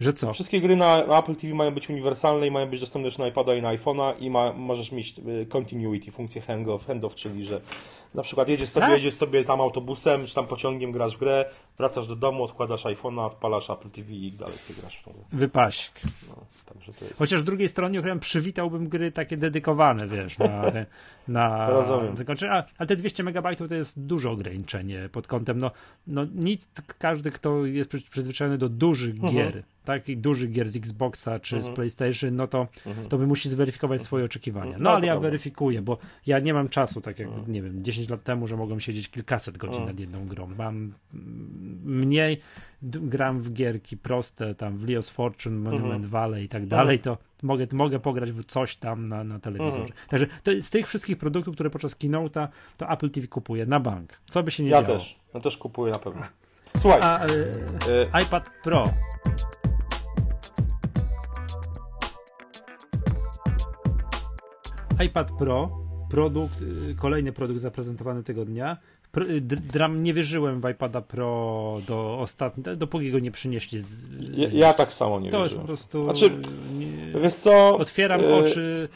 Że 0.01 0.13
co? 0.13 0.33
Wszystkie 0.33 0.61
gry 0.61 0.75
na, 0.75 1.19
Apple 1.19 1.35
TV 1.35 1.53
mają 1.53 1.71
być 1.71 1.89
uniwersalne 1.89 2.47
i 2.47 2.51
mają 2.51 2.69
być 2.69 2.79
dostępne 2.79 3.09
na 3.19 3.27
iPada 3.27 3.55
i 3.55 3.61
na 3.61 3.75
iPhone'a 3.75 4.13
i 4.19 4.29
ma, 4.29 4.53
możesz 4.53 4.91
mieć 4.91 5.15
y, 5.19 5.45
continuity, 5.45 6.11
funkcję 6.11 6.41
handoff, 6.41 6.85
handoff 6.85 7.15
czyli 7.15 7.45
że 7.45 7.61
na 8.13 8.23
przykład 8.23 8.47
jedziesz 8.47 8.69
sobie, 8.69 8.85
tak? 8.85 8.95
jedziesz 8.95 9.13
sobie 9.13 9.45
tam 9.45 9.61
autobusem, 9.61 10.27
czy 10.27 10.35
tam 10.35 10.47
pociągiem, 10.47 10.91
grasz 10.91 11.15
w 11.15 11.19
grę, 11.19 11.45
wracasz 11.77 12.07
do 12.07 12.15
domu, 12.15 12.43
odkładasz 12.43 12.83
iPhone'a, 12.83 13.25
odpalasz 13.25 13.69
Apple 13.69 13.89
TV 13.89 14.11
i 14.11 14.31
dalej 14.31 14.57
sobie 14.57 14.81
grasz 14.81 14.97
w 14.97 15.03
tą 15.03 15.11
grę. 15.11 15.21
Wypaśk. 15.33 15.99
No, 16.29 16.35
także 16.65 16.93
to 16.93 17.05
jest... 17.05 17.17
Chociaż 17.17 17.41
z 17.41 17.45
drugiej 17.45 17.67
strony 17.67 18.01
chyba 18.03 18.15
przywitałbym 18.15 18.89
gry 18.89 19.11
takie 19.11 19.37
dedykowane, 19.37 20.07
wiesz, 20.07 20.37
na... 20.37 20.63
na 21.27 21.69
Rozumiem. 21.69 22.15
ale 22.77 22.87
te 22.87 22.95
200 22.95 23.23
MB 23.23 23.55
to 23.69 23.75
jest 23.75 24.05
duże 24.05 24.29
ograniczenie 24.29 25.09
pod 25.11 25.27
kątem, 25.27 25.57
no, 25.57 25.71
no 26.07 26.25
nic, 26.35 26.67
każdy, 26.97 27.31
kto 27.31 27.65
jest 27.65 27.91
przyzwyczajony 28.09 28.57
do 28.57 28.69
dużych 28.69 29.15
mhm. 29.15 29.33
gier, 29.33 29.63
takich 29.85 30.21
dużych 30.21 30.51
gier 30.51 30.69
z 30.69 30.75
Xboxa 30.75 31.39
czy 31.39 31.55
mhm. 31.55 31.73
z 31.73 31.75
PlayStation, 31.75 32.35
no 32.35 32.47
to, 32.47 32.67
mhm. 32.85 33.09
to 33.09 33.17
by 33.17 33.27
musi 33.27 33.49
zweryfikować 33.49 34.01
swoje 34.01 34.25
oczekiwania. 34.25 34.71
No, 34.71 34.83
no 34.83 34.91
ale 34.91 35.07
ja 35.07 35.19
weryfikuję, 35.19 35.81
bo 35.81 35.97
ja 36.25 36.39
nie 36.39 36.53
mam 36.53 36.69
czasu, 36.69 37.01
tak 37.01 37.19
jak, 37.19 37.27
mhm. 37.27 37.51
nie 37.51 37.61
wiem, 37.61 37.83
10 37.83 38.00
lat 38.09 38.23
temu, 38.23 38.47
że 38.47 38.57
mogłem 38.57 38.79
siedzieć 38.79 39.09
kilkaset 39.09 39.57
godzin 39.57 39.75
mhm. 39.75 39.89
nad 39.89 39.99
jedną 39.99 40.27
grą. 40.27 40.47
Mam 40.57 40.93
mniej, 41.83 42.41
gram 42.81 43.41
w 43.41 43.53
gierki 43.53 43.97
proste, 43.97 44.55
tam 44.55 44.77
w 44.77 44.85
Leo's 44.85 45.11
Fortune, 45.11 45.55
Monument 45.59 46.05
mhm. 46.05 46.09
Valley 46.09 46.43
i 46.43 46.49
tak 46.49 46.67
dalej, 46.67 46.99
to 46.99 47.17
mogę, 47.43 47.67
mogę 47.71 47.99
pograć 47.99 48.31
w 48.31 48.45
coś 48.45 48.77
tam 48.77 49.07
na, 49.09 49.23
na 49.23 49.39
telewizorze. 49.39 49.81
Mhm. 49.81 50.07
Także 50.09 50.27
to, 50.43 50.51
z 50.61 50.69
tych 50.69 50.87
wszystkich 50.87 51.17
produktów, 51.17 51.55
które 51.55 51.69
podczas 51.69 51.95
keynote'a, 51.95 52.47
to 52.77 52.89
Apple 52.89 53.09
TV 53.09 53.27
kupuje 53.27 53.65
na 53.65 53.79
bank. 53.79 54.19
Co 54.29 54.43
by 54.43 54.51
się 54.51 54.63
nie 54.63 54.69
ja 54.69 54.83
działo. 54.83 54.93
Ja 54.93 54.99
też, 54.99 55.19
ja 55.33 55.39
też 55.39 55.57
kupuję 55.57 55.93
na 55.93 55.99
pewno. 55.99 56.21
Słuchaj. 56.77 57.01
A, 57.01 57.25
y, 57.25 58.23
iPad 58.23 58.49
Pro 58.63 58.85
iPad 65.05 65.31
Pro, 65.31 65.80
produkt, 66.11 66.61
y, 66.61 66.95
kolejny 66.95 67.31
produkt 67.31 67.61
zaprezentowany 67.61 68.23
tego 68.23 68.45
dnia. 68.45 68.77
Y, 69.17 69.41
dram 69.41 70.03
nie 70.03 70.13
wierzyłem 70.13 70.61
w 70.61 70.69
iPada 70.69 71.01
Pro 71.01 71.77
do 71.87 72.19
ostatniego, 72.19 72.75
dopóki 72.75 73.11
go 73.11 73.19
nie 73.19 73.31
przynieśli. 73.31 73.79
Z, 73.79 74.05
ja, 74.19 74.47
ja, 74.51 74.73
tak 74.73 74.93
samo 74.93 75.19
nie 75.19 75.29
to 75.29 75.41
wierzyłem. 75.41 75.65
To 75.65 75.71
jest 75.71 75.87
po 75.87 75.97
prostu. 75.97 76.03
Znaczy, 76.03 76.51
nie, 76.73 77.19
wiesz 77.21 77.35
co? 77.35 77.77
Otwieram 77.77 78.21
y 78.21 78.33
oczy. 78.33 78.89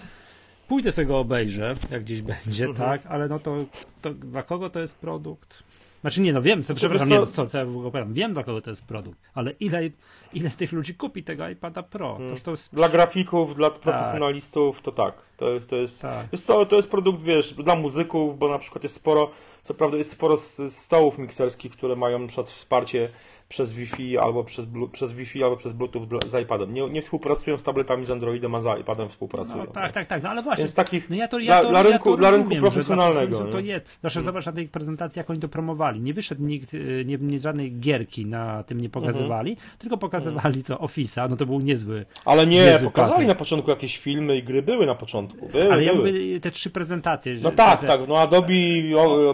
Pójdę 0.68 0.92
sobie 0.92 1.08
go 1.08 1.20
obejrzę, 1.20 1.76
jak 1.92 2.04
gdzieś 2.04 2.22
będzie, 2.22 2.66
mhm. 2.66 2.90
tak, 2.90 3.12
ale 3.12 3.28
no 3.28 3.40
to, 3.40 3.66
to 4.02 4.14
dla 4.14 4.44
kogo 4.44 4.70
to 4.70 4.80
jest 4.80 4.96
produkt? 4.96 5.64
Znaczy 6.06 6.22
nie, 6.22 6.34
no 6.34 6.42
wiem, 6.42 6.64
co, 6.64 6.76
przepraszam, 6.76 7.10
nie, 7.10 7.20
no, 7.20 7.26
co, 7.26 7.48
co 7.48 7.58
ja 7.58 7.66
w 7.66 7.70
ogóle 7.70 7.88
opowiadam, 7.88 8.14
wiem 8.14 8.34
dla 8.34 8.44
kogo 8.44 8.62
to 8.62 8.70
jest 8.70 8.86
produkt, 8.86 9.20
ale 9.34 9.52
ile, 9.52 9.90
ile 10.34 10.50
z 10.50 10.56
tych 10.56 10.72
ludzi 10.72 10.96
kupi 10.96 11.24
tego 11.24 11.50
iPada 11.50 11.84
Pro? 11.84 12.20
To, 12.30 12.42
to 12.44 12.52
jest... 12.52 12.76
Dla 12.76 12.90
grafików, 12.90 13.56
dla 13.56 13.70
tak. 13.70 13.80
profesjonalistów 13.80 14.82
to 14.82 14.92
tak, 14.92 15.14
to, 15.38 15.46
to 15.70 15.76
jest, 15.76 16.02
tak. 16.02 16.28
Wiesz 16.32 16.42
co, 16.42 16.66
to 16.66 16.76
jest 16.76 16.90
produkt, 16.90 17.22
wiesz, 17.22 17.54
dla 17.54 17.76
muzyków, 17.76 18.38
bo 18.38 18.50
na 18.50 18.60
przykład 18.60 18.84
jest 18.84 18.96
sporo, 18.96 19.32
co 19.62 19.74
prawda 19.74 19.98
jest 19.98 20.12
sporo 20.12 20.38
stołów 20.70 21.18
mikserskich, 21.18 21.72
które 21.72 21.96
mają 21.96 22.20
na 22.20 22.28
przykład 22.28 22.50
wsparcie 22.50 23.10
przez 23.50 23.72
Wi-Fi 23.72 24.18
albo 24.18 24.44
przez, 24.44 24.66
przez 24.92 25.12
Wi-Fi 25.12 25.44
albo 25.44 25.58
przez 25.58 25.74
Bluetooth 25.74 26.08
z 26.28 26.44
iPadem. 26.44 26.74
Nie, 26.74 26.90
nie 26.90 27.02
współpracują 27.02 27.58
z 27.58 27.64
tabletami 27.64 28.06
z 28.06 28.12
Androidem, 28.12 28.56
a 28.56 28.62
z 28.62 28.80
iPadem 28.82 29.10
współpracują. 29.10 29.58
No, 29.58 29.72
tak, 29.72 29.92
tak, 29.92 30.08
tak, 30.08 30.24
no 30.24 30.30
ale 30.30 30.42
właśnie. 30.42 30.64
Więc 30.64 30.74
takich 30.74 31.10
no 31.10 31.16
ja 31.16 31.28
to, 31.28 31.40
ja 31.40 31.62
to, 31.62 31.70
dla, 31.70 31.84
rynku, 31.84 32.10
ja 32.10 32.16
to 32.16 32.20
dla 32.20 32.32
rynku 32.32 32.56
profesjonalnego. 32.56 33.46
Że 33.46 33.52
to, 33.52 33.60
jest. 33.60 34.00
Zawsze 34.04 34.20
hmm. 34.20 34.26
zobacz 34.26 34.46
na 34.46 34.52
tej 34.52 34.68
prezentacji, 34.68 35.20
jak 35.20 35.30
oni 35.30 35.40
to 35.40 35.48
promowali. 35.48 36.02
Nie 36.02 36.14
wyszedł 36.14 36.44
nikt, 36.44 36.74
y, 36.74 37.04
nie, 37.06 37.18
nie 37.18 37.40
żadnej 37.40 37.80
gierki 37.80 38.26
na 38.26 38.64
tym 38.64 38.82
nie 38.82 38.90
pokazywali, 38.90 39.56
hmm. 39.56 39.78
tylko 39.78 39.98
pokazywali 39.98 40.64
co 40.64 40.76
Office'a, 40.76 41.30
no 41.30 41.36
to 41.36 41.46
był 41.46 41.60
niezły. 41.60 42.06
Ale 42.26 42.48
nie, 42.48 42.66
niezły 42.66 42.86
pokazali 42.86 43.12
patent. 43.12 43.28
na 43.28 43.36
początku 43.36 43.70
jakieś 43.70 43.98
filmy 43.98 44.38
i 44.38 44.44
gry 44.44 44.62
były 44.62 44.86
na 44.86 44.96
początku. 44.96 45.48
Były, 45.48 45.72
ale 45.72 45.84
ja 45.84 45.94
mówię 45.94 46.40
te 46.40 46.52
trzy 46.52 46.70
prezentacje. 46.70 47.36
No 47.44 47.52
tak, 47.52 47.82
te... 47.82 47.88
tak, 47.88 48.08
no 48.08 48.18
Adobe, 48.18 48.54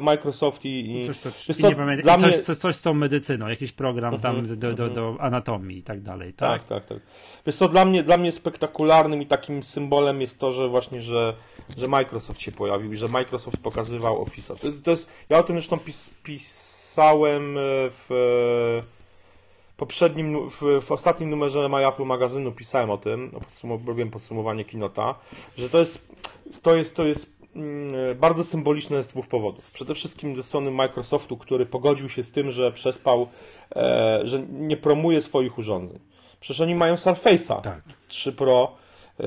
Microsoft 0.01 0.65
i. 0.65 0.99
i... 0.99 1.05
Coś, 1.05 1.19
to, 1.19 1.29
i 1.59 1.63
nie 1.63 1.75
pamiętam, 1.75 2.19
coś, 2.19 2.31
mnie... 2.31 2.39
coś, 2.39 2.57
coś 2.57 2.75
z 2.75 2.81
tą 2.81 2.93
medycyną, 2.93 3.47
jakiś 3.47 3.71
program 3.71 4.00
tam 4.01 4.35
mhm. 4.35 4.59
do, 4.59 4.73
do, 4.73 4.89
do 4.89 5.15
anatomii 5.19 5.77
i 5.77 5.83
tak 5.83 6.01
dalej, 6.01 6.33
tak? 6.33 6.63
Tak, 6.63 6.67
tak, 6.67 6.85
tak. 6.85 6.99
Wiesz 7.45 7.55
co, 7.55 7.69
dla 7.69 7.85
mnie, 7.85 8.03
dla 8.03 8.17
mnie 8.17 8.31
spektakularnym 8.31 9.21
i 9.21 9.25
takim 9.25 9.63
symbolem 9.63 10.21
jest 10.21 10.39
to, 10.39 10.51
że 10.51 10.67
właśnie, 10.67 11.01
że, 11.01 11.33
że 11.77 11.87
Microsoft 11.87 12.41
się 12.41 12.51
pojawił 12.51 12.93
i 12.93 12.97
że 12.97 13.07
Microsoft 13.07 13.57
pokazywał 13.63 14.23
Office'a. 14.23 14.59
To 14.59 14.67
jest, 14.67 14.83
to 14.83 14.91
jest, 14.91 15.11
ja 15.29 15.39
o 15.39 15.43
tym 15.43 15.55
zresztą 15.55 15.79
pis, 15.79 16.09
pisałem 16.23 17.55
w 17.89 18.09
poprzednim, 19.77 20.49
w, 20.49 20.61
w 20.81 20.91
ostatnim 20.91 21.29
numerze 21.29 21.69
My 21.69 21.87
Apple 21.87 22.03
magazynu 22.03 22.51
pisałem 22.51 22.89
o 22.89 22.97
tym, 22.97 23.31
robiłem 23.63 24.11
podsumowanie 24.11 24.65
kinota, 24.65 25.15
że 25.57 25.69
to 25.69 25.79
jest, 25.79 26.15
to 26.61 26.75
jest, 26.75 26.95
to 26.95 27.03
jest 27.03 27.40
bardzo 28.15 28.43
symboliczne 28.43 29.03
z 29.03 29.07
dwóch 29.07 29.27
powodów. 29.27 29.71
Przede 29.71 29.95
wszystkim 29.95 30.35
ze 30.35 30.43
strony 30.43 30.71
Microsoftu, 30.71 31.37
który 31.37 31.65
pogodził 31.65 32.09
się 32.09 32.23
z 32.23 32.31
tym, 32.31 32.51
że 32.51 32.71
przespał 32.71 33.27
e, 33.75 34.21
że 34.23 34.39
nie 34.49 34.77
promuje 34.77 35.21
swoich 35.21 35.57
urządzeń. 35.57 35.99
Przecież 36.39 36.61
oni 36.61 36.75
mają 36.75 36.95
Surface'a 36.95 37.61
tak. 37.61 37.81
3 38.07 38.31
Pro, 38.31 38.71
e, 39.19 39.23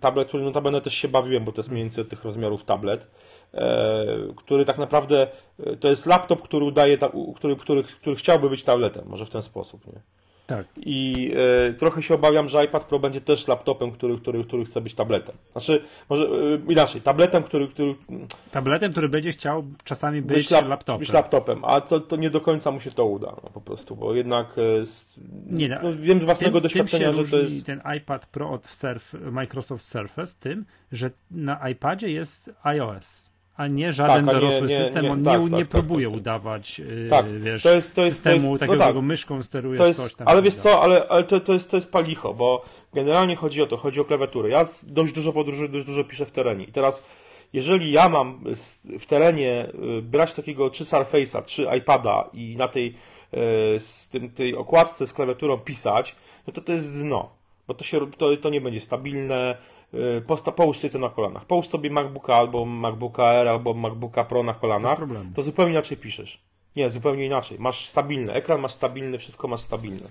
tablet, 0.00 0.28
który 0.28 0.42
notabene 0.42 0.80
też 0.80 0.94
się 0.94 1.08
bawiłem, 1.08 1.44
bo 1.44 1.52
to 1.52 1.60
jest 1.60 1.70
mniej 1.70 1.84
więcej 1.84 2.04
tych 2.04 2.24
rozmiarów 2.24 2.64
tablet, 2.64 3.10
e, 3.54 4.06
który 4.36 4.64
tak 4.64 4.78
naprawdę 4.78 5.26
e, 5.66 5.76
to 5.76 5.88
jest 5.88 6.06
laptop, 6.06 6.42
który 6.42 6.64
udaje, 6.64 6.98
który, 7.36 7.56
który, 7.56 7.82
który 7.82 8.16
chciałby 8.16 8.50
być 8.50 8.64
tabletem, 8.64 9.04
może 9.08 9.26
w 9.26 9.30
ten 9.30 9.42
sposób, 9.42 9.86
nie? 9.86 10.00
Tak. 10.46 10.66
I 10.76 11.32
e, 11.68 11.72
trochę 11.72 12.02
się 12.02 12.14
obawiam, 12.14 12.48
że 12.48 12.64
iPad 12.64 12.84
Pro 12.84 12.98
będzie 12.98 13.20
też 13.20 13.48
laptopem, 13.48 13.90
który, 13.90 14.18
który, 14.18 14.44
który 14.44 14.64
chce 14.64 14.80
być 14.80 14.94
tabletem. 14.94 15.34
Znaczy, 15.52 15.82
może 16.08 16.24
e, 16.24 16.72
inaczej, 16.72 17.00
tabletem, 17.00 17.42
który, 17.42 17.68
który. 17.68 17.94
Tabletem, 18.50 18.92
który 18.92 19.08
będzie 19.08 19.32
chciał 19.32 19.64
czasami 19.84 20.22
być, 20.22 20.36
być 20.36 20.50
lap, 20.50 20.68
laptopem. 20.68 21.00
Być 21.00 21.12
laptopem, 21.12 21.64
a 21.64 21.80
to, 21.80 22.00
to 22.00 22.16
nie 22.16 22.30
do 22.30 22.40
końca 22.40 22.70
mu 22.70 22.80
się 22.80 22.90
to 22.90 23.06
uda, 23.06 23.36
no, 23.44 23.50
po 23.50 23.60
prostu, 23.60 23.96
bo 23.96 24.14
jednak. 24.14 24.58
E, 24.58 24.62
nie, 25.46 25.68
no, 25.68 25.78
no, 25.82 25.92
wiem 25.96 26.20
z 26.20 26.24
własnego 26.24 26.60
tym, 26.60 26.62
doświadczenia, 26.62 27.12
tym 27.12 27.24
że 27.24 27.30
to 27.30 27.38
jest. 27.38 27.66
ten 27.66 27.82
iPad 27.96 28.26
Pro 28.26 28.50
od 28.50 28.66
Surf, 28.66 29.14
Microsoft 29.32 29.84
Surface 29.84 30.34
tym, 30.40 30.64
że 30.92 31.10
na 31.30 31.68
iPadzie 31.68 32.10
jest 32.10 32.50
iOS 32.62 33.31
a 33.56 33.66
nie 33.66 33.92
żaden 33.92 34.26
tak, 34.26 34.34
dorosły 34.34 34.66
nie, 34.66 34.66
nie, 34.66 34.84
system, 34.84 35.10
on 35.10 35.24
tak, 35.24 35.40
nie, 35.40 35.50
tak, 35.50 35.58
nie 35.58 35.64
tak, 35.64 35.68
próbuje 35.68 36.06
tak. 36.06 36.16
udawać 36.16 36.80
y, 36.80 37.08
tak, 37.10 37.40
wiesz, 37.40 37.62
to 37.62 37.74
jest, 37.74 37.94
to 37.94 38.00
jest, 38.00 38.16
systemu 38.16 38.40
to 38.40 38.46
jest, 38.46 38.60
takiego, 38.60 38.78
no 38.78 38.94
tak. 38.94 39.02
myszką 39.02 39.42
sterujesz 39.42 39.86
jest, 39.86 40.00
coś 40.00 40.14
tam. 40.14 40.28
Ale 40.28 40.42
wiesz 40.42 40.54
co, 40.54 40.82
ale, 40.82 41.08
ale 41.08 41.24
to, 41.24 41.40
to, 41.40 41.52
jest, 41.52 41.70
to 41.70 41.76
jest 41.76 41.90
palicho, 41.90 42.34
bo 42.34 42.64
generalnie 42.94 43.36
chodzi 43.36 43.62
o 43.62 43.66
to, 43.66 43.76
chodzi 43.76 44.00
o 44.00 44.04
klawiaturę. 44.04 44.48
Ja 44.48 44.64
dość 44.82 45.12
dużo 45.12 45.32
podróżuję, 45.32 45.68
dość 45.68 45.86
dużo 45.86 46.04
piszę 46.04 46.26
w 46.26 46.30
terenie 46.30 46.64
i 46.64 46.72
teraz 46.72 47.06
jeżeli 47.52 47.92
ja 47.92 48.08
mam 48.08 48.44
w 48.98 49.06
terenie 49.06 49.68
y, 49.98 50.02
brać 50.02 50.34
takiego 50.34 50.70
czy 50.70 50.84
Surface'a, 50.84 51.44
czy 51.44 51.66
iPada 51.78 52.30
i 52.32 52.56
na 52.56 52.68
tej, 52.68 52.88
y, 52.88 52.94
z 53.78 54.08
tym, 54.08 54.30
tej 54.30 54.56
okładce 54.56 55.06
z 55.06 55.12
klawiaturą 55.12 55.58
pisać, 55.58 56.16
no 56.46 56.52
to 56.52 56.60
to 56.60 56.72
jest 56.72 57.00
dno, 57.00 57.30
bo 57.68 57.74
to, 57.74 57.84
się, 57.84 58.10
to, 58.10 58.36
to 58.36 58.50
nie 58.50 58.60
będzie 58.60 58.80
stabilne, 58.80 59.56
posta, 60.26 60.52
połóż 60.52 60.78
sobie 60.78 60.90
to 60.90 60.98
na 60.98 61.08
kolanach. 61.08 61.44
Połóż 61.44 61.68
sobie 61.68 61.90
MacBooka 61.90 62.36
albo 62.36 62.64
MacBooka 62.64 63.22
Air 63.22 63.48
albo 63.48 63.74
MacBooka 63.74 64.24
Pro 64.24 64.42
na 64.42 64.54
kolanach. 64.54 64.98
To 65.34 65.42
zupełnie 65.42 65.72
inaczej 65.72 65.96
piszesz. 65.96 66.40
Nie, 66.76 66.90
zupełnie 66.90 67.26
inaczej. 67.26 67.58
Masz 67.58 67.88
stabilny 67.88 68.32
ekran, 68.32 68.60
masz 68.60 68.72
stabilny, 68.72 69.18
wszystko 69.18 69.48
masz 69.48 69.60
stabilne. 69.60 70.08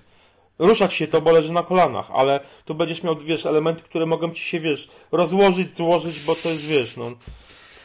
Ruszać 0.60 0.94
się 0.94 1.08
to, 1.08 1.22
bo 1.22 1.32
leży 1.32 1.52
na 1.52 1.64
kolanach, 1.64 2.12
ale 2.14 2.40
tu 2.66 2.76
będziesz 2.76 3.04
miał, 3.04 3.16
wiesz, 3.16 3.46
elementy, 3.46 3.82
które 3.82 4.06
mogą 4.06 4.32
ci 4.32 4.44
się, 4.44 4.60
wiesz, 4.60 4.90
rozłożyć, 5.12 5.70
złożyć, 5.70 6.20
bo 6.20 6.36
to 6.36 6.50
jest, 6.50 6.64
wiesz, 6.64 6.98
no, 6.98 7.12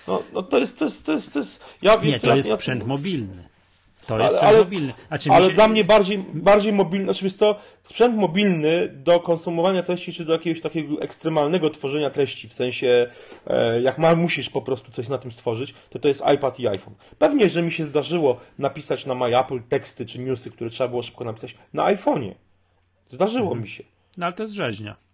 no, 0.08 0.22
no 0.32 0.42
to 0.42 0.58
jest, 0.58 0.78
to 0.78 0.84
jest, 0.84 1.06
to 1.06 1.12
jest, 1.12 1.32
to 1.32 1.38
jest, 1.38 1.64
ja, 1.82 1.94
Nie, 2.02 2.20
to 2.20 2.36
jest 2.36 2.48
ja, 2.48 2.54
sprzęt 2.54 2.86
mobilny. 2.86 3.48
To 4.06 4.18
jest 4.18 4.36
ale, 4.36 4.58
mobilny. 4.58 4.94
Znaczy, 5.08 5.30
ale 5.30 5.46
się... 5.46 5.52
dla 5.52 5.68
mnie 5.68 5.84
bardziej, 5.84 6.24
bardziej 6.34 6.72
mobilny, 6.72 7.04
znaczy 7.04 7.24
wiesz 7.24 7.36
co, 7.36 7.56
sprzęt 7.82 8.16
mobilny 8.16 8.88
do 8.88 9.20
konsumowania 9.20 9.82
treści, 9.82 10.12
czy 10.12 10.24
do 10.24 10.32
jakiegoś 10.32 10.60
takiego 10.60 11.00
ekstremalnego 11.00 11.70
tworzenia 11.70 12.10
treści, 12.10 12.48
w 12.48 12.52
sensie 12.52 13.10
e, 13.46 13.80
jak 13.80 13.98
ma, 13.98 14.14
musisz 14.14 14.50
po 14.50 14.62
prostu 14.62 14.92
coś 14.92 15.08
na 15.08 15.18
tym 15.18 15.32
stworzyć, 15.32 15.74
to 15.90 15.98
to 15.98 16.08
jest 16.08 16.22
iPad 16.34 16.60
i 16.60 16.68
iPhone. 16.68 16.94
Pewnie, 17.18 17.48
że 17.48 17.62
mi 17.62 17.72
się 17.72 17.84
zdarzyło 17.84 18.40
napisać 18.58 19.06
na 19.06 19.14
My 19.14 19.38
Apple 19.38 19.62
teksty 19.68 20.06
czy 20.06 20.18
newsy, 20.18 20.50
które 20.50 20.70
trzeba 20.70 20.88
było 20.88 21.02
szybko 21.02 21.24
napisać 21.24 21.56
na 21.72 21.94
iPhone'ie. 21.94 22.34
Zdarzyło 23.10 23.46
mhm. 23.46 23.62
mi 23.62 23.68
się. 23.68 23.84
No 24.16 24.26
ale 24.26 24.32
to 24.32 24.42
jest 24.42 24.54
rzeźnia. 24.54 25.05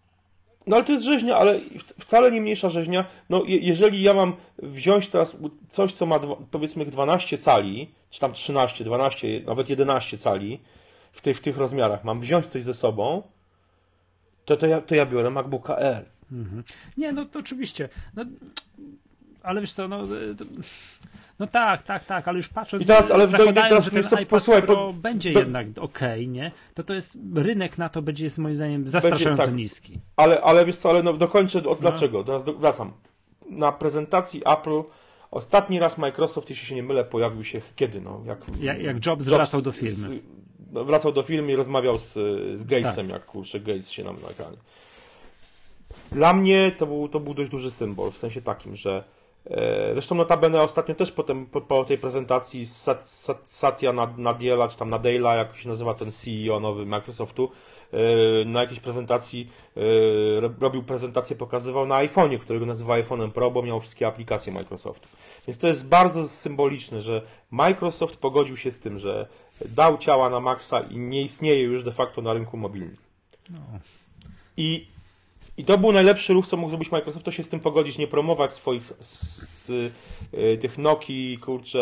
No 0.66 0.76
ale 0.76 0.84
to 0.84 0.92
jest 0.92 1.04
rzeźnia, 1.04 1.36
ale 1.36 1.60
wcale 1.78 2.30
nie 2.30 2.40
mniejsza 2.40 2.70
rzeźnia. 2.70 3.04
No 3.30 3.42
jeżeli 3.46 4.02
ja 4.02 4.14
mam 4.14 4.36
wziąć 4.58 5.08
teraz 5.08 5.36
coś, 5.70 5.92
co 5.92 6.06
ma 6.06 6.20
powiedzmy 6.50 6.86
12 6.86 7.38
cali, 7.38 7.90
czy 8.10 8.20
tam 8.20 8.32
13, 8.32 8.84
12, 8.84 9.40
nawet 9.46 9.68
11 9.68 10.18
cali 10.18 10.60
w, 11.12 11.20
w 11.20 11.40
tych 11.40 11.56
rozmiarach, 11.56 12.04
mam 12.04 12.20
wziąć 12.20 12.46
coś 12.46 12.62
ze 12.62 12.74
sobą, 12.74 13.22
to, 14.44 14.56
to, 14.56 14.66
ja, 14.66 14.80
to 14.80 14.94
ja 14.94 15.06
biorę 15.06 15.30
MacBooka 15.30 15.76
Air. 15.76 16.04
Mhm. 16.32 16.64
Nie, 16.96 17.12
no 17.12 17.24
to 17.24 17.38
oczywiście. 17.38 17.88
No, 18.14 18.24
ale 19.42 19.60
wiesz 19.60 19.72
co, 19.72 19.88
no... 19.88 20.06
To... 20.38 20.44
No 21.42 21.46
tak, 21.46 21.82
tak, 21.82 22.04
tak, 22.04 22.28
ale 22.28 22.36
już 22.36 22.48
patrząc, 22.48 22.82
I 22.82 22.86
teraz, 22.86 23.10
ale 23.10 23.28
zakładając, 23.28 23.68
teraz, 23.68 23.84
że 23.84 23.90
ten 23.90 24.18
iPad 24.18 24.28
posłuchaj, 24.28 24.62
Pro 24.62 24.74
po, 24.76 24.92
będzie 24.92 25.32
po, 25.32 25.38
jednak 25.38 25.66
ok, 25.80 26.00
nie? 26.26 26.52
To 26.74 26.82
to 26.82 26.94
jest, 26.94 27.18
rynek 27.34 27.78
na 27.78 27.88
to 27.88 28.02
będzie 28.02 28.24
jest 28.24 28.38
moim 28.38 28.56
zdaniem 28.56 28.86
zastraszająco 28.86 29.44
tak, 29.44 29.54
niski. 29.54 29.98
Ale, 30.16 30.40
ale 30.40 30.64
wiesz 30.64 30.76
co, 30.76 30.90
ale 30.90 31.02
no 31.02 31.12
dokończę, 31.12 31.58
od, 31.58 31.64
no. 31.64 31.74
dlaczego? 31.74 32.24
Teraz 32.24 32.44
do, 32.44 32.52
wracam. 32.52 32.92
Na 33.50 33.72
prezentacji 33.72 34.42
Apple 34.46 34.82
ostatni 35.30 35.78
raz 35.78 35.98
Microsoft, 35.98 36.50
jeśli 36.50 36.66
się 36.66 36.74
nie 36.74 36.82
mylę, 36.82 37.04
pojawił 37.04 37.44
się 37.44 37.60
kiedy? 37.76 38.00
No, 38.00 38.22
jak, 38.26 38.38
jak, 38.60 38.82
jak 38.82 38.94
Jobs, 38.94 39.06
Jobs 39.06 39.24
wracał 39.28 39.62
do 39.62 39.72
firmy. 39.72 40.20
Z, 40.72 40.86
wracał 40.86 41.12
do 41.12 41.22
firmy 41.22 41.52
i 41.52 41.56
rozmawiał 41.56 41.98
z, 41.98 42.12
z 42.58 42.64
Gatesem, 42.64 43.06
tak. 43.06 43.14
jak 43.14 43.26
kurczę 43.26 43.60
Gates 43.60 43.90
się 43.90 44.04
nam 44.04 44.16
na 44.22 44.28
ekranie. 44.28 44.56
Dla 46.12 46.32
mnie 46.32 46.72
to 46.78 46.86
był, 46.86 47.08
to 47.08 47.20
był 47.20 47.34
dość 47.34 47.50
duży 47.50 47.70
symbol, 47.70 48.10
w 48.10 48.16
sensie 48.16 48.42
takim, 48.42 48.76
że 48.76 49.04
Zresztą 49.92 50.14
notabene 50.14 50.62
ostatnio 50.62 50.94
też 50.94 51.12
potem 51.12 51.46
po, 51.46 51.60
po 51.60 51.84
tej 51.84 51.98
prezentacji 51.98 52.66
Sat, 52.66 53.08
Sat, 53.08 53.50
Satya 53.50 53.92
Nadella, 54.16 54.68
czy 54.68 54.78
tam 54.78 54.90
Nadella, 54.90 55.36
jak 55.36 55.56
się 55.56 55.68
nazywa 55.68 55.94
ten 55.94 56.12
CEO 56.12 56.60
nowy 56.60 56.86
Microsoftu, 56.86 57.50
e, 57.92 58.44
na 58.44 58.60
jakiejś 58.60 58.80
prezentacji 58.80 59.50
e, 59.76 59.80
robił 60.60 60.82
prezentację, 60.82 61.36
pokazywał 61.36 61.86
na 61.86 61.94
iPhone'ie, 61.94 62.38
którego 62.38 62.66
nazywa 62.66 62.94
iPhone'em 62.94 63.30
Pro, 63.30 63.50
bo 63.50 63.62
miał 63.62 63.80
wszystkie 63.80 64.06
aplikacje 64.06 64.52
Microsoftu. 64.52 65.08
Więc 65.46 65.58
to 65.58 65.66
jest 65.66 65.88
bardzo 65.88 66.28
symboliczne, 66.28 67.02
że 67.02 67.22
Microsoft 67.50 68.16
pogodził 68.16 68.56
się 68.56 68.70
z 68.70 68.80
tym, 68.80 68.98
że 68.98 69.26
dał 69.64 69.98
ciała 69.98 70.30
na 70.30 70.40
maksa 70.40 70.80
i 70.80 70.98
nie 70.98 71.22
istnieje 71.22 71.62
już 71.62 71.84
de 71.84 71.92
facto 71.92 72.22
na 72.22 72.32
rynku 72.32 72.56
mobilnym. 72.56 72.96
No. 73.50 73.58
I 74.56 74.92
i 75.56 75.64
to 75.64 75.78
był 75.78 75.92
najlepszy 75.92 76.32
ruch, 76.32 76.46
co 76.46 76.56
mógł 76.56 76.70
zrobić 76.70 76.90
Microsoft, 76.90 77.24
to 77.24 77.30
się 77.30 77.42
z 77.42 77.48
tym 77.48 77.60
pogodzić, 77.60 77.98
nie 77.98 78.06
promować 78.06 78.52
swoich 78.52 78.92
z, 79.00 79.70
y, 79.70 80.58
tych 80.60 80.78
Noki, 80.78 81.38
kurczę, 81.38 81.78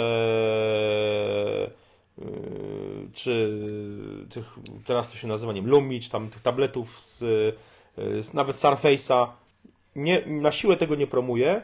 y, 2.18 2.24
czy 3.12 3.58
tych, 4.30 4.44
teraz 4.86 5.10
to 5.10 5.16
się 5.16 5.28
nazywa, 5.28 5.52
nie 5.52 5.60
wiem, 5.60 5.70
Lumi, 5.70 6.00
czy 6.00 6.10
tam 6.10 6.30
tych 6.30 6.42
tabletów 6.42 7.00
z, 7.02 7.22
y, 7.22 8.22
z 8.22 8.34
nawet 8.34 8.56
Surface'a. 8.56 9.26
Nie, 9.96 10.26
na 10.26 10.52
siłę 10.52 10.76
tego 10.76 10.94
nie 10.94 11.06
promuje, 11.06 11.62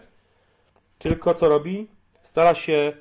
tylko 0.98 1.34
co 1.34 1.48
robi? 1.48 1.86
Stara 2.22 2.54
się 2.54 2.92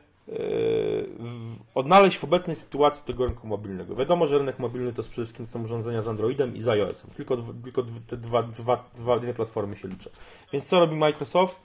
odnaleźć 1.76 2.18
w 2.18 2.24
obecnej 2.24 2.56
sytuacji 2.56 3.04
tego 3.06 3.26
rynku 3.26 3.48
mobilnego. 3.48 3.96
Wiadomo, 3.96 4.28
że 4.28 4.38
rynek 4.38 4.60
mobilny 4.60 4.94
to 4.94 5.02
przede 5.02 5.16
wszystkim 5.16 5.48
są 5.48 5.64
urządzenia 5.64 6.02
z 6.02 6.08
Androidem 6.08 6.56
i 6.56 6.62
z 6.62 6.68
iOS-em. 6.68 7.12
Tylko, 7.16 7.38
tylko 7.64 7.84
te 8.08 8.18
dwa, 8.18 8.44
dwa, 8.44 8.90
dwa, 8.96 9.20
dwie 9.20 9.34
platformy 9.34 9.78
się 9.78 9.88
liczą. 9.88 10.10
Więc 10.54 10.66
co 10.66 10.80
robi 10.80 10.96
Microsoft? 10.96 11.60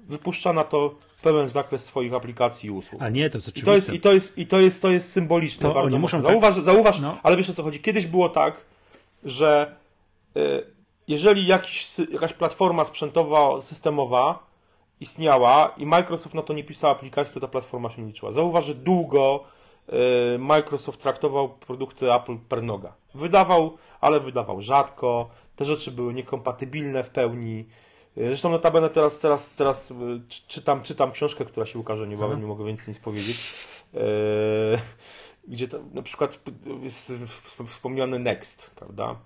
Wypuszcza 0.00 0.52
na 0.52 0.64
to 0.64 0.94
pełen 1.22 1.48
zakres 1.48 1.84
swoich 1.84 2.14
aplikacji 2.14 2.66
i 2.66 2.70
usług. 2.70 3.02
A 3.02 3.08
nie, 3.08 3.30
to 3.30 3.38
jest 3.38 3.58
I 3.58 3.62
to 3.62 3.72
jest, 3.72 3.92
i 3.92 4.00
to 4.00 4.12
jest, 4.12 4.38
i 4.38 4.46
to 4.46 4.60
jest, 4.60 4.82
to 4.82 4.90
jest 4.90 5.12
symboliczne. 5.12 5.68
To 5.68 5.74
bardzo 5.74 5.98
muszą 5.98 6.22
zauważ, 6.22 6.54
tak... 6.54 6.64
zauważ 6.64 7.00
no. 7.00 7.18
ale 7.22 7.36
wiesz 7.36 7.50
o 7.50 7.54
co 7.54 7.62
chodzi. 7.62 7.80
Kiedyś 7.80 8.06
było 8.06 8.28
tak, 8.28 8.64
że 9.24 9.76
y, 10.36 10.66
jeżeli 11.08 11.46
jakiś, 11.46 11.86
jakaś 12.12 12.32
platforma 12.32 12.84
sprzętowa, 12.84 13.62
systemowa 13.62 14.51
istniała 15.02 15.74
i 15.76 15.86
Microsoft 15.86 16.34
na 16.34 16.42
to 16.42 16.52
nie 16.54 16.64
pisał 16.64 16.90
aplikacji, 16.90 17.34
to 17.34 17.40
ta 17.40 17.48
platforma 17.48 17.90
się 17.90 18.02
nie 18.02 18.08
liczyła. 18.08 18.32
Zauważ, 18.32 18.64
że 18.64 18.74
długo 18.74 19.44
e, 19.88 20.38
Microsoft 20.38 21.00
traktował 21.00 21.48
produkty 21.48 22.12
Apple 22.12 22.38
per 22.38 22.62
noga. 22.62 22.92
Wydawał, 23.14 23.78
ale 24.00 24.20
wydawał 24.20 24.60
rzadko. 24.60 25.30
Te 25.56 25.64
rzeczy 25.64 25.90
były 25.90 26.14
niekompatybilne 26.14 27.04
w 27.04 27.10
pełni. 27.10 27.68
E, 28.16 28.26
zresztą 28.26 28.50
notabene 28.50 28.90
teraz, 28.90 29.18
teraz, 29.18 29.50
teraz 29.50 29.90
e, 29.90 29.94
czytam, 30.48 30.82
czytam 30.82 31.12
książkę, 31.12 31.44
która 31.44 31.66
się 31.66 31.78
ukaże 31.78 32.08
niebawem, 32.08 32.32
mhm. 32.32 32.40
nie 32.40 32.48
mogę 32.48 32.64
więcej 32.64 32.88
nic 32.88 32.98
powiedzieć. 32.98 33.54
Gdzie 35.48 35.68
to, 35.68 35.78
na 35.94 36.02
przykład 36.02 36.38
jest 36.82 37.12
wspomniany 37.66 38.18
Next, 38.18 38.70
prawda? 38.70 39.16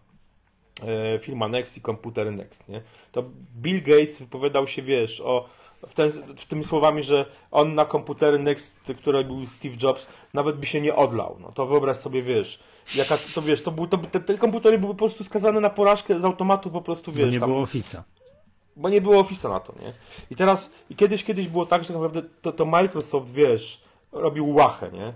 Firma 1.20 1.48
Next 1.48 1.76
i 1.76 1.80
komputery 1.80 2.30
Next, 2.30 2.68
nie? 2.68 2.82
To 3.12 3.24
Bill 3.56 3.82
Gates 3.82 4.18
wypowiadał 4.18 4.68
się, 4.68 4.82
wiesz, 4.82 5.20
o 5.20 5.48
w, 5.86 5.94
ten, 5.94 6.10
w 6.36 6.46
tymi 6.46 6.64
słowami, 6.64 7.02
że 7.02 7.26
on 7.50 7.74
na 7.74 7.84
komputery 7.84 8.38
Next, 8.38 8.80
które 8.98 9.24
był 9.24 9.46
Steve 9.46 9.76
Jobs, 9.82 10.06
nawet 10.34 10.56
by 10.56 10.66
się 10.66 10.80
nie 10.80 10.94
odlał. 10.94 11.36
No 11.40 11.52
to 11.52 11.66
wyobraź 11.66 11.96
sobie, 11.96 12.22
wiesz, 12.22 12.58
jaka, 12.94 13.18
to 13.34 13.42
wiesz, 13.42 13.62
to 13.62 13.70
był, 13.70 13.86
to, 13.86 13.98
te, 13.98 14.20
te 14.20 14.38
komputery 14.38 14.78
były 14.78 14.94
po 14.94 14.98
prostu 14.98 15.24
skazane 15.24 15.60
na 15.60 15.70
porażkę 15.70 16.20
z 16.20 16.24
automatu 16.24 16.70
po 16.70 16.82
prostu, 16.82 17.12
wiesz. 17.12 17.26
Bo 17.26 17.32
nie 17.32 17.40
tam, 17.40 17.50
było 17.50 17.64
Office'a. 17.64 18.02
Bo 18.76 18.88
nie 18.88 19.00
było 19.00 19.22
Office'a 19.22 19.50
na 19.50 19.60
to, 19.60 19.72
nie? 19.82 19.92
I 20.30 20.36
teraz, 20.36 20.70
i 20.90 20.96
kiedyś, 20.96 21.24
kiedyś 21.24 21.48
było 21.48 21.66
tak, 21.66 21.82
że 21.82 21.88
tak 21.88 21.96
naprawdę 21.96 22.22
to, 22.42 22.52
to 22.52 22.64
Microsoft, 22.64 23.30
wiesz, 23.30 23.82
robił 24.12 24.54
łachę, 24.54 24.90
nie? 24.92 25.12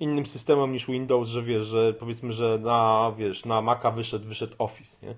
Innym 0.00 0.26
systemem 0.26 0.72
niż 0.72 0.86
Windows, 0.86 1.28
że 1.28 1.42
wiesz, 1.42 1.66
że 1.66 1.92
powiedzmy, 1.92 2.32
że 2.32 2.58
na, 2.58 3.12
wiesz, 3.16 3.44
na 3.44 3.62
Maca 3.62 3.90
wyszedł, 3.90 4.28
wyszedł 4.28 4.54
Office, 4.58 5.06
nie? 5.06 5.14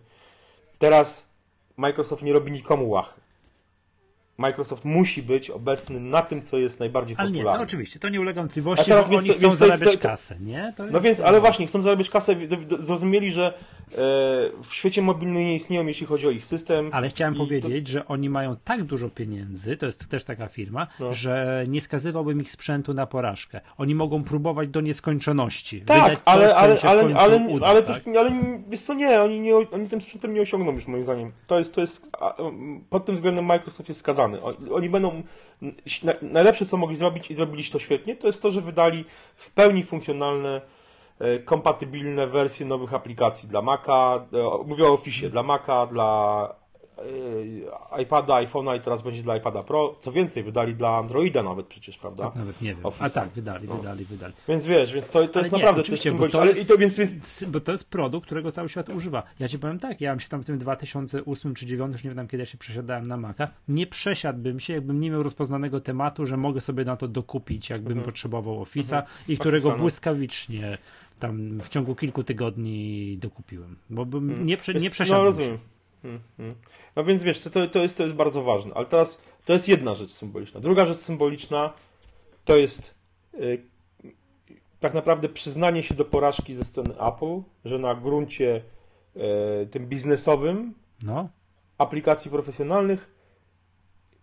Teraz 0.78 1.30
Microsoft 1.76 2.22
nie 2.22 2.32
robi 2.32 2.52
nikomu 2.52 2.90
łachy. 2.90 3.20
Microsoft 4.40 4.84
musi 4.84 5.22
być 5.22 5.50
obecny 5.50 6.00
na 6.00 6.22
tym, 6.22 6.42
co 6.42 6.58
jest 6.58 6.80
najbardziej 6.80 7.16
ale 7.18 7.28
popularne. 7.28 7.50
Ale 7.50 7.58
nie, 7.58 7.58
no 7.58 7.64
oczywiście, 7.64 7.98
to 7.98 8.08
nie 8.08 8.20
ulega 8.20 8.40
wątpliwości, 8.40 8.86
teraz, 8.86 9.06
bo 9.08 9.12
więc, 9.12 9.22
oni 9.22 9.34
chcą 9.34 9.48
więc 9.48 9.58
zarabiać 9.58 9.92
to, 9.92 9.98
kasę, 9.98 10.36
nie? 10.40 10.72
no 10.92 11.00
więc, 11.00 11.20
ale 11.20 11.40
właśnie, 11.40 11.66
chcą 11.66 11.82
zarabiać 11.82 12.10
kasę, 12.10 12.36
zrozumieli, 12.80 13.32
że 13.32 13.54
w 14.62 14.68
świecie 14.70 15.02
mobilnym 15.02 15.42
nie 15.42 15.54
istnieją, 15.54 15.86
jeśli 15.86 16.06
chodzi 16.06 16.26
o 16.26 16.30
ich 16.30 16.44
system. 16.44 16.90
Ale 16.92 17.08
chciałem 17.08 17.34
powiedzieć, 17.34 17.86
to... 17.86 17.92
że 17.92 18.06
oni 18.06 18.30
mają 18.30 18.56
tak 18.64 18.82
dużo 18.82 19.08
pieniędzy, 19.08 19.76
to 19.76 19.86
jest 19.86 20.08
też 20.08 20.24
taka 20.24 20.48
firma, 20.48 20.86
no. 21.00 21.12
że 21.12 21.64
nie 21.68 21.80
skazywałbym 21.80 22.40
ich 22.40 22.50
sprzętu 22.50 22.94
na 22.94 23.06
porażkę. 23.06 23.60
Oni 23.78 23.94
mogą 23.94 24.24
próbować 24.24 24.68
do 24.68 24.80
nieskończności. 24.80 25.80
Tak, 25.80 26.12
coś, 26.12 26.22
ale, 26.24 26.54
ale, 26.54 26.80
ale, 26.82 27.14
ale, 27.16 27.36
uda, 27.36 27.66
ale, 27.66 27.82
tak? 27.82 28.04
Też, 28.04 28.16
ale 28.16 28.30
wiesz 28.68 28.80
co, 28.80 28.94
nie, 28.94 29.22
oni, 29.22 29.40
nie, 29.40 29.56
oni 29.56 29.88
tym 29.88 30.00
sprzętem 30.00 30.34
nie 30.34 30.40
osiągną 30.40 30.72
już 30.72 30.86
moim 30.86 31.04
zdaniem. 31.04 31.32
To 31.46 31.58
jest, 31.58 31.74
to 31.74 31.80
jest, 31.80 32.10
pod 32.90 33.04
tym 33.04 33.16
względem 33.16 33.44
Microsoft 33.44 33.88
jest 33.88 34.00
skazany. 34.00 34.38
Oni 34.72 34.88
będą. 34.88 35.22
Najlepsze, 36.22 36.66
co 36.66 36.76
mogli 36.76 36.96
zrobić 36.96 37.30
i 37.30 37.34
zrobili 37.34 37.64
to 37.64 37.78
świetnie, 37.78 38.16
to 38.16 38.26
jest 38.26 38.42
to, 38.42 38.50
że 38.50 38.60
wydali 38.60 39.04
w 39.36 39.50
pełni 39.50 39.82
funkcjonalne, 39.82 40.48
e, 40.56 40.79
kompatybilne 41.44 42.26
wersje 42.26 42.66
nowych 42.66 42.94
aplikacji 42.94 43.48
dla 43.48 43.62
Maca. 43.62 44.26
E, 44.32 44.64
mówię 44.66 44.84
o 44.84 44.92
Office 44.92 45.30
dla 45.30 45.42
Maca, 45.42 45.86
dla 45.86 46.60
E, 47.00 48.02
iPada, 48.02 48.34
iPhone'a 48.34 48.76
i 48.76 48.80
teraz 48.80 49.02
będzie 49.02 49.22
dla 49.22 49.36
iPada 49.36 49.62
Pro. 49.62 49.96
Co 50.00 50.12
więcej, 50.12 50.42
wydali 50.42 50.74
dla 50.74 50.96
Androida 50.96 51.42
nawet 51.42 51.66
przecież, 51.66 51.98
prawda? 51.98 52.24
Tak, 52.24 52.34
nawet 52.34 52.60
nie 52.60 52.74
wiem. 52.74 52.84
A 53.00 53.10
tak, 53.10 53.28
wydali, 53.28 53.68
no. 53.68 53.76
wydali, 53.76 54.04
wydali. 54.04 54.32
Więc 54.48 54.66
wiesz, 54.66 54.92
więc 54.92 55.08
to, 55.08 55.28
to 55.28 55.40
jest 55.40 55.52
nie, 55.52 55.58
naprawdę 55.58 55.82
to 55.82 55.92
jest 55.92 56.10
bo 56.10 56.28
to 56.28 56.44
jest, 56.44 56.68
to, 56.68 56.78
więc, 56.78 56.96
więc... 56.96 57.44
bo 57.48 57.60
to 57.60 57.72
jest 57.72 57.90
produkt, 57.90 58.26
którego 58.26 58.50
cały 58.50 58.68
świat 58.68 58.88
używa. 58.88 59.22
Ja 59.38 59.48
ci 59.48 59.58
powiem 59.58 59.78
tak, 59.78 60.00
ja 60.00 60.12
bym 60.12 60.20
się 60.20 60.28
tam 60.28 60.42
w 60.42 60.46
tym 60.46 60.58
2008 60.58 61.54
czy 61.54 61.66
2009, 61.66 61.92
już 61.92 62.04
nie 62.04 62.10
wiem 62.10 62.28
kiedy 62.28 62.42
ja 62.42 62.46
się 62.46 62.58
przesiadałem 62.58 63.06
na 63.06 63.16
Maca, 63.16 63.48
nie 63.68 63.86
przesiadłbym 63.86 64.60
się, 64.60 64.72
jakbym 64.72 65.00
nie 65.00 65.10
miał 65.10 65.22
rozpoznanego 65.22 65.80
tematu, 65.80 66.26
że 66.26 66.36
mogę 66.36 66.60
sobie 66.60 66.84
na 66.84 66.96
to 66.96 67.08
dokupić, 67.08 67.70
jakbym 67.70 67.92
mhm. 67.92 68.06
potrzebował 68.06 68.64
Office'a 68.64 68.96
mhm. 68.96 69.06
i 69.28 69.38
którego 69.38 69.70
błyskawicznie 69.70 70.78
tam 71.20 71.60
w 71.60 71.68
ciągu 71.68 71.94
kilku 71.94 72.24
tygodni 72.24 73.16
dokupiłem. 73.18 73.76
Bo 73.90 74.06
bym 74.06 74.28
mhm. 74.28 74.46
nie, 74.46 74.56
prze, 74.56 74.74
nie 74.74 74.88
no, 74.88 74.90
przesiadłem 74.90 75.34
no, 75.36 75.42
się. 75.42 75.58
Hmm, 76.02 76.20
hmm. 76.36 76.54
No 76.96 77.04
więc 77.04 77.22
wiesz, 77.22 77.40
to, 77.40 77.66
to, 77.66 77.78
jest, 77.78 77.96
to 77.96 78.02
jest 78.02 78.14
bardzo 78.14 78.42
ważne. 78.42 78.74
Ale 78.74 78.86
teraz 78.86 79.22
to 79.44 79.52
jest 79.52 79.68
jedna 79.68 79.94
rzecz 79.94 80.10
symboliczna. 80.10 80.60
Druga 80.60 80.86
rzecz 80.86 80.98
symboliczna 80.98 81.72
to 82.44 82.56
jest 82.56 82.94
yy, 83.38 83.62
tak 84.80 84.94
naprawdę 84.94 85.28
przyznanie 85.28 85.82
się 85.82 85.94
do 85.94 86.04
porażki 86.04 86.54
ze 86.54 86.62
strony 86.62 86.94
Apple, 87.00 87.42
że 87.64 87.78
na 87.78 87.94
gruncie 87.94 88.62
yy, 89.14 89.22
tym 89.70 89.86
biznesowym 89.86 90.74
no. 91.02 91.28
aplikacji 91.78 92.30
profesjonalnych 92.30 93.19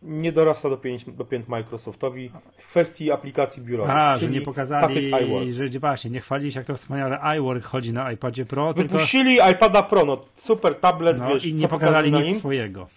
nie 0.02 0.32
dorasta 0.32 0.70
do 0.70 0.78
pięć, 0.78 1.06
do 1.06 1.26
pięt 1.26 1.48
Microsoftowi 1.48 2.32
w 2.58 2.68
kwestii 2.68 3.12
aplikacji 3.12 3.64
biurowej. 3.64 3.96
A, 3.96 4.18
że 4.18 4.28
nie 4.28 4.42
pokazali, 4.42 5.12
że 5.54 5.80
właśnie, 5.80 6.12
nie 6.12 6.20
chwalili 6.20 6.52
się, 6.52 6.60
jak 6.60 6.68
to 6.68 6.76
wspaniale 6.76 7.38
iWork 7.38 7.64
chodzi 7.64 7.94
na 7.94 8.12
iPadzie 8.12 8.46
Pro. 8.46 8.74
Wypuścili 8.74 9.36
tylko... 9.36 9.52
iPada 9.52 9.84
Pro, 9.84 10.06
no 10.06 10.26
super 10.36 10.76
tablet, 10.76 11.20
no, 11.20 11.28
wiesz, 11.28 11.46
i 11.46 11.54
nie 11.54 11.68
pokazali 11.68 12.12
nic 12.12 12.26
nim? 12.26 12.36
swojego. 12.36 12.88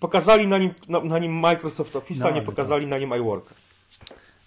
Pokazali 0.00 0.46
na 0.46 0.58
nim, 0.58 0.74
na, 0.88 1.00
na 1.00 1.18
nim 1.18 1.32
Microsoft 1.32 1.94
Office'a, 1.94 2.20
no, 2.20 2.30
nie 2.30 2.42
pokazali 2.42 2.84
to... 2.84 2.90
na 2.90 2.98
nim 2.98 3.14
iWorka. 3.20 3.54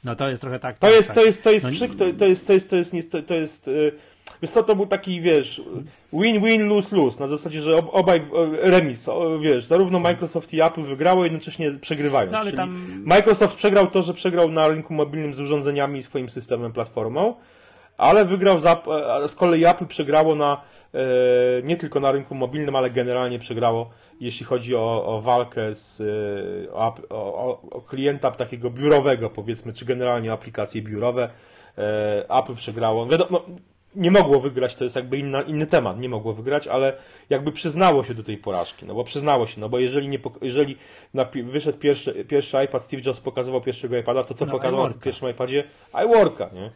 No 0.03 0.15
to 0.15 0.29
jest 0.29 0.41
trochę 0.41 0.59
tak. 0.59 0.77
To 0.77 0.87
tak, 0.87 0.95
jest, 0.95 1.07
tak. 1.07 1.15
to 1.15 1.25
jest, 1.25 1.43
to 1.43 1.51
jest, 1.51 1.63
no, 1.65 1.71
przyk, 1.71 1.91
to, 1.95 1.97
to 1.97 2.25
jest, 2.25 2.47
to 2.47 2.53
jest, 2.53 2.69
to 2.69 2.75
jest, 2.75 2.91
to 2.91 2.97
jest, 2.97 3.11
to 3.11 3.17
jest, 3.17 3.27
to 3.27 3.33
jest 3.33 3.69
Wiesz 4.41 4.51
co, 4.51 4.63
to 4.63 4.75
był 4.75 4.87
taki, 4.87 5.21
wiesz, 5.21 5.61
win-win, 6.13 6.67
lose-lose, 6.67 7.19
na 7.19 7.27
zasadzie, 7.27 7.61
że 7.61 7.77
obaj 7.91 8.21
remis, 8.61 9.09
wiesz, 9.41 9.65
zarówno 9.65 9.99
Microsoft 9.99 10.53
i 10.53 10.61
Apple 10.61 10.83
wygrało, 10.83 11.23
jednocześnie 11.23 11.71
przegrywając. 11.81 12.33
No, 12.33 12.39
ale 12.39 12.53
tam... 12.53 13.01
Microsoft 13.05 13.55
przegrał 13.55 13.87
to, 13.87 14.03
że 14.03 14.13
przegrał 14.13 14.51
na 14.51 14.67
rynku 14.67 14.93
mobilnym 14.93 15.33
z 15.33 15.39
urządzeniami 15.39 15.99
i 15.99 16.03
swoim 16.03 16.29
systemem, 16.29 16.73
platformą, 16.73 17.35
ale 17.97 18.25
wygrał, 18.25 18.59
za, 18.59 18.83
z 19.27 19.35
kolei 19.35 19.65
Apple 19.65 19.85
przegrało 19.85 20.35
na, 20.35 20.61
e, 20.93 20.99
nie 21.63 21.77
tylko 21.77 21.99
na 21.99 22.11
rynku 22.11 22.35
mobilnym, 22.35 22.75
ale 22.75 22.89
generalnie 22.89 23.39
przegrało, 23.39 23.89
jeśli 24.19 24.45
chodzi 24.45 24.75
o, 24.75 25.05
o 25.05 25.21
walkę 25.21 25.75
z, 25.75 26.01
e, 26.01 26.73
o, 26.73 26.95
o, 27.09 27.61
o 27.71 27.81
klienta 27.81 28.31
takiego 28.31 28.69
biurowego, 28.69 29.29
powiedzmy, 29.29 29.73
czy 29.73 29.85
generalnie 29.85 30.31
aplikacje 30.31 30.81
biurowe. 30.81 31.29
E, 31.77 32.25
Apple 32.29 32.55
przegrało. 32.55 33.05
Wiadomo, 33.05 33.45
nie 33.95 34.11
mogło 34.11 34.39
wygrać, 34.39 34.75
to 34.75 34.83
jest 34.83 34.95
jakby 34.95 35.17
inna, 35.17 35.41
inny 35.41 35.67
temat, 35.67 35.99
nie 35.99 36.09
mogło 36.09 36.33
wygrać, 36.33 36.67
ale 36.67 36.93
jakby 37.29 37.51
przyznało 37.51 38.03
się 38.03 38.13
do 38.13 38.23
tej 38.23 38.37
porażki, 38.37 38.85
no 38.85 38.93
bo 38.93 39.03
przyznało 39.03 39.47
się, 39.47 39.61
no 39.61 39.69
bo 39.69 39.79
jeżeli, 39.79 40.07
nie, 40.07 40.19
jeżeli 40.41 40.77
na, 41.13 41.25
wyszedł 41.43 41.77
pierwszy, 41.77 42.25
pierwszy 42.25 42.63
iPad, 42.65 42.83
Steve 42.83 43.01
Jobs 43.05 43.19
pokazywał 43.19 43.61
pierwszego 43.61 43.97
iPada, 43.97 44.23
to 44.23 44.33
co 44.33 44.45
no, 44.45 44.51
pokazał 44.51 44.87
na 44.87 44.93
pierwszym 44.93 45.29
iPadzie? 45.29 45.63
iWorka, 46.05 46.49
nie? 46.53 46.71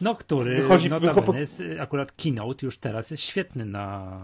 No, 0.00 0.14
który 0.14 0.62
wychodzi, 0.62 0.88
wychodzi, 0.88 1.38
jest, 1.38 1.62
akurat 1.80 2.12
Keynote 2.12 2.66
już 2.66 2.78
teraz 2.78 3.10
jest 3.10 3.22
świetny 3.22 3.64
na, 3.64 4.20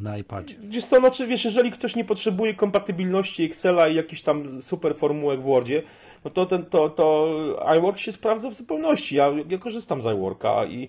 na 0.00 0.18
iPadzie. 0.18 0.56
Wiesz 0.60 0.84
co, 0.84 1.00
znaczy, 1.00 1.26
wiesz, 1.26 1.44
jeżeli 1.44 1.72
ktoś 1.72 1.96
nie 1.96 2.04
potrzebuje 2.04 2.54
kompatybilności 2.54 3.44
Excela 3.44 3.88
i 3.88 3.94
jakichś 3.94 4.22
tam 4.22 4.62
super 4.62 4.94
formułek 4.94 5.40
w 5.40 5.44
Wordzie, 5.44 5.82
no 6.24 6.30
to, 6.30 6.46
ten, 6.46 6.64
to, 6.66 6.90
to 6.90 7.28
iWork 7.78 7.98
się 7.98 8.12
sprawdza 8.12 8.50
w 8.50 8.54
zupełności. 8.54 9.16
Ja, 9.16 9.32
ja 9.48 9.58
korzystam 9.58 10.02
z 10.02 10.04
iWorka 10.04 10.64
i, 10.64 10.88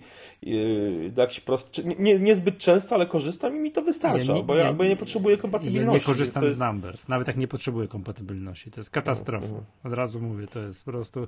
jakiś 1.16 1.40
prost, 1.40 1.84
nie, 1.98 2.18
niezbyt 2.18 2.58
często, 2.58 2.94
ale 2.94 3.06
korzystam 3.06 3.56
i 3.56 3.60
mi 3.60 3.72
to 3.72 3.82
wystarcza, 3.82 4.32
nie, 4.32 4.42
bo, 4.42 4.56
ja, 4.56 4.72
bo 4.72 4.84
ja 4.84 4.90
nie 4.90 4.96
potrzebuję 4.96 5.36
kompatybilności. 5.36 5.86
Ja 5.86 5.98
nie 5.98 6.00
korzystam 6.00 6.44
jest... 6.44 6.56
z 6.56 6.60
Numbers, 6.60 7.08
nawet 7.08 7.28
jak 7.28 7.36
nie 7.36 7.48
potrzebuję 7.48 7.88
kompatybilności. 7.88 8.70
To 8.70 8.80
jest 8.80 8.90
katastrofa. 8.90 9.46
Mhm. 9.46 9.64
Od 9.84 9.92
razu 9.92 10.20
mówię, 10.20 10.46
to 10.46 10.60
jest 10.60 10.84
po 10.84 10.90
prostu 10.90 11.26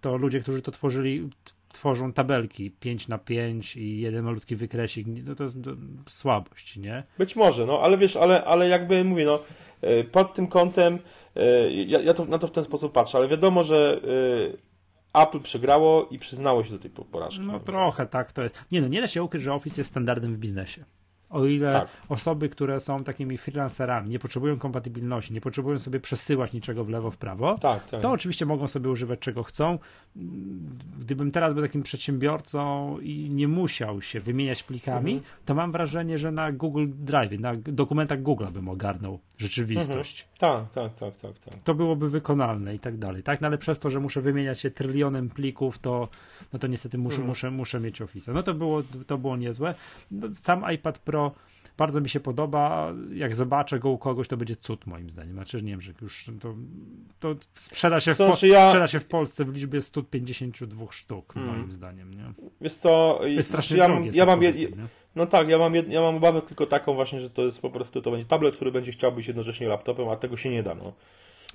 to 0.00 0.16
ludzie, 0.16 0.40
którzy 0.40 0.62
to 0.62 0.70
tworzyli, 0.70 1.30
tworzą 1.72 2.12
tabelki 2.12 2.70
5 2.70 3.08
na 3.08 3.18
5 3.18 3.76
i 3.76 4.00
jeden 4.00 4.24
malutki 4.24 4.56
wykresik, 4.56 5.06
no 5.26 5.34
to 5.34 5.42
jest 5.42 5.58
słabość, 6.08 6.76
nie? 6.76 7.02
Być 7.18 7.36
może, 7.36 7.66
no 7.66 7.80
ale 7.82 7.98
wiesz, 7.98 8.16
ale, 8.16 8.44
ale 8.44 8.68
jakby 8.68 9.04
mówię, 9.04 9.24
no 9.24 9.42
e, 9.80 10.04
pod 10.04 10.34
tym 10.34 10.46
kątem 10.46 10.98
e, 11.36 11.70
ja, 11.70 12.00
ja 12.00 12.14
to, 12.14 12.24
na 12.24 12.38
to 12.38 12.46
w 12.46 12.50
ten 12.50 12.64
sposób 12.64 12.92
patrzę, 12.92 13.18
ale 13.18 13.28
wiadomo, 13.28 13.62
że 13.62 14.00
e, 14.52 14.71
Apple 15.14 15.40
przegrało 15.40 16.08
i 16.10 16.18
przyznało 16.18 16.64
się 16.64 16.70
do 16.70 16.78
tej 16.78 16.90
porażki. 16.90 17.40
No 17.40 17.60
trochę 17.60 18.06
tak 18.06 18.32
to 18.32 18.42
jest. 18.42 18.64
Nie 18.72 18.80
no, 18.80 18.88
nie 18.88 19.00
da 19.00 19.06
się 19.06 19.22
ukryć, 19.22 19.42
że 19.42 19.54
Office 19.54 19.80
jest 19.80 19.90
standardem 19.90 20.34
w 20.34 20.38
biznesie. 20.38 20.84
O 21.32 21.44
ile 21.44 21.72
tak. 21.72 21.88
osoby, 22.08 22.48
które 22.48 22.80
są 22.80 23.04
takimi 23.04 23.38
freelancerami, 23.38 24.10
nie 24.10 24.18
potrzebują 24.18 24.58
kompatybilności, 24.58 25.32
nie 25.32 25.40
potrzebują 25.40 25.78
sobie 25.78 26.00
przesyłać 26.00 26.52
niczego 26.52 26.84
w 26.84 26.88
lewo, 26.88 27.10
w 27.10 27.16
prawo, 27.16 27.58
tak, 27.58 27.88
tak. 27.88 28.00
to 28.00 28.10
oczywiście 28.10 28.46
mogą 28.46 28.66
sobie 28.66 28.90
używać 28.90 29.18
czego 29.18 29.42
chcą. 29.42 29.78
Gdybym 31.12 31.30
teraz 31.30 31.54
był 31.54 31.62
takim 31.62 31.82
przedsiębiorcą 31.82 32.98
i 32.98 33.30
nie 33.30 33.48
musiał 33.48 34.02
się 34.02 34.20
wymieniać 34.20 34.62
plikami, 34.62 35.12
mhm. 35.12 35.32
to 35.44 35.54
mam 35.54 35.72
wrażenie, 35.72 36.18
że 36.18 36.32
na 36.32 36.52
Google 36.52 36.86
Drive, 36.88 37.40
na 37.40 37.56
dokumentach 37.56 38.22
Google 38.22 38.46
bym 38.52 38.68
ogarnął 38.68 39.18
rzeczywistość. 39.38 40.28
Mhm. 40.32 40.38
Tak, 40.38 40.72
tak, 40.74 40.94
tak, 40.94 41.20
tak, 41.20 41.38
tak. 41.38 41.62
To 41.62 41.74
byłoby 41.74 42.10
wykonalne 42.10 42.74
i 42.74 42.78
tak 42.78 42.96
dalej. 42.96 43.22
Tak, 43.22 43.40
no 43.40 43.46
ale 43.46 43.58
przez 43.58 43.78
to, 43.78 43.90
że 43.90 44.00
muszę 44.00 44.20
wymieniać 44.20 44.60
się 44.60 44.70
trylionem 44.70 45.30
plików, 45.30 45.78
to, 45.78 46.08
no 46.52 46.58
to 46.58 46.66
niestety 46.66 46.98
muszę, 46.98 47.16
mhm. 47.16 47.28
muszę, 47.28 47.50
muszę 47.50 47.80
mieć 47.80 48.02
Office. 48.02 48.32
No 48.32 48.42
to 48.42 48.54
było, 48.54 48.82
to 49.06 49.18
było 49.18 49.36
niezłe. 49.36 49.74
No, 50.10 50.28
sam 50.34 50.64
iPad 50.74 50.98
Pro 50.98 51.32
bardzo 51.76 52.00
mi 52.00 52.08
się 52.08 52.20
podoba. 52.20 52.92
Jak 53.14 53.34
zobaczę 53.34 53.78
go 53.78 53.90
u 53.90 53.98
kogoś, 53.98 54.28
to 54.28 54.36
będzie 54.36 54.56
cud 54.56 54.86
moim 54.86 55.10
zdaniem. 55.10 55.32
Znaczy, 55.32 55.62
nie 55.62 55.70
wiem, 55.70 55.80
że 55.80 55.92
już 56.02 56.30
to, 56.40 56.54
to 57.20 57.34
sprzeda, 57.54 58.00
się 58.00 58.14
w 58.14 58.18
po, 58.18 58.46
ja... 58.46 58.68
sprzeda 58.68 58.86
się 58.86 59.00
w 59.00 59.06
Polsce 59.06 59.44
w 59.44 59.54
liczbie 59.54 59.82
152 59.82 60.86
sztuk, 60.90 61.34
hmm. 61.34 61.56
moim 61.56 61.72
zdaniem. 61.72 62.14
Nie? 62.14 62.24
Wiesz 62.60 62.74
co, 62.74 63.20
jest 63.26 63.48
strasznie 63.48 63.76
ja, 63.76 63.88
mam, 63.88 64.04
ja 64.04 64.26
mam, 64.26 64.42
je, 64.42 64.52
no 65.16 65.26
tak, 65.26 65.48
ja 65.48 65.58
mam, 65.58 65.74
ja 65.74 66.00
mam 66.00 66.16
obawę 66.16 66.42
tylko 66.42 66.66
taką 66.66 66.94
właśnie, 66.94 67.20
że 67.20 67.30
to 67.30 67.42
jest 67.42 67.60
po 67.60 67.70
prostu, 67.70 68.02
to 68.02 68.10
będzie 68.10 68.26
tablet, 68.26 68.56
który 68.56 68.72
będzie 68.72 68.92
chciał 68.92 69.12
być 69.12 69.26
jednocześnie 69.26 69.68
laptopem, 69.68 70.08
a 70.08 70.16
tego 70.16 70.36
się 70.36 70.50
nie 70.50 70.62
da. 70.62 70.74
No. 70.74 70.92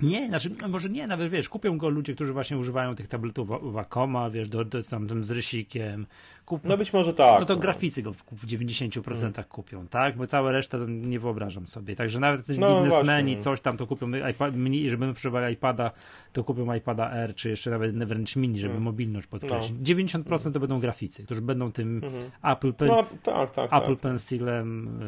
Nie, 0.00 0.28
znaczy, 0.28 0.50
no 0.62 0.68
może 0.68 0.88
nie, 0.88 1.06
nawet 1.06 1.30
wiesz, 1.30 1.48
kupią 1.48 1.78
go 1.78 1.88
ludzie, 1.88 2.14
którzy 2.14 2.32
właśnie 2.32 2.58
używają 2.58 2.94
tych 2.94 3.08
tabletów 3.08 3.72
Wacoma, 3.72 4.30
wiesz, 4.30 4.48
do, 4.48 4.64
do, 4.64 4.82
tam, 4.82 5.24
z 5.24 5.30
rysikiem, 5.30 6.06
kup... 6.48 6.64
No 6.64 6.76
być 6.76 6.92
może 6.92 7.14
tak. 7.14 7.40
No 7.40 7.46
to 7.46 7.54
no. 7.54 7.60
graficy 7.60 8.02
go 8.02 8.12
w 8.12 8.46
90% 8.46 9.02
hmm. 9.04 9.32
kupią, 9.48 9.86
tak? 9.88 10.16
Bo 10.16 10.26
całe 10.26 10.52
resztę 10.52 10.78
nie 10.88 11.20
wyobrażam 11.20 11.66
sobie. 11.66 11.96
Także 11.96 12.20
nawet 12.20 12.40
jacyś 12.40 12.58
no, 12.58 12.68
biznesmeni 12.68 13.32
właśnie. 13.32 13.42
coś 13.44 13.60
tam 13.60 13.76
to 13.76 13.86
kupią, 13.86 14.06
iPad, 14.30 14.56
mini, 14.56 14.90
żeby 14.90 15.10
używali 15.10 15.54
iPada, 15.54 15.90
to 16.32 16.44
kupią 16.44 16.74
iPada 16.74 17.10
R, 17.10 17.34
czy 17.34 17.50
jeszcze 17.50 17.70
nawet 17.70 18.04
wręcz 18.04 18.36
mini, 18.36 18.60
żeby 18.60 18.72
hmm. 18.72 18.84
mobilność 18.84 19.26
podkreślić. 19.26 19.78
No. 19.78 20.24
90% 20.24 20.52
to 20.52 20.60
będą 20.60 20.80
graficy, 20.80 21.24
którzy 21.24 21.42
będą 21.42 21.72
tym 21.72 22.00
hmm. 22.00 22.30
Apple, 22.42 22.72
Pen... 22.72 22.88
no, 22.88 23.04
tak, 23.22 23.54
tak, 23.54 23.72
Apple 23.72 23.96
tak. 23.96 24.00
Pencilem 24.00 25.00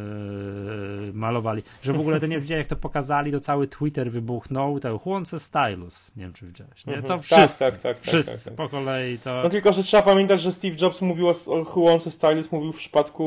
yy, 1.07 1.13
malowali. 1.13 1.63
Że 1.83 1.93
w 1.93 2.01
ogóle 2.01 2.21
to 2.21 2.27
nie 2.27 2.41
widziałem, 2.41 2.61
jak 2.61 2.69
to 2.69 2.77
pokazali, 2.77 3.33
to 3.33 3.41
cały 3.41 3.67
Twitter 3.67 4.13
wybuchnął, 4.13 4.81
to 4.81 4.99
chłonce 4.99 5.39
stylus, 5.39 6.17
nie 6.17 6.23
wiem 6.23 6.33
czy 6.33 6.47
widziałeś, 6.47 6.87
nie? 6.87 7.03
Co 7.03 7.15
mhm. 7.15 7.21
wszyscy, 7.23 7.59
tak, 7.59 7.73
tak, 7.73 7.83
tak, 7.83 7.97
tak 7.97 8.07
wszyscy 8.07 8.35
tak, 8.35 8.45
tak, 8.45 8.55
po 8.55 8.69
kolei 8.69 9.19
to... 9.19 9.43
No 9.43 9.51
tylko, 9.51 9.73
że 9.73 9.85
trzeba 9.85 10.03
pamiętać, 10.03 10.43
że 10.43 10.53
Steve 10.53 10.77
Jobs 10.81 11.01
mówił 11.01 11.30
o 11.31 11.99
Stylus 12.11 12.53
mówił 12.53 12.73
w 12.73 12.77
przypadku 12.77 13.23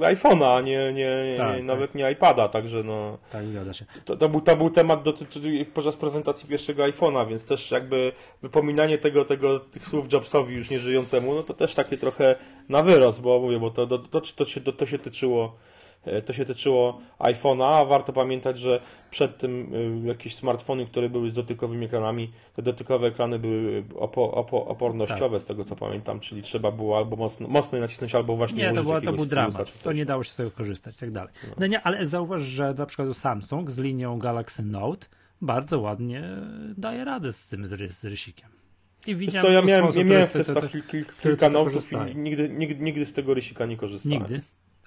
iPhone'a, 0.00 0.56
a 0.56 0.60
nie, 0.60 0.92
nie, 0.92 1.34
tak, 1.36 1.48
nie 1.48 1.54
tak. 1.56 1.64
nawet 1.64 1.94
nie 1.94 2.10
iPada, 2.10 2.48
także 2.48 2.82
no... 2.82 3.18
Tak, 3.30 3.48
zgadza 3.48 3.72
się. 3.72 3.84
To, 4.04 4.16
to, 4.16 4.28
był, 4.28 4.40
to 4.40 4.56
był 4.56 4.70
temat 4.70 5.02
dotyczący 5.02 5.66
podczas 5.74 5.96
prezentacji 5.96 6.48
pierwszego 6.48 6.82
iPhone'a, 6.82 7.28
więc 7.28 7.46
też 7.46 7.70
jakby 7.70 8.12
wypominanie 8.42 8.98
tego, 8.98 9.24
tego, 9.24 9.60
tych 9.60 9.88
słów 9.88 10.12
Jobsowi 10.12 10.54
już 10.54 10.70
nieżyjącemu, 10.70 11.34
no 11.34 11.42
to 11.42 11.54
też 11.54 11.74
takie 11.74 11.98
trochę 11.98 12.36
na 12.68 12.82
wyrost, 12.82 13.22
bo 13.22 13.40
mówię, 13.40 13.58
bo 13.58 13.70
to, 13.70 13.86
to, 13.86 13.98
to, 13.98 14.20
to, 14.20 14.44
się, 14.44 14.60
to, 14.60 14.72
to 14.72 14.86
się 14.86 14.98
tyczyło 14.98 15.56
to 16.26 16.32
się 16.32 16.44
tyczyło 16.44 17.00
iPhone'a, 17.18 17.80
a 17.80 17.84
warto 17.84 18.12
pamiętać, 18.12 18.58
że 18.58 18.80
przed 19.10 19.38
tym 19.38 19.72
e, 20.04 20.08
jakieś 20.08 20.34
smartfony, 20.34 20.86
które 20.86 21.08
były 21.08 21.30
z 21.30 21.34
dotykowymi 21.34 21.86
ekranami, 21.86 22.32
te 22.56 22.62
dotykowe 22.62 23.06
ekrany 23.06 23.38
były 23.38 23.84
opo, 23.94 24.32
opo, 24.32 24.66
opornościowe, 24.66 25.36
tak. 25.36 25.42
z 25.42 25.46
tego 25.46 25.64
co 25.64 25.76
pamiętam, 25.76 26.20
czyli 26.20 26.42
trzeba 26.42 26.70
było 26.70 26.96
albo 26.96 27.16
mocno, 27.16 27.48
mocno 27.48 27.78
nacisnąć, 27.78 28.14
albo 28.14 28.36
właśnie 28.36 28.62
Nie, 28.62 28.72
to, 28.72 28.82
było, 28.82 29.00
to 29.00 29.12
był 29.12 29.26
dramat, 29.26 29.82
to 29.82 29.92
nie 29.92 30.04
dało 30.04 30.24
się 30.24 30.30
z 30.30 30.36
tego 30.36 30.50
korzystać 30.50 30.96
tak 30.96 31.10
dalej. 31.10 31.32
No. 31.48 31.54
no 31.58 31.66
nie, 31.66 31.80
ale 31.80 32.06
zauważ, 32.06 32.42
że 32.42 32.74
na 32.78 32.86
przykład 32.86 33.16
Samsung 33.16 33.70
z 33.70 33.78
linią 33.78 34.18
Galaxy 34.18 34.62
Note 34.62 35.06
bardzo 35.40 35.80
ładnie 35.80 36.24
daje 36.76 37.04
radę 37.04 37.32
z 37.32 37.48
tym 37.48 37.66
z, 37.66 37.92
z 37.92 38.04
rysikiem. 38.04 38.48
I 39.06 39.16
widziałem 39.16 39.46
co, 39.46 39.52
ja 39.52 39.62
miałem, 39.62 39.86
ja 39.96 40.04
miałem 40.04 40.26
w 40.26 40.32
testach 40.32 40.70
kilka, 40.90 41.12
kilka 41.22 41.48
notów 41.48 41.92
i 41.92 42.16
nigdy, 42.16 42.48
nigdy, 42.48 42.84
nigdy 42.84 43.06
z 43.06 43.12
tego 43.12 43.34
rysika 43.34 43.66
nie 43.66 43.76
korzystałem. 43.76 44.18
Nigdy? 44.18 44.40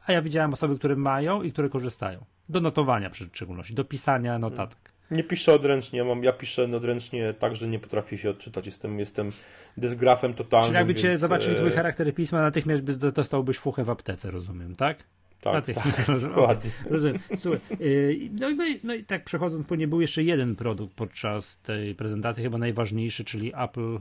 A 0.08 0.12
ja 0.12 0.22
widziałem 0.22 0.54
osoby, 0.54 0.78
które 0.78 0.96
mają 0.96 1.42
i 1.42 1.52
które 1.52 1.70
korzystają. 1.70 2.26
Do 2.50 2.62
notowania 2.62 3.10
w 3.10 3.18
szczególności, 3.18 3.74
do 3.74 3.86
pisania 3.86 4.40
notatek. 4.40 4.96
Nie 5.12 5.24
piszę 5.24 5.54
odręcznie, 5.54 6.00
ja, 6.00 6.06
mam, 6.06 6.24
ja 6.24 6.34
piszę 6.34 6.76
odręcznie 6.76 7.34
tak, 7.34 7.56
że 7.56 7.68
nie 7.68 7.80
potrafię 7.80 8.18
się 8.18 8.30
odczytać. 8.30 8.66
Jestem, 8.66 9.00
jestem 9.00 9.32
dysgrafem 9.78 10.34
totalnym. 10.34 10.66
Czyli 10.66 10.76
jakby 10.76 10.94
więc... 10.94 11.02
cię 11.02 11.18
zobaczyli 11.18 11.56
twój 11.56 11.72
charakter 11.72 12.14
pisma, 12.14 12.42
natychmiast 12.42 12.84
by 12.84 13.12
dostałbyś 13.12 13.58
fuchę 13.58 13.84
w 13.84 13.90
aptece, 13.90 14.32
rozumiem, 14.32 14.76
tak? 14.76 15.04
Tak, 15.42 15.66
tak, 15.66 16.20
dokładnie. 16.22 16.72
Rozumiem. 16.90 17.20
Słuchaj, 17.36 17.60
y, 17.82 18.30
no, 18.32 18.50
no, 18.50 18.66
i, 18.66 18.80
no 18.84 18.94
i 18.94 19.04
tak 19.04 19.24
przechodząc, 19.24 19.68
bo 19.68 19.76
nie 19.76 19.88
był 19.88 20.02
jeszcze 20.02 20.24
jeden 20.24 20.56
produkt 20.56 20.96
podczas 20.96 21.58
tej 21.58 21.96
prezentacji, 21.96 22.44
chyba 22.44 22.58
najważniejszy, 22.58 23.26
czyli 23.26 23.52
Apple, 23.58 24.00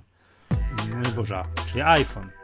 no 1.03 1.11
Boże, 1.17 1.45
czyli 1.67 1.83
iPhone. 1.83 2.44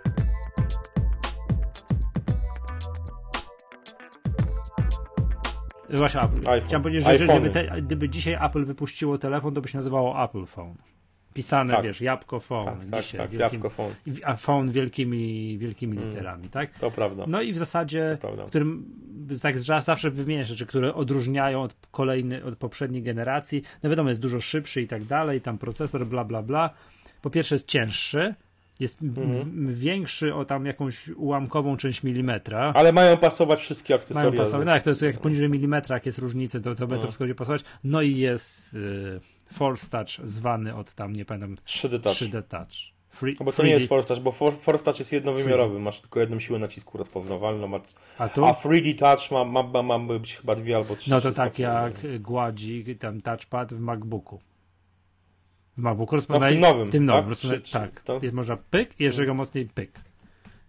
Właśnie 5.90 6.20
Apple. 6.20 6.40
IPhone. 6.40 6.60
Chciałem 6.60 6.82
powiedzieć, 6.82 7.04
że 7.04 7.18
gdyby, 7.18 7.50
te, 7.50 7.82
gdyby, 7.82 8.08
dzisiaj 8.08 8.38
Apple 8.40 8.64
wypuściło 8.64 9.18
telefon, 9.18 9.54
to 9.54 9.60
by 9.60 9.68
się 9.68 9.78
nazywało 9.78 10.24
Apple 10.24 10.46
Phone. 10.46 10.74
Pisane, 11.34 11.74
tak. 11.74 11.84
wiesz, 11.84 12.00
jabłko 12.00 12.40
phone. 12.40 12.64
Tak, 12.64 12.88
tak 12.90 13.02
dzisiaj, 13.02 13.20
tak, 13.20 13.30
wielkim, 13.30 13.40
jabłko 13.40 13.70
phone. 13.70 13.94
A 14.24 14.36
phone 14.36 14.72
wielkimi, 14.72 15.58
wielkimi 15.58 15.96
mm, 15.96 16.08
literami, 16.08 16.48
tak? 16.48 16.78
To 16.78 16.90
prawda. 16.90 17.24
No 17.26 17.42
i 17.42 17.52
w 17.52 17.58
zasadzie, 17.58 18.18
którym 18.48 18.84
tak 19.42 19.58
zawsze 19.58 20.10
wymienię 20.10 20.44
rzeczy, 20.44 20.66
które 20.66 20.94
odróżniają 20.94 21.62
od 21.62 21.76
kolejnych, 21.90 22.46
od 22.46 22.56
poprzedniej 22.56 23.02
generacji. 23.02 23.62
No 23.82 23.90
wiadomo, 23.90 24.08
jest 24.08 24.20
dużo 24.20 24.40
szybszy 24.40 24.82
i 24.82 24.86
tak 24.86 25.04
dalej, 25.04 25.40
tam 25.40 25.58
procesor, 25.58 26.06
bla, 26.06 26.24
bla, 26.24 26.42
bla. 26.42 26.70
Po 27.22 27.30
pierwsze 27.30 27.54
jest 27.54 27.68
cięższy, 27.68 28.34
jest 28.80 29.02
mhm. 29.02 29.74
większy 29.74 30.34
o 30.34 30.44
tam 30.44 30.66
jakąś 30.66 31.08
ułamkową 31.08 31.76
część 31.76 32.02
milimetra. 32.02 32.72
Ale 32.74 32.92
mają 32.92 33.16
pasować 33.16 33.60
wszystkie 33.60 33.94
akcesoria. 33.94 34.30
Mają 34.30 34.42
pasować, 34.42 34.66
no 34.66 34.72
jak 34.72 34.82
to 34.82 34.90
jest 34.90 35.02
jak 35.02 35.18
poniżej 35.18 35.48
milimetra, 35.48 35.96
jak 35.96 36.06
jest 36.06 36.18
różnica, 36.18 36.60
to, 36.60 36.74
to 36.74 36.86
będzie 36.86 37.00
to 37.00 37.06
wszystko 37.06 37.24
będzie 37.24 37.34
pasować. 37.34 37.62
No 37.84 38.02
i 38.02 38.16
jest 38.16 38.74
y, 38.74 39.20
Force 39.52 39.88
Touch 39.90 40.28
zwany 40.28 40.74
od 40.74 40.94
tam, 40.94 41.12
nie 41.16 41.24
pamiętam, 41.24 41.56
3D 41.66 42.00
Touch. 42.00 42.16
3D 42.16 42.42
Touch. 42.42 43.00
Free, 43.10 43.36
no 43.40 43.46
bo 43.46 43.52
to 43.52 43.62
nie 43.62 43.70
jest 43.70 43.88
Force 43.88 44.08
Touch, 44.08 44.20
bo 44.20 44.32
Force 44.32 44.84
Touch 44.84 44.98
jest 44.98 45.12
jednowymiarowy, 45.12 45.74
free. 45.74 45.82
masz 45.82 46.00
tylko 46.00 46.20
jedną 46.20 46.40
siłę 46.40 46.58
nacisku 46.58 46.98
rozpoznawalną, 46.98 47.80
a, 48.18 48.28
tu? 48.28 48.44
a 48.44 48.52
3D 48.52 48.98
Touch 48.98 49.30
ma, 49.30 49.44
ma, 49.44 49.82
ma, 49.82 49.98
ma 49.98 50.18
być 50.18 50.36
chyba 50.36 50.56
dwie 50.56 50.76
albo 50.76 50.96
trzy. 50.96 51.10
No 51.10 51.20
to 51.20 51.32
tak 51.32 51.58
jak 51.58 52.22
gładzi 52.22 52.96
tam 52.98 53.20
touchpad 53.20 53.74
w 53.74 53.80
MacBooku. 53.80 54.40
W 55.80 55.82
MacBooku 55.82 56.16
rozpoznaje... 56.16 56.58
No 56.58 56.66
w 56.66 56.70
tym 56.70 56.78
nowym, 56.78 56.90
tym 56.90 57.04
nowym 57.04 57.34
tak? 57.34 57.38
Czy, 57.38 57.60
czy, 57.60 57.72
tak. 57.72 58.00
To... 58.00 58.20
Można 58.32 58.56
pyk 58.56 59.00
i 59.00 59.04
jeszcze 59.04 59.26
go 59.26 59.34
mocniej 59.34 59.66
pyk 59.66 59.90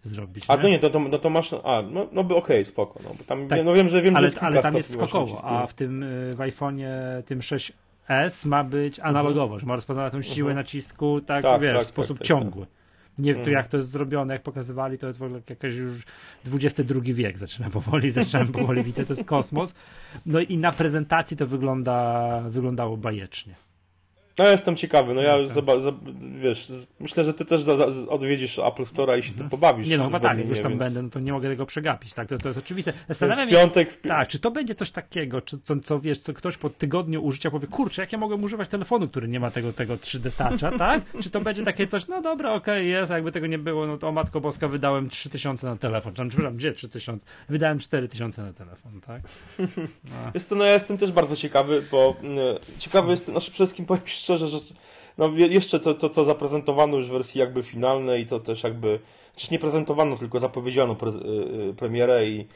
zrobić. 0.03 0.45
A 0.47 0.55
nie? 0.55 0.61
to 0.61 0.67
nie, 0.69 0.79
to, 0.79 0.89
to, 0.89 0.99
no 0.99 1.19
to 1.19 1.29
masz, 1.29 1.53
a, 1.53 1.81
no, 1.81 2.07
no 2.11 2.21
okej, 2.21 2.37
okay, 2.37 2.65
spoko, 2.65 2.99
no, 3.03 3.09
bo 3.17 3.23
tam, 3.23 3.47
tak, 3.47 3.65
no 3.65 3.73
wiem, 3.73 3.89
że 3.89 4.01
wiem, 4.01 4.15
ale, 4.15 4.31
że 4.31 4.39
ale 4.39 4.61
tam 4.61 4.75
jest 4.75 4.93
skokowo, 4.93 5.45
a 5.45 5.67
w 5.67 5.73
tym, 5.73 6.03
y, 6.03 6.35
w 6.35 6.37
iPhone'ie 6.37 6.87
tym 7.25 7.39
6S 7.39 8.47
ma 8.47 8.63
być 8.63 8.99
analogowo, 8.99 9.53
uh 9.53 9.57
-huh. 9.57 9.59
że 9.59 9.67
ma 9.67 9.75
rozpoznawać 9.75 10.11
tą 10.11 10.21
siłę 10.21 10.47
uh 10.47 10.53
-huh. 10.53 10.55
nacisku, 10.55 11.21
tak, 11.21 11.43
tak 11.43 11.61
wiesz, 11.61 11.73
tak, 11.73 11.83
w 11.83 11.87
sposób 11.87 12.17
tak, 12.17 12.27
tak, 12.27 12.27
ciągły. 12.27 12.65
Nie 13.17 13.35
wiem, 13.35 13.53
jak 13.53 13.67
to 13.67 13.77
jest 13.77 13.89
zrobione, 13.89 14.33
jak 14.33 14.43
pokazywali, 14.43 14.97
to 14.97 15.07
jest 15.07 15.19
w 15.19 15.23
ogóle 15.23 15.41
jakiś 15.49 15.75
już 15.75 16.01
XXI 16.53 17.13
wiek, 17.13 17.37
zaczyna 17.37 17.69
powoli, 17.79 18.11
zaczynam 18.11 18.47
powoli 18.47 18.83
widzieć, 18.83 19.07
to 19.07 19.13
jest 19.13 19.25
kosmos. 19.25 19.75
No 20.25 20.39
i 20.39 20.57
na 20.57 20.71
prezentacji 20.71 21.37
to 21.37 21.47
wygląda, 21.47 22.41
wyglądało 22.49 22.97
bajecznie. 22.97 23.55
No 24.37 24.49
jestem 24.49 24.75
ciekawy, 24.75 25.13
no 25.13 25.21
ja 25.21 25.37
już 25.37 25.49
wiesz, 26.41 26.71
myślę, 26.99 27.23
że 27.23 27.33
ty 27.33 27.45
też 27.45 27.61
odwiedzisz 28.09 28.59
Apple 28.59 28.85
Store 28.85 29.19
i 29.19 29.23
się 29.23 29.29
mhm. 29.29 29.37
tym 29.37 29.49
pobawisz. 29.49 29.87
Nie 29.87 29.97
no, 29.97 30.05
chyba 30.05 30.19
tak, 30.19 30.37
jak 30.37 30.47
już 30.47 30.59
tam 30.59 30.71
więc... 30.71 30.79
będę, 30.79 31.01
no 31.01 31.09
to 31.09 31.19
nie 31.19 31.31
mogę 31.31 31.49
tego 31.49 31.65
przegapić, 31.65 32.13
tak, 32.13 32.27
to, 32.27 32.37
to 32.37 32.49
jest 32.49 32.59
oczywiste. 32.59 32.93
Zastanawiam 33.07 33.49
się, 33.49 33.55
piątek... 33.55 33.91
w... 33.91 34.07
tak, 34.07 34.27
czy 34.27 34.39
to 34.39 34.51
będzie 34.51 34.75
coś 34.75 34.91
takiego, 34.91 35.41
czy, 35.41 35.59
co, 35.63 35.79
co 35.79 35.99
wiesz, 35.99 36.19
co 36.19 36.33
ktoś 36.33 36.57
po 36.57 36.69
tygodniu 36.69 37.23
użycia 37.23 37.51
powie, 37.51 37.67
kurczę, 37.67 38.01
jak 38.01 38.11
ja 38.11 38.17
mogę 38.17 38.35
używać 38.35 38.69
telefonu, 38.69 39.07
który 39.07 39.27
nie 39.27 39.39
ma 39.39 39.51
tego, 39.51 39.73
tego 39.73 39.95
3D 39.95 40.31
Toucha, 40.31 40.77
tak? 40.87 41.01
Czy 41.21 41.29
to 41.29 41.41
będzie 41.41 41.63
takie 41.63 41.87
coś, 41.87 42.07
no 42.07 42.21
dobra, 42.21 42.53
okej, 42.53 42.73
okay, 42.73 42.85
jest, 42.85 43.11
a 43.11 43.15
jakby 43.15 43.31
tego 43.31 43.47
nie 43.47 43.57
było, 43.57 43.87
no 43.87 43.97
to 43.97 44.07
o 44.07 44.11
Matko 44.11 44.41
Boska 44.41 44.67
wydałem 44.67 45.09
3000 45.09 45.67
na 45.67 45.75
telefon, 45.75 46.13
czy 46.13 46.27
przepraszam, 46.27 46.57
gdzie 46.57 46.73
3000? 46.73 47.25
Wydałem 47.49 47.79
4000 47.79 48.43
na 48.43 48.53
telefon, 48.53 49.01
tak? 49.01 49.21
No. 50.03 50.31
Jest 50.33 50.49
to, 50.49 50.55
no 50.55 50.65
ja 50.65 50.73
jestem 50.73 50.97
też 50.97 51.11
bardzo 51.11 51.35
ciekawy, 51.35 51.83
bo 51.91 52.15
y, 52.75 52.79
ciekawy 52.79 53.11
jestem, 53.11 53.33
znaczy 53.33 53.51
przede 53.51 53.65
wszystkim 53.65 53.85
powiem 53.85 54.03
szczerze, 54.21 54.47
że 54.47 54.59
no 55.17 55.29
jeszcze 55.35 55.79
to, 55.79 55.93
to, 55.93 56.09
co 56.09 56.25
zaprezentowano 56.25 56.97
już 56.97 57.07
w 57.07 57.11
wersji 57.11 57.39
jakby 57.39 57.63
finalnej, 57.63 58.25
to 58.25 58.39
też 58.39 58.63
jakby, 58.63 58.99
przecież 59.35 59.51
nie 59.51 59.59
prezentowano, 59.59 60.17
tylko 60.17 60.39
zapowiedziano 60.39 60.95
pre, 60.95 61.11
yy, 61.11 61.73
premierę 61.73 62.27
i 62.27 62.47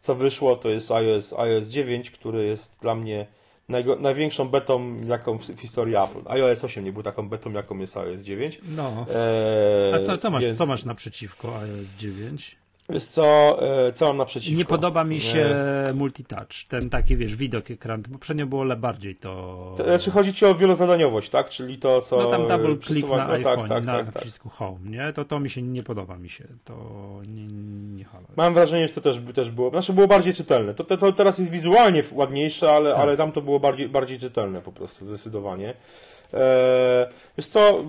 co 0.00 0.14
wyszło, 0.14 0.56
to 0.56 0.68
jest 0.70 0.90
iOS, 0.90 1.32
iOS 1.32 1.68
9, 1.68 2.10
który 2.10 2.46
jest 2.46 2.80
dla 2.80 2.94
mnie 2.94 3.26
największą 4.00 4.48
betą, 4.48 4.96
jaką 5.08 5.38
w, 5.38 5.42
w, 5.42 5.60
historii 5.60 5.96
Apple. 5.96 6.20
iOS 6.26 6.64
8 6.64 6.84
nie 6.84 6.92
był 6.92 7.02
taką 7.02 7.28
betą, 7.28 7.52
jaką 7.52 7.78
jest 7.78 7.96
iOS 7.96 8.20
9. 8.20 8.60
No. 8.76 9.06
Eee, 9.14 9.94
A 9.94 10.00
co, 10.00 10.16
co, 10.16 10.30
masz, 10.30 10.44
więc... 10.44 10.58
co 10.58 10.66
masz 10.66 10.84
naprzeciwko 10.84 11.58
iOS 11.58 11.94
9? 11.94 12.56
Jest 12.88 13.12
co, 13.12 13.58
e, 13.86 13.92
co 13.92 14.06
mam 14.06 14.16
naprzeciwko? 14.16 14.58
Nie 14.58 14.64
podoba 14.64 15.04
mi 15.04 15.20
się 15.20 15.56
multitouch, 15.94 16.64
ten 16.68 16.90
taki, 16.90 17.16
wiesz, 17.16 17.36
widok 17.36 17.70
ekran, 17.70 18.02
poprzednio 18.02 18.46
było 18.46 18.76
bardziej 18.76 19.16
to... 19.16 19.74
Znaczy 19.84 20.10
chodzi 20.10 20.34
ci 20.34 20.46
o 20.46 20.54
wielozadaniowość, 20.54 21.30
tak? 21.30 21.48
Czyli 21.48 21.78
to, 21.78 22.00
co... 22.00 22.16
No 22.16 22.26
tam 22.26 22.46
double 22.46 22.78
click 22.78 23.08
na 23.08 23.16
no, 23.16 23.32
iPhone, 23.32 23.58
tak, 23.58 23.68
tak, 23.68 23.84
na 23.84 24.04
tak, 24.04 24.14
przycisku 24.14 24.48
Home, 24.48 24.78
nie? 24.84 25.12
To 25.12 25.24
to 25.24 25.40
mi 25.40 25.50
się 25.50 25.62
nie 25.62 25.82
podoba 25.82 26.16
mi 26.16 26.28
się, 26.28 26.44
to 26.64 26.74
nie, 27.26 27.46
nie 27.96 28.04
halo. 28.04 28.26
Mam 28.36 28.54
wrażenie, 28.54 28.88
że 28.88 28.94
to 28.94 29.00
też, 29.00 29.16
też 29.34 29.50
było, 29.50 29.70
znaczy 29.70 29.92
było 29.92 30.06
bardziej 30.06 30.34
czytelne. 30.34 30.74
To, 30.74 30.84
to, 30.84 30.96
to 30.96 31.12
teraz 31.12 31.38
jest 31.38 31.50
wizualnie 31.50 32.02
ładniejsze, 32.12 32.72
ale, 32.72 32.92
tak. 32.92 33.00
ale 33.00 33.16
tam 33.16 33.32
to 33.32 33.40
było 33.40 33.60
bardziej, 33.60 33.88
bardziej 33.88 34.18
czytelne 34.18 34.60
po 34.60 34.72
prostu, 34.72 35.06
zdecydowanie. 35.06 35.74
Eee, 36.34 37.06
wiesz 37.38 37.46
co, 37.46 37.84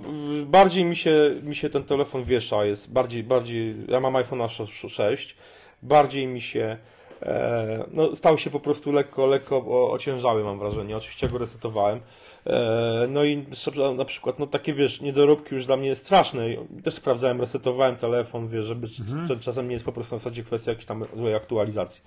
bardziej 0.46 0.86
mi 0.86 0.96
się, 0.96 1.36
mi 1.44 1.56
się 1.56 1.70
ten 1.70 1.84
telefon 1.84 2.24
wiesza, 2.24 2.66
jest 2.66 2.94
bardziej, 2.94 3.24
bardziej, 3.24 3.76
ja 3.88 4.00
mam 4.00 4.14
iPhone'a 4.14 4.88
6, 4.90 5.36
bardziej 5.84 6.28
mi 6.28 6.42
się, 6.42 6.78
e, 7.22 7.86
no 7.92 8.16
stał 8.16 8.38
się 8.38 8.50
po 8.50 8.60
prostu 8.60 8.92
lekko, 8.92 9.26
lekko 9.26 9.92
ociężały 9.92 10.44
mam 10.44 10.60
wrażenie, 10.60 10.98
oczywiście 10.98 11.28
go 11.28 11.38
resetowałem, 11.38 12.00
e, 12.46 13.08
no 13.10 13.24
i 13.24 13.46
na 13.98 14.06
przykład, 14.06 14.40
no 14.40 14.48
takie 14.48 14.74
wiesz, 14.74 15.02
niedoróbki 15.02 15.56
już 15.56 15.66
dla 15.66 15.78
mnie 15.78 15.88
jest 15.88 16.02
straszne. 16.02 16.46
Też 16.84 16.94
sprawdzałem, 16.94 17.42
resetowałem 17.42 17.96
telefon, 17.96 18.48
wiesz, 18.48 18.66
żeby 18.66 18.88
mhm. 19.00 19.40
czasem 19.40 19.68
nie 19.68 19.74
jest 19.74 19.86
po 19.86 19.92
prostu 19.92 20.16
na 20.16 20.20
zasadzie 20.20 20.44
kwestia 20.44 20.72
jakiejś 20.72 20.86
tam 20.86 21.06
złej 21.16 21.36
aktualizacji. 21.36 22.04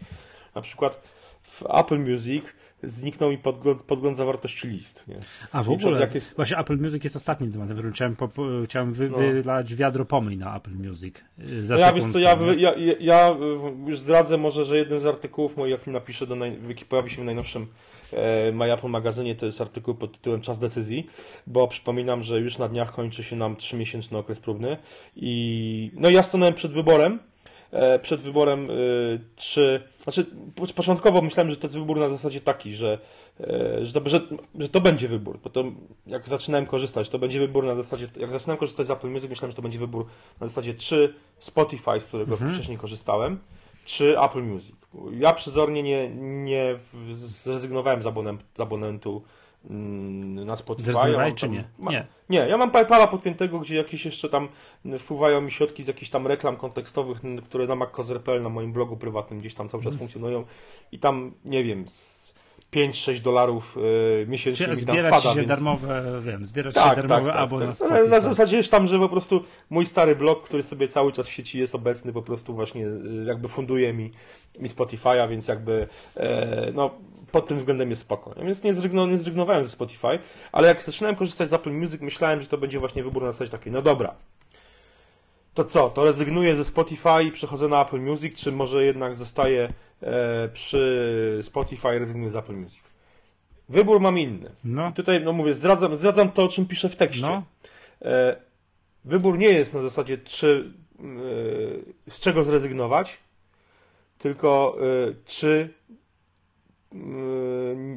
Na 0.54 0.60
przykład 0.60 1.02
w 1.42 1.62
Apple 1.62 1.98
Music 1.98 2.44
zniknął 2.82 3.30
mi 3.30 3.38
podgląd, 3.38 3.82
podgląd 3.82 4.16
zawartości 4.16 4.68
list. 4.68 5.04
Nie? 5.08 5.16
A 5.52 5.62
w 5.62 5.70
ogóle, 5.70 6.00
jak 6.00 6.14
jest... 6.14 6.36
właśnie 6.36 6.58
Apple 6.58 6.78
Music 6.78 7.04
jest 7.04 7.16
ostatnim 7.16 7.52
tematem, 7.52 7.92
chciałem, 7.92 8.16
po, 8.16 8.28
chciałem 8.64 8.92
wy, 8.92 9.10
no. 9.10 9.18
wylać 9.18 9.74
wiadro 9.74 10.04
pomyj 10.04 10.36
na 10.36 10.56
Apple 10.56 10.74
Music. 10.74 11.24
Y, 11.38 11.64
za 11.64 11.76
ja, 11.76 11.92
wiesz 11.92 12.04
co, 12.12 12.18
ja, 12.18 12.38
ja, 12.56 12.72
ja, 13.00 13.36
już 13.86 13.98
zdradzę 13.98 14.38
może, 14.38 14.64
że 14.64 14.78
jeden 14.78 15.00
z 15.00 15.06
artykułów 15.06 15.56
moich, 15.56 15.70
jaki 15.70 15.90
napiszę, 15.90 16.26
do 16.26 16.36
naj, 16.36 16.58
pojawi 16.88 17.10
się 17.10 17.22
w 17.22 17.24
najnowszym 17.24 17.66
e, 18.12 18.52
My 18.52 18.72
Apple 18.72 18.88
magazynie, 18.88 19.34
to 19.34 19.46
jest 19.46 19.60
artykuł 19.60 19.94
pod 19.94 20.12
tytułem 20.12 20.40
Czas 20.40 20.58
decyzji, 20.58 21.06
bo 21.46 21.68
przypominam, 21.68 22.22
że 22.22 22.40
już 22.40 22.58
na 22.58 22.68
dniach 22.68 22.92
kończy 22.92 23.22
się 23.22 23.36
nam 23.36 23.56
trzymiesięczny 23.56 24.18
okres 24.18 24.40
próbny 24.40 24.76
i 25.16 25.90
no 25.94 26.10
ja 26.10 26.22
stanąłem 26.22 26.54
przed 26.54 26.72
wyborem, 26.72 27.18
przed 28.02 28.20
wyborem, 28.20 28.70
e, 28.70 28.74
czy. 29.36 29.82
Znaczy, 30.02 30.26
początkowo 30.74 31.22
myślałem, 31.22 31.50
że 31.50 31.56
to 31.56 31.66
jest 31.66 31.78
wybór 31.78 31.98
na 31.98 32.08
zasadzie 32.08 32.40
taki, 32.40 32.74
że, 32.74 32.98
e, 33.40 33.86
że, 33.86 33.92
to, 33.92 34.08
że, 34.08 34.20
że 34.58 34.68
to 34.68 34.80
będzie 34.80 35.08
wybór. 35.08 35.38
Bo 35.44 35.50
to, 35.50 35.64
jak 36.06 36.28
zaczynałem 36.28 36.66
korzystać, 36.66 37.08
to 37.08 37.18
będzie 37.18 37.40
wybór 37.40 37.64
na 37.64 37.74
zasadzie. 37.74 38.08
Jak 38.16 38.32
zaczynałem 38.32 38.58
korzystać 38.58 38.86
z 38.86 38.90
Apple 38.90 39.08
Music, 39.08 39.30
myślałem, 39.30 39.50
że 39.50 39.56
to 39.56 39.62
będzie 39.62 39.78
wybór 39.78 40.06
na 40.40 40.46
zasadzie 40.46 40.74
czy 40.74 41.14
Spotify, 41.38 42.00
z 42.00 42.04
którego 42.04 42.32
mhm. 42.32 42.54
wcześniej 42.54 42.78
korzystałem, 42.78 43.38
czy 43.84 44.20
Apple 44.20 44.42
Music. 44.42 44.76
Ja 45.12 45.32
przezornie 45.32 45.82
nie, 45.82 46.10
nie 46.44 46.78
zrezygnowałem 47.14 48.02
z, 48.02 48.06
abonentu, 48.06 48.44
z 48.56 48.60
abonentu 48.60 49.22
na 49.64 50.56
Spotify. 50.56 50.92
Zrezygnowałeś 50.92 51.34
czy 51.34 51.48
nie? 51.48 51.64
nie? 51.78 52.06
Nie, 52.28 52.38
ja 52.38 52.56
mam 52.56 52.70
PayPala 52.70 53.06
podpiętego, 53.06 53.58
gdzie 53.58 53.76
jakieś 53.76 54.04
jeszcze 54.04 54.28
tam 54.28 54.48
wpływają 54.98 55.40
mi 55.40 55.50
środki 55.50 55.84
z 55.84 55.88
jakichś 55.88 56.10
tam 56.10 56.26
reklam 56.26 56.56
kontekstowych, 56.56 57.18
które 57.44 57.66
na 57.66 57.74
MacCoz.pl 57.74 58.42
na 58.42 58.48
moim 58.48 58.72
blogu 58.72 58.96
prywatnym 58.96 59.40
gdzieś 59.40 59.54
tam 59.54 59.68
cały 59.68 59.82
czas 59.82 59.92
mm. 59.92 59.98
funkcjonują 59.98 60.44
i 60.92 60.98
tam, 60.98 61.32
nie 61.44 61.64
wiem, 61.64 61.84
5-6 62.72 63.20
dolarów 63.20 63.76
yy, 63.76 64.26
miesięcznie 64.28 64.66
Czyli 64.66 64.80
mi 64.80 64.86
tam 64.86 64.94
zbierać 64.94 65.14
wpada, 65.14 65.30
się 65.30 65.36
więc... 65.36 65.48
darmowe, 65.48 66.20
wiem, 66.24 66.44
zbierać 66.44 66.74
tak, 66.74 66.96
się 66.96 67.02
darmowe 67.02 67.32
tak, 67.32 67.50
tak, 67.50 67.50
tak. 67.50 67.68
na 67.68 67.74
Spotify. 67.74 68.08
Na 68.08 68.20
zasadzie 68.20 68.56
jest 68.56 68.70
tam, 68.70 68.86
że 68.86 68.98
po 68.98 69.08
prostu 69.08 69.44
mój 69.70 69.86
stary 69.86 70.16
blog, 70.16 70.44
który 70.44 70.62
sobie 70.62 70.88
cały 70.88 71.12
czas 71.12 71.28
w 71.28 71.32
sieci 71.32 71.58
jest 71.58 71.74
obecny, 71.74 72.12
po 72.12 72.22
prostu 72.22 72.54
właśnie 72.54 72.86
y, 72.86 73.24
jakby 73.26 73.48
funduje 73.48 73.92
mi, 73.92 74.12
mi 74.58 74.68
Spotify'a, 74.68 75.28
więc 75.28 75.48
jakby 75.48 75.88
e, 76.16 76.72
no 76.74 76.90
pod 77.32 77.46
tym 77.46 77.58
względem 77.58 77.90
jest 77.90 78.02
spoko. 78.02 78.34
Więc 78.42 78.64
nie, 78.64 78.72
zrezygnow, 78.72 79.08
nie 79.08 79.16
zrezygnowałem 79.16 79.64
ze 79.64 79.70
Spotify, 79.70 80.18
ale 80.52 80.68
jak 80.68 80.82
zaczynałem 80.82 81.16
korzystać 81.16 81.48
z 81.48 81.52
Apple 81.52 81.72
Music, 81.72 82.00
myślałem, 82.00 82.42
że 82.42 82.48
to 82.48 82.58
będzie 82.58 82.78
właśnie 82.78 83.02
wybór 83.02 83.22
na 83.22 83.32
zasadzie 83.32 83.50
takiej, 83.50 83.72
no 83.72 83.82
dobra, 83.82 84.14
to 85.54 85.64
co, 85.64 85.90
to 85.90 86.04
rezygnuję 86.04 86.56
ze 86.56 86.64
Spotify 86.64 87.24
i 87.24 87.32
przechodzę 87.32 87.68
na 87.68 87.82
Apple 87.82 88.00
Music, 88.00 88.36
czy 88.36 88.52
może 88.52 88.84
jednak 88.84 89.16
zostaję 89.16 89.62
e, 89.62 89.68
przy 90.52 91.38
Spotify 91.42 91.96
i 91.96 91.98
rezygnuję 91.98 92.30
z 92.30 92.36
Apple 92.36 92.56
Music? 92.56 92.80
Wybór 93.68 94.00
mam 94.00 94.18
inny. 94.18 94.50
No. 94.64 94.92
tutaj, 94.92 95.24
no 95.24 95.32
mówię, 95.32 95.54
zdradzam, 95.54 95.96
zdradzam 95.96 96.30
to, 96.30 96.44
o 96.44 96.48
czym 96.48 96.66
piszę 96.66 96.88
w 96.88 96.96
tekście. 96.96 97.22
No. 97.22 97.42
E, 98.02 98.36
wybór 99.04 99.38
nie 99.38 99.48
jest 99.48 99.74
na 99.74 99.82
zasadzie, 99.82 100.18
czy, 100.18 100.72
e, 102.06 102.10
z 102.10 102.20
czego 102.20 102.44
zrezygnować, 102.44 103.18
tylko 104.18 104.76
e, 104.80 105.14
czy 105.26 105.74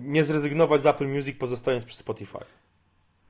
nie 0.02 0.26
zrezygnować 0.26 0.82
z 0.82 0.86
Apple 0.86 1.08
Music, 1.08 1.38
pozostając 1.38 1.86
przy 1.86 1.98
Spotify. 1.98 2.38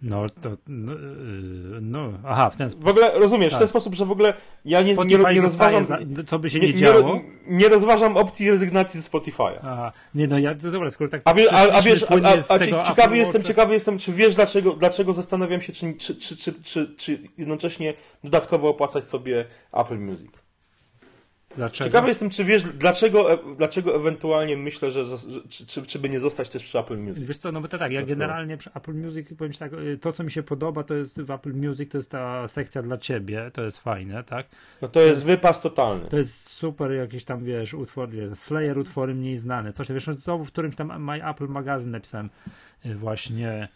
No, 0.02 0.30
to, 0.42 0.50
no, 0.68 0.94
yy, 0.94 1.82
no, 1.82 2.14
aha, 2.26 2.50
w 2.50 2.58
ten 2.58 2.70
sposób. 2.70 2.86
W 2.86 2.90
ogóle 2.90 3.20
rozumiesz, 3.20 3.52
tak. 3.52 3.60
w 3.60 3.62
ten 3.62 3.68
sposób, 3.68 3.96
że 3.96 4.06
w 4.06 4.12
ogóle 4.12 4.34
ja 4.66 4.82
nie, 4.82 4.94
nie, 4.94 5.18
nie 5.34 5.42
rozważam. 5.42 5.86
Za, 5.86 5.98
co 6.28 6.40
by 6.40 6.50
się 6.50 6.60
nie, 6.60 6.68
nie 6.68 6.74
działo. 6.74 7.16
Nie, 7.16 7.58
nie, 7.58 7.70
rozważam 7.70 8.18
opcji 8.18 8.52
rezygnacji 8.52 9.02
ze 9.02 9.10
Spotify'a. 9.10 9.60
Aha, 9.64 9.92
nie, 10.16 10.28
no 10.28 10.40
ja, 10.40 10.56
to 10.56 10.72
dobra, 10.72 10.90
skoro 10.90 11.10
tak. 11.10 11.22
A, 11.26 11.34
wie, 11.34 11.54
a, 11.54 11.72
a 11.72 11.82
wiesz, 11.82 12.04
a, 12.04 12.16
a, 12.50 12.56
a 12.56 12.84
ciekawy 12.84 13.18
jestem, 13.18 13.44
ciekawy 13.44 13.74
jestem, 13.74 13.98
czy 13.98 14.14
wiesz, 14.14 14.36
dlaczego, 14.36 14.74
dlaczego 14.74 15.14
zastanawiam 15.14 15.62
się, 15.62 15.74
czy, 15.74 15.94
czy, 15.94 16.16
czy, 16.16 16.38
czy, 16.38 16.54
czy, 16.64 16.96
czy 16.98 17.20
jednocześnie 17.38 17.94
dodatkowo 18.24 18.70
opłacać 18.70 19.04
sobie 19.04 19.46
Apple 19.74 20.00
Music. 20.00 20.41
Dlaczego? 21.56 21.90
Ciekawy 21.90 22.08
jestem, 22.08 22.30
czy 22.30 22.46
wiesz, 22.46 22.64
dlaczego, 22.64 23.34
e, 23.34 23.38
dlaczego 23.58 23.96
ewentualnie 23.96 24.58
myślę, 24.58 24.92
że, 24.92 25.06
że 25.06 25.18
czy, 25.68 25.86
czy, 25.86 26.00
by 26.00 26.10
nie 26.10 26.20
zostać 26.20 26.50
też 26.50 26.64
przy 26.64 26.80
Apple 26.80 26.98
Music. 26.98 27.24
Wiesz 27.24 27.38
co, 27.38 27.52
no 27.52 27.62
bo 27.62 27.68
to 27.68 27.78
tak, 27.78 27.92
ja 27.92 28.04
generalnie 28.04 28.58
przy 28.58 28.70
Apple 28.74 28.94
Music 28.94 29.28
powiem 29.38 29.54
tak, 29.54 29.74
y, 29.74 29.98
to 29.98 30.12
co 30.12 30.24
mi 30.24 30.32
się 30.32 30.44
podoba, 30.44 30.84
to 30.84 30.94
jest 30.94 31.22
w 31.22 31.32
Apple 31.32 31.54
Music, 31.54 31.92
to 31.92 31.98
jest 31.98 32.12
ta 32.12 32.48
sekcja 32.48 32.82
dla 32.82 32.98
ciebie, 32.98 33.52
to 33.54 33.64
jest 33.64 33.80
fajne, 33.80 34.24
tak? 34.24 34.48
No 34.82 34.88
to, 34.88 34.94
to 34.94 35.00
jest, 35.00 35.10
jest 35.10 35.26
wypas 35.26 35.62
totalny. 35.62 36.08
To 36.08 36.18
jest 36.18 36.50
super 36.50 36.92
jakiś 36.92 37.24
tam, 37.24 37.44
wiesz, 37.44 37.74
utwór, 37.74 38.10
wiesz, 38.10 38.38
Slayer 38.38 38.78
utwory 38.78 39.16
mniej 39.16 39.38
znane, 39.38 39.74
coś, 39.74 39.92
wiesz, 39.92 40.06
znowu 40.06 40.46
w 40.46 40.52
którymś 40.52 40.76
tam 40.76 41.04
My 41.04 41.30
Apple 41.30 41.48
magazyn 41.48 41.92
napisałem 41.92 42.30
y, 42.86 42.96
właśnie 42.96 43.68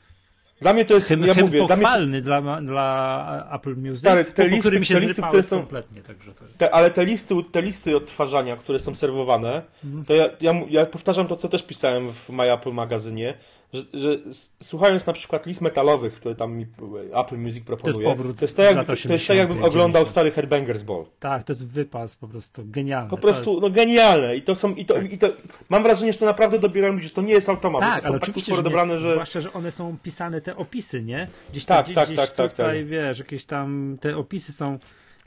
dla 0.66 0.74
mnie 0.74 0.86
to 0.86 0.94
jest, 0.96 1.08
Hym, 1.08 1.24
ja 1.24 1.34
hym 1.34 1.46
mówię, 1.46 1.60
pochwalny 1.60 2.22
dla, 2.22 2.42
mnie... 2.42 2.52
dla, 2.52 2.62
dla 2.62 3.50
Apple 3.52 3.76
Music, 3.76 4.00
Stary, 4.00 4.26
te 4.26 4.48
listy, 4.48 4.60
którymi 4.60 4.86
się 4.86 4.96
te 4.96 5.00
listy, 5.00 5.22
które 5.22 5.44
są, 5.44 5.58
kompletnie. 5.58 6.02
Także 6.02 6.34
to... 6.34 6.46
te, 6.58 6.74
ale 6.74 6.92
te 6.92 7.06
listy, 7.06 7.36
te 7.52 7.62
listy 7.62 7.98
odtwarzania, 7.98 8.58
które 8.58 8.80
są 8.80 8.96
serwowane, 8.96 9.62
mhm. 9.84 10.06
to 10.06 10.14
ja, 10.14 10.30
ja, 10.42 10.54
ja 10.70 10.86
powtarzam 10.86 11.28
to, 11.28 11.36
co 11.36 11.50
też 11.50 11.64
pisałem 11.64 12.14
w 12.14 12.30
My 12.30 12.54
Apple 12.54 12.72
magazynie, 12.72 13.38
że, 13.74 13.84
że, 13.94 14.18
słuchając 14.64 15.06
na 15.06 15.14
przykład 15.14 15.46
list 15.46 15.62
metalowych, 15.62 16.14
które 16.14 16.36
tam 16.36 16.54
mi 16.54 16.66
Apple 17.14 17.38
Music 17.38 17.64
proponuje, 17.64 17.94
to 17.94 18.00
jest, 18.00 18.18
powrót 18.18 18.40
to 18.40 18.46
jest 18.46 18.58
tak, 18.58 18.76
jak, 18.76 18.86
to 18.86 19.14
jest 19.14 19.28
tak 19.28 19.38
jakbym 19.38 19.64
oglądał 19.64 20.06
stary 20.06 20.32
Headbangers 20.32 20.84
Ball. 20.84 21.06
Tak, 21.20 21.44
to 21.44 21.52
jest 21.52 21.68
wypas 21.68 22.16
po 22.16 22.28
prostu 22.28 22.62
genialny. 22.66 23.10
Po 23.10 23.18
prostu, 23.18 23.52
jest... 23.52 23.62
no 23.62 23.70
genialne. 23.70 24.36
I 24.36 24.42
to 24.42 24.56
są, 24.56 24.76
i 24.76 24.86
to, 24.86 24.94
tak. 24.94 25.12
i 25.12 25.18
to, 25.18 25.28
mam 25.70 25.84
wrażenie, 25.84 26.14
że 26.14 26.20
to 26.20 26.26
naprawdę 26.26 26.60
dobierają 26.60 26.94
ludzie, 26.94 27.08
że 27.08 27.14
to 27.14 27.22
nie 27.22 27.34
jest 27.34 27.50
automat. 27.50 27.82
Tak, 27.82 28.02
to 28.02 28.08
ale 28.08 28.20
tak 28.20 28.24
oczywiście, 28.24 28.56
że, 28.56 28.64
dobrane, 28.64 29.00
że 29.00 29.12
Zwłaszcza, 29.12 29.42
że 29.42 29.54
one 29.54 29.72
są 29.72 29.98
pisane, 30.04 30.42
te 30.42 30.56
opisy, 30.56 31.04
nie? 31.04 31.28
Gdzieś 31.52 31.66
tak, 31.66 31.90
tak, 31.90 32.06
gdzieś 32.06 32.18
tak, 32.18 32.30
tak, 32.30 32.52
tutaj, 32.52 32.80
tak. 32.80 32.88
wiesz, 32.88 33.20
jakieś 33.20 33.46
tam, 33.46 33.98
te 34.02 34.18
opisy 34.18 34.54
są 34.54 34.80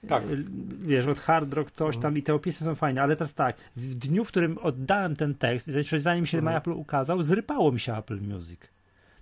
tak. 0.08 0.24
wiesz, 0.80 1.06
od 1.06 1.18
hard 1.18 1.54
rock 1.54 1.70
coś 1.70 1.96
tam 1.96 2.18
i 2.18 2.22
te 2.22 2.34
opisy 2.34 2.64
są 2.64 2.74
fajne, 2.74 3.02
ale 3.02 3.16
teraz 3.16 3.34
tak, 3.34 3.56
w 3.76 3.94
dniu, 3.94 4.24
w 4.24 4.28
którym 4.28 4.58
oddałem 4.58 5.16
ten 5.16 5.34
tekst, 5.34 5.70
zanim 5.96 6.26
się 6.26 6.38
mhm. 6.38 6.56
Apple 6.56 6.70
ukazał, 6.70 7.22
zrypało 7.22 7.72
mi 7.72 7.80
się 7.80 7.96
Apple 7.96 8.20
Music. 8.20 8.60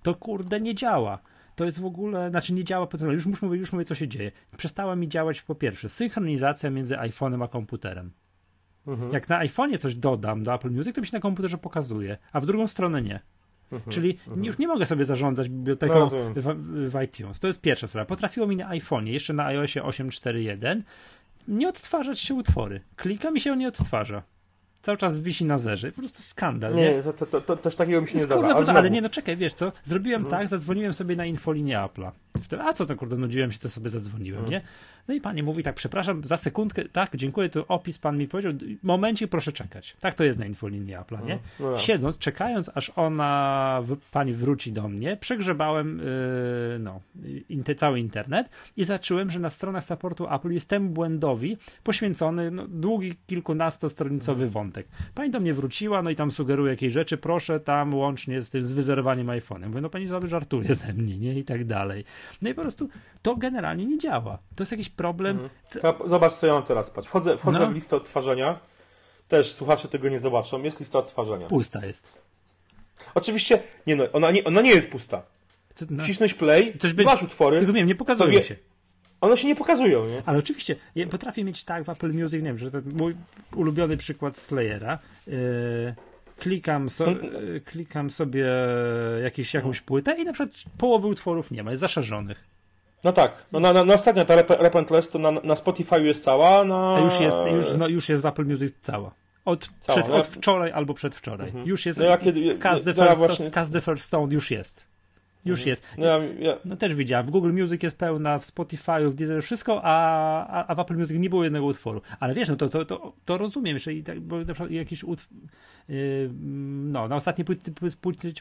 To 0.02 0.14
kurde 0.14 0.60
nie 0.60 0.74
działa. 0.74 1.18
To 1.56 1.64
jest 1.64 1.80
w 1.80 1.84
ogóle, 1.84 2.30
znaczy 2.30 2.52
nie 2.52 2.64
działa, 2.64 2.88
już, 3.12 3.26
już, 3.26 3.42
mówię, 3.42 3.58
już 3.58 3.72
mówię, 3.72 3.84
co 3.84 3.94
się 3.94 4.08
dzieje. 4.08 4.32
Przestała 4.56 4.96
mi 4.96 5.08
działać 5.08 5.42
po 5.42 5.54
pierwsze 5.54 5.88
synchronizacja 5.88 6.70
między 6.70 6.94
iPhone'em 6.94 7.44
a 7.44 7.48
komputerem. 7.48 8.10
Mhm. 8.86 9.12
Jak 9.12 9.28
na 9.28 9.44
iPhone'ie 9.44 9.78
coś 9.78 9.94
dodam 9.94 10.42
do 10.42 10.54
Apple 10.54 10.70
Music, 10.70 10.94
to 10.94 11.00
mi 11.00 11.06
się 11.06 11.16
na 11.16 11.20
komputerze 11.20 11.58
pokazuje, 11.58 12.18
a 12.32 12.40
w 12.40 12.46
drugą 12.46 12.66
stronę 12.66 13.02
nie. 13.02 13.20
Mhm. 13.72 13.92
Czyli 13.92 14.18
mhm. 14.26 14.44
już 14.44 14.58
nie 14.58 14.66
mogę 14.66 14.86
sobie 14.86 15.04
zarządzać 15.04 15.48
biblioteką 15.48 16.06
w, 16.06 16.44
w, 16.90 17.02
iTunes. 17.04 17.40
To 17.40 17.46
jest 17.46 17.60
pierwsza 17.60 17.86
sprawa. 17.86 18.06
Potrafiło 18.06 18.46
mi 18.46 18.56
na 18.56 18.68
iPhone'ie, 18.68 19.06
jeszcze 19.06 19.32
na 19.32 19.46
iOSie 19.46 19.82
8.4.1 19.82 20.82
nie 21.48 21.68
odtwarzać 21.68 22.20
się 22.20 22.34
utwory. 22.34 22.80
Klika 22.96 23.30
mi 23.30 23.40
się 23.40 23.52
on 23.52 23.58
nie 23.58 23.68
odtwarza 23.68 24.22
cały 24.86 24.98
czas 24.98 25.20
wisi 25.20 25.44
na 25.44 25.58
zerze. 25.58 25.92
Po 25.92 26.00
prostu 26.00 26.22
skandal. 26.22 26.74
Nie, 26.74 26.94
nie? 26.94 27.02
To, 27.02 27.12
to, 27.12 27.26
to, 27.26 27.40
to, 27.40 27.56
też 27.56 27.76
takiego 27.76 28.00
mi 28.00 28.08
się 28.08 28.14
nie 28.14 28.24
zdarza. 28.24 28.54
Ale, 28.54 28.72
ale 28.72 28.90
nie, 28.90 29.02
no 29.02 29.08
czekaj, 29.08 29.36
wiesz 29.36 29.54
co? 29.54 29.72
Zrobiłem 29.84 30.22
hmm. 30.22 30.40
tak, 30.40 30.48
zadzwoniłem 30.48 30.92
sobie 30.92 31.16
na 31.16 31.26
infolinię 31.26 31.76
Apple'a. 31.76 32.10
A 32.60 32.72
co 32.72 32.86
to 32.86 32.96
kurde, 32.96 33.16
nudziłem 33.16 33.52
się, 33.52 33.58
to 33.58 33.68
sobie 33.68 33.90
zadzwoniłem, 33.90 34.44
hmm. 34.44 34.50
nie? 34.50 34.60
No 35.08 35.14
i 35.14 35.20
pani 35.20 35.42
mówi 35.42 35.62
tak, 35.62 35.74
przepraszam, 35.74 36.24
za 36.24 36.36
sekundkę, 36.36 36.84
tak, 36.84 37.16
dziękuję, 37.16 37.48
to 37.48 37.66
opis 37.66 37.98
pan 37.98 38.18
mi 38.18 38.28
powiedział, 38.28 38.52
momencie 38.82 39.28
proszę 39.28 39.52
czekać. 39.52 39.96
Tak 40.00 40.14
to 40.14 40.24
jest 40.24 40.38
na 40.38 40.46
infolinii 40.46 40.94
Apple, 40.94 41.16
nie? 41.26 41.38
No, 41.60 41.70
no. 41.70 41.78
Siedząc, 41.78 42.18
czekając, 42.18 42.70
aż 42.74 42.92
ona, 42.96 43.82
pani 44.10 44.32
wróci 44.32 44.72
do 44.72 44.88
mnie, 44.88 45.16
przegrzebałem 45.16 45.98
yy, 45.98 46.78
no, 46.78 47.00
cały 47.76 48.00
internet 48.00 48.48
i 48.76 48.84
zacząłem, 48.84 49.30
że 49.30 49.40
na 49.40 49.50
stronach 49.50 49.84
supportu 49.84 50.34
Apple 50.34 50.50
jest 50.50 50.68
temu 50.68 50.90
błędowi 50.90 51.56
poświęcony 51.82 52.50
no, 52.50 52.66
długi, 52.68 53.14
kilkunastostronicowy 53.26 54.38
hmm. 54.38 54.52
wątek. 54.52 54.88
Pani 55.14 55.30
do 55.30 55.40
mnie 55.40 55.54
wróciła, 55.54 56.02
no 56.02 56.10
i 56.10 56.16
tam 56.16 56.30
sugeruje 56.30 56.70
jakieś 56.70 56.92
rzeczy, 56.92 57.16
proszę 57.16 57.60
tam 57.60 57.94
łącznie 57.94 58.42
z 58.42 58.50
tym, 58.50 58.64
z 58.64 58.72
wyzerowaniem 58.72 59.26
iPhone'em. 59.26 59.68
Mówię, 59.68 59.80
no 59.80 59.90
pani 59.90 60.08
sobie 60.08 60.28
żartuje 60.28 60.74
ze 60.74 60.92
mnie, 60.92 61.18
nie? 61.18 61.38
I 61.38 61.44
tak 61.44 61.64
dalej. 61.64 62.04
No 62.42 62.50
i 62.50 62.54
po 62.54 62.62
prostu 62.62 62.88
to 63.22 63.36
generalnie 63.36 63.86
nie 63.86 63.98
działa. 63.98 64.38
To 64.56 64.62
jest 64.62 64.72
jakiś 64.72 64.88
problem. 64.96 65.48
Mhm. 65.74 65.94
Zobacz, 66.10 66.32
co 66.32 66.46
ja 66.46 66.52
mam 66.52 66.62
teraz 66.62 66.86
spać. 66.86 67.06
Wchodzę, 67.06 67.38
wchodzę 67.38 67.58
no. 67.58 67.66
w 67.66 67.74
listę 67.74 67.96
odtwarzania. 67.96 68.58
Też 69.28 69.52
słuchacze 69.52 69.88
tego 69.88 70.08
nie 70.08 70.18
zobaczą. 70.18 70.62
Jest 70.62 70.80
lista 70.80 70.98
odtwarzania. 70.98 71.46
Pusta 71.46 71.86
jest. 71.86 72.08
Oczywiście, 73.14 73.62
nie 73.86 73.96
no, 73.96 74.04
ona 74.12 74.30
nie, 74.30 74.44
ona 74.44 74.60
nie 74.60 74.70
jest 74.70 74.90
pusta. 74.90 75.22
No. 75.90 76.04
Wcisnąć 76.04 76.34
play, 76.34 76.78
Coś 76.78 76.92
by... 76.92 77.04
masz 77.04 77.22
utwory. 77.22 77.58
Tylko 77.58 77.72
wiem, 77.72 77.86
nie 77.86 77.94
pokazują 77.94 78.32
sobie... 78.32 78.42
się. 78.42 78.56
One 79.20 79.36
się 79.36 79.48
nie 79.48 79.56
pokazują, 79.56 80.06
nie? 80.06 80.22
Ale 80.26 80.38
oczywiście, 80.38 80.76
ja 80.94 81.06
potrafię 81.06 81.44
mieć 81.44 81.64
tak 81.64 81.84
w 81.84 81.88
Apple 81.88 82.12
Music, 82.12 82.32
nie 82.32 82.42
wiem, 82.42 82.58
że 82.58 82.70
ten 82.70 82.82
mój 82.94 83.16
ulubiony 83.54 83.96
przykład 83.96 84.38
Slayera. 84.38 84.98
Yy, 85.26 85.34
klikam, 86.38 86.90
so, 86.90 87.10
yy, 87.10 87.60
klikam 87.64 88.10
sobie 88.10 88.46
jakiś, 89.22 89.54
jakąś 89.54 89.80
płytę 89.80 90.16
i 90.20 90.24
na 90.24 90.32
przykład 90.32 90.62
połowy 90.78 91.06
utworów 91.06 91.50
nie 91.50 91.62
ma, 91.62 91.70
jest 91.70 91.80
zaszerzonych. 91.80 92.55
No 93.04 93.12
tak, 93.12 93.46
no 93.52 93.60
na, 93.60 93.72
na, 93.72 93.84
na 93.84 93.94
ostatnia 93.94 94.24
ta 94.24 94.36
Rep 94.36 94.50
Repentless 94.50 95.10
to 95.10 95.18
na, 95.18 95.30
na 95.30 95.56
Spotify 95.56 96.02
jest 96.02 96.24
cała, 96.24 96.64
na... 96.64 96.96
A 96.96 97.00
już 97.00 97.20
jest, 97.20 97.38
już, 97.52 97.74
no, 97.76 97.88
już 97.88 98.08
jest 98.08 98.22
w 98.22 98.26
Apple 98.26 98.44
Music 98.44 98.74
cała. 98.80 99.14
Od, 99.44 99.70
cała, 99.80 99.98
przed, 99.98 100.08
no 100.08 100.16
od 100.16 100.26
wczoraj 100.26 100.72
albo 100.72 100.94
przedwczoraj. 100.94 101.48
Mhm. 101.48 101.66
Już 101.66 101.86
jest, 101.86 101.98
no 101.98 102.04
ja 102.04 102.18
kiedy, 102.18 102.58
Cast, 102.58 102.84
the 102.84 102.94
first, 102.94 103.10
ja 103.10 103.14
właśnie... 103.14 103.50
Cast 103.50 103.72
the 103.72 103.80
First 103.80 104.04
Stone 104.04 104.34
już 104.34 104.50
jest. 104.50 104.86
Już 105.44 105.60
mhm. 105.60 105.68
jest. 105.68 105.82
No, 105.98 106.06
ja, 106.06 106.18
ja... 106.38 106.58
no, 106.64 106.76
też 106.76 106.94
widziałem. 106.94 107.26
W 107.26 107.30
Google 107.30 107.52
Music 107.52 107.82
jest 107.82 107.98
pełna, 107.98 108.38
w 108.38 108.46
Spotify, 108.46 109.10
w 109.10 109.14
Deezer, 109.14 109.42
wszystko, 109.42 109.80
a, 109.84 110.46
a, 110.46 110.66
a, 110.66 110.74
w 110.74 110.80
Apple 110.80 110.96
Music 110.96 111.20
nie 111.20 111.30
było 111.30 111.44
jednego 111.44 111.66
utworu. 111.66 112.02
Ale 112.20 112.34
wiesz, 112.34 112.48
no 112.48 112.56
to, 112.56 112.68
to, 112.68 112.84
to, 112.84 113.12
to 113.24 113.38
rozumiem, 113.38 113.78
że 113.78 113.90
tak, 114.04 114.20
bo 114.20 114.38
na 114.38 114.44
przykład 114.44 114.70
jakiś 114.70 115.04
ut... 115.04 115.28
Yy, 115.88 116.30
no, 116.82 117.08
na 117.08 117.16
ostatniej 117.16 117.44
płycie, 117.44 117.72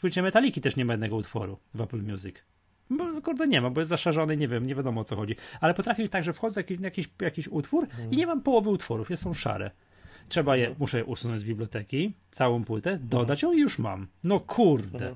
płycie 0.01 0.21
Metaliki 0.21 0.61
też 0.61 0.75
nie 0.75 0.85
ma 0.85 0.93
jednego 0.93 1.15
utworu 1.15 1.57
w 1.73 1.81
Apple 1.81 2.03
Music. 2.03 2.35
Bo 2.89 3.21
kurde 3.21 3.47
nie 3.47 3.61
ma, 3.61 3.69
bo 3.69 3.81
jest 3.81 3.89
zaszarzony, 3.89 4.37
nie 4.37 4.47
wiem, 4.47 4.67
nie 4.67 4.75
wiadomo 4.75 5.01
o 5.01 5.03
co 5.03 5.15
chodzi. 5.15 5.35
Ale 5.61 5.73
potrafię 5.73 6.09
tak, 6.09 6.23
że 6.23 6.33
wchodzę 6.33 6.63
w 6.63 6.81
jakiś, 6.81 7.09
jakiś, 7.21 7.47
utwór 7.47 7.87
i 8.11 8.17
nie 8.17 8.27
mam 8.27 8.41
połowy 8.41 8.69
utworów, 8.69 9.09
jest 9.09 9.23
są 9.23 9.33
szare. 9.33 9.71
Trzeba 10.29 10.55
je, 10.55 10.63
hmm. 10.63 10.79
muszę 10.79 10.97
je 10.97 11.05
usunąć 11.05 11.41
z 11.41 11.43
biblioteki, 11.43 12.13
całą 12.31 12.63
płytę, 12.63 12.99
dodać 13.01 13.41
ją 13.41 13.53
i 13.53 13.59
już 13.59 13.79
mam. 13.79 14.07
No 14.23 14.39
kurde. 14.39 15.15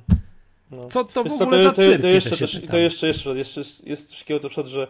No. 0.71 0.85
Co 0.85 1.03
to 1.03 1.23
w 1.23 1.31
ogóle 1.31 1.39
to, 1.39 1.45
to, 1.45 1.63
za 1.63 1.73
cyrki, 1.73 2.01
to, 2.01 2.07
jeszcze, 2.07 2.29
to, 2.29 2.67
to 2.67 2.77
jeszcze, 2.77 3.07
jeszcze, 3.07 3.37
jeszcze 3.37 3.59
jest, 3.59 3.87
jest 3.87 4.19
takiego 4.19 4.39
to 4.39 4.49
przed, 4.49 4.67
że 4.67 4.87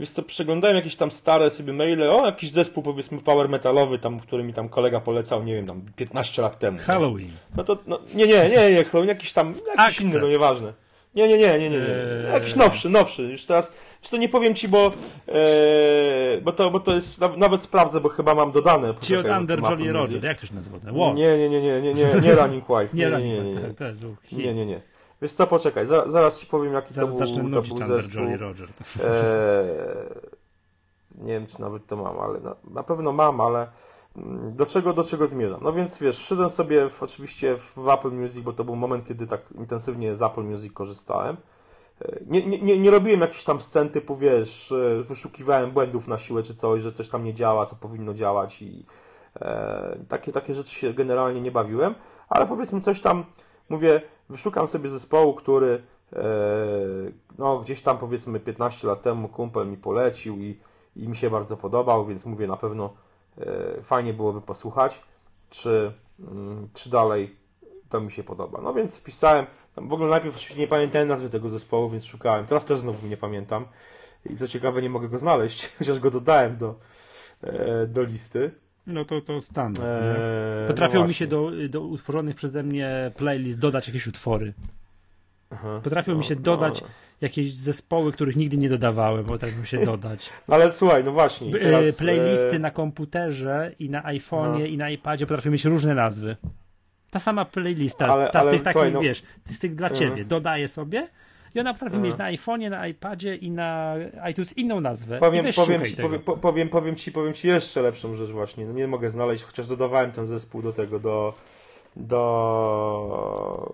Wiesz 0.00 0.10
co, 0.10 0.22
przeglądałem 0.22 0.76
jakieś 0.76 0.96
tam 0.96 1.10
stare 1.10 1.50
sobie 1.50 1.72
maile, 1.72 2.02
o, 2.02 2.26
jakiś 2.26 2.50
zespół 2.50 2.82
powiedzmy 2.82 3.18
power 3.18 3.48
metalowy, 3.48 3.98
tam, 3.98 4.20
który 4.20 4.44
mi 4.44 4.52
tam 4.52 4.68
kolega 4.68 5.00
polecał, 5.00 5.44
nie 5.44 5.54
wiem, 5.54 5.66
tam 5.66 5.82
15 5.96 6.42
lat 6.42 6.58
temu. 6.58 6.78
Halloween. 6.78 7.30
No 7.56 7.64
to, 7.64 7.78
no, 7.86 8.00
nie, 8.14 8.26
nie, 8.26 8.48
nie, 8.48 8.72
nie, 8.72 8.84
Halloween, 8.84 9.08
jakiś 9.08 9.32
tam, 9.32 9.54
jakiś 9.78 10.00
inny, 10.00 10.20
no 10.20 10.28
nieważne. 10.28 10.72
Nie, 11.18 11.28
nie, 11.28 11.38
nie, 11.38 11.58
nie, 11.58 11.70
nie. 11.70 11.78
nie. 11.78 11.86
Eee. 11.86 12.32
Jakiś 12.32 12.56
nowszy, 12.56 12.88
nowszy. 12.88 13.22
Już 13.22 13.44
teraz, 13.44 13.72
już 14.02 14.10
to 14.10 14.16
nie 14.16 14.28
powiem 14.28 14.54
ci, 14.54 14.68
bo, 14.68 14.90
e, 15.28 16.40
bo, 16.42 16.52
to, 16.52 16.70
bo 16.70 16.80
to 16.80 16.94
jest, 16.94 17.20
nawet 17.36 17.62
sprawdzę, 17.62 18.00
bo 18.00 18.08
chyba 18.08 18.34
mam 18.34 18.52
dodane. 18.52 18.94
Ci 19.00 19.16
od 19.16 19.26
Under 19.28 19.60
Jolly 19.62 19.92
Roger, 19.92 20.24
jak 20.24 20.40
to 20.40 20.46
się 20.46 20.54
nazywa? 20.54 20.78
Nie, 21.14 21.38
nie, 21.38 21.48
nie, 21.48 21.60
nie, 21.60 21.82
nie, 21.82 21.94
nie, 21.94 22.20
nie 22.22 22.34
Running 22.34 22.64
Wife. 22.68 22.88
nie, 22.96 23.10
nie, 23.10 23.18
nie, 23.18 23.42
nie, 23.42 23.54
nie, 23.54 23.74
to 23.74 23.84
jest 23.84 24.02
Nie, 24.32 24.54
nie, 24.54 24.66
nie. 24.66 24.80
Wiesz 25.22 25.32
co, 25.32 25.46
poczekaj, 25.46 25.86
zaraz 25.86 26.40
ci 26.40 26.46
powiem, 26.46 26.72
jaki 26.72 26.94
zaraz 26.94 27.10
to 27.10 27.16
był, 27.16 27.26
zacznę 27.26 27.50
to 27.50 27.62
był 27.62 27.76
Under 27.76 28.14
Jolly 28.14 28.36
Roger. 28.36 28.68
nie 31.14 31.32
wiem, 31.32 31.46
czy 31.46 31.60
nawet 31.60 31.86
to 31.86 31.96
mam, 31.96 32.18
ale 32.20 32.40
na, 32.40 32.54
na 32.70 32.82
pewno 32.82 33.12
mam, 33.12 33.40
ale 33.40 33.66
do 34.50 34.66
czego, 34.66 34.92
do 34.92 35.04
czego 35.04 35.26
zmierzam? 35.26 35.60
No 35.62 35.72
więc 35.72 35.98
wiesz, 35.98 36.18
wszedłem 36.18 36.50
sobie 36.50 36.88
w, 36.88 37.02
oczywiście 37.02 37.56
w 37.76 37.88
Apple 37.88 38.10
Music, 38.10 38.44
bo 38.44 38.52
to 38.52 38.64
był 38.64 38.76
moment, 38.76 39.06
kiedy 39.08 39.26
tak 39.26 39.40
intensywnie 39.58 40.16
z 40.16 40.22
Apple 40.22 40.42
Music 40.44 40.72
korzystałem. 40.72 41.36
E, 42.02 42.18
nie, 42.26 42.46
nie, 42.46 42.78
nie 42.78 42.90
robiłem 42.90 43.20
jakichś 43.20 43.44
tam 43.44 43.60
scen 43.60 43.88
typu, 43.88 44.16
wiesz, 44.16 44.74
wyszukiwałem 45.02 45.70
błędów 45.70 46.08
na 46.08 46.18
siłę 46.18 46.42
czy 46.42 46.54
coś, 46.54 46.82
że 46.82 46.92
coś 46.92 47.08
tam 47.08 47.24
nie 47.24 47.34
działa, 47.34 47.66
co 47.66 47.76
powinno 47.76 48.14
działać 48.14 48.62
i 48.62 48.86
e, 49.40 49.98
takie, 50.08 50.32
takie 50.32 50.54
rzeczy 50.54 50.74
się 50.74 50.94
generalnie 50.94 51.40
nie 51.40 51.50
bawiłem, 51.50 51.94
ale 52.28 52.46
powiedzmy 52.46 52.80
coś 52.80 53.00
tam, 53.00 53.24
mówię, 53.68 54.02
wyszukam 54.28 54.68
sobie 54.68 54.90
zespołu, 54.90 55.34
który 55.34 55.82
e, 56.12 56.22
no 57.38 57.58
gdzieś 57.58 57.82
tam 57.82 57.98
powiedzmy 57.98 58.40
15 58.40 58.88
lat 58.88 59.02
temu 59.02 59.28
kumpel 59.28 59.68
mi 59.68 59.76
polecił 59.76 60.36
i, 60.36 60.60
i 60.96 61.08
mi 61.08 61.16
się 61.16 61.30
bardzo 61.30 61.56
podobał, 61.56 62.06
więc 62.06 62.26
mówię 62.26 62.46
na 62.46 62.56
pewno 62.56 62.90
E, 62.90 63.07
fajnie 63.82 64.12
byłoby 64.14 64.40
posłuchać, 64.40 65.00
czy, 65.50 65.92
mm, 66.20 66.68
czy 66.74 66.90
dalej 66.90 67.36
to 67.88 68.00
mi 68.00 68.12
się 68.12 68.24
podoba. 68.24 68.60
No 68.62 68.74
więc 68.74 68.96
wpisałem, 68.96 69.46
w 69.76 69.92
ogóle 69.92 70.10
najpierw 70.10 70.36
oczywiście 70.36 70.60
nie 70.60 70.68
pamiętałem 70.68 71.08
nazwy 71.08 71.30
tego 71.30 71.48
zespołu, 71.48 71.90
więc 71.90 72.04
szukałem. 72.04 72.46
Teraz 72.46 72.64
też 72.64 72.78
znowu 72.78 73.06
nie 73.06 73.16
pamiętam. 73.16 73.66
I 74.30 74.36
co 74.36 74.48
ciekawe, 74.48 74.82
nie 74.82 74.90
mogę 74.90 75.08
go 75.08 75.18
znaleźć, 75.18 75.68
chociaż 75.78 76.00
go 76.00 76.10
dodałem 76.10 76.56
do, 76.56 76.74
e, 77.42 77.86
do 77.86 78.02
listy. 78.02 78.50
No 78.86 79.04
to, 79.04 79.20
to 79.20 79.40
standard. 79.40 79.88
Eee, 79.88 80.66
Potrafią 80.66 81.00
no 81.00 81.08
mi 81.08 81.14
się 81.14 81.26
do, 81.26 81.50
do 81.68 81.80
utworzonych 81.80 82.36
przeze 82.36 82.62
mnie 82.62 83.12
playlist 83.16 83.58
dodać 83.58 83.86
jakieś 83.86 84.06
utwory. 84.06 84.54
Aha, 85.50 85.80
Potrafią 85.84 86.12
no, 86.12 86.18
mi 86.18 86.24
się 86.24 86.36
dodać 86.36 86.82
no. 86.82 86.88
jakieś 87.20 87.54
zespoły, 87.54 88.12
których 88.12 88.36
nigdy 88.36 88.56
nie 88.56 88.68
dodawałem, 88.68 89.24
bo 89.24 89.34
mi 89.60 89.66
się 89.66 89.84
dodać. 89.84 90.30
No 90.48 90.54
ale 90.54 90.72
słuchaj, 90.72 91.04
no 91.04 91.12
właśnie. 91.12 91.48
E, 91.48 91.58
teraz, 91.58 91.96
Playlisty 91.96 92.56
e... 92.56 92.58
na 92.58 92.70
komputerze 92.70 93.72
i 93.78 93.90
na 93.90 94.02
iPhone'ie 94.02 94.66
i 94.66 94.76
na 94.76 94.90
iPadzie 94.90 95.26
potrafią 95.26 95.50
mieć 95.50 95.64
różne 95.64 95.94
nazwy. 95.94 96.36
Ta 97.10 97.18
sama 97.18 97.44
playlista, 97.44 98.06
ale, 98.06 98.30
ta 98.30 98.42
z 98.42 98.48
tych 98.48 98.62
takich, 98.62 98.92
no... 98.92 99.00
wiesz, 99.00 99.22
z 99.46 99.58
tych 99.58 99.74
dla 99.74 99.90
ciebie, 99.90 100.24
dodaję 100.24 100.68
sobie 100.68 101.08
i 101.54 101.60
ona 101.60 101.72
potrafi 101.74 101.98
mieć 101.98 102.16
na 102.16 102.32
iPhone'ie, 102.32 102.70
na 102.70 102.86
iPadzie 102.86 103.34
i 103.34 103.50
na 103.50 103.94
iTunes 104.30 104.58
inną 104.58 104.80
nazwę. 104.80 105.18
Powiem, 105.18 105.46
powiem, 105.56 105.84
ci, 105.84 105.96
powiem, 105.96 106.20
powiem, 106.40 106.68
powiem, 106.68 106.96
ci, 106.96 107.12
powiem 107.12 107.34
ci 107.34 107.48
jeszcze 107.48 107.82
lepszą 107.82 108.14
rzecz 108.14 108.30
właśnie. 108.30 108.66
No 108.66 108.72
nie 108.72 108.86
mogę 108.86 109.10
znaleźć, 109.10 109.44
chociaż 109.44 109.66
dodawałem 109.66 110.12
ten 110.12 110.26
zespół 110.26 110.62
do 110.62 110.72
tego, 110.72 110.98
do 110.98 111.34
do 111.96 113.72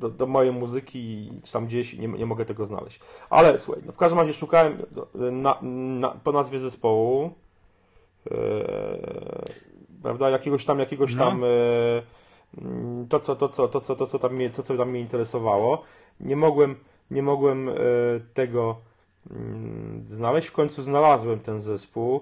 do, 0.00 0.08
do 0.08 0.26
mojej 0.26 0.52
muzyki, 0.52 1.32
czy 1.44 1.52
tam 1.52 1.66
gdzieś, 1.66 1.98
nie, 1.98 2.08
nie 2.08 2.26
mogę 2.26 2.44
tego 2.44 2.66
znaleźć. 2.66 3.00
Ale 3.30 3.58
słuchaj, 3.58 3.82
no 3.86 3.92
w 3.92 3.96
każdym 3.96 4.18
razie 4.18 4.32
szukałem 4.32 4.82
na, 5.32 5.58
na, 6.00 6.08
po 6.08 6.32
nazwie 6.32 6.60
zespołu, 6.60 7.30
e, 8.30 8.34
prawda, 10.02 10.30
jakiegoś 10.30 10.64
tam, 10.64 10.78
jakiegoś 10.78 11.14
no. 11.14 11.24
tam, 11.24 11.44
e, 11.44 11.46
to, 13.08 13.20
co, 13.20 13.36
to, 13.36 13.48
co, 13.48 13.68
to, 13.68 13.80
co, 13.80 13.96
to, 13.96 14.06
co 14.06 14.18
tam 14.18 14.34
mnie, 14.34 14.50
to, 14.50 14.62
co 14.62 14.76
tam 14.76 14.90
mnie 14.90 15.00
interesowało. 15.00 15.82
Nie 16.20 16.36
mogłem, 16.36 16.76
nie 17.10 17.22
mogłem 17.22 17.68
e, 17.68 17.72
tego 18.34 18.76
mm, 19.30 20.04
znaleźć. 20.08 20.48
W 20.48 20.52
końcu 20.52 20.82
znalazłem 20.82 21.40
ten 21.40 21.60
zespół. 21.60 22.20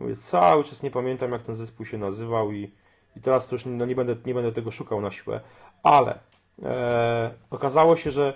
Mówię, 0.00 0.16
cały 0.16 0.64
czas 0.64 0.82
nie 0.82 0.90
pamiętam, 0.90 1.32
jak 1.32 1.42
ten 1.42 1.54
zespół 1.54 1.86
się 1.86 1.98
nazywał 1.98 2.52
i, 2.52 2.72
i 3.16 3.20
teraz 3.20 3.48
to 3.48 3.54
już 3.54 3.64
no, 3.64 3.86
nie, 3.86 3.94
będę, 3.94 4.16
nie 4.26 4.34
będę 4.34 4.52
tego 4.52 4.70
szukał 4.70 5.00
na 5.00 5.10
siłę. 5.10 5.40
Ale 5.82 6.18
e, 6.62 7.30
okazało 7.50 7.96
się, 7.96 8.10
że 8.10 8.34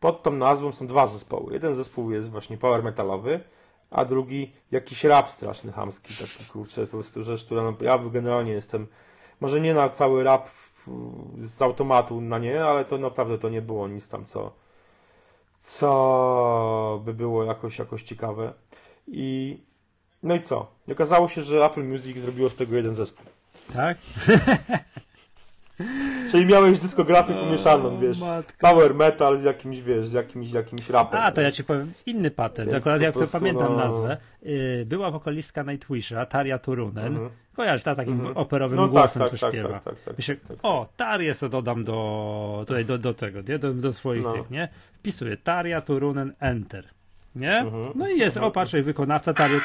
pod 0.00 0.22
tą 0.22 0.32
nazwą 0.32 0.72
są 0.72 0.86
dwa 0.86 1.06
zespoły. 1.06 1.52
Jeden 1.52 1.74
zespół 1.74 2.10
jest 2.10 2.30
właśnie 2.30 2.58
power 2.58 2.82
metalowy, 2.82 3.40
a 3.90 4.04
drugi 4.04 4.52
jakiś 4.70 5.04
rap 5.04 5.30
straszny, 5.30 5.72
hamski, 5.72 6.14
taki 6.14 6.44
kurczę, 6.44 6.86
po 6.86 6.92
prostu 6.92 7.22
rzecz, 7.22 7.44
która 7.44 7.62
no, 7.62 7.74
ja 7.80 7.98
generalnie 7.98 8.52
jestem, 8.52 8.86
może 9.40 9.60
nie 9.60 9.74
na 9.74 9.88
cały 9.88 10.24
rap 10.24 10.48
z 11.40 11.62
automatu 11.62 12.20
na 12.20 12.38
nie, 12.38 12.64
ale 12.64 12.84
to 12.84 12.98
naprawdę 12.98 13.38
to 13.38 13.48
nie 13.48 13.62
było 13.62 13.88
nic 13.88 14.08
tam, 14.08 14.24
co 14.24 14.52
co 15.66 17.02
by 17.04 17.14
było 17.14 17.44
jakoś, 17.44 17.78
jakoś 17.78 18.02
ciekawe. 18.02 18.52
I 19.06 19.58
no 20.22 20.34
i 20.34 20.40
co? 20.40 20.66
I 20.88 20.92
okazało 20.92 21.28
się, 21.28 21.42
że 21.42 21.64
Apple 21.64 21.84
Music 21.84 22.18
zrobiło 22.18 22.50
z 22.50 22.56
tego 22.56 22.76
jeden 22.76 22.94
zespół. 22.94 23.26
Tak? 23.72 23.98
Czyli 26.30 26.46
miałeś 26.46 26.78
dyskografię 26.78 27.34
pomieszaną, 27.34 27.98
wiesz, 27.98 28.20
matka. 28.20 28.70
power 28.70 28.94
metal 28.94 29.38
z 29.38 29.44
jakimś, 29.44 29.80
wiesz, 29.80 30.08
z 30.08 30.12
jakimś, 30.12 30.50
jakimś 30.50 30.90
rapem. 30.90 31.20
A, 31.20 31.32
to 31.32 31.40
ja 31.40 31.52
ci 31.52 31.64
powiem 31.64 31.92
inny 32.06 32.30
patent, 32.30 32.70
Więc 32.70 32.84
akurat 32.84 33.00
jak 33.02 33.14
to 33.14 33.26
pamiętam 33.26 33.76
no... 33.76 33.76
nazwę. 33.76 34.16
Y, 34.46 34.84
była 34.86 35.10
wokalistka 35.10 35.62
Nightwisha, 35.62 36.26
Taria 36.26 36.58
Turunen. 36.58 37.06
Mhm. 37.06 37.30
Kojarz, 37.56 37.82
ta 37.82 37.94
takim 37.94 38.14
mhm. 38.14 38.36
operowym 38.36 38.76
no, 38.76 38.88
głosem 38.88 39.20
tak, 39.20 39.30
tak, 39.30 39.38
co 39.38 39.46
tak, 39.46 39.54
śpiewa. 39.54 39.80
Tak, 39.80 40.00
tak, 40.00 40.16
Myślę, 40.16 40.36
tak, 40.48 40.56
o, 40.62 40.88
Tarię 40.96 41.34
sobie 41.34 41.50
dodam 41.50 41.84
do, 41.84 42.64
tutaj 42.66 42.84
do, 42.84 42.98
do 42.98 43.14
tego, 43.14 43.40
nie? 43.48 43.58
Do, 43.58 43.74
do 43.74 43.92
swoich 43.92 44.24
no. 44.24 44.32
tych, 44.32 44.50
nie? 44.50 44.68
Wpisuję 44.98 45.36
Taria 45.36 45.80
Turunen 45.80 46.32
Enter, 46.40 46.88
nie? 47.36 47.58
Mhm. 47.58 47.92
No 47.94 48.08
i 48.08 48.18
jest, 48.18 48.36
o 48.36 48.50
patrzę, 48.50 48.82
wykonawca 48.82 49.34
Taria... 49.34 49.58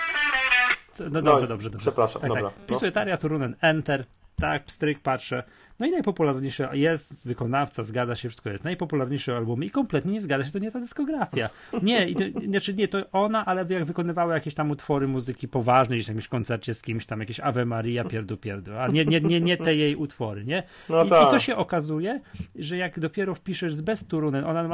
No 0.99 1.21
dobrze, 1.21 1.41
no, 1.41 1.47
dobrze, 1.47 1.69
dobrze. 1.69 1.85
Przepraszam, 1.85 2.21
tak, 2.21 2.29
dobra. 2.29 2.43
Tak. 2.43 2.53
Wpisuję 2.53 2.91
no. 2.91 2.95
Taria 2.95 3.17
Turunen 3.17 3.55
Enter, 3.61 4.05
tak, 4.35 4.65
pstryk, 4.65 4.99
patrzę. 4.99 5.43
No 5.79 5.87
i 5.87 5.91
najpopularniejszy 5.91 6.67
jest 6.73 7.27
wykonawca, 7.27 7.83
zgadza 7.83 8.15
się, 8.15 8.29
wszystko 8.29 8.49
jest. 8.49 8.63
Najpopularniejszy 8.63 9.35
album 9.35 9.63
i 9.63 9.69
kompletnie 9.69 10.11
nie 10.11 10.21
zgadza 10.21 10.45
się, 10.45 10.51
to 10.51 10.59
nie 10.59 10.71
ta 10.71 10.79
dyskografia. 10.79 11.49
Nie, 11.81 12.09
i 12.09 12.15
to, 12.15 12.41
znaczy 12.47 12.73
nie, 12.73 12.87
to 12.87 13.11
ona, 13.11 13.45
ale 13.45 13.65
jak 13.69 13.85
wykonywała 13.85 14.33
jakieś 14.33 14.55
tam 14.55 14.71
utwory 14.71 15.07
muzyki 15.07 15.47
poważnej, 15.47 15.99
gdzieś 15.99 16.07
na 16.07 16.11
jakimś 16.11 16.27
koncercie 16.27 16.73
z 16.73 16.81
kimś 16.81 17.05
tam, 17.05 17.19
jakieś 17.19 17.39
Ave 17.39 17.65
Maria, 17.65 18.03
pierdu, 18.03 18.37
pierdu, 18.37 18.71
a 18.77 18.87
nie, 18.87 19.05
nie, 19.05 19.21
nie, 19.21 19.41
nie 19.41 19.57
te 19.57 19.75
jej 19.75 19.95
utwory, 19.95 20.45
nie? 20.45 20.63
No 20.89 21.05
I, 21.05 21.09
tak. 21.09 21.27
I 21.27 21.31
to 21.31 21.39
się 21.39 21.55
okazuje, 21.55 22.21
że 22.55 22.77
jak 22.77 22.99
dopiero 22.99 23.35
wpiszesz 23.35 23.75
z 23.75 23.81
Bez 23.81 24.05
Turunen, 24.05 24.45
ona 24.45 24.69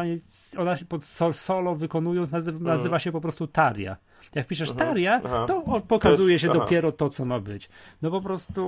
ona 0.57 0.75
pod 0.89 1.05
solo 1.31 1.75
wykonując 1.75 2.31
nazywa, 2.31 2.57
mhm. 2.57 2.77
nazywa 2.77 2.99
się 2.99 3.11
po 3.11 3.21
prostu 3.21 3.47
Taria. 3.47 3.97
Jak 4.35 4.47
piszesz 4.47 4.69
mhm. 4.69 4.89
Taria, 4.89 5.21
to 5.47 5.81
pokazuje 5.87 6.39
się 6.39 6.47
dopiero 6.47 6.91
to, 6.91 7.09
co 7.09 7.25
ma 7.25 7.39
być. 7.39 7.69
No 8.01 8.11
po 8.11 8.21
prostu 8.21 8.61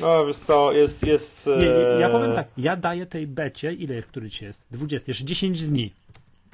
no 0.00 0.26
wiesz 0.26 0.36
co, 0.36 0.72
jest... 0.72 1.06
jest 1.06 1.46
nie, 1.46 2.00
ja 2.00 2.10
powiem 2.10 2.30
e, 2.30 2.34
tak, 2.34 2.46
ja 2.58 2.76
daję 2.76 3.06
tej 3.06 3.26
becie, 3.26 3.72
ile 3.72 4.02
który 4.02 4.30
ci 4.30 4.44
jest? 4.44 4.62
20, 4.70 5.10
jeszcze 5.10 5.24
10 5.24 5.62
dni 5.62 5.92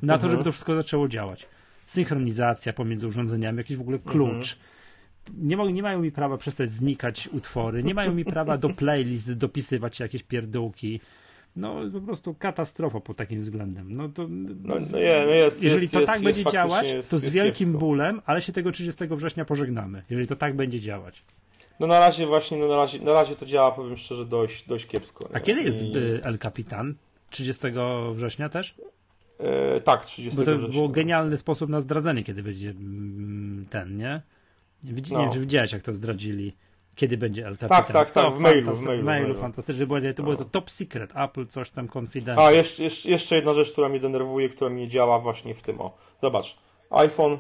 na 0.03 0.15
mhm. 0.15 0.21
to, 0.21 0.31
żeby 0.31 0.45
to 0.45 0.53
wszystko 0.53 0.75
zaczęło 0.75 1.09
działać. 1.09 1.47
Synchronizacja 1.87 2.73
pomiędzy 2.73 3.07
urządzeniami, 3.07 3.59
jakiś 3.59 3.77
w 3.77 3.81
ogóle 3.81 3.99
klucz. 3.99 4.53
Mhm. 4.53 5.49
Nie, 5.49 5.57
mo- 5.57 5.71
nie 5.71 5.83
mają 5.83 6.03
mi 6.03 6.13
prawa 6.13 6.37
przestać 6.37 6.71
znikać 6.73 7.29
utwory, 7.33 7.83
nie 7.83 7.95
mają 7.95 8.15
mi 8.15 8.25
prawa 8.25 8.59
do 8.59 8.69
playlist 8.81 9.33
dopisywać 9.33 10.01
jakieś 10.01 10.23
pierdółki 10.23 11.01
no 11.59 11.75
po 11.93 12.01
prostu 12.01 12.35
katastrofa 12.35 13.01
pod 13.01 13.17
takim 13.17 13.41
względem. 13.41 13.93
No 13.93 14.09
to 14.09 14.27
no, 14.29 14.55
no 14.63 14.99
nie, 14.99 15.25
no 15.27 15.33
jest, 15.33 15.63
jeżeli 15.63 15.83
jest, 15.83 15.95
to 15.95 16.01
tak 16.01 16.23
będzie 16.23 16.45
działać, 16.45 16.87
to 17.09 17.19
z 17.19 17.29
wielkim 17.29 17.73
bólem, 17.73 18.23
ale 18.27 18.43
się 18.43 18.53
tego 18.53 18.73
30 18.73 19.07
września 19.11 19.45
pożegnamy. 19.45 20.03
Jeżeli 20.11 20.29
to 20.29 20.37
tak 20.37 20.57
będzie 20.57 20.81
działać. 20.81 21.25
No 21.81 21.87
na 21.87 22.01
razie 22.01 22.27
właśnie, 22.27 22.59
no 22.59 22.69
na 22.69 22.77
razie, 22.77 23.01
na 23.01 23.13
razie 23.13 23.37
to 23.37 23.47
działa, 23.47 23.73
powiem 23.73 23.97
szczerze, 23.97 24.27
dość, 24.27 24.69
dość 24.69 24.87
kiepsko. 24.87 25.29
A 25.33 25.41
kiedy 25.41 25.63
jest 25.63 25.83
I... 25.83 25.93
El 26.23 26.39
Capitan? 26.39 26.95
30 27.31 27.67
września 28.15 28.49
też? 28.49 28.75
E, 29.39 29.81
tak, 29.81 30.07
30 30.07 30.37
Bo 30.37 30.45
to 30.45 30.59
września. 30.59 30.81
był 30.81 30.89
genialny 30.89 31.37
sposób 31.37 31.71
na 31.71 31.81
zdradzenie, 31.81 32.25
kiedy 32.25 32.43
będzie 32.43 32.71
mm, 32.71 33.67
ten, 33.71 33.97
nie? 33.97 34.23
Widz, 34.85 35.11
no. 35.11 35.19
Nie 35.19 35.25
wiem, 35.25 35.33
czy 35.33 35.41
widziałeś, 35.41 35.73
jak 35.73 35.83
to 35.83 35.95
zdradzili. 35.95 36.53
Kiedy 36.99 37.17
będzie 37.17 37.43
Capitan? 37.43 37.69
Tak, 37.69 37.87
tak, 37.93 38.11
tak, 38.11 38.35
w 38.35 38.39
mailu. 38.39 38.75
W 38.75 38.83
mailu, 38.83 39.03
w 39.03 39.05
mailu 39.05 39.35
fantastycznie. 39.35 39.87
Było, 39.87 40.01
to 40.17 40.23
było 40.23 40.37
to 40.37 40.45
no. 40.45 40.51
top 40.51 40.71
secret. 40.71 41.13
Apple 41.17 41.47
coś 41.47 41.71
tam 41.71 41.89
confidential. 41.89 42.47
A, 42.47 42.51
jeszcze, 42.51 42.83
jeszcze 43.05 43.35
jedna 43.35 43.55
rzecz, 43.55 43.73
która 43.73 43.89
mnie 43.89 44.01
denerwuje, 44.01 44.49
która 44.49 44.71
mi 44.71 44.81
nie 44.81 44.89
działa 44.89 45.19
właśnie 45.19 45.55
w 45.55 45.63
tym. 45.63 45.81
O, 45.81 45.97
zobacz. 46.23 46.57
iPhone. 46.91 47.39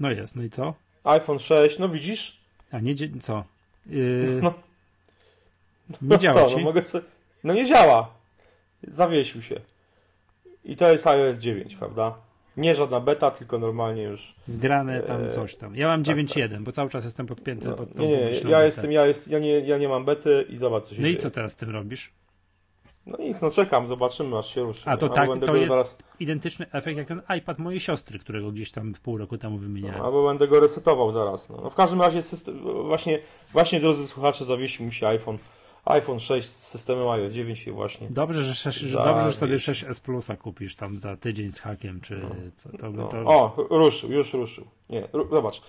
No 0.00 0.10
jest, 0.10 0.36
no 0.36 0.42
i 0.42 0.50
co? 0.50 0.74
iPhone 1.04 1.38
6, 1.38 1.78
no 1.78 1.88
widzisz? 1.88 2.40
A 2.70 2.80
nie, 2.80 2.94
co? 3.20 3.44
Yy... 3.86 4.40
No. 5.90 5.98
Nie 6.02 6.18
działa 6.18 6.44
co? 6.44 6.48
ci? 6.50 6.56
No, 6.56 6.62
mogę 6.62 6.84
sobie... 6.84 7.04
no 7.44 7.54
nie 7.54 7.66
działa. 7.66 8.14
Zawiesił 8.82 9.42
się. 9.42 9.60
I 10.64 10.76
to 10.76 10.92
jest 10.92 11.06
iOS 11.06 11.38
9, 11.38 11.76
prawda? 11.76 12.14
Nie 12.56 12.74
żadna 12.74 13.00
beta, 13.00 13.30
tylko 13.30 13.58
normalnie 13.58 14.02
już. 14.02 14.34
Wgrane 14.48 15.02
tam 15.02 15.24
e, 15.24 15.30
coś 15.30 15.56
tam. 15.56 15.76
Ja 15.76 15.88
mam 15.88 16.02
9.1, 16.02 16.42
tak, 16.42 16.50
tak. 16.50 16.62
bo 16.62 16.72
cały 16.72 16.90
czas 16.90 17.04
jestem 17.04 17.26
podpięty 17.26 17.68
no, 17.68 17.74
pod 17.74 17.94
tą 17.94 18.02
Nie, 18.02 18.08
nie, 18.08 18.50
ja 18.50 18.64
jestem, 18.64 18.92
ja, 18.92 19.06
jest, 19.06 19.28
ja, 19.28 19.38
nie, 19.38 19.60
ja 19.60 19.78
nie 19.78 19.88
mam 19.88 20.04
bety 20.04 20.46
i 20.48 20.56
zobacz 20.56 20.84
co 20.84 20.90
się 20.90 21.00
No 21.00 21.02
dzieje. 21.02 21.14
i 21.14 21.18
co 21.18 21.30
teraz 21.30 21.52
z 21.52 21.56
tym 21.56 21.70
robisz? 21.70 22.12
No 23.06 23.18
nic, 23.18 23.40
no 23.40 23.50
czekam, 23.50 23.88
zobaczymy 23.88 24.38
aż 24.38 24.54
się 24.54 24.62
ruszy. 24.62 24.90
A 24.90 24.96
to 24.96 25.08
tak, 25.08 25.30
to 25.46 25.56
jest 25.56 25.72
zaraz... 25.72 25.96
identyczny 26.20 26.66
efekt 26.72 26.98
jak 26.98 27.08
ten 27.08 27.22
iPad 27.38 27.58
mojej 27.58 27.80
siostry, 27.80 28.18
którego 28.18 28.52
gdzieś 28.52 28.72
tam 28.72 28.94
pół 29.02 29.18
roku 29.18 29.38
temu 29.38 29.58
wymieniałem. 29.58 29.98
No, 29.98 30.04
albo 30.04 30.26
będę 30.26 30.48
go 30.48 30.60
resetował 30.60 31.12
zaraz. 31.12 31.48
No. 31.48 31.60
no 31.62 31.70
w 31.70 31.74
każdym 31.74 32.00
razie 32.00 32.22
system, 32.22 32.60
właśnie, 32.86 33.18
właśnie 33.52 33.80
drodzy 33.80 34.06
słuchacze 34.06 34.44
zawiesił 34.44 34.86
mi 34.86 34.92
się 34.92 35.06
iPhone 35.06 35.38
iPhone 35.84 36.20
6 36.20 36.48
z 36.48 36.66
systemem 36.68 37.08
iOS 37.08 37.32
9 37.32 37.66
i 37.66 37.70
właśnie. 37.70 38.06
Dobrze, 38.10 38.42
że, 38.42 38.54
6, 38.54 38.78
że 38.78 38.98
dobrze, 38.98 39.24
że 39.24 39.32
sobie 39.32 39.56
6S 39.56 40.02
Plusa 40.04 40.36
kupisz 40.36 40.76
tam 40.76 41.00
za 41.00 41.16
tydzień 41.16 41.52
z 41.52 41.60
hakiem, 41.60 42.00
czy 42.00 42.18
no. 42.18 42.28
co 42.56 42.68
to, 42.78 42.90
no. 42.90 43.08
to... 43.08 43.18
O, 43.18 43.66
ruszył, 43.70 44.12
już 44.12 44.32
ruszył. 44.32 44.66
Nie, 44.90 45.08
zobacz. 45.30 45.62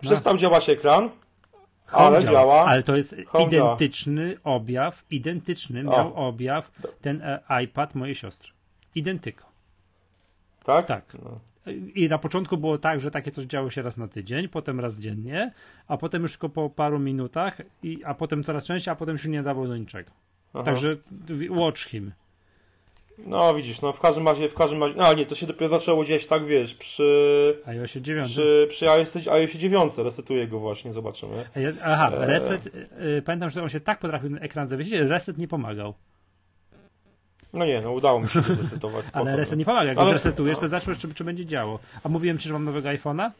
Przestał 0.00 0.32
no. 0.32 0.38
działać 0.38 0.68
ekran, 0.68 1.10
ale 1.92 2.20
działa. 2.20 2.32
działa. 2.32 2.64
Ale 2.64 2.82
to 2.82 2.96
jest 2.96 3.16
Home 3.26 3.44
identyczny 3.44 4.28
działa. 4.28 4.56
objaw, 4.56 5.04
identyczny 5.10 5.82
miał 5.82 6.08
o. 6.08 6.28
objaw 6.28 6.70
ten 7.00 7.22
e, 7.22 7.40
iPad 7.64 7.94
mojej 7.94 8.14
siostry. 8.14 8.50
Identyko. 8.94 9.44
Tak? 10.64 10.86
Tak. 10.86 11.16
No. 11.24 11.40
I 11.94 12.08
na 12.08 12.18
początku 12.18 12.56
było 12.56 12.78
tak, 12.78 13.00
że 13.00 13.10
takie 13.10 13.30
coś 13.30 13.46
działo 13.46 13.70
się 13.70 13.82
raz 13.82 13.96
na 13.96 14.08
tydzień, 14.08 14.48
potem 14.48 14.80
raz 14.80 14.98
dziennie, 14.98 15.52
a 15.88 15.96
potem 15.96 16.22
już 16.22 16.32
tylko 16.32 16.48
po 16.48 16.70
paru 16.70 16.98
minutach, 16.98 17.60
i, 17.82 18.04
a 18.04 18.14
potem 18.14 18.44
coraz 18.44 18.66
częściej, 18.66 18.92
a 18.92 18.96
potem 18.96 19.12
już 19.12 19.26
nie 19.26 19.42
dawał 19.42 19.66
do 19.66 19.76
niczego. 19.76 20.10
Aha. 20.54 20.62
Także 20.62 20.96
watch 21.50 21.80
him. 21.80 22.12
No 23.18 23.54
widzisz, 23.54 23.82
no 23.82 23.92
w 23.92 24.00
każdym 24.00 24.28
razie, 24.28 24.48
w 24.48 24.54
każdym 24.54 24.82
razie, 24.82 24.94
no 24.96 25.14
nie, 25.14 25.26
to 25.26 25.34
się 25.34 25.46
dopiero 25.46 25.68
zaczęło 25.68 26.04
dziać 26.04 26.26
tak, 26.26 26.44
wiesz, 26.44 26.74
przy 26.74 27.62
iOSie 27.66 28.02
9. 28.02 28.32
Przy, 28.32 28.66
przy 28.70 28.90
iOSie, 28.90 29.32
iOSie 29.32 29.58
9, 29.58 29.92
resetuję 29.96 30.48
go 30.48 30.58
właśnie, 30.58 30.92
zobaczymy. 30.92 31.44
Aha, 31.82 32.12
e... 32.14 32.26
reset, 32.26 32.66
e, 32.66 33.22
pamiętam, 33.22 33.50
że 33.50 33.62
on 33.62 33.68
się 33.68 33.80
tak 33.80 33.98
potrafił 33.98 34.28
ten 34.28 34.38
ekran 34.42 34.66
zawiesić, 34.66 34.92
reset 34.92 35.38
nie 35.38 35.48
pomagał. 35.48 35.94
No 37.54 37.66
nie, 37.66 37.80
no 37.80 37.92
udało 37.92 38.20
mi 38.20 38.28
się 38.28 38.42
zresetować. 38.42 39.04
Ale 39.12 39.36
reset 39.36 39.58
nie 39.58 39.64
pomaga, 39.64 39.88
jak 39.88 39.98
Ale... 39.98 40.10
zresetujesz, 40.10 40.58
to 40.58 40.68
zobaczysz, 40.68 40.98
czy, 40.98 41.14
czy 41.14 41.24
będzie 41.24 41.46
działo. 41.46 41.78
A 42.02 42.08
mówiłem 42.08 42.38
ci, 42.38 42.48
że 42.48 42.54
mam 42.54 42.64
nowego 42.64 42.88
iPhone'a? 42.88 43.30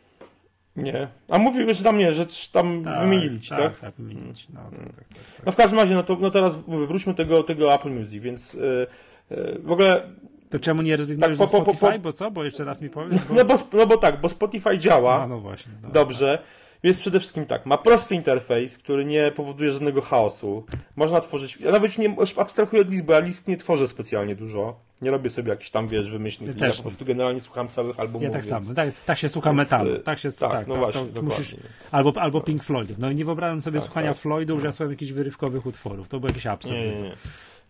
Nie. 0.76 1.08
A 1.28 1.38
mówiłeś 1.38 1.82
tam 1.82 1.98
nie, 1.98 2.12
że 2.12 2.26
tam 2.52 2.84
tak, 2.84 3.00
wymienili 3.00 3.40
ci, 3.40 3.48
tak? 3.48 3.58
Tak, 3.58 3.80
tak 3.80 3.94
wymienili 3.98 4.34
ci. 4.34 4.46
No, 4.54 4.60
tak, 4.70 4.78
tak, 4.78 4.96
tak, 4.96 5.08
tak, 5.08 5.46
no 5.46 5.52
w 5.52 5.56
każdym 5.56 5.78
razie, 5.78 5.94
no 5.94 6.02
to 6.02 6.16
no 6.20 6.30
teraz 6.30 6.56
wróćmy 6.66 7.12
do 7.12 7.16
tego, 7.16 7.42
tego 7.42 7.74
Apple 7.74 7.90
Music, 7.90 8.22
więc 8.22 8.54
yy, 8.54 8.86
yy, 9.30 9.58
w 9.62 9.72
ogóle... 9.72 10.02
To 10.50 10.58
czemu 10.58 10.82
nie 10.82 10.96
rezygnujesz 10.96 11.38
tak, 11.38 11.50
po, 11.50 11.58
po, 11.58 11.64
po, 11.64 11.76
Spotify, 11.76 11.98
bo 11.98 12.12
co? 12.12 12.30
Bo 12.30 12.44
jeszcze 12.44 12.64
raz 12.64 12.82
mi 12.82 12.90
powiesz? 12.90 13.18
Bo... 13.28 13.34
No, 13.38 13.44
bo, 13.44 13.54
no 13.72 13.86
bo 13.86 13.96
tak, 13.96 14.20
bo 14.20 14.28
Spotify 14.28 14.78
działa. 14.78 15.22
A, 15.22 15.26
no 15.26 15.40
właśnie. 15.40 15.72
No, 15.82 15.90
dobrze. 15.90 16.38
Jest 16.84 17.00
przede 17.00 17.20
wszystkim 17.20 17.46
tak, 17.46 17.66
ma 17.66 17.78
prosty 17.78 18.14
interfejs, 18.14 18.78
który 18.78 19.04
nie 19.04 19.32
powoduje 19.36 19.72
żadnego 19.72 20.00
chaosu. 20.00 20.64
Można 20.96 21.20
tworzyć, 21.20 21.56
ja 21.56 21.72
nawet 21.72 21.98
nie 21.98 22.16
abstrahuję 22.36 22.82
od 22.82 22.90
list, 22.90 23.04
bo 23.04 23.12
ja 23.12 23.18
list 23.18 23.48
nie 23.48 23.56
tworzę 23.56 23.88
specjalnie 23.88 24.36
dużo. 24.36 24.76
Nie 25.02 25.10
robię 25.10 25.30
sobie 25.30 25.50
jakichś 25.50 25.70
tam, 25.70 25.88
wiesz, 25.88 26.10
wymyślnych. 26.10 26.60
Ja, 26.60 26.70
po 26.70 26.82
prostu 26.82 27.04
generalnie 27.04 27.40
słucham 27.40 27.68
całych 27.68 28.00
albumów. 28.00 28.22
Ja 28.22 28.30
tak 28.30 28.44
samo, 28.44 28.74
tak, 28.74 28.90
tak 29.06 29.18
się 29.18 29.28
słucha 29.28 29.52
metalu. 29.52 29.98
Tak 29.98 30.18
się 30.18 30.30
tak, 30.30 30.52
tak, 30.52 30.66
no 30.66 30.74
tak, 30.74 30.82
właśnie, 30.82 31.22
musisz, 31.22 31.56
albo, 31.90 32.12
albo 32.20 32.40
Pink 32.40 32.64
Floydów. 32.64 32.98
No 32.98 33.12
nie 33.12 33.24
wyobrażam 33.24 33.62
sobie 33.62 33.78
tak, 33.78 33.86
słuchania 33.86 34.12
tak. 34.12 34.18
Floydów, 34.18 34.60
że 34.60 34.66
ja 34.66 34.72
słucham 34.72 34.90
jakichś 34.90 35.12
wyrywkowych 35.12 35.66
utworów. 35.66 36.08
To 36.08 36.20
był 36.20 36.28
jakiś 36.28 36.46
absurd. 36.46 36.74
Nie, 36.74 36.86
nie, 36.86 37.02
nie. 37.02 37.16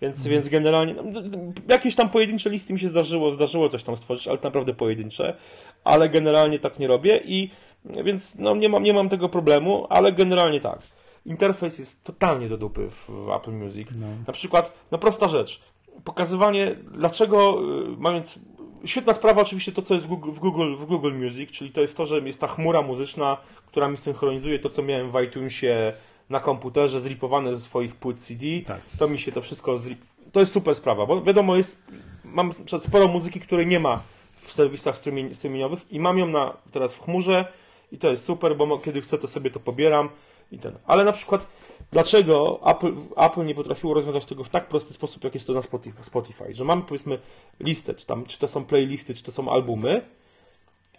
Więc, 0.00 0.16
hmm. 0.16 0.32
więc 0.32 0.48
generalnie, 0.48 0.94
no, 0.94 1.20
jakieś 1.68 1.94
tam 1.94 2.10
pojedyncze 2.10 2.50
listy 2.50 2.72
mi 2.72 2.78
się 2.78 2.88
zdarzyło, 2.88 3.34
zdarzyło 3.34 3.68
coś 3.68 3.84
tam 3.84 3.96
stworzyć, 3.96 4.28
ale 4.28 4.38
naprawdę 4.42 4.74
pojedyncze, 4.74 5.36
ale 5.84 6.08
generalnie 6.08 6.58
tak 6.58 6.78
nie 6.78 6.86
robię 6.86 7.20
i 7.24 7.50
więc 7.84 8.38
no, 8.38 8.54
nie, 8.54 8.68
mam, 8.68 8.82
nie 8.82 8.92
mam 8.92 9.08
tego 9.08 9.28
problemu, 9.28 9.86
ale 9.90 10.12
generalnie 10.12 10.60
tak. 10.60 10.78
Interfejs 11.26 11.78
jest 11.78 12.04
totalnie 12.04 12.48
do 12.48 12.56
dupy 12.56 12.90
w 12.90 13.30
Apple 13.36 13.52
Music. 13.52 13.88
No. 14.00 14.06
Na 14.26 14.32
przykład, 14.32 14.72
no 14.90 14.98
prosta 14.98 15.28
rzecz. 15.28 15.60
Pokazywanie, 16.04 16.76
dlaczego 16.92 17.60
y, 17.62 17.96
mając. 17.98 18.38
Świetna 18.84 19.14
sprawa 19.14 19.42
oczywiście 19.42 19.72
to, 19.72 19.82
co 19.82 19.94
jest 19.94 20.06
w 20.06 20.08
Google, 20.08 20.30
w 20.30 20.38
Google, 20.38 20.76
w 20.76 20.86
Google 20.86 21.12
Music, 21.12 21.50
czyli 21.50 21.70
to 21.70 21.80
jest 21.80 21.96
to, 21.96 22.06
że 22.06 22.18
jest 22.20 22.40
ta 22.40 22.46
chmura 22.46 22.82
muzyczna, 22.82 23.36
która 23.66 23.88
mi 23.88 23.96
synchronizuje 23.96 24.58
to, 24.58 24.68
co 24.68 24.82
miałem 24.82 25.10
w 25.10 25.22
iTunesie 25.22 25.92
na 26.30 26.40
komputerze, 26.40 27.00
zripowane 27.00 27.54
ze 27.54 27.60
swoich 27.60 27.96
płyt 27.96 28.18
CD. 28.18 28.46
Tak. 28.66 28.80
To 28.98 29.08
mi 29.08 29.18
się 29.18 29.32
to 29.32 29.40
wszystko 29.40 29.78
zrip... 29.78 29.98
To 30.32 30.40
jest 30.40 30.52
super 30.52 30.74
sprawa, 30.74 31.06
bo 31.06 31.22
wiadomo, 31.22 31.56
jest, 31.56 31.86
mam 32.24 32.52
sporo 32.80 33.08
muzyki, 33.08 33.40
której 33.40 33.66
nie 33.66 33.80
ma 33.80 34.02
w 34.36 34.52
serwisach 34.52 34.96
streamingowych 35.32 35.92
i 35.92 36.00
mam 36.00 36.18
ją 36.18 36.26
na, 36.26 36.56
teraz 36.72 36.94
w 36.94 37.00
chmurze 37.00 37.52
i 37.94 37.98
to 37.98 38.10
jest 38.10 38.24
super, 38.24 38.56
bo 38.56 38.78
kiedy 38.78 39.00
chcę 39.00 39.18
to 39.18 39.28
sobie 39.28 39.50
to 39.50 39.60
pobieram 39.60 40.08
i 40.52 40.58
ten. 40.58 40.78
Ale 40.86 41.04
na 41.04 41.12
przykład 41.12 41.46
dlaczego 41.92 42.60
Apple, 42.66 42.94
Apple 43.16 43.44
nie 43.44 43.54
potrafiło 43.54 43.94
rozwiązać 43.94 44.24
tego 44.24 44.44
w 44.44 44.48
tak 44.48 44.68
prosty 44.68 44.94
sposób, 44.94 45.24
jak 45.24 45.34
jest 45.34 45.46
to 45.46 45.52
na 45.52 45.62
Spotify, 46.02 46.54
że 46.54 46.64
mamy 46.64 46.82
powiedzmy 46.82 47.18
listę, 47.60 47.94
czy, 47.94 48.06
tam, 48.06 48.26
czy 48.26 48.38
to 48.38 48.48
są 48.48 48.64
playlisty, 48.64 49.14
czy 49.14 49.22
to 49.22 49.32
są 49.32 49.48
albumy 49.48 50.02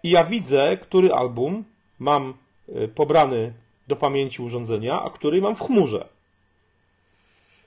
i 0.03 0.09
ja 0.09 0.23
widzę, 0.23 0.77
który 0.77 1.13
album 1.13 1.63
mam 1.99 2.33
y, 2.69 2.87
pobrany 2.87 3.53
do 3.87 3.95
pamięci 3.95 4.41
urządzenia, 4.41 5.01
a 5.01 5.09
który 5.09 5.41
mam 5.41 5.55
w 5.55 5.61
chmurze. 5.61 6.07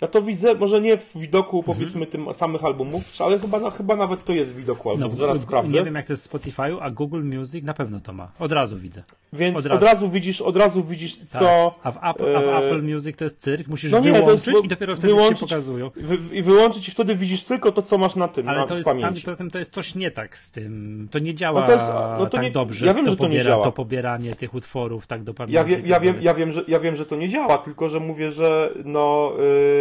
Ja 0.01 0.09
to 0.09 0.23
widzę, 0.23 0.55
może 0.55 0.81
nie 0.81 0.99
w 0.99 1.17
widoku 1.17 1.59
mhm. 1.59 1.77
powiedzmy 1.77 2.05
mhm. 2.05 2.11
tym 2.11 2.35
samych 2.35 2.65
albumów, 2.65 3.03
ale 3.19 3.39
chyba, 3.39 3.61
no, 3.61 3.71
chyba 3.71 3.97
nawet 3.97 4.25
to 4.25 4.33
jest 4.33 4.53
w 4.53 4.57
widoku 4.57 4.91
albumów. 4.91 5.13
No, 5.13 5.19
Zaraz 5.19 5.43
sprawdzę. 5.43 5.73
Nie 5.73 5.85
wiem 5.85 5.95
jak 5.95 6.07
to 6.07 6.13
jest 6.13 6.29
w 6.29 6.33
Spotify'u, 6.33 6.79
a 6.81 6.91
Google 6.91 7.23
Music 7.23 7.65
na 7.65 7.75
pewno 7.75 8.01
to 8.01 8.13
ma. 8.13 8.33
Od 8.39 8.53
razu 8.53 8.79
widzę. 8.79 9.03
Więc 9.33 9.59
od 9.59 9.67
razu, 9.67 9.77
od 9.77 9.83
razu 9.83 10.11
widzisz, 10.11 10.41
od 10.41 10.57
razu 10.57 10.85
widzisz 10.85 11.17
tak. 11.17 11.43
co... 11.43 11.75
A 11.83 11.93
w, 11.93 11.97
Apple, 11.97 12.37
a 12.37 12.41
w 12.41 12.47
e, 12.47 12.57
Apple 12.57 12.83
Music 12.83 13.17
to 13.17 13.25
jest 13.25 13.39
cyrk, 13.39 13.69
musisz 13.69 13.93
no 13.93 14.01
nie, 14.01 14.13
wyłączyć 14.13 14.47
jest, 14.47 14.65
i 14.65 14.69
dopiero 14.69 14.97
wtedy 14.97 15.15
się 15.15 15.35
pokazują. 15.41 15.91
Wy, 15.97 16.37
I 16.37 16.43
wyłączyć 16.43 16.89
i 16.89 16.91
wtedy 16.91 17.17
widzisz 17.17 17.45
tylko 17.45 17.73
to, 17.73 17.83
co 17.83 17.99
masz 17.99 18.17
na 18.17 18.29
tym, 18.29 18.49
Ale 18.49 18.59
na, 18.59 18.67
to 18.67 18.77
jest, 18.77 18.85
pamięci. 18.85 19.23
Tam, 19.39 19.51
to 19.51 19.59
jest 19.59 19.73
coś 19.73 19.95
nie 19.95 20.11
tak 20.11 20.39
z 20.39 20.51
tym. 20.51 21.09
To 21.11 21.19
nie 21.19 21.35
działa 21.35 21.61
no 21.61 21.67
to 21.67 21.73
jest, 21.73 21.89
no 22.19 22.19
to 22.19 22.27
tak 22.27 22.43
nie, 22.43 22.51
dobrze, 22.51 22.87
ja 22.87 22.95
wiem, 22.95 23.05
to, 23.05 23.11
że 23.11 23.17
to, 23.17 23.25
pobiera, 23.25 23.43
nie 23.43 23.49
działa. 23.51 23.65
to 23.65 23.73
pobieranie 23.73 24.35
tych 24.35 24.55
utworów 24.55 25.07
tak 25.07 25.23
do 25.23 25.35
pamięci. 25.35 25.55
Ja, 25.55 25.65
wie, 25.65 25.81
ja, 25.85 26.01
wiem, 26.01 26.17
ja, 26.21 26.35
wiem, 26.35 26.53
że, 26.53 26.63
ja 26.69 26.81
wiem, 26.81 26.97
że 26.97 27.07
to 27.07 27.17
nie 27.17 27.29
działa, 27.29 27.59
tylko 27.59 27.89
że 27.89 28.01
mówię, 28.01 28.31
że 28.31 28.73
no, 28.85 29.33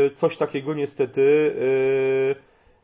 y, 0.06 0.07
coś 0.16 0.38
takiego 0.38 0.74
nie 0.74 0.82
niestety 0.82 1.22
yy, 1.60 2.36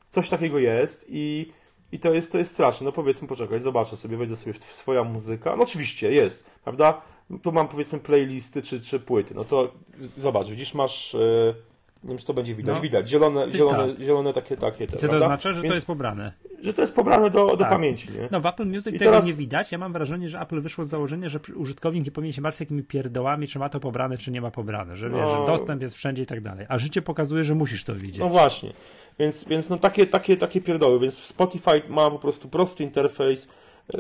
coś 0.10 0.30
takiego 0.30 0.60
jest 0.60 1.06
i, 1.10 1.52
i 1.92 2.00
to, 2.00 2.14
jest, 2.14 2.32
to 2.32 2.38
jest 2.38 2.54
straszne. 2.54 2.86
No 2.86 2.92
powiedzmy, 2.92 3.28
poczekaj, 3.28 3.60
zobaczę 3.60 3.98
sobie, 3.98 4.18
wejdę 4.18 4.36
sobie 4.36 4.54
w 4.54 4.64
swoja 4.64 5.04
muzyka. 5.04 5.56
No 5.56 5.64
oczywiście, 5.64 6.12
jest, 6.12 6.50
prawda? 6.64 7.02
Tu 7.42 7.52
mam 7.52 7.68
powiedzmy 7.68 8.00
playlisty 8.00 8.62
czy, 8.62 8.82
czy 8.82 9.00
płyty. 9.00 9.36
No 9.36 9.44
to 9.44 9.72
zobacz, 10.18 10.48
widzisz, 10.48 10.74
masz... 10.74 11.14
Yy, 11.14 11.73
nie 12.04 12.10
wiem, 12.10 12.18
czy 12.18 12.26
to 12.26 12.34
będzie 12.34 12.56
widać. 12.56 12.76
No. 12.76 12.82
Widać. 12.82 13.10
Zielone, 13.10 13.52
zielone, 13.52 13.94
tak. 13.94 14.04
zielone 14.04 14.34
takie, 14.34 14.58
takie. 14.58 14.88
Te, 14.88 14.98
Co 14.98 15.08
to 15.08 15.16
oznacza, 15.16 15.54
że 15.54 15.62
Więc, 15.62 15.72
to 15.72 15.76
jest 15.76 15.88
pobrane? 15.88 16.34
Że 16.62 16.74
to 16.74 16.82
jest 16.82 16.96
pobrane 16.96 17.30
do, 17.30 17.46
do 17.46 17.58
tak. 17.58 17.70
pamięci. 17.70 18.08
Nie? 18.14 18.28
No 18.32 18.42
w 18.42 18.46
Apple 18.46 18.66
Music 18.66 18.88
I 18.88 18.98
tego 18.98 19.12
teraz... 19.12 19.26
nie 19.26 19.34
widać. 19.34 19.72
Ja 19.72 19.78
mam 19.78 19.94
wrażenie, 19.94 20.30
że 20.30 20.40
Apple 20.40 20.62
wyszło 20.62 20.86
z 20.86 20.90
założenia, 20.90 21.30
że 21.30 21.40
użytkownik 21.56 22.06
nie 22.06 22.12
powinien 22.12 22.34
się 22.34 22.42
martwić 22.42 22.60
jakimi 22.60 22.84
pierdołami, 22.84 23.48
czy 23.48 23.60
ma 23.60 23.70
to 23.70 23.80
pobrane, 23.80 24.18
czy 24.18 24.32
nie 24.32 24.42
ma 24.42 24.52
pobrane. 24.52 24.98
Że, 24.98 25.10
no. 25.10 25.18
wiesz, 25.18 25.40
że 25.40 25.46
dostęp 25.46 25.82
jest 25.82 25.96
wszędzie 25.96 26.24
i 26.24 26.26
tak 26.26 26.42
dalej. 26.42 26.66
A 26.70 26.78
życie 26.78 27.02
pokazuje, 27.02 27.44
że 27.44 27.56
musisz 27.56 27.84
to 27.84 27.96
widzieć. 27.96 28.20
No 28.20 28.30
właśnie. 28.30 28.74
Więc, 29.20 29.44
więc 29.44 29.70
no 29.70 29.78
takie, 29.78 30.08
takie, 30.08 30.38
takie 30.38 30.62
pierdoły. 30.62 31.00
Więc 31.00 31.18
Spotify 31.18 31.82
ma 31.90 32.12
po 32.12 32.20
prostu 32.20 32.50
prosty 32.50 32.84
interfejs, 32.84 33.48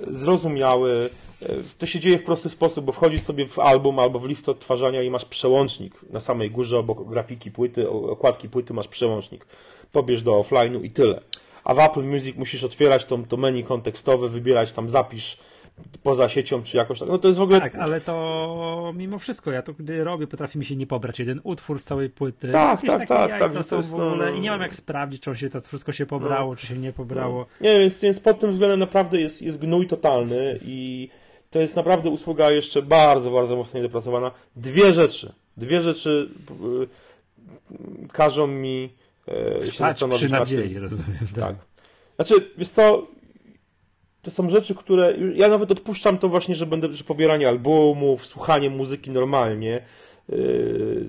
zrozumiały. 0.08 1.10
To 1.78 1.86
się 1.86 2.00
dzieje 2.00 2.18
w 2.18 2.24
prosty 2.24 2.50
sposób, 2.50 2.86
bo 2.86 2.92
wchodzisz 2.92 3.22
sobie 3.22 3.48
w 3.48 3.60
album 3.60 4.00
albo 4.00 4.20
w 4.20 4.26
listę 4.26 4.52
odtwarzania 4.52 5.02
i 5.02 5.10
masz 5.10 5.26
przełącznik 5.26 5.94
na 6.10 6.20
samej 6.20 6.52
górze 6.52 6.78
obok 6.80 7.10
grafiki 7.10 7.52
płyty, 7.52 7.90
okładki 7.90 8.50
płyty 8.50 8.74
masz 8.74 8.88
przełącznik. 8.88 9.46
Pobierz 9.92 10.22
do 10.22 10.32
offline'u 10.32 10.86
i 10.86 10.92
tyle. 10.92 11.22
A 11.64 11.74
w 11.74 11.80
Apple 11.80 12.04
Music 12.04 12.36
musisz 12.38 12.64
otwierać 12.64 13.06
to, 13.06 13.18
to 13.30 13.38
menu 13.38 13.64
kontekstowe, 13.64 14.28
wybierać 14.28 14.72
tam 14.72 14.90
zapisz 14.90 15.38
poza 16.04 16.30
siecią, 16.30 16.64
czy 16.64 16.78
jakoś 16.78 17.00
tak. 17.00 17.10
No 17.10 17.18
to 17.18 17.28
jest 17.28 17.40
w 17.40 17.42
ogóle... 17.42 17.60
Tak, 17.62 17.76
ale 17.76 18.02
to 18.02 18.94
mimo 18.96 19.20
wszystko, 19.20 19.52
ja 19.52 19.62
to 19.62 19.74
gdy 19.74 20.04
robię, 20.04 20.28
potrafi 20.28 20.60
mi 20.60 20.66
się 20.66 20.76
nie 20.76 20.88
pobrać 20.88 21.20
jeden 21.20 21.42
utwór 21.44 21.80
z 21.80 21.84
całej 21.84 22.10
płyty. 22.10 22.52
Tak, 22.52 22.82
tak, 22.82 23.08
tak. 23.08 23.40
Tak, 23.40 23.66
są 23.66 23.82
w 23.82 23.94
ogóle 23.94 24.32
no... 24.32 24.38
i 24.38 24.42
nie 24.42 24.50
mam 24.52 24.62
jak 24.62 24.76
sprawdzić, 24.76 25.22
czy 25.22 25.30
on 25.30 25.36
się 25.36 25.50
to 25.50 25.62
wszystko 25.62 25.92
się 25.92 26.06
pobrało, 26.06 26.50
no. 26.50 26.56
czy 26.56 26.68
się 26.68 26.78
nie 26.78 26.94
pobrało. 26.94 27.40
No. 27.62 27.68
Nie, 27.68 27.80
więc, 27.80 28.00
więc 28.00 28.20
pod 28.20 28.40
tym 28.40 28.52
względem 28.52 28.80
naprawdę 28.80 29.22
jest, 29.22 29.42
jest 29.42 29.60
gnój 29.60 29.88
totalny 29.88 30.60
i 30.66 31.10
to 31.50 31.60
jest 31.60 31.76
naprawdę 31.76 32.10
usługa 32.10 32.52
jeszcze 32.52 32.82
bardzo, 32.82 33.32
bardzo 33.32 33.56
mocno 33.56 33.80
niedopracowana. 33.80 34.32
Dwie 34.56 34.94
rzeczy, 34.94 35.34
dwie 35.58 35.82
rzeczy 35.82 36.30
yy, 36.62 36.88
każą 38.12 38.48
mi 38.48 38.94
yy, 39.28 39.72
się 39.72 39.78
zastanowić 39.78 40.22
przy 40.22 40.32
nadziei, 40.32 40.80
rozumiem. 40.80 41.28
Tak. 41.36 41.40
tak. 41.40 41.56
Znaczy, 42.16 42.52
wiesz 42.58 42.70
co, 42.70 43.08
to 44.24 44.32
są 44.32 44.50
rzeczy, 44.50 44.76
które. 44.76 45.14
Ja 45.36 45.48
nawet 45.48 45.72
odpuszczam 45.72 46.18
to 46.18 46.30
właśnie, 46.30 46.56
że 46.56 46.66
będę 46.66 46.94
że 46.94 47.04
pobieranie 47.04 47.48
albumów, 47.48 48.26
słuchanie 48.26 48.70
muzyki 48.70 49.12
normalnie. 49.12 49.82
Yy, 50.30 51.06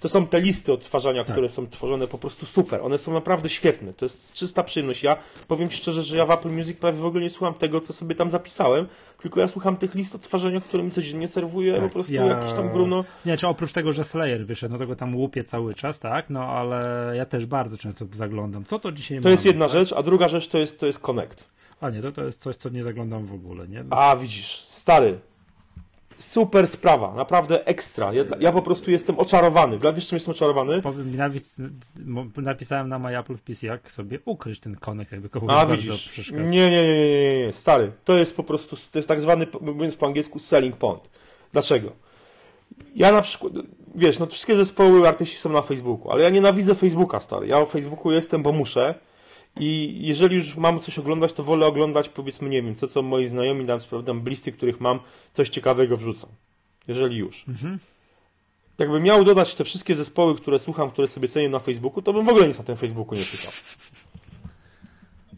to 0.00 0.08
są 0.08 0.26
te 0.26 0.40
listy 0.40 0.72
odtwarzania, 0.72 1.24
tak. 1.24 1.32
które 1.32 1.48
są 1.48 1.66
tworzone 1.66 2.06
po 2.06 2.18
prostu 2.18 2.46
super. 2.46 2.80
One 2.82 2.98
są 2.98 3.12
naprawdę 3.12 3.48
świetne. 3.48 3.92
To 3.92 4.04
jest 4.04 4.34
czysta 4.34 4.62
przyjemność. 4.62 5.02
Ja 5.02 5.16
powiem 5.48 5.70
szczerze, 5.70 6.02
że 6.02 6.16
ja 6.16 6.26
w 6.26 6.30
Apple 6.30 6.48
Music 6.48 6.78
prawie 6.78 6.98
w 6.98 7.06
ogóle 7.06 7.22
nie 7.22 7.30
słucham 7.30 7.54
tego, 7.54 7.80
co 7.80 7.92
sobie 7.92 8.14
tam 8.14 8.30
zapisałem, 8.30 8.86
tylko 9.18 9.40
ja 9.40 9.48
słucham 9.48 9.76
tych 9.76 9.94
list 9.94 10.14
odtwarzania, 10.14 10.60
które 10.60 10.82
mi 10.82 10.90
codziennie 10.90 11.28
serwuje 11.28 11.72
tak, 11.72 11.82
po 11.82 11.90
prostu 11.90 12.12
ja... 12.12 12.24
jakiś 12.24 12.52
tam 12.52 12.72
gruno. 12.72 13.04
Nie, 13.26 13.36
czy 13.36 13.48
oprócz 13.48 13.72
tego, 13.72 13.92
że 13.92 14.04
Slayer 14.04 14.46
wyszedł, 14.46 14.72
no 14.72 14.78
tego 14.78 14.96
tam 14.96 15.16
łupię 15.16 15.42
cały 15.42 15.74
czas, 15.74 16.00
tak? 16.00 16.30
No 16.30 16.44
ale 16.44 17.12
ja 17.16 17.26
też 17.26 17.46
bardzo 17.46 17.76
często 17.76 18.04
zaglądam. 18.12 18.64
Co 18.64 18.78
to 18.78 18.92
dzisiaj 18.92 19.18
To 19.18 19.22
mamy, 19.22 19.32
jest 19.32 19.44
jedna 19.44 19.64
tak? 19.64 19.72
rzecz, 19.72 19.92
a 19.92 20.02
druga 20.02 20.28
rzecz 20.28 20.48
to 20.48 20.58
jest, 20.58 20.80
to 20.80 20.86
jest 20.86 20.98
Connect. 20.98 21.52
A 21.82 21.90
nie, 21.90 22.02
to, 22.02 22.12
to 22.12 22.24
jest 22.24 22.40
coś, 22.40 22.56
co 22.56 22.68
nie 22.68 22.82
zaglądam 22.82 23.26
w 23.26 23.34
ogóle, 23.34 23.68
nie? 23.68 23.84
A, 23.90 24.16
widzisz, 24.16 24.64
stary. 24.66 25.18
Super 26.18 26.68
sprawa, 26.68 27.14
naprawdę 27.14 27.66
ekstra. 27.66 28.12
Ja, 28.12 28.24
ja 28.40 28.52
po 28.52 28.62
prostu 28.62 28.90
jestem 28.90 29.18
oczarowany. 29.18 29.78
Dla 29.78 29.92
wiesz, 29.92 30.06
czym 30.06 30.16
jestem 30.16 30.34
oczarowany? 30.34 30.82
Powiem, 30.82 31.16
napis, 31.16 31.60
napisałem 32.36 32.88
na 32.88 32.98
My 32.98 33.18
Apple 33.18 33.36
wpis, 33.36 33.62
jak 33.62 33.92
sobie 33.92 34.18
ukryć 34.24 34.60
ten 34.60 34.76
connect, 34.76 35.12
jakby 35.12 35.28
kogoś 35.28 35.50
A, 35.52 35.66
widzisz. 35.66 36.08
przeszkadza. 36.08 36.42
Nie, 36.42 36.70
nie, 36.70 36.84
nie, 36.84 36.94
nie, 36.94 37.46
nie, 37.46 37.52
stary. 37.52 37.92
To 38.04 38.18
jest 38.18 38.36
po 38.36 38.42
prostu, 38.42 38.76
to 38.76 38.98
jest 38.98 39.08
tak 39.08 39.20
zwany, 39.20 39.46
mówiąc 39.60 39.96
po 39.96 40.06
angielsku, 40.06 40.38
selling 40.38 40.76
point. 40.76 41.10
Dlaczego? 41.52 41.92
Ja 42.94 43.12
na 43.12 43.22
przykład, 43.22 43.52
wiesz, 43.94 44.18
no 44.18 44.26
wszystkie 44.26 44.56
zespoły 44.56 45.08
artyści 45.08 45.36
są 45.36 45.50
na 45.50 45.62
Facebooku, 45.62 46.10
ale 46.10 46.22
ja 46.22 46.30
nienawidzę 46.30 46.74
Facebooka, 46.74 47.20
stary. 47.20 47.46
Ja 47.46 47.58
o 47.58 47.66
Facebooku 47.66 48.12
jestem, 48.12 48.42
bo 48.42 48.52
muszę 48.52 48.94
i 49.56 49.98
jeżeli 50.00 50.36
już 50.36 50.56
mam 50.56 50.80
coś 50.80 50.98
oglądać, 50.98 51.32
to 51.32 51.44
wolę 51.44 51.66
oglądać, 51.66 52.08
powiedzmy, 52.08 52.48
nie 52.48 52.62
wiem, 52.62 52.74
co 52.74 52.88
co 52.88 53.02
moi 53.02 53.26
znajomi, 53.26 53.66
tam 53.66 53.80
sprawdzam 53.80 54.20
blisty, 54.20 54.52
których 54.52 54.80
mam, 54.80 55.00
coś 55.32 55.48
ciekawego 55.48 55.96
wrzucą. 55.96 56.28
Jeżeli 56.88 57.16
już. 57.16 57.44
Mhm. 57.48 57.78
Jakbym 58.78 59.02
miał 59.02 59.24
dodać 59.24 59.54
te 59.54 59.64
wszystkie 59.64 59.96
zespoły, 59.96 60.36
które 60.36 60.58
słucham, 60.58 60.90
które 60.90 61.08
sobie 61.08 61.28
cenię 61.28 61.48
na 61.48 61.58
Facebooku, 61.58 62.02
to 62.02 62.12
bym 62.12 62.26
w 62.26 62.28
ogóle 62.28 62.48
nic 62.48 62.58
na 62.58 62.64
tym 62.64 62.76
Facebooku 62.76 63.14
nie 63.14 63.24
czytał. 63.24 63.52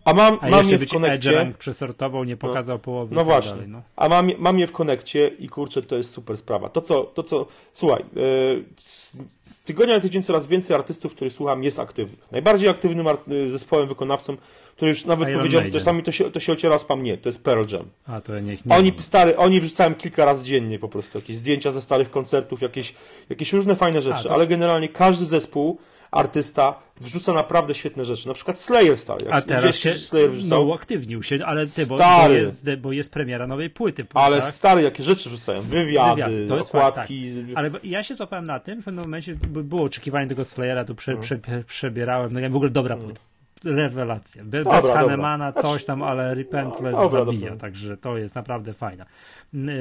A 0.05 0.14
mam, 0.14 0.39
a 0.40 0.48
mam 0.48 0.68
je 0.68 0.78
w 0.78 0.89
konekcie. 0.90 1.52
przesortował, 1.59 2.24
nie 2.24 2.36
pokazał 2.36 2.76
tak. 2.76 2.85
połowy. 2.85 3.14
No 3.14 3.20
tak 3.20 3.26
właśnie. 3.26 3.51
Dalej, 3.51 3.68
no. 3.68 3.82
A 3.97 4.09
mam, 4.09 4.31
mam 4.39 4.59
je 4.59 4.66
w 4.66 4.72
konekcie 4.72 5.28
i 5.28 5.48
kurczę, 5.48 5.82
to 5.82 5.97
jest 5.97 6.10
super 6.10 6.36
sprawa. 6.36 6.68
To 6.68 6.81
co, 6.81 7.05
to 7.05 7.22
co, 7.22 7.47
słuchaj, 7.72 8.05
yy, 8.14 8.64
z, 8.76 9.16
z 9.43 9.62
tygodnia 9.62 9.94
na 9.94 10.01
tydzień 10.01 10.22
coraz 10.22 10.47
więcej 10.47 10.76
artystów, 10.76 11.14
których 11.14 11.32
słucham, 11.32 11.64
jest 11.64 11.78
aktywnych. 11.78 12.32
Najbardziej 12.32 12.68
aktywnym 12.68 13.06
y, 13.28 13.51
zespołem, 13.51 13.89
wykonawcą, 13.89 14.36
który 14.76 14.89
już 14.89 15.05
nawet 15.05 15.28
Iron 15.28 15.40
powiedział, 15.40 15.60
Maiden. 15.60 15.81
czasami 15.81 16.02
to 16.02 16.12
się, 16.12 16.31
to 16.31 16.40
się 16.40 16.52
ociera 16.52 16.78
z 16.78 16.86
nie, 16.98 17.18
to 17.18 17.28
jest 17.28 17.44
Pearl 17.44 17.74
Jam. 17.74 17.85
A, 18.06 18.20
to 18.20 18.40
niech 18.40 18.66
nie 18.66 18.76
oni, 18.76 18.93
stary, 19.01 19.36
oni 19.36 19.60
wrzucają 19.60 19.94
kilka 19.94 20.24
razy 20.24 20.44
dziennie 20.44 20.78
po 20.78 20.89
prostu, 20.89 21.18
jakieś 21.18 21.36
zdjęcia 21.36 21.72
ze 21.72 21.81
starych 21.81 22.10
koncertów, 22.10 22.62
jakieś, 22.62 22.94
jakieś 23.31 23.52
różne 23.52 23.76
fajne 23.76 24.02
rzeczy, 24.02 24.18
A, 24.18 24.22
to... 24.22 24.35
ale 24.35 24.47
generalnie 24.47 24.89
każdy 24.89 25.26
zespół 25.26 25.78
artysta 26.15 26.74
wrzuca 27.01 27.32
naprawdę 27.32 27.74
świetne 27.74 28.05
rzeczy. 28.05 28.28
Na 28.28 28.35
przykład 28.35 28.59
Slayer 28.59 28.99
stary. 28.99 29.27
A 29.31 29.43
teraz 29.43 29.77
się 29.77 29.95
Slayer 29.95 30.31
wrzucał. 30.32 30.66
no, 30.66 30.74
aktywnił 30.74 31.23
się, 31.23 31.39
ale 31.47 31.66
ty, 31.66 31.86
bo, 31.86 31.99
bo, 31.99 32.31
jest, 32.31 32.74
bo 32.74 32.93
jest 32.93 33.12
premiera 33.12 33.47
nowej 33.47 33.70
płyty. 33.70 34.07
Ale 34.15 34.41
tak? 34.41 34.55
stary, 34.55 34.82
jakie 34.82 35.03
rzeczy 35.05 35.31
wrzucają? 35.31 35.61
Wywiady, 35.61 36.47
to 36.49 36.57
jest 36.57 36.69
okładki. 36.69 37.32
tak. 37.47 37.57
Ale 37.59 37.70
ja 37.85 38.03
się 38.03 38.15
złapałem 38.15 38.45
na 38.45 38.61
tym, 38.61 38.82
w 38.82 38.85
pewnym 38.85 39.05
momencie 39.05 39.32
było 39.49 39.82
oczekiwanie 39.82 40.27
tego 40.27 40.45
Slayera, 40.45 40.85
tu 40.85 40.95
prze, 40.95 41.15
no. 41.15 41.20
prze, 41.20 41.39
przebierałem, 41.66 42.32
no 42.32 42.41
ja 42.41 42.49
w 42.49 42.57
ogóle 42.57 42.70
dobra 42.70 42.97
płyta 42.97 43.20
rewelacja. 43.65 44.45
Be, 44.45 44.65
dobra, 44.65 44.82
bez 44.82 44.91
Hanemana 44.91 45.53
dobra. 45.53 45.62
coś 45.62 45.85
tam, 45.85 46.03
ale 46.03 46.35
Repentless 46.35 46.93
dobra, 46.93 47.24
zabija, 47.24 47.51
dobra. 47.51 47.61
także 47.61 47.97
to 47.97 48.19
jest 48.19 48.35
naprawdę 48.35 48.73
fajna. 48.73 49.07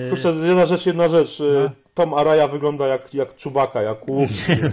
Kurczę, 0.09 0.29
jedna 0.29 0.65
rzecz, 0.65 0.85
jedna 0.85 1.07
rzecz. 1.07 1.39
Y, 1.39 1.43
no. 1.63 1.83
Tom 1.93 2.13
Araya 2.13 2.47
wygląda 2.47 2.87
jak, 2.87 3.13
jak 3.13 3.35
czubaka, 3.35 3.81
jak 3.81 4.07
łuk. 4.09 4.29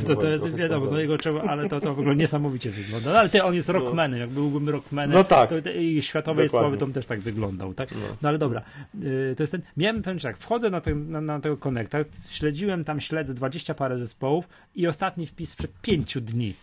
to, 0.06 0.16
to 0.16 0.28
jest 0.28 0.54
wiadomo, 0.54 0.86
no 0.90 0.98
jego 0.98 1.18
trzeba, 1.18 1.42
ale 1.42 1.68
to, 1.68 1.80
to 1.80 1.94
w 1.94 1.98
ogóle 1.98 2.16
niesamowicie 2.16 2.70
wygląda. 2.70 3.12
No, 3.12 3.18
ale 3.18 3.28
ty, 3.28 3.44
on 3.44 3.54
jest 3.54 3.68
no. 3.68 3.74
rockmanem, 3.74 4.18
no. 4.18 4.24
jak 4.26 4.30
byłbym 4.30 4.68
rockmanem, 4.68 5.18
no 5.18 5.24
tak. 5.24 5.50
to, 5.50 5.70
i 5.70 6.02
światowej 6.02 6.48
sławy 6.48 6.76
to 6.76 6.86
też 6.86 7.06
tak 7.06 7.20
wyglądał, 7.20 7.74
tak? 7.74 7.90
No, 7.92 8.16
no 8.22 8.28
ale 8.28 8.38
dobra, 8.38 8.62
y, 9.04 9.34
to 9.36 9.42
jest 9.42 9.52
ten, 9.52 9.62
miałem 9.76 10.02
ten, 10.02 10.18
tak, 10.18 10.38
wchodzę 10.38 10.70
na, 10.70 10.80
ten, 10.80 11.10
na, 11.10 11.20
na 11.20 11.40
tego 11.40 11.56
konekta, 11.56 11.98
śledziłem 12.30 12.84
tam, 12.84 13.00
śledzę 13.00 13.34
20 13.34 13.74
parę 13.74 13.98
zespołów 13.98 14.48
i 14.74 14.86
ostatni 14.86 15.26
wpis 15.26 15.50
sprzed 15.50 15.72
pięciu 15.82 16.20
dni 16.20 16.54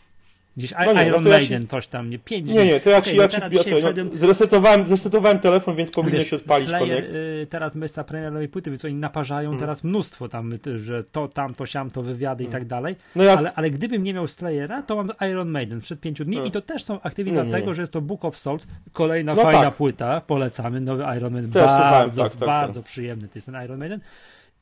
Gdzieś 0.57 0.73
no 0.85 0.93
nie, 0.93 1.07
Iron 1.07 1.23
no 1.23 1.29
Maiden, 1.29 1.61
ci... 1.61 1.67
coś 1.67 1.87
tam, 1.87 2.09
nie? 2.09 2.19
5 2.19 2.51
Nie, 2.51 2.65
nie, 2.65 2.79
to 2.79 2.89
ja 2.89 2.97
okay, 2.97 3.11
ci, 3.11 3.17
ja 3.17 3.27
ci 3.27 3.39
ja 3.51 3.63
wszedłem... 3.63 4.17
zresetowałem, 4.17 4.87
zresetowałem 4.87 5.39
telefon, 5.39 5.75
więc 5.75 5.91
powinien 5.91 6.23
się 6.23 6.35
odpalić 6.35 6.67
Slayer, 6.67 7.03
y, 7.15 7.47
teraz 7.49 7.73
ta 7.93 8.03
premiera 8.03 8.31
nowej 8.31 8.47
płyty, 8.47 8.69
więc 8.69 8.85
oni 8.85 8.93
naparzają 8.93 9.49
hmm. 9.49 9.59
teraz 9.59 9.83
mnóstwo 9.83 10.29
tam, 10.29 10.53
że 10.75 11.03
to, 11.03 11.27
tam, 11.27 11.53
to, 11.55 11.65
siam, 11.65 11.91
to 11.91 12.01
wywiady 12.03 12.43
hmm. 12.43 12.49
i 12.49 12.51
tak 12.51 12.65
dalej. 12.65 12.95
No 13.15 13.23
ja... 13.23 13.37
ale, 13.37 13.53
ale 13.53 13.71
gdybym 13.71 14.03
nie 14.03 14.13
miał 14.13 14.27
Slayera, 14.27 14.81
to 14.81 14.95
mam 14.95 15.11
Iron 15.31 15.49
Maiden 15.49 15.81
przed 15.81 15.99
pięciu 15.99 16.25
dni 16.25 16.35
hmm. 16.35 16.47
i 16.47 16.51
to 16.51 16.61
też 16.61 16.83
są 16.83 17.01
aktywni 17.01 17.33
dlatego, 17.33 17.73
że 17.73 17.81
jest 17.81 17.93
to 17.93 18.01
Book 18.01 18.25
of 18.25 18.37
Souls, 18.37 18.67
kolejna 18.93 19.35
no 19.35 19.41
fajna 19.41 19.61
tak. 19.61 19.75
płyta, 19.75 20.21
polecamy, 20.21 20.81
nowy 20.81 21.03
Iron 21.17 21.33
Maiden, 21.33 21.51
Też 21.51 21.63
bardzo, 21.63 22.23
tak, 22.23 22.35
tak, 22.35 22.47
bardzo 22.47 22.79
tak. 22.79 22.89
przyjemny 22.89 23.27
to 23.27 23.33
jest 23.35 23.45
ten 23.45 23.63
Iron 23.65 23.79
Maiden. 23.79 23.99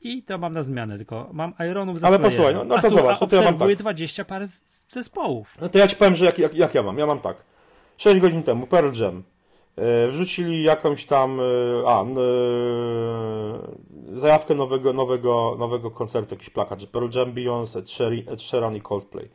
I 0.00 0.22
to 0.22 0.38
mam 0.38 0.52
na 0.52 0.62
zmianę, 0.62 0.96
tylko 0.96 1.28
mam 1.32 1.54
Ironów 1.70 2.00
ze 2.00 2.06
Ale 2.06 2.18
posłuchaj, 2.18 2.54
no, 2.54 2.64
no 2.64 2.80
to 2.80 2.90
zobacz. 2.90 3.20
No 3.20 3.26
to 3.26 3.36
ja 3.36 3.42
mam 3.42 3.58
tak. 3.58 3.74
20 3.76 4.24
parę 4.24 4.46
zespołów. 4.88 5.54
No 5.60 5.68
to 5.68 5.78
ja 5.78 5.88
ci 5.88 5.96
powiem, 5.96 6.16
że 6.16 6.24
jak, 6.24 6.38
jak, 6.38 6.54
jak 6.54 6.74
ja 6.74 6.82
mam. 6.82 6.98
Ja 6.98 7.06
mam 7.06 7.20
tak. 7.20 7.36
6 7.96 8.20
godzin 8.20 8.42
temu 8.42 8.66
Pearl 8.66 9.02
Jam. 9.02 9.22
E, 9.76 10.08
wrzucili 10.08 10.62
jakąś 10.62 11.06
tam 11.06 11.40
e, 11.40 11.42
a, 11.86 12.02
e, 12.02 12.06
zajawkę 14.18 14.54
nowego, 14.54 14.92
nowego, 14.92 15.56
nowego 15.58 15.90
koncertu, 15.90 16.34
jakiś 16.34 16.50
plakat, 16.50 16.80
że 16.80 16.86
Pearl 16.86 17.18
Jam, 17.18 17.34
Beyoncé, 17.34 17.78
Ed 18.32 18.42
Sheeran 18.42 18.76
i 18.76 18.80
Coldplay. 18.80 19.28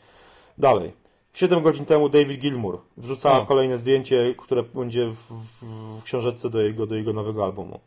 Dalej. 0.58 0.94
7 1.34 1.62
godzin 1.64 1.86
temu 1.86 2.10
David 2.10 2.42
Gilmour 2.42 2.82
wrzuca 2.98 3.42
o. 3.42 3.46
kolejne 3.46 3.78
zdjęcie, 3.78 4.36
które 4.38 4.64
będzie 4.64 5.06
w, 5.06 5.16
w, 5.16 5.66
w 6.00 6.04
książeczce 6.04 6.50
do 6.50 6.62
jego, 6.62 6.88
do 6.88 6.96
jego 6.96 7.14
nowego 7.14 7.46
albumu. 7.46 7.80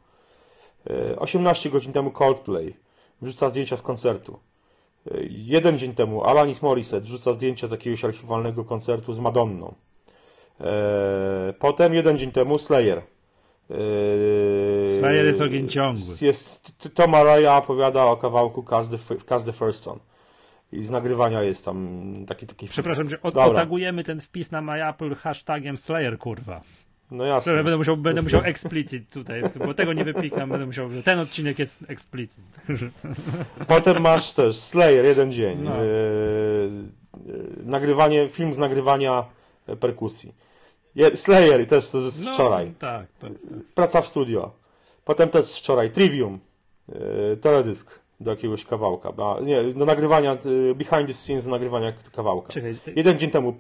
18 1.19 1.71
godzin 1.71 1.93
temu 1.93 2.11
Coldplay 2.11 2.77
wrzuca 3.23 3.51
zdjęcia 3.51 3.77
z 3.77 3.83
koncertu. 3.83 4.39
Jeden 5.29 5.79
dzień 5.79 5.95
temu 5.95 6.25
Alanis 6.25 6.63
Morissette 6.63 7.01
wrzuca 7.01 7.33
zdjęcia 7.33 7.67
z 7.67 7.71
jakiegoś 7.71 8.05
archiwalnego 8.05 8.65
koncertu 8.65 9.15
z 9.15 9.19
Madonną. 9.19 9.75
Potem 11.59 11.95
jeden 11.95 12.19
dzień 12.19 12.33
temu 12.33 12.59
Slayer. 12.59 13.03
Slayer 14.99 15.27
jest 15.27 15.41
ogień 15.41 15.69
ciągły. 15.69 16.15
Jest, 16.21 16.73
to 16.95 17.07
Mariah 17.07 17.59
opowiada 17.59 18.05
o 18.05 18.17
kawałku 18.17 18.63
Cast 18.63 18.91
the, 18.91 19.17
Cast 19.17 19.47
the 19.47 19.53
First 19.53 19.89
One. 19.89 20.01
I 20.73 20.85
z 20.85 20.91
nagrywania 20.91 21.43
jest 21.43 21.65
tam 21.65 21.99
taki... 22.29 22.47
taki 22.47 22.69
Przepraszam, 22.69 23.11
że 23.11 23.23
od, 23.23 23.37
otagujemy 23.37 24.05
ten 24.05 24.21
wpis 24.21 24.51
na 24.51 24.61
MyApple 24.61 25.15
hashtagiem 25.15 25.77
Slayer, 25.77 26.19
kurwa. 26.19 26.61
No 27.11 27.25
jasne. 27.25 27.55
Będę 27.55 27.77
musiał, 27.77 27.97
będę 27.97 28.23
musiał 28.23 28.41
explicit 28.45 29.11
tutaj, 29.11 29.43
bo 29.59 29.75
tego 29.75 29.93
nie 29.93 30.05
wypikam, 30.05 30.51
będę 30.51 30.67
musiał, 30.67 30.91
że 30.91 31.03
ten 31.03 31.19
odcinek 31.19 31.59
jest 31.59 31.85
explicit. 31.89 32.45
Potem 33.69 34.03
masz 34.03 34.35
też 34.35 34.57
Slayer, 34.57 35.05
jeden 35.05 35.33
dzień. 35.33 35.59
No. 35.63 35.85
Yy, 35.85 36.71
nagrywanie, 37.65 38.29
film 38.29 38.55
z 38.55 38.59
nagrywania 38.59 39.25
perkusji. 39.81 40.35
Slayer 41.15 41.67
też 41.67 41.91
to 41.91 41.99
jest 41.99 42.25
no, 42.25 42.33
wczoraj. 42.33 42.73
Tak, 42.79 43.07
tak, 43.21 43.31
tak. 43.33 43.59
Praca 43.75 44.03
w 44.03 44.07
studio. 44.07 44.53
Potem 45.05 45.29
też 45.29 45.59
wczoraj 45.59 45.91
Trivium, 45.91 46.41
yy, 46.89 47.37
teledysk 47.41 48.01
do 48.21 48.31
jakiegoś 48.31 48.65
kawałka. 48.65 49.13
Nie, 49.43 49.65
do 49.65 49.85
nagrywania, 49.85 50.37
behind 50.75 51.07
the 51.07 51.15
scenes 51.15 51.45
do 51.45 51.51
nagrywania 51.51 51.93
kawałka. 52.13 52.53
Czekaj, 52.53 52.77
jeden 52.97 53.19
dzień 53.19 53.31
temu 53.31 53.55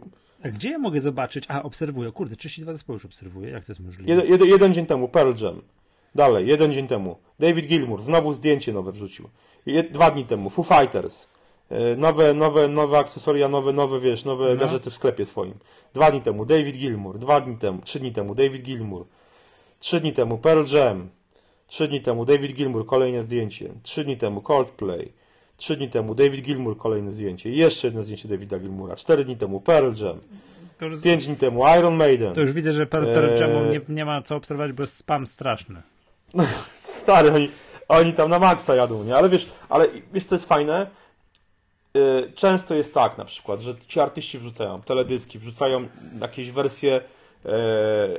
gdzie 0.50 0.70
ja 0.70 0.78
mogę 0.78 1.00
zobaczyć? 1.00 1.44
A, 1.48 1.62
obserwuję. 1.62 2.12
Kurde, 2.12 2.36
32 2.36 2.72
zespoły 2.72 2.96
już 2.96 3.04
obserwuję. 3.04 3.50
Jak 3.50 3.64
to 3.64 3.72
jest 3.72 3.80
możliwe? 3.80 4.10
Jeden, 4.10 4.30
jeden, 4.30 4.48
jeden 4.48 4.74
dzień 4.74 4.86
temu 4.86 5.08
Pearl 5.08 5.44
Jam. 5.44 5.62
Dalej, 6.14 6.48
jeden 6.48 6.72
dzień 6.72 6.86
temu. 6.86 7.16
David 7.38 7.66
Gilmour, 7.66 8.02
znowu 8.02 8.32
zdjęcie 8.32 8.72
nowe 8.72 8.92
wrzucił. 8.92 9.28
Jed, 9.66 9.92
dwa 9.92 10.10
dni 10.10 10.24
temu. 10.24 10.50
Foo 10.50 10.62
Fighters. 10.62 11.28
E, 11.70 11.96
nowe, 11.96 12.34
nowe, 12.34 12.68
nowe 12.68 12.98
akcesoria, 12.98 13.48
nowe, 13.48 13.72
nowe, 13.72 14.00
wiesz, 14.00 14.24
nowe 14.24 14.54
no. 14.54 14.60
gadżety 14.60 14.90
w 14.90 14.94
sklepie 14.94 15.26
swoim. 15.26 15.54
Dwa 15.94 16.10
dni 16.10 16.20
temu 16.20 16.46
David 16.46 16.76
Gilmour. 16.76 17.18
Dwa 17.18 17.40
dni 17.40 17.56
temu, 17.56 17.82
trzy 17.84 18.00
dni 18.00 18.12
temu 18.12 18.34
David 18.34 18.62
Gilmour. 18.62 19.06
Trzy 19.80 20.00
dni 20.00 20.12
temu 20.12 20.38
Pearl 20.38 20.64
Jam. 20.74 21.08
Trzy 21.66 21.88
dni 21.88 22.00
temu 22.00 22.24
David 22.24 22.52
Gilmour, 22.52 22.86
kolejne 22.86 23.22
zdjęcie. 23.22 23.70
Trzy 23.82 24.04
dni 24.04 24.16
temu 24.16 24.40
Coldplay. 24.40 25.12
Trzy 25.56 25.76
dni 25.76 25.90
temu 25.90 26.14
David 26.14 26.44
Gilmour, 26.44 26.76
kolejne 26.76 27.12
zdjęcie. 27.12 27.50
Jeszcze 27.50 27.86
jedno 27.86 28.02
zdjęcie 28.02 28.28
Davida 28.28 28.58
Gilmoura. 28.58 28.96
Cztery 28.96 29.24
dni 29.24 29.36
temu 29.36 29.60
Pearl 29.60 30.04
Jam. 30.04 30.20
Już... 30.80 31.02
Pięć 31.02 31.26
dni 31.26 31.36
temu 31.36 31.62
Iron 31.78 31.94
Maiden. 31.94 32.34
To 32.34 32.40
już 32.40 32.52
widzę, 32.52 32.72
że 32.72 32.86
Pearl, 32.86 33.06
Pearl 33.06 33.40
Jamu 33.40 33.64
nie, 33.64 33.80
nie 33.88 34.04
ma 34.04 34.22
co 34.22 34.36
obserwować, 34.36 34.72
bo 34.72 34.82
jest 34.82 34.96
spam 34.96 35.26
straszny. 35.26 35.82
stary, 37.02 37.32
oni, 37.32 37.50
oni 37.88 38.12
tam 38.12 38.30
na 38.30 38.38
maksa 38.38 38.74
jadą, 38.74 39.04
nie? 39.04 39.16
Ale 39.16 39.28
wiesz, 39.28 39.48
ale 39.68 39.86
wiesz 40.12 40.24
co 40.24 40.34
jest 40.34 40.48
fajne? 40.48 40.86
Yy, 41.94 42.32
często 42.34 42.74
jest 42.74 42.94
tak 42.94 43.18
na 43.18 43.24
przykład, 43.24 43.60
że 43.60 43.74
ci 43.88 44.00
artyści 44.00 44.38
wrzucają 44.38 44.82
teledyski, 44.82 45.38
wrzucają 45.38 45.88
jakieś 46.20 46.50
wersje 46.50 47.00
yy, 47.44 47.52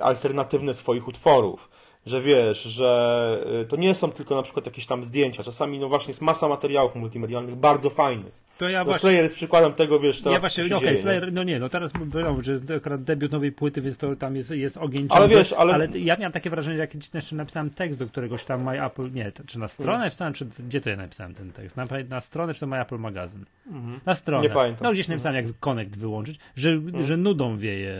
alternatywne 0.04 0.74
swoich 0.74 1.08
utworów 1.08 1.70
że 2.06 2.22
wiesz, 2.22 2.62
że 2.62 3.40
y, 3.62 3.66
to 3.66 3.76
nie 3.76 3.96
są 3.96 4.12
tylko 4.12 4.36
na 4.36 4.44
przykład 4.44 4.66
jakieś 4.66 4.86
tam 4.86 5.04
zdjęcia, 5.04 5.44
czasami 5.44 5.80
no 5.80 5.90
właśnie 5.90 6.08
jest 6.08 6.22
masa 6.22 6.48
materiałów 6.48 6.96
multimedialnych 6.96 7.56
bardzo 7.56 7.90
fajnych. 7.90 8.46
To 8.58 8.70
ja 8.70 8.80
no 8.80 8.86
właśnie... 8.86 9.00
Slayer 9.00 9.24
jest 9.24 9.36
przykładem 9.36 9.74
tego, 9.74 10.00
wiesz, 10.00 10.22
teraz 10.22 10.34
Ja 10.34 10.40
właśnie, 10.40 10.66
okej, 10.66 10.78
okay, 10.78 10.98
Slayer, 10.98 11.34
no 11.34 11.44
nie, 11.44 11.60
no 11.60 11.70
teraz 11.70 11.92
było, 11.92 12.44
że 12.44 12.60
akurat 12.78 13.04
debiut 13.04 13.32
nowej 13.32 13.52
płyty, 13.52 13.82
więc 13.82 13.98
to 13.98 14.16
tam 14.16 14.36
jest, 14.36 14.52
jest 14.52 14.78
ogień 14.78 15.08
Ale 15.10 15.28
wiesz, 15.28 15.54
ale... 15.54 15.74
ale 15.74 15.88
ja 15.94 16.16
miałem 16.18 16.32
takie 16.32 16.50
wrażenie, 16.50 16.78
jak 16.78 17.14
jeszcze 17.14 17.36
napisałem 17.36 17.70
tekst 17.70 18.00
do 18.00 18.08
któregoś 18.08 18.44
tam 18.44 18.64
My 18.64 18.86
Apple, 18.86 19.12
nie, 19.12 19.32
czy 19.48 19.60
na 19.60 19.68
stronę 19.68 19.92
hmm. 19.92 20.06
napisałem, 20.08 20.34
czy 20.34 20.46
gdzie 20.60 20.82
to 20.82 20.90
ja 20.90 20.96
napisałem 20.96 21.34
ten 21.34 21.52
tekst? 21.52 21.78
Na, 21.78 21.86
na 22.10 22.22
stronę, 22.22 22.54
czy 22.54 22.60
to 22.60 22.68
My 22.68 22.82
Apple 22.82 22.98
magazyn? 22.98 23.46
Hmm. 23.70 24.00
Na 24.06 24.16
stronę. 24.16 24.44
Nie 24.44 24.50
pamiętam. 24.50 24.84
No 24.84 24.94
gdzieś 24.94 25.08
napisałem, 25.08 25.36
jak 25.36 25.60
Connect 25.60 25.98
wyłączyć, 25.98 26.40
że, 26.56 26.70
hmm. 26.70 27.04
że 27.04 27.18
nudą 27.18 27.58
wieje. 27.58 27.96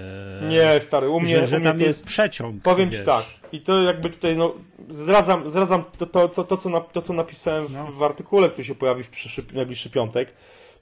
Nie, 0.50 0.82
stary, 0.82 1.10
u 1.10 1.20
mnie, 1.20 1.38
że, 1.38 1.48
że 1.48 1.58
u 1.58 1.60
mnie 1.60 1.70
tam 1.70 1.80
jest, 1.80 1.88
jest 1.88 2.06
przeciąg. 2.06 2.62
Powiem 2.62 2.90
wiesz. 2.90 3.00
ci 3.00 3.06
tak, 3.06 3.26
i 3.56 3.62
to 3.62 3.82
jakby 3.82 4.10
tutaj, 4.10 4.38
no, 4.38 4.54
zdradzam, 4.90 5.50
zdradzam 5.50 5.84
to, 5.98 6.06
to, 6.06 6.28
to, 6.30 6.44
to, 6.44 6.58
co, 6.58 6.70
na, 6.70 6.82
to 6.82 7.02
co 7.02 7.14
napisałem 7.14 7.66
no. 7.74 7.86
w, 7.86 7.96
w 7.96 8.04
artykule, 8.04 8.50
który 8.50 8.64
się 8.64 8.76
pojawi 8.76 9.04
w 9.04 9.10
przyszły, 9.10 9.44
najbliższy 9.54 9.90
piątek, 9.90 10.34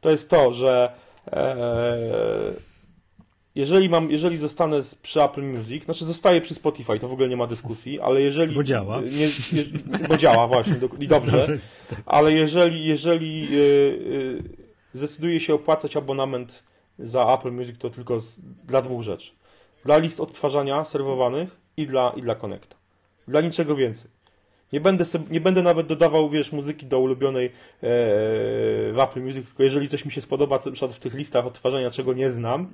to 0.01 0.09
jest 0.09 0.29
to, 0.29 0.53
że 0.53 0.93
e, 1.27 2.53
jeżeli 3.55 3.89
mam, 3.89 4.11
jeżeli 4.11 4.37
zostanę 4.37 4.79
przy 5.01 5.23
Apple 5.23 5.43
Music, 5.43 5.85
znaczy 5.85 6.05
zostaję 6.05 6.41
przy 6.41 6.53
Spotify, 6.53 6.99
to 6.99 7.07
w 7.07 7.13
ogóle 7.13 7.29
nie 7.29 7.37
ma 7.37 7.47
dyskusji, 7.47 7.99
ale 7.99 8.21
jeżeli... 8.21 8.55
Bo 8.55 8.63
działa. 8.63 9.01
Nie, 9.01 9.27
nie, 9.53 9.79
bo 10.07 10.17
działa, 10.17 10.47
właśnie, 10.47 10.73
do, 10.73 10.87
i 10.99 11.07
dobrze, 11.07 11.47
ale 12.05 12.33
jeżeli, 12.33 12.85
jeżeli 12.85 13.51
yy, 13.51 14.43
zdecyduje 14.93 15.39
się 15.39 15.53
opłacać 15.53 15.97
abonament 15.97 16.63
za 16.99 17.33
Apple 17.33 17.51
Music, 17.51 17.77
to 17.79 17.89
tylko 17.89 18.19
z, 18.19 18.39
dla 18.63 18.81
dwóch 18.81 19.03
rzeczy. 19.03 19.31
Dla 19.85 19.97
list 19.97 20.19
odtwarzania 20.19 20.83
serwowanych 20.83 21.62
i 21.77 21.87
dla, 21.87 22.13
i 22.15 22.21
dla 22.21 22.35
Connecta. 22.35 22.75
Dla 23.27 23.41
niczego 23.41 23.75
więcej. 23.75 24.11
Nie 24.73 24.81
będę, 24.81 25.05
sobie, 25.05 25.25
nie 25.29 25.41
będę 25.41 25.61
nawet 25.61 25.87
dodawał, 25.87 26.29
wiesz, 26.29 26.51
muzyki 26.51 26.85
do 26.85 26.99
ulubionej 26.99 27.45
e, 27.45 27.51
w 28.91 28.95
Apple 28.99 29.21
Music, 29.21 29.45
tylko 29.45 29.63
jeżeli 29.63 29.89
coś 29.89 30.05
mi 30.05 30.11
się 30.11 30.21
spodoba, 30.21 30.55
na 30.65 30.71
przykład 30.71 30.93
w 30.93 30.99
tych 30.99 31.13
listach 31.13 31.45
odtwarzania, 31.45 31.91
czego 31.91 32.13
nie 32.13 32.31
znam, 32.31 32.67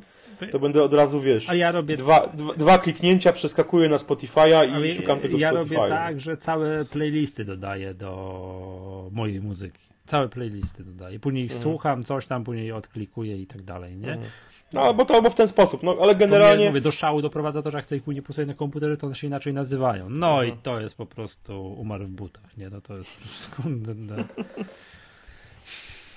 to 0.51 0.59
będę 0.59 0.83
od 0.83 0.93
razu, 0.93 1.21
wiesz, 1.21 1.49
A 1.49 1.55
ja 1.55 1.71
robię... 1.71 1.97
dwa, 1.97 2.27
dwa, 2.27 2.53
dwa 2.53 2.77
kliknięcia, 2.77 3.33
przeskakuję 3.33 3.89
na 3.89 3.97
Spotify'a 3.97 4.85
i 4.85 4.95
szukam 4.95 5.19
tego 5.19 5.37
ja 5.37 5.51
Spotify'a. 5.51 5.73
Ja 5.73 5.79
robię 5.79 5.89
tak, 5.89 6.19
że 6.19 6.37
całe 6.37 6.85
playlisty 6.85 7.45
dodaję 7.45 7.93
do 7.93 9.09
mojej 9.11 9.41
muzyki. 9.41 9.89
Całe 10.05 10.29
playlisty 10.29 10.83
dodaję. 10.83 11.19
Później 11.19 11.43
ich 11.43 11.51
mhm. 11.51 11.63
słucham, 11.63 12.03
coś 12.03 12.27
tam, 12.27 12.43
później 12.43 12.71
odklikuję 12.71 13.37
i 13.41 13.47
tak 13.47 13.61
dalej, 13.61 13.97
nie? 13.97 14.11
Mhm. 14.11 14.29
No, 14.73 14.93
bo 14.93 15.05
to 15.05 15.15
albo 15.15 15.29
w 15.29 15.35
ten 15.35 15.47
sposób, 15.47 15.83
no, 15.83 15.97
ale 16.01 16.15
generalnie... 16.15 16.67
mówię, 16.67 16.81
do 16.81 16.91
szału 16.91 17.21
doprowadza 17.21 17.61
to, 17.61 17.71
że 17.71 17.77
jak 17.77 17.85
chcę 17.85 17.95
ich 17.95 18.03
później 18.03 18.23
posłuchać 18.23 18.47
na 18.47 18.53
komputerze, 18.53 18.97
to 18.97 19.07
one 19.07 19.15
się 19.15 19.27
inaczej 19.27 19.53
nazywają. 19.53 20.09
No 20.09 20.43
mhm. 20.43 20.47
i 20.47 20.61
to 20.61 20.79
jest 20.79 20.97
po 20.97 21.05
prostu 21.05 21.73
umarł 21.73 22.05
w 22.05 22.09
butach, 22.09 22.57
nie? 22.57 22.69
No 22.69 22.81
to 22.81 22.97
jest... 22.97 23.09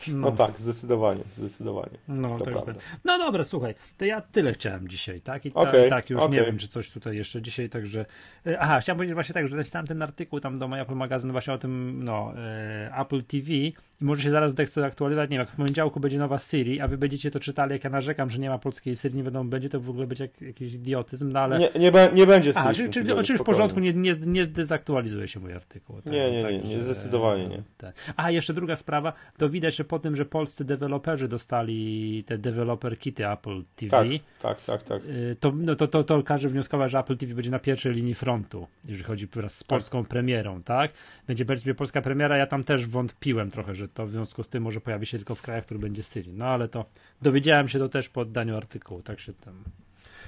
No. 0.08 0.30
no. 0.30 0.32
tak, 0.32 0.60
zdecydowanie, 0.60 1.22
zdecydowanie. 1.38 1.98
No, 2.08 2.38
to 2.38 2.44
tak, 2.44 2.64
tak. 2.64 2.76
no 3.04 3.18
dobra, 3.18 3.44
słuchaj, 3.44 3.74
to 3.98 4.04
ja 4.04 4.20
tyle 4.20 4.52
chciałem 4.52 4.88
dzisiaj, 4.88 5.20
tak? 5.20 5.46
I 5.46 5.52
ta, 5.52 5.60
okay, 5.60 5.88
tak, 5.88 6.10
już 6.10 6.22
okay. 6.22 6.36
nie 6.36 6.44
wiem, 6.44 6.58
czy 6.58 6.68
coś 6.68 6.90
tutaj 6.90 7.16
jeszcze 7.16 7.42
dzisiaj, 7.42 7.68
także... 7.68 8.06
E, 8.46 8.60
aha, 8.60 8.80
chciałem 8.80 8.96
powiedzieć 8.96 9.14
właśnie 9.14 9.34
tak, 9.34 9.48
że 9.48 9.56
napisałem 9.56 9.86
ten 9.86 10.02
artykuł 10.02 10.40
tam 10.40 10.58
do 10.58 10.78
Apple 10.78 10.94
Magazine 10.94 11.32
właśnie 11.32 11.52
o 11.52 11.58
tym, 11.58 12.04
no, 12.04 12.32
e, 12.36 12.92
Apple 12.98 13.22
TV 13.22 13.52
i 13.52 13.74
może 14.00 14.22
się 14.22 14.30
zaraz 14.30 14.54
chce 14.66 14.86
aktualizować, 14.86 15.30
nie 15.30 15.36
wiem, 15.36 15.46
jak 15.46 15.50
w 15.50 15.56
poniedziałku 15.56 16.00
będzie 16.00 16.18
nowa 16.18 16.38
Siri, 16.38 16.80
a 16.80 16.88
wy 16.88 16.98
będziecie 16.98 17.30
to 17.30 17.40
czytali, 17.40 17.72
jak 17.72 17.84
ja 17.84 17.90
narzekam, 17.90 18.30
że 18.30 18.38
nie 18.38 18.50
ma 18.50 18.58
polskiej 18.58 18.96
Siri, 18.96 19.14
nie 19.14 19.22
wiadomo, 19.22 19.50
będzie 19.50 19.68
to 19.68 19.80
w 19.80 19.90
ogóle 19.90 20.06
być 20.06 20.20
jak, 20.20 20.40
jakiś 20.40 20.74
idiotyzm, 20.74 21.32
no 21.32 21.40
ale... 21.40 21.58
Nie, 21.58 21.70
nie, 21.78 21.92
be, 21.92 22.10
nie 22.14 22.26
będzie 22.26 22.52
Siri. 22.52 22.64
A, 22.66 22.74
czyli, 22.74 22.90
czyli, 22.90 23.24
czyli 23.24 23.38
w 23.38 23.42
porządku, 23.42 23.80
nie, 23.80 23.92
nie, 23.92 24.14
nie 24.26 24.44
zdezaktualizuje 24.44 25.28
się 25.28 25.40
mój 25.40 25.52
artykuł. 25.52 26.02
Tak, 26.02 26.12
nie, 26.12 26.32
nie, 26.32 26.42
tak, 26.42 26.52
nie, 26.52 26.76
nie, 26.76 26.82
zdecydowanie 26.82 27.48
nie. 27.48 27.62
Tak. 27.76 27.94
A, 28.16 28.30
jeszcze 28.30 28.54
druga 28.54 28.76
sprawa, 28.76 29.12
to 29.38 29.48
widać, 29.48 29.76
że 29.76 29.84
po 29.92 29.98
tym, 29.98 30.16
że 30.16 30.24
polscy 30.24 30.64
deweloperzy 30.64 31.28
dostali 31.28 32.24
te 32.26 32.38
developer 32.38 32.98
kity 32.98 33.28
Apple 33.28 33.62
TV, 33.76 33.90
tak, 33.90 34.18
tak, 34.42 34.62
tak, 34.64 34.82
tak. 34.82 35.04
Y, 35.04 35.36
to, 35.40 35.52
no 35.56 35.74
to, 35.76 35.86
to, 35.86 36.04
to 36.04 36.22
każdy 36.22 36.48
wnioskował, 36.48 36.88
że 36.88 36.98
Apple 36.98 37.16
TV 37.16 37.34
będzie 37.34 37.50
na 37.50 37.58
pierwszej 37.58 37.92
linii 37.92 38.14
frontu, 38.14 38.66
jeżeli 38.84 39.04
chodzi 39.04 39.26
wraz 39.26 39.54
z 39.54 39.58
tak. 39.58 39.68
polską 39.68 40.02
tak. 40.02 40.08
premierą, 40.08 40.62
tak? 40.62 40.92
Będzie 41.26 41.44
będzie 41.44 41.74
polska 41.74 42.02
premiera, 42.02 42.36
ja 42.36 42.46
tam 42.46 42.64
też 42.64 42.86
wątpiłem 42.86 43.50
trochę, 43.50 43.74
że 43.74 43.88
to 43.88 44.06
w 44.06 44.10
związku 44.10 44.42
z 44.42 44.48
tym 44.48 44.62
może 44.62 44.80
pojawi 44.80 45.06
się 45.06 45.18
tylko 45.18 45.34
w 45.34 45.42
krajach, 45.42 45.64
który 45.64 45.80
będzie 45.80 46.02
Syrii. 46.02 46.32
No 46.32 46.44
ale 46.44 46.68
to 46.68 46.84
dowiedziałem 47.22 47.68
się 47.68 47.78
to 47.78 47.88
też 47.88 48.08
po 48.08 48.20
oddaniu 48.20 48.56
artykułu, 48.56 49.02
tak 49.02 49.20
się 49.20 49.32
tam. 49.32 49.64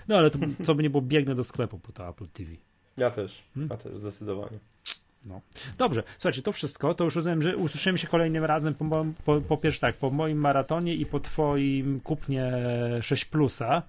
No 0.09 0.17
ale 0.17 0.31
to 0.31 0.39
co 0.65 0.75
by 0.75 0.83
nie 0.83 0.91
było, 0.91 1.03
biegnę 1.03 1.35
do 1.35 1.45
sklepu 1.45 1.79
po 1.79 1.93
to 1.93 2.09
Apple 2.09 2.27
TV. 2.29 2.51
Ja 2.97 3.11
też, 3.11 3.43
hmm? 3.55 3.71
ja 3.71 3.77
też, 3.77 4.01
zdecydowanie. 4.01 4.59
No. 5.25 5.41
Dobrze, 5.79 6.03
słuchajcie, 6.19 6.43
to 6.43 6.53
wszystko. 6.53 6.95
To 6.95 7.05
już 7.05 7.17
rozumiem, 7.17 7.43
że 7.43 7.57
usłyszymy 7.57 7.99
się 7.99 8.07
kolejnym 8.07 8.45
razem 8.45 8.75
po, 8.75 9.07
po, 9.25 9.41
po 9.41 9.57
pierwsze 9.57 9.81
tak, 9.81 9.97
po 9.97 10.11
moim 10.11 10.39
maratonie 10.39 10.95
i 10.95 11.07
po 11.07 11.21
twoim 11.21 12.01
kupnie 12.01 12.53
6 13.01 13.25
plusa. 13.25 13.83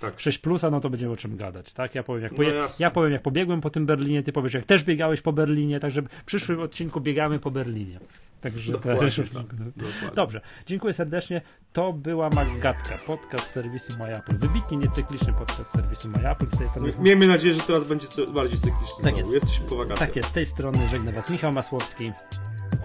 Tak. 0.00 0.20
6 0.20 0.38
plusa, 0.38 0.70
no 0.70 0.80
to 0.80 0.90
będziemy 0.90 1.12
o 1.12 1.16
czym 1.16 1.36
gadać, 1.36 1.72
tak? 1.72 1.94
Ja 1.94 2.02
powiem, 2.02 2.22
jak, 2.22 2.32
no 2.38 2.44
ja 2.78 2.90
powiem, 2.90 3.12
jak 3.12 3.22
pobiegłem 3.22 3.60
po 3.60 3.70
tym 3.70 3.86
Berlinie, 3.86 4.22
ty 4.22 4.32
powiesz, 4.32 4.54
jak 4.54 4.64
też 4.64 4.84
biegałeś 4.84 5.20
po 5.20 5.32
Berlinie, 5.32 5.80
także 5.80 6.02
w 6.02 6.24
przyszłym 6.24 6.60
odcinku 6.60 7.00
biegamy 7.00 7.38
po 7.38 7.50
Berlinie. 7.50 8.00
Także 8.40 8.72
dokładnie, 8.72 9.10
też... 9.10 9.30
tak, 9.30 10.14
Dobrze, 10.14 10.40
dziękuję 10.66 10.92
serdecznie. 10.92 11.42
To 11.72 11.92
była 11.92 12.30
Magatka, 12.30 12.98
podcast 13.06 13.50
serwisu 13.50 13.98
MyApple. 13.98 14.34
Wybitnie 14.38 14.76
niecykliczny 14.76 15.32
podcast 15.32 15.72
serwisu 15.72 16.08
MyApple. 16.10 16.46
Z 16.46 16.58
tej 16.58 16.68
strony... 16.68 16.92
Miejmy 16.98 17.26
nadzieję, 17.26 17.54
że 17.54 17.60
teraz 17.60 17.84
będzie 17.84 18.06
bardziej 18.34 18.58
cykliczny. 18.58 19.04
Tak 19.04 19.18
jest. 19.18 19.32
Jesteśmy 19.32 19.66
po 19.66 19.76
wakacjach. 19.76 20.08
Tak 20.08 20.16
jest, 20.16 20.28
z 20.28 20.32
tej 20.32 20.46
strony 20.46 20.78
żegna 20.90 21.12
Was 21.12 21.30
Michał 21.30 21.52
Masłowski 21.52 22.04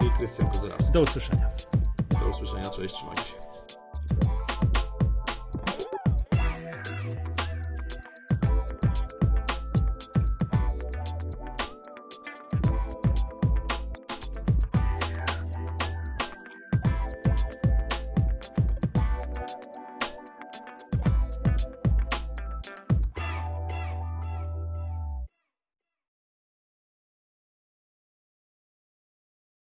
i 0.00 0.18
Krystian 0.18 0.46
Kozerowski. 0.46 0.92
Do 0.92 1.00
usłyszenia. 1.00 1.48
Do 2.20 2.30
usłyszenia, 2.30 2.70
cześć, 2.70 2.94
trzymajcie 2.94 3.22
się. 3.22 4.43